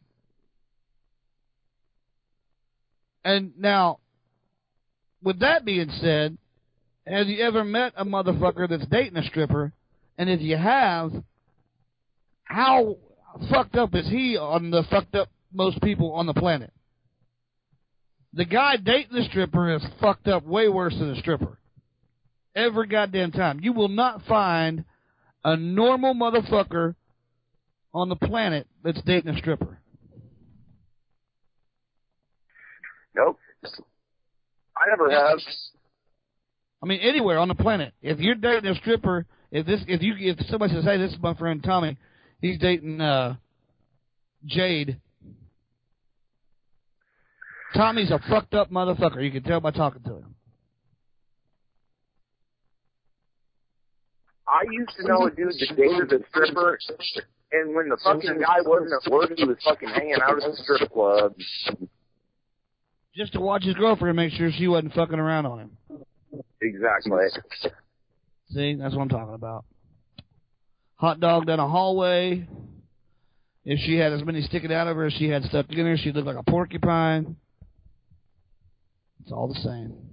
And 3.24 3.54
now, 3.56 4.00
with 5.22 5.42
that 5.42 5.64
being 5.64 5.92
said, 6.02 6.40
have 7.06 7.28
you 7.28 7.46
ever 7.46 7.64
met 7.64 7.94
a 7.96 8.04
motherfucker 8.04 8.68
that's 8.68 8.88
dating 8.88 9.16
a 9.16 9.24
stripper? 9.24 9.74
And 10.18 10.28
if 10.28 10.42
you 10.42 10.58
have, 10.58 11.12
how 12.44 12.98
fucked 13.52 13.76
up 13.76 13.94
is 13.94 14.10
he 14.10 14.38
on 14.38 14.72
the 14.72 14.84
fucked 14.90 15.14
up 15.14 15.30
most 15.54 15.80
people 15.84 16.14
on 16.14 16.26
the 16.26 16.34
planet? 16.34 16.74
The 18.34 18.46
guy 18.46 18.78
dating 18.78 19.14
the 19.14 19.26
stripper 19.30 19.76
is 19.76 19.86
fucked 20.00 20.28
up 20.28 20.44
way 20.44 20.68
worse 20.68 20.96
than 20.98 21.14
the 21.14 21.20
stripper. 21.20 21.60
Every 22.56 22.88
goddamn 22.88 23.32
time. 23.32 23.60
You 23.62 23.74
will 23.74 23.88
not 23.88 24.26
find 24.26 24.84
a 25.44 25.56
normal 25.56 26.14
motherfucker 26.14 26.96
on 27.94 28.10
the 28.10 28.16
planet 28.16 28.68
that's 28.84 29.02
dating 29.04 29.34
a 29.34 29.38
stripper. 29.38 29.80
Nope. 33.16 33.38
I 34.78 34.90
never 34.90 35.12
have. 35.12 35.40
I 36.82 36.86
mean, 36.86 37.00
anywhere 37.02 37.38
on 37.38 37.48
the 37.48 37.56
planet. 37.56 37.94
If 38.02 38.20
you're 38.20 38.36
dating 38.36 38.70
a 38.70 38.76
stripper, 38.76 39.26
if 39.52 39.66
this, 39.66 39.82
if 39.88 40.02
you, 40.02 40.16
if 40.18 40.40
somebody 40.48 40.74
says, 40.74 40.84
"Hey, 40.84 40.98
this 40.98 41.12
is 41.12 41.20
my 41.22 41.34
friend 41.36 41.64
Tommy," 41.64 41.98
he's 42.42 42.58
dating 42.58 43.02
uh, 43.02 43.36
Jade. 44.46 45.00
Tommy's 47.76 48.12
a 48.12 48.20
fucked 48.30 48.54
up 48.54 48.72
motherfucker. 48.72 49.24
You 49.24 49.32
can 49.32 49.44
tell 49.44 49.60
by 49.60 49.72
talking 49.72 50.02
to 50.04 50.16
him. 50.16 50.31
I 54.52 54.64
used 54.70 54.92
to 54.98 55.08
know 55.08 55.28
a 55.28 55.32
dude 55.32 55.48
that 55.48 55.76
dated 55.78 56.12
a 56.12 56.28
stripper, 56.30 56.78
and 57.54 57.74
when 57.74 57.88
the 57.88 57.98
fucking 58.04 58.42
guy 58.42 58.58
wasn't 58.66 58.92
at 58.94 59.10
work, 59.10 59.32
he 59.38 59.46
was 59.46 59.58
fucking 59.64 59.88
hanging 59.88 60.18
out 60.22 60.44
at 60.44 60.52
the 60.52 60.58
strip 60.58 60.92
club. 60.92 61.34
Just 63.16 63.34
to 63.34 63.40
watch 63.40 63.64
his 63.64 63.76
girlfriend, 63.76 64.18
make 64.18 64.34
sure 64.34 64.52
she 64.52 64.68
wasn't 64.68 64.94
fucking 64.94 65.20
around 65.20 65.46
on 65.46 65.60
him. 65.60 65.72
Exactly. 66.62 67.28
See, 68.52 68.76
that's 68.76 68.94
what 68.94 69.04
I'm 69.04 69.10
talking 69.10 69.36
about. 69.36 69.64
Hot 70.96 71.20
dog 71.20 71.48
down 71.48 71.60
a 71.60 71.68
hallway. 71.68 72.46
If 73.64 73.80
she 73.86 73.96
had 73.96 74.12
as 74.12 74.24
many 74.24 74.42
sticking 74.42 74.74
out 74.74 74.88
of 74.88 74.98
her 74.98 75.06
as 75.06 75.14
she 75.14 75.30
had 75.30 75.44
stuck 75.44 75.72
in 75.72 75.86
her, 75.86 75.96
she'd 75.96 76.16
look 76.16 76.26
like 76.26 76.38
a 76.38 76.44
porcupine. 76.44 77.38
It's 79.22 79.32
all 79.32 79.48
the 79.48 79.60
same. 79.60 80.11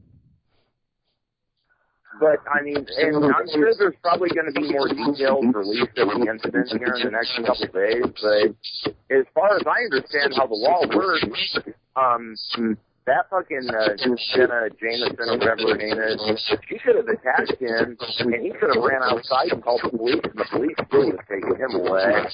But 2.20 2.42
I 2.50 2.62
mean, 2.62 2.76
and 2.76 3.24
I'm 3.24 3.48
sure 3.52 3.72
there's 3.78 3.94
probably 4.02 4.30
going 4.30 4.50
to 4.50 4.60
be 4.60 4.72
more 4.72 4.88
details 4.88 5.44
released 5.54 5.96
of 5.98 6.08
the 6.08 6.26
incident 6.26 6.68
here 6.74 6.94
in 6.94 7.02
the 7.04 7.14
next 7.14 7.38
couple 7.46 7.64
of 7.64 7.72
days. 7.72 8.06
But 8.20 8.94
as 9.14 9.24
far 9.34 9.56
as 9.56 9.62
I 9.66 9.86
understand 9.86 10.34
how 10.36 10.46
the 10.46 10.58
law 10.58 10.82
works, 10.90 11.58
um, 11.94 12.34
that 13.06 13.30
fucking 13.30 13.70
uh, 13.70 13.96
Jenna 14.34 14.68
Jameson 14.80 15.30
or 15.30 15.38
whatever 15.38 15.72
her 15.72 15.76
name 15.76 15.98
is, 15.98 16.20
she 16.68 16.78
should 16.78 16.96
have 16.96 17.08
attacked 17.08 17.60
him, 17.60 17.96
and 17.98 18.42
he 18.44 18.50
could 18.50 18.74
have 18.74 18.82
ran 18.82 19.02
outside 19.02 19.52
and 19.52 19.62
called 19.62 19.80
the 19.84 19.96
police, 19.96 20.20
and 20.24 20.38
the 20.38 20.46
police 20.50 20.76
still 20.86 21.06
would 21.06 21.16
have 21.16 21.28
taken 21.28 21.54
him 21.56 21.86
away. 21.86 22.28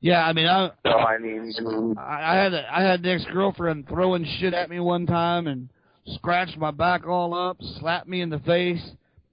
Yeah, 0.00 0.24
I 0.24 0.32
mean, 0.32 0.46
I 0.46 0.70
So 0.84 0.92
I 0.92 1.18
mean, 1.18 1.52
I 1.98 2.32
I 2.32 2.36
had 2.36 2.54
a, 2.54 2.76
I 2.76 2.82
had 2.82 3.00
an 3.04 3.06
ex 3.06 3.24
girlfriend 3.32 3.88
throwing 3.88 4.24
shit 4.38 4.54
at 4.54 4.68
me 4.68 4.78
one 4.78 5.06
time 5.06 5.46
and 5.46 5.68
scratched 6.06 6.56
my 6.56 6.70
back 6.70 7.06
all 7.06 7.34
up, 7.34 7.56
slapped 7.80 8.08
me 8.08 8.20
in 8.20 8.30
the 8.30 8.38
face, 8.40 8.82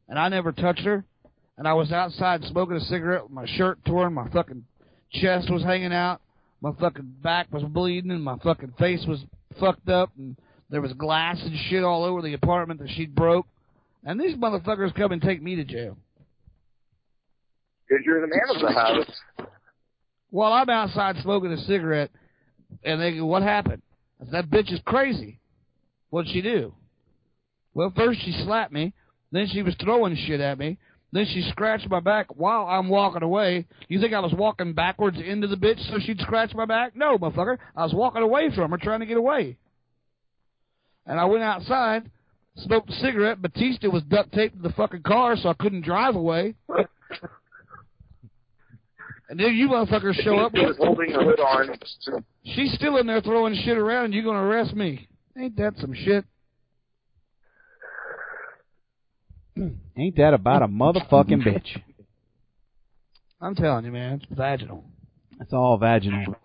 and 0.07 0.17
I 0.17 0.29
never 0.29 0.51
touched 0.51 0.81
her. 0.81 1.03
And 1.57 1.67
I 1.67 1.73
was 1.73 1.91
outside 1.91 2.43
smoking 2.45 2.77
a 2.77 2.81
cigarette 2.81 3.23
with 3.23 3.31
my 3.31 3.45
shirt 3.45 3.83
torn, 3.85 4.13
my 4.13 4.27
fucking 4.29 4.65
chest 5.11 5.51
was 5.51 5.63
hanging 5.63 5.93
out, 5.93 6.19
my 6.61 6.71
fucking 6.79 7.15
back 7.21 7.51
was 7.51 7.63
bleeding, 7.63 8.11
and 8.11 8.23
my 8.23 8.37
fucking 8.39 8.73
face 8.79 9.05
was 9.07 9.23
fucked 9.59 9.87
up, 9.87 10.11
and 10.17 10.35
there 10.69 10.81
was 10.81 10.93
glass 10.93 11.39
and 11.41 11.55
shit 11.69 11.83
all 11.83 12.03
over 12.03 12.21
the 12.21 12.33
apartment 12.33 12.79
that 12.79 12.89
she 12.89 13.05
broke. 13.05 13.45
And 14.03 14.19
these 14.19 14.35
motherfuckers 14.35 14.95
come 14.95 15.11
and 15.11 15.21
take 15.21 15.41
me 15.41 15.55
to 15.55 15.63
jail. 15.63 15.97
because 17.87 18.03
you're 18.05 18.21
the 18.21 18.27
man 18.27 18.55
of 18.55 18.61
the 18.61 18.71
house. 18.71 19.47
Well, 20.31 20.51
I'm 20.51 20.69
outside 20.69 21.17
smoking 21.21 21.51
a 21.51 21.57
cigarette, 21.57 22.09
and 22.83 22.99
they 22.99 23.15
go, 23.15 23.25
"What 23.25 23.43
happened?" 23.43 23.83
I 24.19 24.25
said, 24.25 24.31
"That 24.31 24.49
bitch 24.49 24.73
is 24.73 24.79
crazy." 24.85 25.39
What'd 26.14 26.31
she 26.31 26.44
do? 26.44 26.76
Well, 27.73 27.91
first 27.95 28.19
she 28.23 28.34
slapped 28.45 28.72
me, 28.72 28.94
then 29.31 29.48
she 29.52 29.64
was 29.64 29.73
throwing 29.81 30.15
shit 30.15 30.40
at 30.41 30.60
me, 30.60 30.77
then 31.11 31.26
she 31.26 31.41
scratched 31.49 31.90
my 31.90 32.02
back 32.02 32.27
while 32.35 32.68
I'm 32.68 32.88
walking 32.88 33.23
away. 33.23 33.65
You 33.88 33.99
think 33.99 34.14
I 34.14 34.19
was 34.19 34.31
walking 34.31 34.73
backwards 34.73 35.18
into 35.18 35.48
the 35.48 35.56
bitch 35.56 35.80
so 35.90 35.98
she'd 35.98 36.19
scratch 36.19 36.53
my 36.53 36.65
back? 36.65 36.95
No, 36.95 37.18
motherfucker. 37.18 37.57
I 37.76 37.81
was 37.81 37.95
walking 37.95 38.22
away 38.22 38.52
from 38.53 38.69
her, 38.69 38.77
trying 38.77 38.99
to 38.99 39.07
get 39.07 39.18
away. 39.18 39.57
And 41.07 41.19
I 41.19 41.26
went 41.26 41.41
outside, 41.41 42.11
smoked 42.57 42.91
a 42.91 42.94
cigarette. 42.94 43.41
Batista 43.41 43.90
was 43.90 44.03
duct 44.03 44.31
taped 44.34 44.57
to 44.57 44.61
the 44.61 44.76
fucking 44.76 45.02
car, 45.02 45.35
so 45.35 45.49
I 45.49 45.56
couldn't 45.56 45.84
drive 45.84 46.15
away. 46.15 46.53
And 49.30 49.40
then 49.40 49.56
you 49.56 49.68
motherfuckers 49.69 50.22
show 50.22 50.38
up. 50.38 50.52
He 50.53 50.64
was 50.64 50.77
holding 50.77 51.11
the 51.11 51.23
hood 51.23 51.40
on. 51.40 52.23
She's 52.44 52.72
still 52.73 52.98
in 52.98 53.07
there 53.07 53.22
throwing 53.22 53.56
shit 53.56 53.80
around, 53.80 54.06
and 54.06 54.14
you're 54.14 54.22
going 54.22 54.35
to 54.35 54.44
arrest 54.44 54.76
me. 54.76 55.07
Ain't 55.38 55.55
that 55.57 55.73
some 55.77 55.93
shit? 55.93 56.26
Ain't 59.97 60.15
that 60.18 60.34
about 60.34 60.61
a 60.61 60.68
motherfucking 60.68 61.43
bitch? 61.45 61.81
I'm 63.41 63.55
telling 63.55 63.85
you, 63.85 63.91
man, 63.91 64.22
it's 64.22 64.26
vaginal. 64.31 64.85
That's 65.38 65.51
all 65.53 65.77
vaginal. 65.77 66.35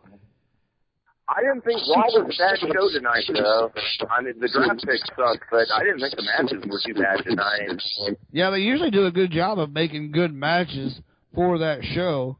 I 1.28 1.42
didn't 1.42 1.62
think 1.62 1.80
Raw 1.94 2.06
was 2.06 2.34
a 2.34 2.38
bad 2.38 2.58
show 2.58 2.88
tonight, 2.90 3.24
though. 3.28 3.70
I 4.10 4.22
mean, 4.22 4.40
the 4.40 4.48
draft 4.48 4.82
picks 4.86 5.06
sucked, 5.14 5.44
but 5.50 5.66
I 5.72 5.84
didn't 5.84 6.00
think 6.00 6.16
the 6.16 6.22
matches 6.22 6.64
were 6.66 6.80
too 6.84 6.94
bad 6.94 7.22
tonight. 7.22 8.16
Yeah, 8.32 8.48
they 8.50 8.60
usually 8.60 8.90
do 8.90 9.04
a 9.04 9.10
good 9.10 9.30
job 9.30 9.58
of 9.58 9.70
making 9.70 10.12
good 10.12 10.32
matches 10.32 10.98
for 11.34 11.58
that 11.58 11.84
show, 11.84 12.38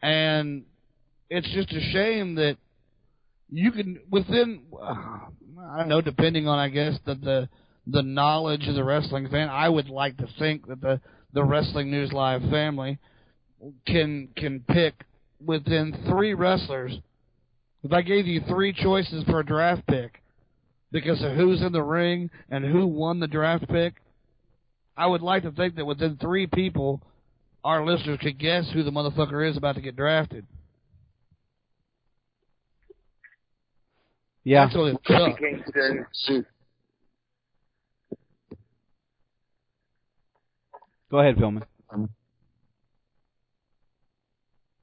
and 0.00 0.64
it's 1.28 1.48
just 1.52 1.70
a 1.72 1.80
shame 1.92 2.36
that 2.36 2.56
you 3.50 3.70
can 3.72 4.00
within 4.10 4.62
uh, 4.80 5.18
I 5.70 5.78
don't 5.78 5.88
know, 5.88 6.00
depending 6.00 6.46
on 6.48 6.58
I 6.58 6.68
guess 6.68 6.98
that 7.06 7.20
the 7.20 7.48
the 7.86 8.02
knowledge 8.02 8.66
of 8.66 8.74
the 8.74 8.84
wrestling 8.84 9.28
fan. 9.28 9.48
I 9.48 9.68
would 9.68 9.88
like 9.88 10.16
to 10.18 10.28
think 10.38 10.66
that 10.68 10.80
the 10.80 11.00
the 11.32 11.44
Wrestling 11.44 11.90
News 11.90 12.12
Live 12.12 12.42
family 12.50 12.98
can 13.86 14.28
can 14.36 14.60
pick 14.60 14.94
within 15.44 16.04
three 16.08 16.34
wrestlers. 16.34 16.98
If 17.82 17.92
I 17.92 18.02
gave 18.02 18.26
you 18.26 18.40
three 18.48 18.72
choices 18.72 19.24
for 19.24 19.40
a 19.40 19.46
draft 19.46 19.86
pick 19.86 20.22
because 20.90 21.22
of 21.22 21.36
who's 21.36 21.60
in 21.60 21.72
the 21.72 21.82
ring 21.82 22.30
and 22.48 22.64
who 22.64 22.86
won 22.86 23.20
the 23.20 23.26
draft 23.26 23.68
pick, 23.68 23.94
I 24.96 25.06
would 25.06 25.22
like 25.22 25.42
to 25.42 25.50
think 25.50 25.76
that 25.76 25.84
within 25.84 26.16
three 26.16 26.46
people, 26.46 27.02
our 27.62 27.84
listeners 27.84 28.20
could 28.22 28.38
guess 28.38 28.70
who 28.72 28.82
the 28.82 28.90
motherfucker 28.90 29.48
is 29.48 29.56
about 29.56 29.74
to 29.74 29.82
get 29.82 29.96
drafted. 29.96 30.46
Yeah. 34.44 34.64
That's 34.66 34.76
really 34.76 34.92
Kofi 34.92 35.30
tough. 35.30 35.38
Kingston, 35.38 36.46
Go 41.10 41.18
ahead, 41.20 41.36
Pillman. 41.36 41.62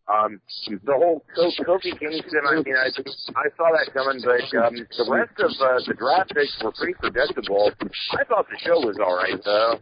um, 0.08 0.42
the 0.86 0.94
whole 0.94 1.24
Kofi 1.38 1.98
Kingston. 2.00 2.42
I 2.48 2.56
mean, 2.56 2.76
I 2.76 2.88
I 2.88 3.50
saw 3.58 3.70
that 3.72 3.90
coming, 3.94 4.22
but 4.24 4.58
um, 4.66 4.76
the 4.76 5.08
rest 5.10 5.40
of 5.40 5.52
uh, 5.62 5.80
the 5.86 5.94
draft 5.94 6.34
picks 6.34 6.58
were 6.64 6.72
pretty 6.72 6.94
predictable. 6.94 7.72
I 8.14 8.24
thought 8.26 8.48
the 8.50 8.58
show 8.60 8.80
was 8.80 8.98
all 9.00 9.16
right, 9.16 9.40
though. 9.44 9.80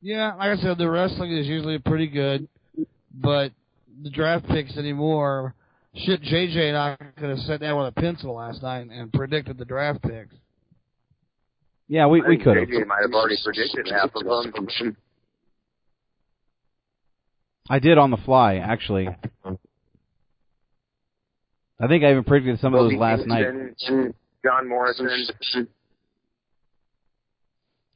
Yeah, 0.00 0.34
like 0.34 0.58
I 0.58 0.62
said, 0.62 0.78
the 0.78 0.90
wrestling 0.90 1.32
is 1.36 1.46
usually 1.46 1.78
pretty 1.78 2.06
good, 2.06 2.48
but 3.14 3.52
the 4.02 4.10
draft 4.10 4.46
picks 4.48 4.76
anymore. 4.76 5.54
Shit, 6.04 6.22
JJ 6.22 6.68
and 6.68 6.76
I 6.76 6.96
could 7.16 7.30
have 7.30 7.38
sat 7.40 7.60
down 7.60 7.78
with 7.78 7.88
a 7.88 7.92
pencil 8.00 8.34
last 8.34 8.62
night 8.62 8.88
and 8.90 9.10
predicted 9.12 9.56
the 9.56 9.64
draft 9.64 10.02
picks. 10.02 10.34
Yeah, 11.88 12.06
we 12.06 12.20
we 12.20 12.36
could 12.36 12.56
have. 12.56 12.68
JJ 12.68 12.86
might 12.86 13.02
have 13.02 13.12
already 13.12 13.36
predicted 13.42 13.88
half 13.90 14.10
of 14.14 14.24
them. 14.24 14.96
I 17.68 17.78
did 17.78 17.98
on 17.98 18.10
the 18.10 18.18
fly, 18.18 18.56
actually. 18.56 19.08
I 21.78 21.86
think 21.88 22.04
I 22.04 22.10
even 22.10 22.24
predicted 22.24 22.60
some 22.60 22.74
of 22.74 22.80
those 22.80 22.98
last 22.98 23.26
night. 23.26 23.46
John 24.44 24.68
Morrison. 24.68 25.08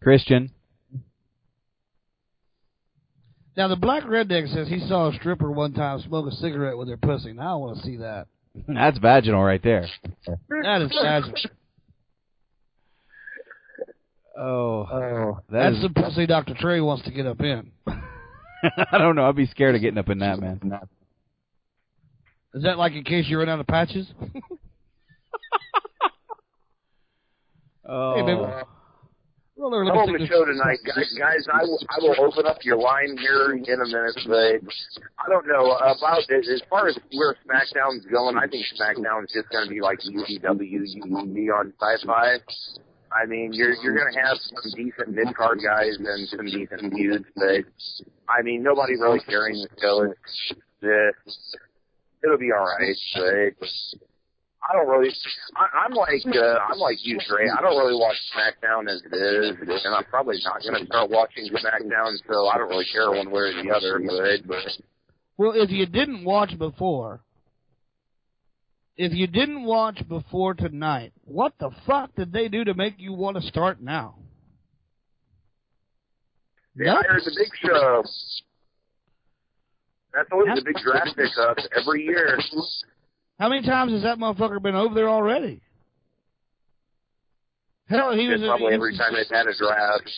Christian. 0.02 0.50
Now 3.60 3.68
the 3.68 3.76
black 3.76 4.04
redneck 4.04 4.48
says 4.54 4.68
he 4.68 4.80
saw 4.88 5.10
a 5.10 5.14
stripper 5.16 5.50
one 5.50 5.74
time 5.74 6.00
smoke 6.00 6.26
a 6.26 6.30
cigarette 6.34 6.78
with 6.78 6.88
her 6.88 6.96
pussy. 6.96 7.34
Now 7.34 7.52
I 7.52 7.56
want 7.56 7.76
to 7.76 7.82
see 7.84 7.98
that. 7.98 8.26
That's 8.66 8.96
vaginal 8.96 9.44
right 9.44 9.62
there. 9.62 9.86
That 10.48 10.80
is 10.80 10.90
vaginal. 10.98 11.38
Oh, 14.38 14.86
oh 14.90 15.40
that 15.50 15.72
That's 15.72 15.76
is- 15.76 15.82
the 15.82 15.90
pussy 15.90 16.24
Dr. 16.24 16.54
Trey 16.58 16.80
wants 16.80 17.04
to 17.04 17.10
get 17.10 17.26
up 17.26 17.38
in. 17.42 17.70
I 17.86 18.96
don't 18.96 19.14
know. 19.14 19.28
I'd 19.28 19.36
be 19.36 19.44
scared 19.44 19.74
of 19.74 19.82
getting 19.82 19.98
up 19.98 20.08
in 20.08 20.20
that, 20.20 20.40
man. 20.40 20.58
Is 22.54 22.62
that 22.62 22.78
like 22.78 22.94
in 22.94 23.04
case 23.04 23.26
you 23.28 23.38
run 23.38 23.50
out 23.50 23.60
of 23.60 23.66
patches? 23.66 24.06
Oh, 27.92 28.14
Hey, 28.14 28.64
over, 29.62 29.84
let 29.84 30.08
me 30.08 30.18
the 30.18 30.26
show 30.26 30.44
tonight, 30.44 30.78
guys. 30.84 31.12
Guys, 31.18 31.44
I 31.52 31.62
will, 31.64 31.80
I 31.88 31.96
will 32.00 32.16
open 32.24 32.46
up 32.46 32.58
your 32.62 32.76
line 32.76 33.16
here 33.18 33.52
in 33.52 33.80
a 33.80 33.86
minute, 33.86 34.18
but 34.26 34.60
I 35.18 35.28
don't 35.28 35.46
know 35.46 35.76
about 35.76 36.24
as, 36.30 36.48
as 36.48 36.62
far 36.68 36.88
as 36.88 36.98
where 37.12 37.36
SmackDown's 37.46 38.06
going. 38.06 38.36
I 38.36 38.46
think 38.46 38.64
SmackDown's 38.78 39.32
just 39.32 39.48
going 39.50 39.64
to 39.64 39.70
be 39.70 39.80
like 39.80 39.98
UCW, 40.00 40.64
UCB 40.64 41.48
on 41.52 41.72
Syfy. 41.80 42.40
I 43.12 43.26
mean, 43.26 43.52
you're 43.52 43.74
you're 43.82 43.96
gonna 43.96 44.16
have 44.22 44.38
some 44.38 44.70
decent 44.76 45.08
mid 45.10 45.34
card 45.34 45.58
guys 45.58 45.98
and 45.98 46.28
some 46.28 46.46
decent 46.46 46.92
feuds, 46.94 47.24
but 47.34 47.66
I 48.28 48.42
mean, 48.42 48.62
nobody 48.62 48.94
really 48.94 49.18
carrying 49.28 49.60
the 49.60 49.68
show. 49.82 50.02
It's, 50.02 50.54
it's, 50.80 51.56
it'll 52.22 52.38
be 52.38 52.52
all 52.52 52.64
right, 52.64 52.96
but 53.14 53.66
I 54.68 54.74
don't 54.74 54.88
really. 54.88 55.12
I, 55.56 55.84
I'm 55.84 55.92
like 55.92 56.20
uh, 56.26 56.58
I'm 56.70 56.78
like 56.78 56.98
you, 57.02 57.18
Trey. 57.26 57.48
I 57.48 57.62
don't 57.62 57.78
really 57.78 57.98
watch 57.98 58.16
SmackDown 58.34 58.90
as 58.92 59.02
it 59.04 59.14
is, 59.14 59.84
and 59.84 59.94
I'm 59.94 60.04
probably 60.04 60.36
not 60.44 60.62
gonna 60.62 60.84
start 60.84 61.10
watching 61.10 61.48
SmackDown, 61.48 62.16
so 62.28 62.46
I 62.46 62.58
don't 62.58 62.68
really 62.68 62.86
care 62.92 63.10
one 63.10 63.30
way 63.30 63.40
or 63.40 63.62
the 63.62 63.70
other. 63.70 64.00
But 64.06 64.46
but 64.46 64.84
Well, 65.38 65.52
if 65.54 65.70
you 65.70 65.86
didn't 65.86 66.24
watch 66.24 66.58
before, 66.58 67.22
if 68.96 69.12
you 69.12 69.26
didn't 69.26 69.64
watch 69.64 70.06
before 70.06 70.52
tonight, 70.52 71.12
what 71.24 71.54
the 71.58 71.70
fuck 71.86 72.14
did 72.14 72.32
they 72.32 72.48
do 72.48 72.64
to 72.64 72.74
make 72.74 72.94
you 72.98 73.14
want 73.14 73.36
to 73.40 73.42
start 73.42 73.80
now? 73.80 74.16
they 76.76 76.86
hired 76.86 77.22
the 77.24 77.34
Big 77.36 77.50
Show. 77.62 78.04
That's 80.12 80.28
always 80.32 80.56
the 80.56 80.64
big 80.64 80.76
draft 80.82 81.16
pickup 81.16 81.56
every 81.76 82.04
year. 82.04 82.38
How 83.40 83.48
many 83.48 83.66
times 83.66 83.92
has 83.92 84.02
that 84.02 84.18
motherfucker 84.18 84.60
been 84.60 84.74
over 84.74 84.94
there 84.94 85.08
already? 85.08 85.62
Hell, 87.88 88.14
he 88.14 88.28
was 88.28 88.42
a, 88.42 88.46
probably 88.46 88.68
he 88.68 88.74
every 88.74 88.96
time 88.98 89.14
they've 89.14 89.26
had 89.30 89.46
a 89.46 89.56
draft. 89.56 90.10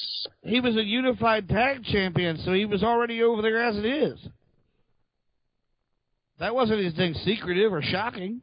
He 0.42 0.60
was 0.60 0.76
a 0.76 0.82
unified 0.82 1.48
tag 1.48 1.84
champion, 1.84 2.36
so 2.38 2.52
he 2.52 2.64
was 2.64 2.82
already 2.82 3.22
over 3.22 3.40
there 3.40 3.64
as 3.64 3.76
it 3.76 3.86
is. 3.86 4.18
That 6.40 6.52
wasn't 6.52 6.80
anything 6.80 7.14
secretive 7.24 7.72
or 7.72 7.80
shocking. 7.80 8.40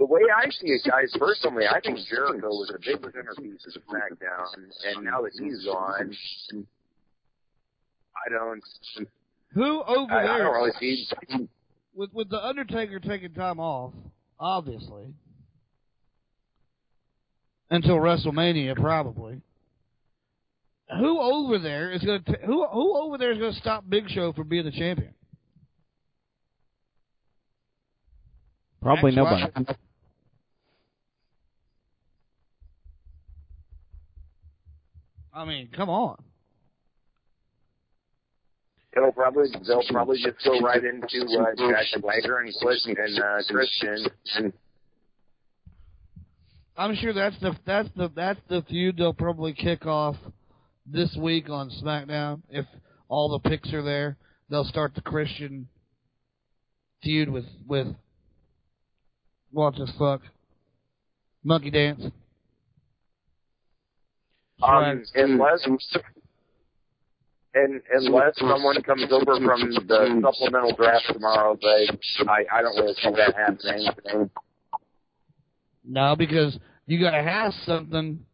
The 0.00 0.04
way 0.04 0.22
I 0.36 0.50
see 0.50 0.66
it, 0.66 0.82
guys, 0.84 1.14
personally, 1.16 1.66
I 1.68 1.78
think 1.80 2.00
Jericho 2.10 2.48
was 2.48 2.72
a 2.74 2.78
big 2.78 3.00
centerpiece 3.00 3.76
of 3.76 3.82
SmackDown, 3.84 4.64
and 4.84 5.04
now 5.04 5.22
that 5.22 5.30
he's 5.40 5.64
gone, 5.64 6.12
I 8.16 8.30
don't. 8.30 8.62
Who 9.52 9.82
over 9.84 10.12
I, 10.12 10.18
I 10.18 10.26
there? 10.26 10.38
don't 10.42 10.54
really 10.54 10.72
see. 10.80 11.06
With 11.94 12.12
with 12.12 12.28
the 12.28 12.42
Undertaker 12.42 13.00
taking 13.00 13.32
time 13.32 13.60
off, 13.60 13.92
obviously, 14.38 15.14
until 17.70 17.96
WrestleMania 17.96 18.76
probably. 18.76 19.40
Who 20.98 21.18
over 21.18 21.58
there 21.58 21.90
is 21.92 22.02
going 22.02 22.22
to 22.24 22.38
who 22.44 22.66
who 22.66 22.96
over 22.96 23.16
there 23.16 23.32
is 23.32 23.38
going 23.38 23.54
to 23.54 23.58
stop 23.58 23.84
Big 23.88 24.08
Show 24.10 24.32
from 24.32 24.48
being 24.48 24.64
the 24.64 24.70
champion? 24.70 25.14
Probably 28.82 29.12
nobody. 29.12 29.44
I 35.32 35.44
mean, 35.46 35.68
come 35.74 35.88
on. 35.88 36.22
It'll 38.96 39.12
probably 39.12 39.48
they'll 39.66 39.82
probably 39.90 40.18
just 40.22 40.44
go 40.44 40.60
right 40.60 40.82
into 40.84 41.26
uh, 41.38 41.70
Jack 41.70 41.86
Swagger 41.98 42.38
and 42.38 42.54
Cliff 42.54 42.78
and 42.86 43.18
uh, 43.18 43.42
Christian. 43.48 44.06
And 44.36 44.52
I'm 46.76 46.94
sure 46.96 47.12
that's 47.12 47.38
the 47.40 47.56
that's 47.66 47.88
the 47.96 48.10
that's 48.14 48.40
the 48.48 48.62
feud 48.68 48.96
they'll 48.96 49.12
probably 49.12 49.52
kick 49.52 49.86
off 49.86 50.16
this 50.86 51.16
week 51.20 51.48
on 51.50 51.70
SmackDown. 51.82 52.42
If 52.50 52.66
all 53.08 53.30
the 53.30 53.48
picks 53.48 53.72
are 53.72 53.82
there, 53.82 54.16
they'll 54.48 54.64
start 54.64 54.94
the 54.94 55.00
Christian 55.00 55.68
feud 57.02 57.28
with 57.28 57.46
with 57.66 57.88
what 59.50 59.74
the 59.74 59.90
fuck 59.98 60.20
monkey 61.42 61.70
dance. 61.70 62.02
um, 64.62 65.02
unless 65.14 65.66
and 67.54 67.80
unless 67.92 68.38
someone 68.38 68.82
comes 68.82 69.06
over 69.10 69.36
from 69.36 69.70
the 69.86 70.20
supplemental 70.22 70.74
draft 70.76 71.04
tomorrow, 71.12 71.56
but 71.60 72.28
I 72.28 72.44
I 72.52 72.62
don't 72.62 72.76
really 72.76 72.94
see 72.94 73.10
that 73.10 73.34
happening. 73.36 74.30
No, 75.84 76.16
because 76.16 76.58
you 76.86 77.00
got 77.00 77.12
to 77.12 77.22
have 77.22 77.52
something. 77.64 78.24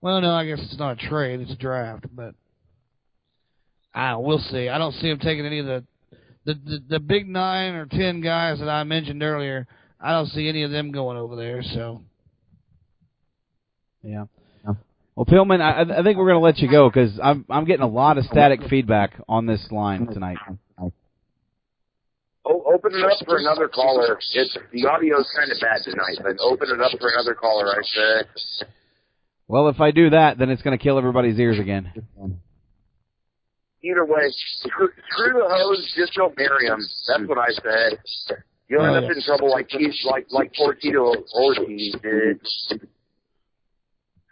Well, 0.00 0.20
no, 0.20 0.30
I 0.30 0.46
guess 0.46 0.58
it's 0.60 0.78
not 0.78 1.02
a 1.02 1.08
trade; 1.08 1.40
it's 1.40 1.52
a 1.52 1.56
draft. 1.56 2.06
But 2.14 2.34
I 3.94 4.16
we'll 4.16 4.38
see. 4.38 4.68
I 4.68 4.78
don't 4.78 4.92
see 4.94 5.08
him 5.08 5.18
taking 5.18 5.46
any 5.46 5.60
of 5.60 5.66
the 5.66 5.84
the 6.44 6.54
the, 6.54 6.82
the 6.88 7.00
big 7.00 7.28
nine 7.28 7.74
or 7.74 7.86
ten 7.86 8.20
guys 8.20 8.58
that 8.58 8.68
I 8.68 8.84
mentioned 8.84 9.22
earlier. 9.22 9.66
I 10.00 10.12
don't 10.12 10.26
see 10.28 10.48
any 10.48 10.62
of 10.62 10.70
them 10.70 10.92
going 10.92 11.16
over 11.16 11.36
there. 11.36 11.62
So 11.62 12.02
Yeah. 14.02 14.26
Well, 15.16 15.24
Pillman, 15.24 15.62
I, 15.62 16.00
I 16.00 16.02
think 16.02 16.18
we're 16.18 16.28
going 16.28 16.40
to 16.40 16.44
let 16.44 16.58
you 16.58 16.70
go 16.70 16.90
because 16.90 17.18
I'm 17.22 17.46
I'm 17.48 17.64
getting 17.64 17.82
a 17.82 17.88
lot 17.88 18.18
of 18.18 18.24
static 18.26 18.60
feedback 18.68 19.14
on 19.26 19.46
this 19.46 19.66
line 19.70 20.06
tonight. 20.06 20.36
Oh, 22.48 22.62
open 22.72 22.92
it 22.94 23.02
up 23.02 23.26
for 23.26 23.38
another 23.38 23.66
caller. 23.66 24.18
It's 24.34 24.58
the 24.72 24.86
audio's 24.86 25.28
kind 25.34 25.50
of 25.50 25.58
bad 25.58 25.80
tonight, 25.82 26.18
but 26.22 26.36
open 26.40 26.68
it 26.70 26.80
up 26.80 26.92
for 27.00 27.08
another 27.08 27.34
caller. 27.34 27.66
I 27.66 27.82
said. 27.82 28.68
Well, 29.48 29.68
if 29.68 29.80
I 29.80 29.90
do 29.90 30.10
that, 30.10 30.38
then 30.38 30.50
it's 30.50 30.62
going 30.62 30.76
to 30.76 30.82
kill 30.82 30.98
everybody's 30.98 31.38
ears 31.38 31.58
again. 31.58 31.92
Either 33.82 34.04
way, 34.04 34.28
screw, 34.60 34.88
screw 35.10 35.32
the 35.32 35.48
hose. 35.48 35.94
Just 35.96 36.14
don't 36.14 36.36
marry 36.36 36.66
him. 36.66 36.80
That's 37.08 37.26
what 37.26 37.38
I 37.38 37.48
said. 37.52 37.98
You'll 38.68 38.84
end 38.84 38.96
up 38.96 39.04
oh, 39.08 39.12
in 39.12 39.22
trouble 39.22 39.50
like 39.50 39.66
he's 39.70 40.04
like 40.04 40.26
like 40.30 40.52
poor 40.54 40.74
Tito 40.74 41.14
Ortiz 41.34 41.96
did. 42.02 42.40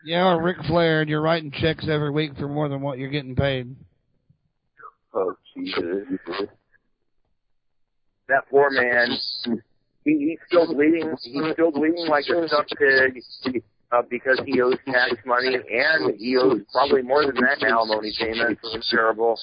Yeah, 0.04 0.26
or 0.26 0.42
Ric 0.42 0.58
Flair, 0.66 1.00
and 1.00 1.10
you're 1.10 1.20
writing 1.20 1.50
checks 1.50 1.86
every 1.88 2.10
week 2.10 2.36
for 2.38 2.48
more 2.48 2.68
than 2.68 2.80
what 2.80 2.98
you're 2.98 3.10
getting 3.10 3.34
paid. 3.34 3.74
Oh 5.14 5.34
Jesus! 5.56 6.48
That 8.28 8.48
poor 8.50 8.70
man. 8.70 9.16
He, 10.04 10.10
he's 10.10 10.38
still 10.46 10.72
bleeding. 10.72 11.14
He's 11.22 11.52
still 11.52 11.70
bleeding 11.70 12.06
like 12.08 12.24
a 12.26 12.46
stuck 12.48 12.66
pig. 12.78 13.22
Uh, 13.92 14.02
because 14.10 14.40
he 14.44 14.60
owes 14.60 14.74
tax 14.86 15.14
money, 15.24 15.54
and 15.54 16.18
he 16.18 16.36
owes 16.36 16.60
probably 16.72 17.02
more 17.02 17.24
than 17.24 17.36
that 17.36 17.62
in 17.62 17.68
alimony 17.70 18.12
payments. 18.18 18.60
It's 18.64 18.90
terrible. 18.90 19.38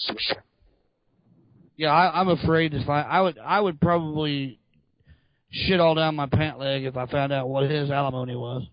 Yeah, 1.78 1.92
I, 1.92 2.20
I'm 2.20 2.28
afraid 2.28 2.74
if 2.74 2.90
I 2.90 3.02
I 3.02 3.22
would 3.22 3.40
I 3.40 3.62
would 3.62 3.80
probably 3.80 4.60
shit 5.52 5.80
all 5.80 5.96
down 5.96 6.16
my 6.16 6.26
pant 6.26 6.60
leg 6.60 6.84
if 6.84 6.98
I 6.98 7.06
found 7.06 7.32
out 7.32 7.48
what 7.48 7.70
his 7.70 7.90
alimony 7.90 8.36
was. 8.36 8.64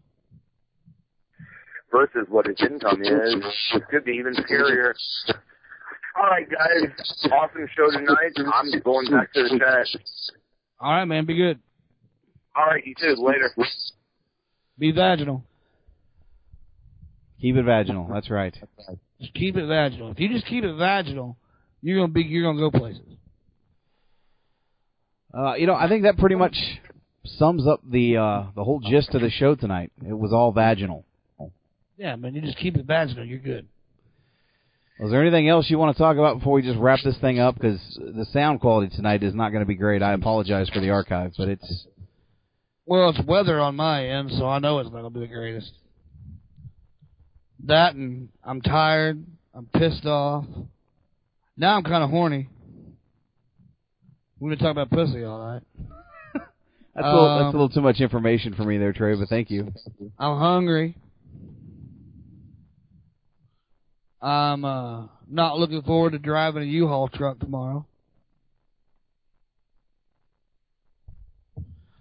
Versus 1.90 2.26
what 2.28 2.46
his 2.46 2.56
income 2.60 3.02
is. 3.02 3.36
It 3.74 3.82
could 3.90 4.04
be 4.04 4.12
even 4.12 4.34
scarier. 4.34 4.94
All 6.16 6.26
right, 6.26 6.48
guys. 6.48 7.30
Awesome 7.32 7.68
show 7.76 7.90
tonight. 7.90 8.52
I'm 8.52 8.70
going 8.82 9.10
back 9.10 9.32
to 9.34 9.42
the 9.44 9.58
chat. 9.58 10.00
All 10.80 10.92
right, 10.92 11.04
man, 11.04 11.26
be 11.26 11.36
good. 11.36 11.58
All 12.56 12.66
right, 12.66 12.84
you 12.84 12.94
too. 13.00 13.14
Later. 13.22 13.50
Be 14.78 14.92
vaginal. 14.92 15.44
Keep 17.40 17.56
it 17.56 17.64
vaginal. 17.64 18.08
That's 18.12 18.30
right. 18.30 18.54
Just 19.20 19.34
keep 19.34 19.56
it 19.56 19.66
vaginal. 19.66 20.10
If 20.10 20.18
you 20.18 20.28
just 20.28 20.46
keep 20.46 20.64
it 20.64 20.74
vaginal, 20.74 21.36
you're 21.82 21.98
gonna 21.98 22.12
be 22.12 22.22
you're 22.22 22.42
gonna 22.42 22.58
go 22.58 22.76
places. 22.76 23.02
Uh, 25.32 25.54
you 25.54 25.66
know, 25.66 25.74
I 25.74 25.88
think 25.88 26.02
that 26.04 26.16
pretty 26.18 26.34
much 26.34 26.56
sums 27.24 27.66
up 27.66 27.80
the 27.88 28.16
uh, 28.16 28.44
the 28.56 28.64
whole 28.64 28.80
gist 28.80 29.14
of 29.14 29.20
the 29.20 29.30
show 29.30 29.54
tonight. 29.54 29.92
It 30.04 30.18
was 30.18 30.32
all 30.32 30.52
vaginal. 30.52 31.04
Yeah, 31.98 32.14
man, 32.16 32.34
you 32.34 32.40
just 32.40 32.58
keep 32.58 32.76
it 32.76 32.86
vaginal, 32.86 33.24
you're 33.26 33.38
good. 33.40 33.66
Was 35.00 35.10
there 35.10 35.20
anything 35.20 35.48
else 35.48 35.68
you 35.68 35.78
want 35.78 35.96
to 35.96 36.02
talk 36.02 36.16
about 36.16 36.38
before 36.38 36.54
we 36.54 36.62
just 36.62 36.78
wrap 36.78 37.00
this 37.04 37.18
thing 37.18 37.38
up? 37.38 37.54
Because 37.54 37.78
the 37.98 38.24
sound 38.32 38.60
quality 38.60 38.94
tonight 38.94 39.22
is 39.22 39.34
not 39.34 39.50
going 39.50 39.62
to 39.62 39.66
be 39.66 39.74
great. 39.76 40.02
I 40.02 40.12
apologize 40.12 40.68
for 40.70 40.80
the 40.80 40.90
archive, 40.90 41.32
but 41.36 41.48
it's 41.48 41.86
Well, 42.86 43.10
it's 43.10 43.20
weather 43.26 43.60
on 43.60 43.76
my 43.76 44.06
end, 44.06 44.30
so 44.32 44.46
I 44.46 44.58
know 44.60 44.78
it's 44.78 44.90
not 44.90 45.02
gonna 45.02 45.10
be 45.10 45.20
the 45.20 45.26
greatest. 45.26 45.70
That 47.64 47.94
and 47.94 48.28
I'm 48.42 48.60
tired. 48.60 49.24
I'm 49.54 49.66
pissed 49.66 50.06
off. 50.06 50.44
Now 51.56 51.76
I'm 51.76 51.82
kind 51.84 52.02
of 52.04 52.10
horny. 52.10 52.48
We're 54.40 54.50
gonna 54.50 54.62
talk 54.62 54.72
about 54.72 54.90
pussy 54.90 55.24
all 55.24 55.38
night. 55.38 55.62
that's 56.34 57.06
a, 57.06 57.12
little, 57.12 57.38
that's 57.38 57.42
Um, 57.42 57.48
a 57.48 57.58
little 57.58 57.68
too 57.68 57.80
much 57.82 58.00
information 58.00 58.54
for 58.54 58.62
me 58.64 58.78
there, 58.78 58.92
Trey. 58.92 59.14
But 59.16 59.28
thank 59.28 59.50
you. 59.50 59.72
I'm 60.18 60.38
hungry. 60.38 60.96
I'm 64.20 64.64
uh, 64.64 65.06
not 65.28 65.58
looking 65.58 65.82
forward 65.82 66.12
to 66.12 66.18
driving 66.18 66.62
a 66.62 66.66
U-Haul 66.66 67.08
truck 67.08 67.38
tomorrow. 67.38 67.86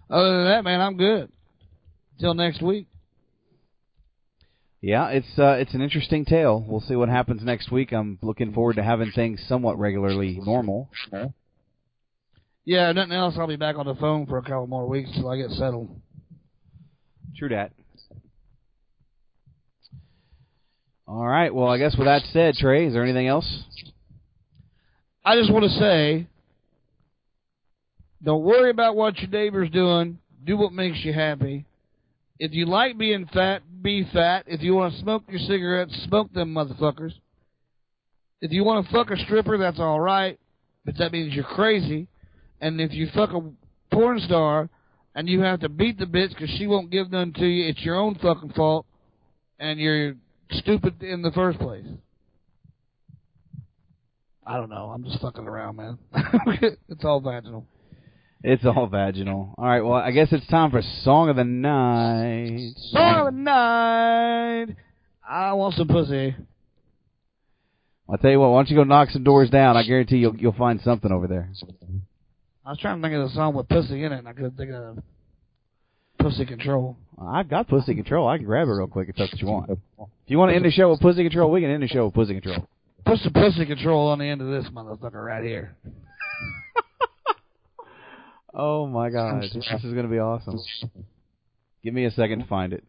Other 0.10 0.38
than 0.38 0.46
that, 0.46 0.64
man, 0.64 0.82
I'm 0.82 0.98
good. 0.98 1.32
Till 2.20 2.34
next 2.34 2.62
week. 2.62 2.88
Yeah, 4.82 5.10
it's 5.10 5.28
uh, 5.38 5.58
it's 5.60 5.74
an 5.74 5.82
interesting 5.82 6.24
tale. 6.24 6.64
We'll 6.66 6.82
see 6.82 6.96
what 6.96 7.10
happens 7.10 7.44
next 7.44 7.72
week. 7.72 7.92
I'm 7.92 8.20
looking 8.22 8.54
forward 8.54 8.76
to 8.76 8.84
having 8.84 9.12
things 9.12 9.44
somewhat 9.48 9.78
regularly 9.80 10.40
normal. 10.44 10.90
Yeah, 12.64 12.92
nothing 12.92 13.14
else. 13.14 13.36
I'll 13.38 13.48
be 13.48 13.56
back 13.56 13.76
on 13.78 13.86
the 13.86 13.96
phone 13.96 14.28
for 14.28 14.38
a 14.38 14.42
couple 14.42 14.68
more 14.68 14.88
weeks 14.88 15.10
till 15.14 15.30
I 15.30 15.38
get 15.38 15.50
settled. 15.52 15.90
True 17.38 17.50
that. 17.50 17.72
All 21.08 21.26
right. 21.26 21.54
Well, 21.54 21.68
I 21.68 21.78
guess 21.78 21.96
with 21.98 22.08
that 22.08 22.24
said, 22.34 22.56
Trey, 22.56 22.88
is 22.88 22.94
there 22.94 23.04
anything 23.04 23.28
else? 23.28 23.64
I 25.24 25.36
just 25.38 25.52
want 25.52 25.64
to 25.64 25.80
say, 25.80 26.28
don't 28.22 28.44
worry 28.44 28.70
about 28.70 28.96
what 28.96 29.18
your 29.20 29.30
neighbor's 29.30 29.70
doing. 29.70 30.20
Do 30.44 30.58
what 30.58 30.74
makes 30.74 30.98
you 31.04 31.14
happy. 31.14 31.66
If 32.40 32.54
you 32.54 32.66
like 32.66 32.98
being 32.98 33.26
fat, 33.34 33.62
be 33.82 34.08
fat. 34.12 34.46
If 34.48 34.62
you 34.62 34.76
want 34.76 34.94
to 34.94 35.00
smoke 35.00 35.24
your 35.30 35.40
cigarettes, 35.40 35.96
smoke 36.08 36.32
them 36.34 36.54
motherfuckers. 36.54 37.14
If 38.42 38.52
you 38.52 38.64
want 38.64 38.86
to 38.86 38.92
fuck 38.92 39.10
a 39.10 39.18
stripper, 39.18 39.58
that's 39.58 39.80
all 39.80 40.00
right, 40.00 40.38
but 40.86 40.98
that 40.98 41.12
means 41.12 41.34
you're 41.34 41.44
crazy. 41.44 42.08
And 42.62 42.80
if 42.80 42.92
you 42.92 43.08
fuck 43.14 43.32
a 43.32 43.42
porn 43.92 44.20
star 44.20 44.70
and 45.16 45.28
you 45.28 45.42
have 45.42 45.62
to 45.62 45.70
beat 45.70 45.98
the 45.98 46.06
bitch 46.06 46.30
because 46.30 46.50
she 46.58 46.68
won't 46.68 46.92
give 46.92 47.12
none 47.12 47.34
to 47.34 47.46
you, 47.46 47.70
it's 47.70 47.82
your 47.82 47.96
own 47.96 48.16
fucking 48.16 48.54
fault, 48.56 48.86
and 49.60 49.80
you're 49.80 50.16
stupid 50.52 51.04
in 51.04 51.22
the 51.22 51.32
first 51.32 51.60
place. 51.60 51.86
I 54.46 54.56
don't 54.56 54.70
know. 54.70 54.92
I'm 54.94 55.04
just 55.04 55.22
fucking 55.22 55.46
around, 55.46 55.76
man. 55.76 55.98
it's 56.88 57.04
all 57.04 57.20
vaginal. 57.20 57.66
It's 58.44 58.66
all 58.66 58.88
vaginal. 58.88 59.54
All 59.58 59.66
right. 59.66 59.82
Well, 59.82 59.96
I 59.96 60.12
guess 60.12 60.30
it's 60.32 60.48
time 60.48 60.72
for 60.72 60.82
song 61.04 61.30
of 61.30 61.36
the 61.36 61.44
night. 61.44 62.74
Song 62.92 63.28
of 63.28 63.34
the 63.34 63.40
night. 63.40 64.76
I 65.28 65.54
want 65.54 65.76
some 65.76 65.88
pussy. 65.88 66.34
I'll 68.10 68.18
tell 68.18 68.32
you 68.32 68.40
what. 68.40 68.52
Why 68.52 68.60
don't 68.60 68.70
you 68.70 68.78
go 68.78 68.84
knock 68.86 69.10
some 69.10 69.24
doors 69.24 69.50
down? 69.50 69.76
I 69.76 69.84
guarantee 69.84 70.18
you'll 70.18 70.38
you'll 70.38 70.54
find 70.54 70.80
something 70.82 71.12
over 71.12 71.28
there. 71.28 71.50
I 72.66 72.70
was 72.70 72.80
trying 72.80 73.02
to 73.02 73.08
think 73.08 73.20
of 73.20 73.30
the 73.30 73.36
song 73.36 73.54
with 73.54 73.68
pussy 73.68 74.04
in 74.04 74.14
it, 74.14 74.20
and 74.20 74.28
I 74.30 74.34
couldn't 74.34 74.56
think 74.56 74.72
of 74.72 74.98
pussy 76.30 76.46
control. 76.46 76.98
I've 77.20 77.50
got 77.50 77.68
pussy 77.68 77.96
control. 77.96 78.28
I 78.28 78.38
can 78.38 78.46
grab 78.46 78.68
it 78.68 78.72
real 78.72 78.88
quick 78.88 79.10
if 79.10 79.16
that's 79.16 79.32
what 79.32 79.42
you 79.42 79.48
want. 79.48 79.70
If 79.72 79.80
you 80.28 80.38
want 80.38 80.52
to 80.52 80.56
end 80.56 80.66
the 80.66 80.72
show 80.72 80.90
with 80.92 81.00
pussy 81.00 81.24
control, 81.24 81.52
we 81.52 81.62
can 81.62 81.70
end 81.70 81.84
the 81.84 81.88
show 81.88 82.06
with 82.06 82.14
pussy 82.14 82.40
control. 82.40 82.68
Put 83.06 83.20
some 83.20 83.34
pussy 83.34 83.66
control 83.66 84.10
on 84.10 84.20
the 84.20 84.26
end 84.26 84.42
of 84.42 84.48
this 84.48 84.72
motherfucker 84.72 85.24
right 85.26 85.44
here. 85.44 85.76
Oh 88.60 88.88
my 88.88 89.12
god, 89.12 89.44
this 89.44 89.56
is 89.56 89.94
gonna 89.94 90.08
be 90.08 90.18
awesome. 90.18 90.60
Give 91.84 91.94
me 91.94 92.06
a 92.06 92.12
second 92.12 92.40
to 92.40 92.48
find 92.48 92.74
it. 92.74 92.84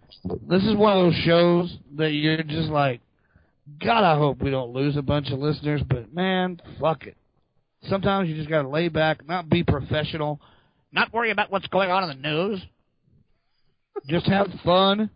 This 0.49 0.63
is 0.63 0.75
one 0.75 0.97
of 0.97 1.05
those 1.05 1.23
shows 1.27 1.77
that 1.97 2.13
you're 2.13 2.43
just 2.43 2.71
like, 2.71 3.03
God, 3.85 4.03
I 4.03 4.17
hope 4.17 4.41
we 4.41 4.51
don't 4.51 4.73
lose 4.73 4.97
a 4.97 5.03
bunch 5.03 5.31
of 5.31 5.39
listeners, 5.41 5.83
but 5.87 6.11
man, 6.15 6.59
fuck 6.81 7.07
it. 7.07 7.19
Sometimes 7.83 8.31
you 8.31 8.37
just 8.37 8.49
gotta 8.49 8.69
lay 8.69 8.89
back, 8.89 9.29
not 9.29 9.51
be 9.51 9.63
professional, 9.63 10.41
not 10.91 11.13
worry 11.13 11.33
about 11.33 11.51
what's 11.51 11.67
going 11.67 11.91
on 11.91 12.09
in 12.09 12.23
the 12.23 12.29
news. 12.29 12.63
Just 14.07 14.27
have 14.27 14.49
fun. 14.65 15.11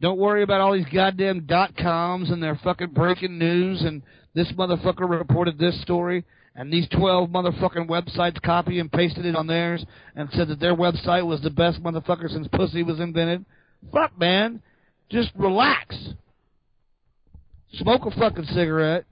Don't 0.00 0.18
worry 0.18 0.42
about 0.42 0.60
all 0.60 0.74
these 0.74 0.86
goddamn 0.92 1.46
dot 1.46 1.76
coms 1.76 2.30
and 2.30 2.42
their 2.42 2.56
fucking 2.62 2.90
breaking 2.90 3.38
news 3.38 3.82
and 3.82 4.02
this 4.34 4.50
motherfucker 4.52 5.08
reported 5.08 5.58
this 5.58 5.80
story 5.82 6.24
and 6.56 6.72
these 6.72 6.88
12 6.88 7.30
motherfucking 7.30 7.88
websites 7.88 8.40
copy 8.42 8.80
and 8.80 8.90
pasted 8.92 9.24
it 9.26 9.36
on 9.36 9.46
theirs 9.46 9.84
and 10.14 10.28
said 10.32 10.48
that 10.48 10.60
their 10.60 10.74
website 10.74 11.26
was 11.26 11.40
the 11.40 11.50
best 11.50 11.82
motherfucker 11.82 12.28
since 12.28 12.46
pussy 12.48 12.82
was 12.82 13.00
invented. 13.00 13.44
Fuck, 13.92 14.18
man. 14.18 14.62
Just 15.10 15.30
relax. 15.36 15.96
Smoke 17.74 18.06
a 18.06 18.10
fucking 18.12 18.44
cigarette. 18.46 19.04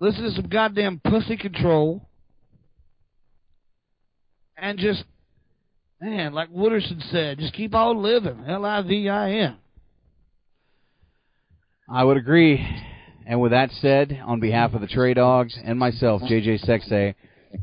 Listen 0.00 0.24
to 0.24 0.30
some 0.32 0.48
goddamn 0.48 1.00
pussy 1.04 1.36
control. 1.36 2.08
And 4.56 4.78
just, 4.78 5.04
man, 6.00 6.32
like 6.32 6.50
Wooderson 6.50 7.02
said, 7.10 7.38
just 7.38 7.54
keep 7.54 7.74
on 7.74 8.02
living. 8.02 8.44
L-I-V-I-N. 8.46 9.56
I 11.90 12.04
would 12.04 12.16
agree. 12.16 12.64
And 13.26 13.40
with 13.40 13.52
that 13.52 13.70
said, 13.80 14.20
on 14.24 14.40
behalf 14.40 14.74
of 14.74 14.80
the 14.80 14.86
Trey 14.86 15.14
Dogs 15.14 15.58
and 15.62 15.78
myself, 15.78 16.22
JJ 16.22 16.66
Sexay, 16.66 17.14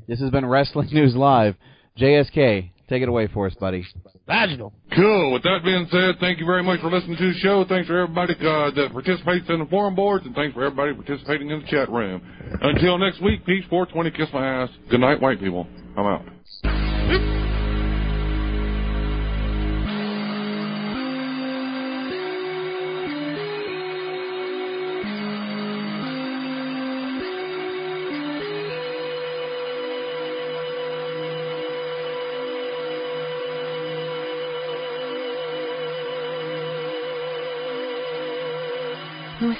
this 0.07 0.19
has 0.19 0.29
been 0.31 0.45
Wrestling 0.45 0.89
News 0.91 1.15
Live. 1.15 1.55
JSK, 1.99 2.71
take 2.89 3.01
it 3.01 3.09
away 3.09 3.27
for 3.27 3.47
us, 3.47 3.53
buddy. 3.55 3.85
Vaginal. 4.27 4.73
Cool. 4.95 5.33
With 5.33 5.43
that 5.43 5.59
being 5.63 5.87
said, 5.91 6.15
thank 6.19 6.39
you 6.39 6.45
very 6.45 6.63
much 6.63 6.81
for 6.81 6.89
listening 6.89 7.17
to 7.17 7.33
the 7.33 7.39
show. 7.39 7.65
Thanks 7.67 7.87
for 7.87 7.99
everybody 7.99 8.33
uh, 8.33 8.71
that 8.71 8.89
participates 8.91 9.45
in 9.49 9.59
the 9.59 9.65
forum 9.65 9.95
boards, 9.95 10.25
and 10.25 10.35
thanks 10.35 10.53
for 10.53 10.63
everybody 10.63 10.93
participating 10.93 11.51
in 11.51 11.61
the 11.61 11.67
chat 11.67 11.89
room. 11.89 12.21
Until 12.61 12.97
next 12.97 13.21
week, 13.21 13.45
peace, 13.45 13.63
420, 13.69 14.11
kiss 14.11 14.33
my 14.33 14.63
ass. 14.63 14.69
Good 14.89 14.99
night, 14.99 15.21
white 15.21 15.39
people. 15.39 15.67
I'm 15.95 16.05
out. 16.05 17.64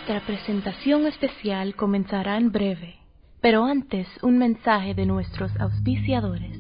Nuestra 0.08 0.28
presentación 0.36 1.08
especial 1.08 1.76
comenzará 1.76 2.38
en 2.38 2.52
breve, 2.52 3.00
pero 3.42 3.66
antes 3.66 4.08
un 4.22 4.38
mensaje 4.38 4.94
de 4.94 5.08
nuestros 5.08 5.50
auspiciadores. 5.60 6.60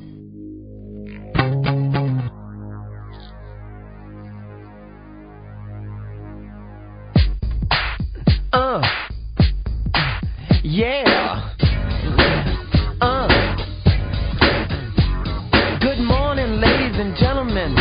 Uh. 8.51 8.81
Yeah. 10.63 11.53
Uh. 12.99 13.27
Good 15.81 15.99
morning, 15.99 16.59
ladies 16.59 16.97
and 16.97 17.15
gentlemen, 17.15 17.75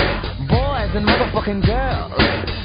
boys 0.46 0.90
and 0.94 1.06
motherfucking 1.06 1.64
girls. 1.64 2.12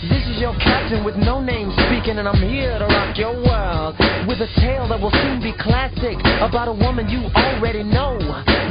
This 0.09 0.27
is 0.27 0.41
your 0.41 0.53
captain 0.59 1.05
with 1.05 1.15
no 1.15 1.39
name 1.39 1.71
speaking, 1.87 2.17
and 2.17 2.27
I'm 2.27 2.41
here 2.41 2.79
to 2.79 2.88
your 3.19 3.35
world 3.35 3.95
with 4.27 4.39
a 4.39 4.47
tale 4.55 4.87
that 4.87 4.99
will 4.99 5.11
soon 5.11 5.41
be 5.43 5.51
classic 5.59 6.17
about 6.39 6.69
a 6.69 6.73
woman 6.73 7.09
you 7.09 7.27
already 7.35 7.83
know. 7.83 8.17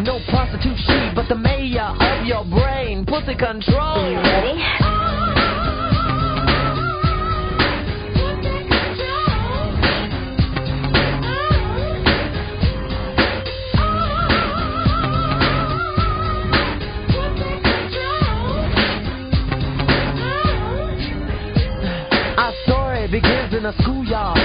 No 0.02 0.20
prostitute 0.30 0.78
she, 0.78 1.12
but 1.14 1.28
the 1.28 1.36
mayor 1.36 1.92
of 2.00 2.24
your 2.24 2.44
brain. 2.44 3.04
Pussy 3.04 3.36
control. 3.36 3.76
Are 3.76 4.10
You 4.10 4.16
ready? 4.16 4.97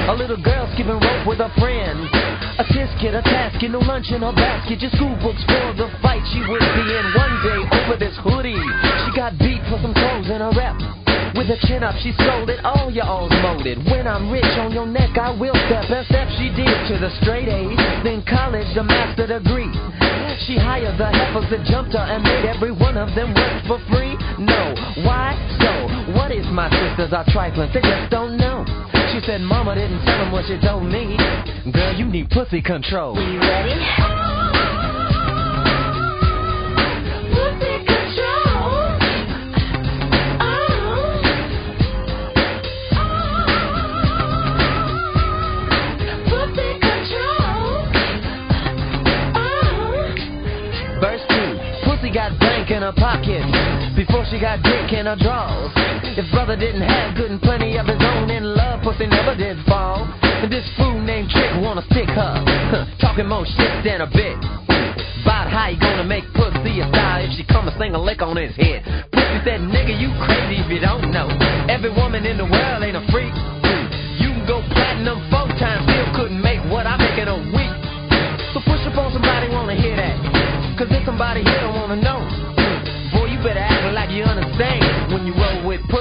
A 0.04 0.14
little 0.14 0.36
girl 0.36 0.68
skipping 0.76 1.00
rope 1.00 1.24
with 1.28 1.40
her 1.40 1.52
friends. 1.56 2.12
A 2.60 2.66
tisket, 2.76 3.16
a 3.16 3.24
tasket, 3.24 3.72
no 3.72 3.80
lunch 3.80 4.12
in 4.12 4.20
her 4.20 4.36
basket. 4.36 4.80
Just 4.80 4.96
school 5.00 5.16
books 5.24 5.40
for 5.48 5.72
the 5.80 5.88
fight 6.04 6.20
she 6.36 6.44
would 6.44 6.60
be 6.60 6.86
in 6.92 7.06
one 7.16 7.36
day 7.40 7.60
over 7.80 7.96
this 7.96 8.12
hoodie. 8.20 8.60
She 8.60 9.10
got 9.16 9.40
beat 9.40 9.64
for 9.72 9.80
some 9.80 9.96
clothes 9.96 10.28
in 10.28 10.44
a 10.44 10.52
rep. 10.52 10.76
With 11.40 11.48
her 11.48 11.58
chin 11.66 11.84
up, 11.84 11.96
she 12.04 12.12
sold 12.20 12.50
it. 12.52 12.60
All 12.66 12.92
your 12.92 13.06
all's 13.06 13.32
molded. 13.42 13.80
When 13.88 14.06
I'm 14.06 14.30
rich 14.30 14.44
on 14.60 14.72
your 14.74 14.86
neck, 14.86 15.18
I 15.18 15.32
will 15.32 15.56
step. 15.72 15.88
And 15.88 16.06
step 16.12 16.28
she 16.36 16.52
did 16.52 16.76
to 16.92 17.00
the 17.00 17.10
straight 17.24 17.48
A's. 17.48 17.80
Then 18.04 18.24
college, 18.28 18.68
the 18.76 18.84
master 18.84 19.26
degree. 19.26 19.72
She 20.48 20.58
hired 20.58 20.98
the 20.98 21.06
heifers 21.06 21.50
that 21.52 21.66
jumped 21.66 21.94
her 21.94 22.00
and 22.00 22.24
made 22.24 22.46
every 22.46 22.72
one 22.72 22.98
of 22.98 23.14
them 23.16 23.34
work 23.34 23.64
for 23.68 23.80
free. 23.90 24.18
No, 24.40 24.74
why 25.06 25.38
so? 25.62 26.14
What 26.14 26.32
if 26.32 26.46
my 26.52 26.70
sisters 26.70 27.14
are 27.14 27.26
trifling? 27.32 27.70
They 27.74 27.82
just 27.82 28.12
don't 28.12 28.38
know. 28.38 28.66
She 29.14 29.20
said, 29.26 29.42
Mama 29.42 29.76
didn't 29.76 30.04
tell 30.04 30.18
them 30.18 30.32
what 30.32 30.46
she 30.46 30.60
told 30.60 30.84
me. 30.84 31.18
Girl, 31.72 31.94
you 31.96 32.06
need 32.06 32.30
pussy 32.30 32.62
control. 32.62 33.16
You 33.16 33.40
ready? 33.40 34.13
Her 52.84 52.92
pocket 53.00 53.40
before 53.96 54.28
she 54.28 54.44
got 54.44 54.60
dick 54.60 54.92
in 54.92 55.08
her 55.08 55.16
drawers. 55.16 55.72
If 56.20 56.28
brother 56.36 56.60
didn't 56.60 56.84
have 56.84 57.16
good 57.16 57.32
and 57.32 57.40
plenty 57.40 57.80
of 57.80 57.88
his 57.88 58.02
own 58.04 58.28
in 58.28 58.44
love, 58.44 58.84
pussy 58.84 59.08
never 59.08 59.40
did 59.40 59.56
fall. 59.64 60.04
And 60.20 60.52
this 60.52 60.68
fool 60.76 61.00
named 61.00 61.32
Trick 61.32 61.48
wanna 61.64 61.88
stick 61.88 62.12
her, 62.12 62.36
talking 63.00 63.32
more 63.32 63.48
shit 63.48 63.72
than 63.88 64.04
a 64.04 64.10
bit. 64.12 64.36
About 65.24 65.48
how 65.48 65.72
you 65.72 65.80
gonna 65.80 66.04
make 66.04 66.28
pussy 66.36 66.84
a 66.84 66.88
star 66.92 67.24
if 67.24 67.32
she 67.40 67.48
come 67.48 67.72
and 67.72 67.76
sing 67.80 67.96
a 67.96 68.02
lick 68.02 68.20
on 68.20 68.36
his 68.36 68.52
head. 68.60 68.84
Pussy 69.16 69.40
said, 69.48 69.64
nigga, 69.64 69.96
you 69.96 70.12
crazy 70.28 70.60
if 70.60 70.68
you 70.68 70.84
don't 70.84 71.08
know. 71.16 71.32
Every 71.72 71.96
woman 71.96 72.28
in 72.28 72.36
the 72.36 72.44
world 72.44 72.84
ain't 72.84 73.00
a 73.00 73.06
freak. 73.08 73.32
You 74.20 74.36
can 74.36 74.44
go 74.44 74.60
platinum 74.76 75.24
four 75.32 75.48
times, 75.56 75.88
still 75.88 76.12
couldn't 76.20 76.42
make 76.44 76.60
what 76.68 76.84
I 76.84 77.00
make 77.00 77.16
in 77.16 77.32
a 77.32 77.40
week. 77.56 77.72
So 78.52 78.60
push 78.68 78.84
up 78.84 79.00
on 79.00 79.16
somebody, 79.16 79.48
wanna 79.48 79.80
hear 79.80 79.96
that. 79.96 80.20
Cause 80.76 80.90
there's 80.90 81.06
somebody 81.06 81.48
here 81.48 81.64
that 81.64 81.72
wanna 81.72 82.02
know. 82.02 82.33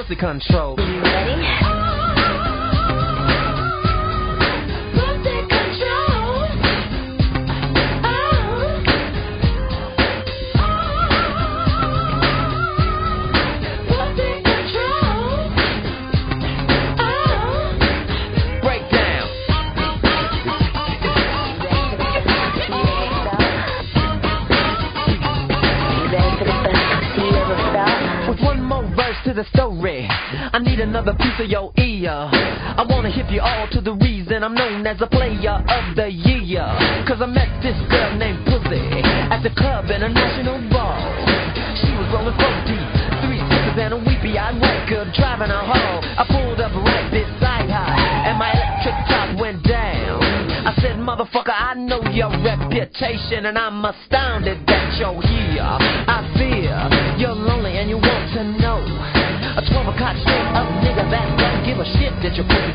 Pussy 0.03 0.15
control. 0.15 0.75
You 0.79 1.01
ready? 1.01 1.72
Piece 31.33 31.45
of 31.45 31.49
your 31.49 31.71
ear. 31.77 32.11
I 32.11 32.85
wanna 32.87 33.09
hip 33.09 33.27
you 33.29 33.41
all 33.41 33.67
to 33.71 33.81
the 33.81 33.93
reason 33.93 34.43
I'm 34.43 34.53
known 34.53 34.85
as 34.87 35.01
a 35.01 35.07
player 35.07 35.63
of 35.67 35.95
the 35.95 36.09
year. 36.09 36.65
Cause 37.07 37.21
I 37.21 37.25
met 37.25 37.49
this 37.61 37.77
girl 37.89 38.15
named 38.17 38.45
Pussy 38.45 39.01
at 39.31 39.41
the 39.41 39.51
club 39.55 39.89
in 39.89 40.03
a 40.03 40.09
national 40.09 40.59
ball. 40.69 40.99
She 41.81 41.91
was 41.97 42.07
rolling 42.13 42.37
40, 42.37 42.77
three 43.25 43.41
sisters 43.49 43.77
and 43.77 43.93
a 43.93 43.97
weepy 43.97 44.37
eyed 44.37 44.59
white 44.59 44.85
girl 44.89 45.05
driving 45.13 45.49
her 45.49 45.65
home. 45.65 46.01
I 46.17 46.23
pulled 46.29 46.59
up 46.61 46.73
right 46.73 47.09
beside 47.09 47.69
her, 47.69 47.89
and 48.29 48.37
my 48.37 48.51
electric 48.53 48.97
top 49.09 49.39
went 49.39 49.63
down. 49.63 50.21
I 50.65 50.73
said, 50.81 50.97
motherfucker, 50.97 51.53
I 51.53 51.73
know 51.73 52.01
your 52.11 52.29
reputation, 52.43 53.45
and 53.47 53.57
I'm 53.57 53.83
astounded 53.83 54.62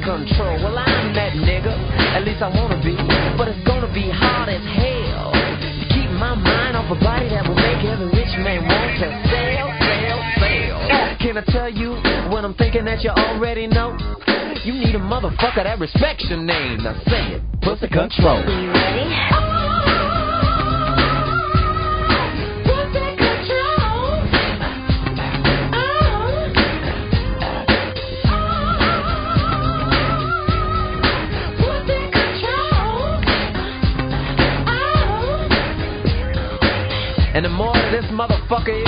control. 0.09 0.57
Well, 0.65 0.79
I'm 0.79 1.13
that 1.13 1.37
nigga, 1.37 1.69
at 2.17 2.25
least 2.25 2.41
I 2.41 2.49
wanna 2.49 2.81
be, 2.81 2.97
but 3.37 3.49
it's 3.49 3.61
gonna 3.69 3.93
be 3.93 4.09
hard 4.09 4.49
as 4.49 4.65
hell 4.65 5.33
to 5.37 5.85
keep 5.93 6.09
my 6.17 6.33
mind 6.33 6.77
off 6.77 6.89
a 6.89 6.97
body 6.97 7.29
that 7.29 7.45
will 7.45 7.55
make 7.55 7.85
every 7.85 8.09
rich 8.09 8.33
man 8.41 8.65
want 8.65 8.97
to 9.05 9.09
sell, 9.29 9.69
sell, 9.85 10.21
sell. 10.41 11.19
Can 11.21 11.37
I 11.37 11.45
tell 11.53 11.69
you 11.69 11.93
when 12.33 12.45
I'm 12.45 12.55
thinking 12.55 12.87
that 12.87 13.05
you 13.05 13.11
already 13.11 13.67
know? 13.67 13.97
You 14.65 14.73
need 14.73 14.95
a 14.95 14.99
motherfucker 14.99 15.63
that 15.65 15.79
respects 15.79 16.25
your 16.29 16.41
name. 16.41 16.83
Now 16.83 16.97
say 17.07 17.37
it, 17.37 17.43
pussy 17.61 17.89
control. 17.89 18.41
You 18.49 18.73
ready? 18.73 19.58
Motherfucker 38.49 38.88